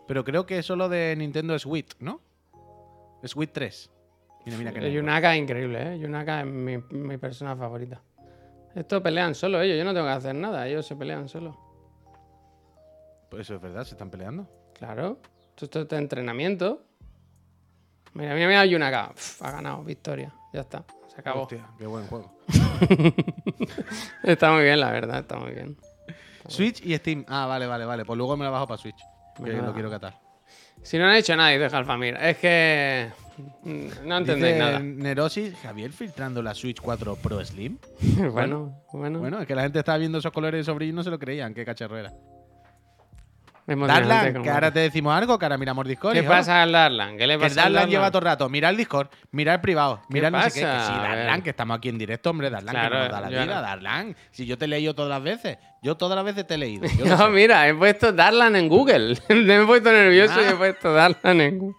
Pero 0.09 0.25
creo 0.25 0.45
que 0.47 0.59
es 0.59 0.67
solo 0.67 0.89
de 0.89 1.15
Nintendo 1.17 1.59
Switch, 1.59 1.97
¿no? 2.01 2.21
Switch 3.25 3.51
3. 3.53 3.91
Mira, 4.47 4.59
mira 4.59 4.73
que 4.73 4.79
es 4.79 5.37
increíble, 5.37 5.95
¿eh? 5.95 5.99
Yunaka 5.99 6.41
es 6.41 6.47
mi, 6.47 6.79
mi 6.91 7.17
persona 7.19 7.55
favorita. 7.57 8.03
Estos 8.75 9.03
pelean 9.03 9.35
solo 9.35 9.61
ellos, 9.61 9.77
yo 9.79 9.85
no 9.85 9.93
tengo 9.93 10.07
que 10.07 10.12
hacer 10.12 10.35
nada, 10.35 10.66
ellos 10.68 10.87
se 10.87 10.95
pelean 10.97 11.29
solo. 11.29 11.59
Pues 13.29 13.43
eso 13.43 13.57
es 13.57 13.61
verdad, 13.61 13.85
se 13.85 13.91
están 13.95 14.11
peleando. 14.11 14.49
Claro. 14.75 15.18
Esto, 15.51 15.64
esto 15.66 15.81
es 15.81 15.89
de 15.89 15.97
entrenamiento. 15.97 16.83
Mira, 18.14 18.35
mira, 18.35 18.49
mira, 18.49 18.66
Yunaka. 18.66 19.11
Pf, 19.14 19.43
ha 19.45 19.51
ganado, 19.53 19.85
victoria. 19.85 20.33
Ya 20.53 20.62
está, 20.62 20.85
se 21.09 21.21
acabó. 21.21 21.43
Hostia, 21.43 21.66
qué 21.79 21.87
buen 21.87 22.07
juego. 22.07 22.33
Está 24.25 24.53
muy 24.53 24.64
bien, 24.64 24.81
la 24.81 24.91
verdad, 24.91 25.21
está 25.21 25.37
muy 25.37 25.53
bien. 25.53 25.77
Switch 26.49 26.85
y 26.85 26.97
Steam. 26.97 27.25
Ah, 27.29 27.47
vale, 27.47 27.66
vale, 27.66 27.85
vale. 27.85 28.05
Pues 28.05 28.16
luego 28.16 28.37
me 28.37 28.45
la 28.45 28.51
bajo 28.51 28.66
para 28.66 28.79
Switch. 28.79 29.01
Que 29.37 29.43
Menuda. 29.43 29.68
lo 29.68 29.73
quiero 29.75 29.91
catar. 29.91 30.18
Si 30.83 30.99
no 30.99 31.05
han 31.07 31.14
hecho 31.14 31.37
nada, 31.37 31.51
dice 31.51 31.77
Alfamir. 31.77 32.16
Es 32.16 32.39
que. 32.39 33.11
Mm, 33.62 33.88
No 34.07 34.16
entendéis 34.18 34.55
Dice 34.55 34.59
nada. 34.59 34.78
Nerosis, 34.80 35.55
Javier 35.62 35.93
filtrando 35.93 36.43
la 36.43 36.55
Switch 36.55 36.80
4 36.80 37.16
Pro 37.16 37.45
Slim. 37.45 37.78
bueno, 38.32 38.82
bueno. 38.93 39.18
Bueno, 39.20 39.41
es 39.41 39.47
que 39.47 39.55
la 39.55 39.62
gente 39.62 39.78
estaba 39.78 39.99
viendo 39.99 40.18
esos 40.18 40.32
colores 40.32 40.66
sobre 40.66 40.86
y 40.86 40.93
no 40.93 41.03
se 41.03 41.11
lo 41.11 41.18
creían. 41.18 41.55
Qué 41.55 41.64
cacharro 41.64 41.99
era. 41.99 42.12
Emocionante 43.66 44.09
Darlan, 44.09 44.32
como- 44.32 44.45
que 44.45 44.51
ahora 44.51 44.72
te 44.72 44.80
decimos 44.80 45.14
algo, 45.14 45.38
que 45.38 45.45
ahora 45.45 45.57
miramos 45.57 45.86
Discord. 45.86 46.14
¿Qué 46.14 46.20
hijo. 46.20 46.28
pasa 46.28 46.62
al 46.62 46.72
Darlan? 46.72 47.16
¿Qué 47.16 47.24
le 47.28 47.34
Que 47.34 47.41
pasa 47.45 47.51
al 47.51 47.57
Darlan 47.57 47.74
Darlan? 47.74 47.91
lleva 47.91 48.11
todo 48.11 48.18
el 48.18 48.24
rato. 48.24 48.49
Mira 48.49 48.68
el 48.68 48.76
Discord, 48.76 49.09
mira 49.30 49.55
el 49.55 49.61
privado, 49.61 50.01
mira 50.09 50.26
el 50.26 50.32
no 50.32 50.43
sé 50.43 50.49
qué. 50.49 50.61
Que 50.66 50.66
sí, 50.80 50.93
Darlan, 50.93 51.43
que 51.43 51.51
estamos 51.51 51.76
aquí 51.78 51.88
en 51.88 51.99
directo, 51.99 52.30
hombre. 52.30 52.51
Darlan, 52.51 52.74
Claro, 52.74 52.97
que 52.97 53.03
nos 53.03 53.11
da 53.12 53.20
la 53.20 53.28
vida, 53.28 53.45
no- 53.47 53.62
Darlan. 53.62 54.16
Si 54.32 54.45
yo 54.45 54.59
te 54.59 54.64
he 54.64 54.68
leído 54.68 54.95
todas 54.95 55.11
las 55.11 55.22
veces. 55.22 55.59
Yo 55.82 55.97
todas 55.97 56.16
las 56.16 56.24
veces 56.24 56.47
te 56.49 56.55
he 56.55 56.59
leído. 56.59 56.88
yo 56.99 57.05
No, 57.07 57.16
sé. 57.18 57.28
mira, 57.28 57.68
he 57.68 57.74
puesto 57.74 58.12
Darlan 58.12 58.57
en 58.57 58.68
Google. 58.68 59.16
me 59.28 59.62
he 59.62 59.64
puesto 59.64 59.93
nervioso 59.93 60.41
y 60.41 60.45
Ah. 60.47 60.51
he 60.51 60.55
puesto 60.57 60.93
Darlan 60.93 61.41
en 61.41 61.59
Google. 61.59 61.76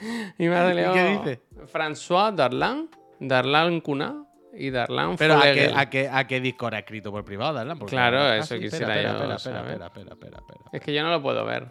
y 0.38 0.48
me 0.48 0.74
qué 0.74 1.18
dice? 1.18 1.42
François 1.72 2.34
Darlan, 2.34 2.88
Darlan 3.20 3.80
Cuna 3.80 4.24
y 4.52 4.70
Darlan 4.70 5.16
Pero 5.16 5.34
¿a 5.38 5.42
qué, 5.42 5.72
a, 5.74 5.90
qué, 5.90 6.08
¿a 6.10 6.26
qué 6.26 6.40
Discord 6.40 6.74
ha 6.74 6.78
escrito 6.80 7.10
por 7.10 7.24
privado, 7.24 7.54
Darlan? 7.54 7.78
Porque- 7.78 7.94
Claro, 7.96 8.18
Ah, 8.20 8.36
eso 8.36 8.54
sí, 8.56 8.60
quisiera 8.62 8.86
espera, 8.94 9.02
yo 9.02 9.16
espera, 9.16 9.34
espera, 9.36 9.56
saber. 9.58 9.72
espera, 9.72 9.86
espera, 9.86 10.12
espera, 10.14 10.38
espera. 10.38 10.70
Es 10.72 10.80
que 10.80 10.94
yo 10.94 11.02
no 11.02 11.10
lo 11.10 11.22
puedo 11.22 11.44
ver. 11.44 11.68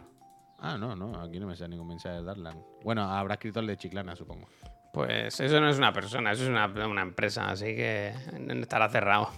Ah, 0.60 0.78
no, 0.78 0.96
no, 0.96 1.20
aquí 1.22 1.40
no 1.40 1.48
me 1.48 1.56
sale 1.56 1.70
ningún 1.70 1.88
mensaje 1.88 2.16
de 2.18 2.24
Darlan. 2.24 2.58
Bueno, 2.84 3.04
habrá 3.04 3.36
escrito 3.36 3.60
el 3.60 3.68
de 3.68 3.78
Chiclana, 3.78 4.16
supongo. 4.16 4.48
Pues 4.94 5.40
eso 5.40 5.60
no 5.60 5.70
es 5.70 5.78
una 5.78 5.92
persona, 5.92 6.32
eso 6.32 6.44
es 6.44 6.50
una, 6.50 6.68
una 6.68 7.02
empresa, 7.02 7.50
así 7.50 7.66
que 7.66 8.14
estará 8.62 8.88
cerrado. 8.90 9.30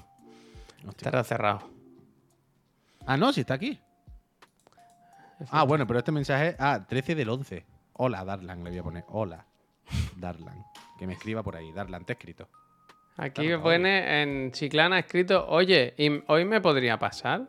Hostia. 0.88 1.08
Estará 1.08 1.24
cerrado. 1.24 1.70
Ah, 3.06 3.18
no, 3.18 3.34
sí 3.34 3.42
está 3.42 3.56
aquí. 3.56 3.80
Ah, 5.50 5.64
bueno, 5.64 5.86
pero 5.88 6.00
este 6.00 6.12
mensaje. 6.12 6.56
Ah, 6.60 6.86
13 6.88 7.16
del 7.16 7.30
11. 7.30 7.66
Hola, 7.98 8.24
Darlan, 8.24 8.64
le 8.64 8.70
voy 8.70 8.80
a 8.80 8.84
poner. 8.84 9.04
Hola, 9.10 9.45
Darlan. 10.16 10.66
Que 10.98 11.08
me 11.08 11.14
escriba 11.14 11.43
por 11.43 11.56
ahí. 11.56 11.72
Darlan, 11.72 12.06
te 12.06 12.14
he 12.14 12.16
escrito. 12.16 12.48
Aquí 13.18 13.48
me 13.48 13.58
pone 13.58 14.22
en 14.22 14.52
Chiclana 14.52 15.00
escrito, 15.00 15.48
oye, 15.48 15.95
¿y 15.98 16.24
hoy 16.28 16.45
me 16.45 16.62
podría 16.62 17.00
pasar? 17.00 17.48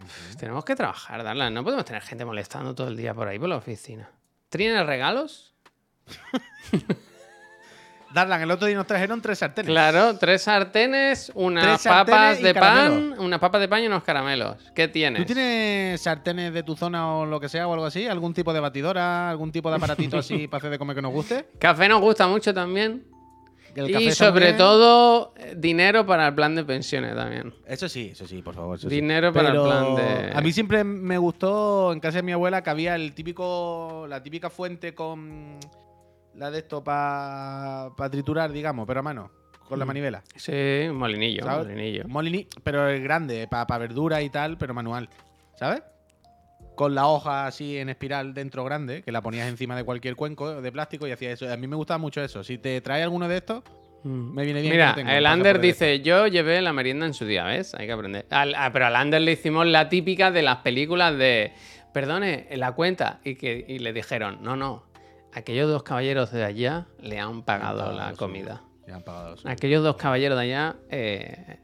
Uf, 0.00 0.36
tenemos 0.36 0.64
que 0.64 0.74
trabajar, 0.74 1.22
Darlan. 1.22 1.52
No 1.52 1.62
podemos 1.62 1.84
tener 1.84 2.02
gente 2.02 2.24
molestando 2.24 2.74
todo 2.74 2.88
el 2.88 2.96
día 2.96 3.12
por 3.12 3.28
ahí 3.28 3.38
por 3.38 3.50
la 3.50 3.56
oficina. 3.56 4.10
¿Tienes 4.48 4.86
regalos? 4.86 5.54
Darlan, 8.14 8.40
el 8.42 8.50
otro 8.52 8.68
día 8.68 8.76
nos 8.76 8.86
trajeron 8.86 9.20
tres 9.20 9.38
sartenes. 9.40 9.68
Claro, 9.68 10.16
tres 10.16 10.42
sartenes, 10.42 11.32
unas 11.34 11.64
Tres 11.64 11.80
sartenes 11.82 12.14
papas 12.14 12.40
de 12.42 12.54
pan, 12.54 13.14
unas 13.18 13.40
papas 13.40 13.60
de 13.60 13.68
pan 13.68 13.82
y 13.82 13.86
unos 13.88 14.04
caramelos. 14.04 14.56
¿Qué 14.72 14.86
tienes? 14.86 15.20
¿Tú 15.20 15.26
tienes 15.34 16.00
sartenes 16.00 16.54
de 16.54 16.62
tu 16.62 16.76
zona 16.76 17.12
o 17.12 17.26
lo 17.26 17.40
que 17.40 17.48
sea 17.48 17.66
o 17.66 17.72
algo 17.72 17.86
así? 17.86 18.06
¿Algún 18.06 18.32
tipo 18.32 18.52
de 18.52 18.60
batidora? 18.60 19.28
¿Algún 19.30 19.50
tipo 19.50 19.68
de 19.68 19.76
aparatito 19.76 20.16
así 20.16 20.46
para 20.48 20.58
hacer 20.58 20.70
de 20.70 20.78
comer 20.78 20.94
que 20.94 21.02
nos 21.02 21.12
guste? 21.12 21.46
Café 21.58 21.88
nos 21.88 22.00
gusta 22.00 22.28
mucho 22.28 22.54
también. 22.54 23.04
Y 23.76 24.12
sobre 24.12 24.52
todo, 24.52 25.34
eh, 25.36 25.54
dinero 25.56 26.06
para 26.06 26.28
el 26.28 26.34
plan 26.36 26.54
de 26.54 26.62
pensiones 26.62 27.16
también. 27.16 27.52
Eso 27.66 27.88
sí, 27.88 28.10
eso 28.12 28.28
sí, 28.28 28.40
por 28.42 28.54
favor. 28.54 28.78
sí. 28.78 28.86
Dinero 28.86 29.32
para 29.32 29.48
el 29.48 29.60
plan 29.60 29.96
de- 29.96 30.30
A 30.32 30.40
mí 30.40 30.52
siempre 30.52 30.84
me 30.84 31.18
gustó 31.18 31.92
en 31.92 31.98
casa 31.98 32.18
de 32.18 32.22
mi 32.22 32.30
abuela 32.30 32.62
que 32.62 32.70
había 32.70 32.94
el 32.94 33.12
típico, 33.12 34.06
la 34.08 34.22
típica 34.22 34.48
fuente 34.50 34.94
con 34.94 35.58
la 36.36 36.50
de 36.50 36.58
esto 36.58 36.82
para 36.82 37.90
triturar, 38.10 38.52
digamos, 38.52 38.86
pero 38.86 39.00
a 39.00 39.02
mano, 39.02 39.30
con 39.68 39.78
la 39.78 39.84
Mm. 39.84 39.88
manivela. 39.88 40.22
Sí, 40.36 40.52
un 40.90 40.96
molinillo, 40.96 41.46
molinillo. 41.46 42.04
Molini, 42.08 42.46
pero 42.62 42.88
el 42.88 43.02
grande, 43.02 43.46
para 43.48 43.78
verdura 43.78 44.20
y 44.22 44.30
tal, 44.30 44.58
pero 44.58 44.74
manual, 44.74 45.08
¿sabes? 45.56 45.82
Con 46.76 46.94
la 46.94 47.06
hoja 47.06 47.46
así 47.46 47.78
en 47.78 47.88
espiral 47.88 48.34
dentro 48.34 48.64
grande, 48.64 49.02
que 49.02 49.12
la 49.12 49.20
ponías 49.22 49.48
encima 49.48 49.76
de 49.76 49.84
cualquier 49.84 50.16
cuenco 50.16 50.60
de 50.60 50.72
plástico 50.72 51.06
y 51.06 51.12
hacía 51.12 51.30
eso. 51.30 51.50
A 51.52 51.56
mí 51.56 51.66
me 51.68 51.76
gustaba 51.76 51.98
mucho 51.98 52.20
eso. 52.22 52.42
Si 52.42 52.58
te 52.58 52.80
trae 52.80 53.02
alguno 53.02 53.28
de 53.28 53.36
estos, 53.36 53.62
Mm. 54.02 54.34
me 54.34 54.44
viene 54.44 54.60
bien. 54.60 54.72
Mira, 54.72 54.94
tengo, 54.94 55.10
el 55.10 55.24
Ander 55.24 55.60
dice, 55.60 56.00
yo 56.00 56.26
llevé 56.26 56.60
la 56.60 56.72
merienda 56.72 57.06
en 57.06 57.14
su 57.14 57.24
día, 57.24 57.44
¿ves? 57.44 57.74
Hay 57.74 57.86
que 57.86 57.92
aprender. 57.92 58.26
Al- 58.30 58.54
ah, 58.56 58.70
pero 58.72 58.86
al 58.86 58.96
Ander 58.96 59.22
le 59.22 59.32
hicimos 59.32 59.66
la 59.66 59.88
típica 59.88 60.30
de 60.32 60.42
las 60.42 60.56
películas 60.58 61.16
de, 61.16 61.52
perdone, 61.92 62.48
en 62.50 62.60
la 62.60 62.72
cuenta, 62.72 63.20
y, 63.24 63.36
que, 63.36 63.64
y 63.66 63.78
le 63.78 63.92
dijeron, 63.92 64.38
no, 64.42 64.56
no, 64.56 64.82
aquellos 65.34 65.68
dos 65.68 65.82
caballeros 65.82 66.30
de 66.32 66.44
allá 66.44 66.86
le 66.98 67.18
han 67.20 67.42
pagado 67.42 67.78
pagado 67.78 67.96
la 67.96 68.14
comida. 68.14 68.62
Han 68.92 69.02
pagado. 69.02 69.36
Aquellos 69.44 69.82
dos 69.82 69.96
caballeros 69.96 70.38
de 70.38 70.44
allá 70.44 70.76
eh, 70.90 71.60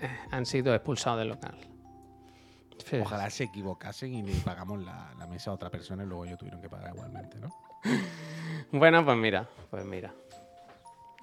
eh, 0.00 0.18
han 0.30 0.46
sido 0.46 0.74
expulsados 0.74 1.18
del 1.18 1.28
local. 1.28 1.56
Ojalá 3.00 3.30
se 3.30 3.44
equivocasen 3.44 4.14
y 4.14 4.22
le 4.22 4.34
pagamos 4.40 4.82
la, 4.84 5.14
la 5.18 5.26
mesa 5.26 5.50
a 5.50 5.54
otra 5.54 5.70
persona 5.70 6.04
y 6.04 6.06
luego 6.06 6.26
ellos 6.26 6.38
tuvieron 6.38 6.60
que 6.60 6.68
pagar 6.68 6.92
igualmente, 6.94 7.38
¿no? 7.38 7.48
Bueno, 8.72 9.04
pues 9.04 9.16
mira, 9.16 9.48
pues 9.70 9.84
mira. 9.84 10.12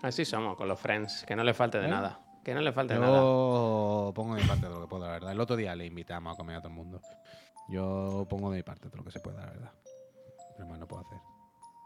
Así 0.02 0.26
somos 0.26 0.56
con 0.56 0.68
los 0.68 0.80
friends, 0.80 1.26
que 1.28 1.36
no 1.36 1.44
le 1.44 1.54
falte 1.54 1.80
de 1.80 1.88
¿Eh? 1.88 1.90
nada. 1.90 2.20
Que 2.44 2.54
no 2.56 2.62
le 2.62 2.72
falte 2.72 2.94
de 2.94 3.00
nada. 3.00 3.18
Yo 3.18 4.12
pongo 4.16 4.36
de 4.36 4.42
mi 4.42 4.48
parte 4.48 4.68
de 4.68 4.74
lo 4.74 4.82
que 4.82 4.88
puedo, 4.88 5.06
la 5.06 5.12
verdad. 5.12 5.32
El 5.32 5.40
otro 5.40 5.56
día 5.56 5.76
le 5.76 5.86
invitamos 5.86 6.34
a 6.34 6.38
comer 6.38 6.56
a 6.56 6.60
todo 6.60 6.70
el 6.70 6.76
mundo. 6.76 7.02
Yo 7.68 8.26
pongo 8.30 8.50
de 8.52 8.58
mi 8.58 8.64
parte 8.64 8.90
de 8.90 8.98
lo 8.98 9.04
que 9.04 9.12
se 9.12 9.20
pueda, 9.20 9.42
la 9.42 9.48
verdad. 9.48 9.72
Pero 10.56 10.68
más 10.68 10.80
no 10.80 10.88
puedo 10.88 11.06
hacer. 11.06 11.20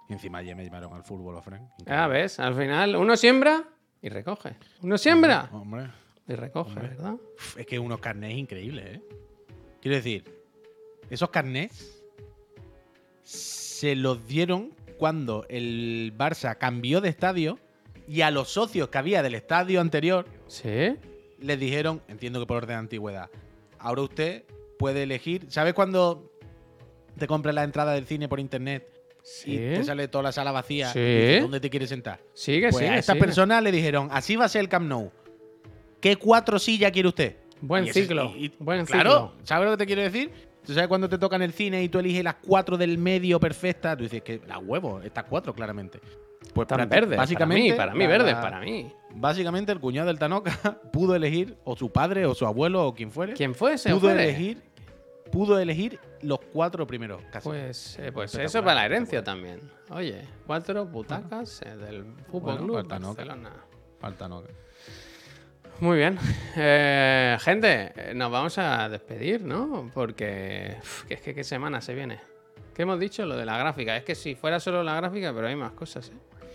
Y 0.10 0.14
encima 0.14 0.40
ayer 0.40 0.56
me 0.56 0.64
llamaron 0.64 0.94
al 0.94 1.04
fútbol, 1.04 1.42
Fren. 1.42 1.68
Ah, 1.88 2.08
ves, 2.08 2.40
al 2.40 2.56
final 2.56 2.96
uno 2.96 3.18
siembra 3.18 3.64
y 4.02 4.10
recoge. 4.10 4.56
Uno 4.82 4.98
siembra 4.98 5.50
Hombre, 5.52 5.88
y 6.28 6.34
recoge, 6.36 6.70
Hombre. 6.72 6.90
¿verdad? 6.90 7.16
es 7.58 7.66
que 7.66 7.80
unos 7.80 8.00
carnés 8.00 8.38
increíbles, 8.38 8.98
¿eh? 8.98 9.02
Quiero 9.82 9.98
decir, 9.98 10.24
esos 11.10 11.30
carnés 11.30 12.04
se 13.24 13.96
los 13.96 14.28
dieron 14.28 14.74
cuando 14.98 15.46
el 15.50 16.14
Barça 16.18 16.58
cambió 16.58 17.02
de 17.02 17.10
estadio 17.10 17.60
y 18.08 18.22
a 18.22 18.32
los 18.32 18.50
socios 18.50 18.90
que 18.90 18.98
había 18.98 19.24
del 19.24 19.36
estadio 19.36 19.82
anterior 19.82 20.26
Sí. 20.48 20.96
les 21.40 21.60
dijeron, 21.60 22.02
entiendo 22.08 22.40
que 22.40 22.46
por 22.46 22.58
orden 22.58 22.70
de 22.70 22.80
antigüedad, 22.80 23.30
ahora 23.80 24.04
usted 24.04 24.46
puede 24.78 25.04
elegir, 25.04 25.48
¿sabes 25.50 25.74
cuando 25.74 26.32
te 27.18 27.28
compras 27.28 27.56
la 27.56 27.64
entrada 27.64 27.94
del 27.94 28.06
cine 28.06 28.28
por 28.28 28.40
internet 28.40 28.88
Sí. 29.28 29.54
y 29.56 29.58
te 29.58 29.84
sale 29.84 30.08
toda 30.08 30.26
la 30.26 30.32
sala 30.32 30.52
vacía. 30.52 30.94
Sí. 30.94 31.00
y 31.00 31.04
dices, 31.22 31.42
¿Dónde 31.42 31.60
te 31.60 31.70
quieres 31.72 31.90
sentar? 31.90 32.20
Sigue, 32.34 32.70
Pues 32.70 32.76
sigue. 32.78 32.90
a 32.92 32.98
estas 33.00 33.16
sigue. 33.16 33.26
personas 33.26 33.64
le 33.64 33.72
dijeron, 33.72 34.08
así 34.12 34.36
va 34.36 34.46
a 34.46 34.50
ser 34.50 34.62
el 34.62 34.70
Camp 34.70 34.88
Nou. 34.88 35.12
¿Qué 36.00 36.16
cuatro 36.18 36.60
sillas 36.60 36.92
quiere 36.92 37.10
usted? 37.10 37.36
Buen 37.62 37.86
Y 37.86 37.92
ciclo. 37.92 38.32
y- 38.38 38.46
y- 38.46 38.52
buen 38.60 38.86
claro, 38.86 39.10
ciclo. 39.32 39.34
¿sabes 39.44 39.66
lo 39.66 39.72
que 39.72 39.78
te 39.78 39.86
quiero 39.88 40.02
decir? 40.04 40.32
¿Tú 40.64 40.74
sabes 40.74 40.88
cuando 40.88 41.10
te 41.10 41.18
toca 41.18 41.36
en 41.36 41.42
el 41.42 41.54
cine 41.54 41.82
y 41.84 41.90
tú 41.90 41.98
eliges 42.00 42.24
las 42.24 42.36
cuatro 42.36 42.78
del 42.78 42.98
medio 43.00 43.40
perfectas? 43.40 43.98
Tú 43.98 44.04
dices 44.04 44.22
que 44.22 44.42
las 44.48 44.60
huevos, 44.64 45.04
estas 45.04 45.24
cuatro 45.26 45.54
claramente. 45.54 46.00
Pues 46.54 46.68
prácti- 46.68 46.90
verdes. 46.90 47.18
Básicamente, 47.18 47.74
para 47.76 47.94
mí, 47.94 48.00
para 48.00 48.08
mí, 48.08 48.08
verdes, 48.08 48.36
para 48.36 48.60
mí. 48.60 48.92
Básicamente 49.16 49.72
el 49.72 49.80
cuñado 49.80 50.08
del 50.08 50.20
Tanoca 50.20 50.52
pudo 50.94 51.16
elegir, 51.16 51.56
o 51.64 51.76
su 51.76 51.92
padre, 51.92 52.26
o 52.28 52.36
su 52.36 52.46
abuelo, 52.46 52.86
o 52.88 52.94
quien 52.94 53.12
fuere, 53.12 53.34
¿Quién 53.34 53.56
fuese? 53.56 53.90
pudo 53.92 54.12
elegir, 54.12 54.62
pudo 55.32 55.58
elegir 55.60 56.00
los 56.26 56.40
cuatro 56.52 56.86
primeros. 56.86 57.22
Casi. 57.32 57.48
Pues, 57.48 58.00
eh, 58.00 58.12
pues 58.12 58.36
eso 58.36 58.62
para 58.62 58.76
la 58.76 58.86
herencia 58.86 59.24
también. 59.24 59.62
Oye, 59.90 60.22
cuatro 60.46 60.86
butacas 60.86 61.62
eh, 61.62 61.76
del 61.76 62.04
Fútbol 62.28 62.58
Bueno, 62.58 62.74
Club 62.74 62.88
Tanoca. 62.88 63.24
Barcelona. 63.26 63.52
Al 64.02 64.16
Tanoca. 64.16 64.50
Muy 65.80 65.98
bien. 65.98 66.18
Eh, 66.56 67.38
gente, 67.42 67.92
eh, 67.96 68.14
nos 68.16 68.32
vamos 68.32 68.58
a 68.58 68.88
despedir, 68.88 69.44
¿no? 69.44 69.92
Porque 69.94 70.78
uf, 70.80 71.04
que 71.04 71.16
es 71.16 71.22
que 71.22 71.36
qué 71.36 71.44
semana 71.44 71.82
se 71.82 71.94
viene. 71.94 72.20
¿Qué 72.74 72.84
hemos 72.84 73.00
dicho? 73.00 73.26
Lo 73.26 73.36
de 73.36 73.46
la 73.46 73.58
gráfica. 73.58 73.96
Es 73.98 74.04
que 74.04 74.16
si 74.16 74.36
fuera 74.36 74.60
solo 74.60 74.84
la 74.84 74.96
gráfica, 74.96 75.34
pero 75.34 75.48
hay 75.48 75.56
más 75.56 75.74
cosas, 75.74 76.10
¿eh? 76.10 76.48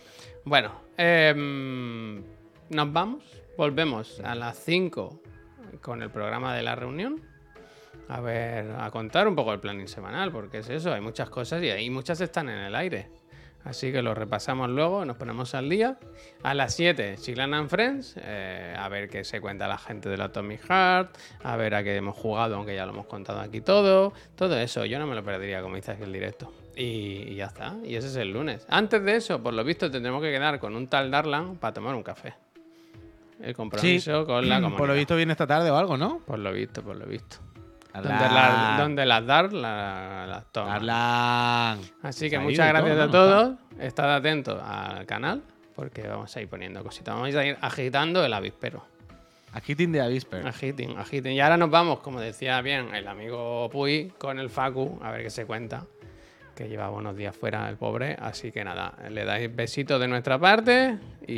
Bueno, 0.45 0.81
em, 0.97 2.23
nos 2.71 2.93
vamos. 2.93 3.25
Volvemos 3.59 4.21
a 4.21 4.35
las 4.35 4.57
5 4.65 5.21
con 5.83 6.03
el 6.03 6.11
programa 6.11 6.55
de 6.55 6.63
la 6.63 6.75
reunión. 6.75 7.21
A 8.11 8.21
ver, 8.21 8.73
a 8.77 8.91
contar 8.91 9.29
un 9.29 9.37
poco 9.37 9.53
el 9.53 9.61
planning 9.61 9.87
semanal, 9.87 10.33
porque 10.33 10.59
es 10.59 10.69
eso, 10.69 10.93
hay 10.93 11.01
muchas 11.01 11.31
cosas 11.31 11.63
y 11.63 11.71
ahí 11.71 11.91
muchas 11.91 12.21
están 12.21 12.49
en 12.49 12.59
el 12.59 12.75
aire. 12.75 13.09
Así 13.63 13.93
que 13.93 14.03
lo 14.03 14.15
repasamos 14.15 14.69
luego, 14.69 15.05
nos 15.05 15.17
ponemos 15.17 15.55
al 15.55 15.69
día. 15.69 15.97
A 16.43 16.55
las 16.55 16.75
7, 16.75 17.17
Chiclan 17.21 17.55
and 17.55 17.69
Friends, 17.69 18.17
eh, 18.21 18.75
a 18.77 18.89
ver 18.89 19.09
qué 19.09 19.23
se 19.23 19.41
cuenta 19.41 19.69
la 19.69 19.79
gente 19.79 20.09
de 20.09 20.17
la 20.17 20.25
Atomic 20.25 20.61
Heart, 20.69 21.17
a 21.45 21.57
ver 21.57 21.77
a 21.77 21.85
qué 21.85 21.95
hemos 21.95 22.17
jugado, 22.17 22.57
aunque 22.57 22.75
ya 22.75 22.85
lo 22.85 22.93
hemos 22.93 23.07
contado 23.07 23.39
aquí 23.39 23.61
todo. 23.61 24.13
Todo 24.35 24.59
eso, 24.59 24.85
yo 24.87 24.99
no 24.99 25.07
me 25.07 25.15
lo 25.15 25.23
perdería, 25.23 25.63
como 25.63 25.77
dices 25.77 25.91
aquí 25.91 26.03
el 26.03 26.13
directo. 26.13 26.53
Y, 26.75 27.29
y 27.29 27.35
ya 27.37 27.47
está, 27.47 27.77
y 27.85 27.95
ese 27.95 28.09
es 28.09 28.17
el 28.17 28.33
lunes. 28.33 28.67
Antes 28.69 29.05
de 29.05 29.15
eso, 29.15 29.41
por 29.41 29.55
lo 29.55 29.63
visto, 29.63 29.89
tendremos 29.89 30.21
que 30.21 30.33
quedar 30.33 30.59
con 30.59 30.75
un 30.75 30.89
tal 30.89 31.13
Darlan 31.13 31.59
para 31.59 31.75
tomar 31.75 31.95
un 31.95 32.03
café. 32.03 32.35
El 33.41 33.55
compromiso 33.55 34.27
con 34.27 34.49
la 34.49 34.57
comunidad. 34.57 34.79
Por 34.79 34.89
lo 34.89 34.95
visto 34.95 35.17
viene 35.17 35.33
esta 35.33 35.47
tarde 35.47 35.71
o 35.71 35.77
algo, 35.77 35.97
¿no? 35.97 36.19
Por 36.27 36.39
lo 36.41 36.53
visto, 36.53 36.83
por 36.83 36.97
lo 36.97 37.07
visto. 37.07 37.39
Donde 37.95 38.09
las 38.11 38.79
donde 38.79 39.07
las 39.07 39.27
dar, 39.27 39.53
la- 39.53 40.27
las 40.29 40.53
toma. 40.53 40.73
Darlan. 40.75 41.81
Así 42.03 42.21
Se 42.21 42.31
que 42.31 42.37
ha 42.37 42.41
muchas 42.41 42.69
gracias 42.69 42.97
todo, 42.97 43.03
a 43.05 43.11
todos. 43.11 43.59
Estad 43.81 44.15
atentos 44.17 44.63
al 44.65 45.07
canal 45.07 45.43
porque 45.75 46.07
vamos 46.07 46.35
a 46.37 46.41
ir 46.41 46.49
poniendo 46.49 46.83
cositas. 46.83 47.15
Vamos 47.15 47.35
a 47.35 47.45
ir 47.45 47.57
agitando 47.61 48.25
el 48.25 48.33
avispero. 48.33 48.85
Agiting 49.53 49.91
de 49.91 50.01
Avisper. 50.01 50.47
Agiten, 50.47 50.97
agiten. 50.97 51.33
Y 51.33 51.41
ahora 51.41 51.57
nos 51.57 51.71
vamos, 51.71 51.99
como 51.99 52.21
decía 52.21 52.61
bien 52.63 52.95
el 52.95 53.09
amigo 53.09 53.69
Puy, 53.71 54.13
con 54.17 54.39
el 54.39 54.49
Facu, 54.49 55.01
a 55.03 55.11
ver 55.11 55.25
qué 55.25 55.31
se 55.31 55.45
cuenta. 55.45 55.87
Que 56.55 56.69
llevaba 56.69 56.97
unos 56.97 57.17
días 57.17 57.35
fuera 57.35 57.69
el 57.69 57.77
pobre. 57.77 58.17
Así 58.21 58.53
que 58.53 58.63
nada, 58.63 58.93
le 59.11 59.25
dais 59.25 59.55
besitos 59.55 59.99
de 60.01 60.07
nuestra 60.07 60.39
parte 60.39 60.99
y, 61.27 61.33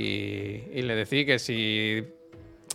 y 0.75 0.83
le 0.83 0.95
decís 0.97 1.25
que 1.25 1.39
si. 1.39 2.07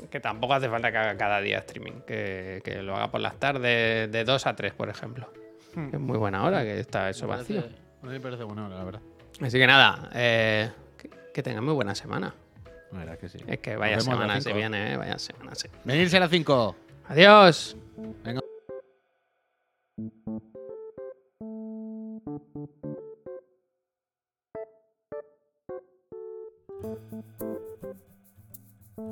Que 0.09 0.19
tampoco 0.19 0.53
hace 0.53 0.69
falta 0.69 0.91
que 0.91 0.97
haga 0.97 1.17
cada 1.17 1.41
día 1.41 1.59
streaming. 1.59 2.01
Que, 2.05 2.61
que 2.63 2.81
lo 2.81 2.95
haga 2.95 3.09
por 3.11 3.21
las 3.21 3.39
tardes 3.39 4.11
de 4.11 4.23
2 4.23 4.47
a 4.47 4.55
3, 4.55 4.73
por 4.73 4.89
ejemplo. 4.89 5.29
Hmm. 5.75 5.89
Que 5.89 5.95
es 5.97 6.01
muy 6.01 6.17
buena 6.17 6.43
hora 6.43 6.63
que 6.63 6.79
está 6.79 7.09
eso 7.09 7.27
Me 7.27 7.37
vacío. 7.37 7.61
parece- 7.61 7.79
A 8.03 8.05
mí 8.05 8.11
me 8.13 8.19
parece 8.19 8.43
bueno, 8.43 8.69
la 8.69 8.83
verdad. 8.83 9.01
Así 9.41 9.57
que 9.59 9.67
nada, 9.67 10.09
eh, 10.13 10.71
que, 10.97 11.09
que 11.33 11.43
tengan 11.43 11.63
muy 11.63 11.73
buena 11.73 11.93
semana. 11.95 12.33
La 12.91 12.99
verdad 12.99 13.17
que 13.17 13.27
sí. 13.27 13.37
Es 13.47 13.59
que 13.59 13.75
vaya 13.75 13.99
semana 13.99 14.39
se 14.39 14.53
viene, 14.53 14.93
eh, 14.93 14.97
vaya 14.97 15.19
semana 15.19 15.53
se 15.55 15.69
Venirse 15.83 16.17
a 16.17 16.21
las 16.21 16.29
5. 16.29 16.75
Adiós. 17.09 17.75
Venga. 18.23 18.41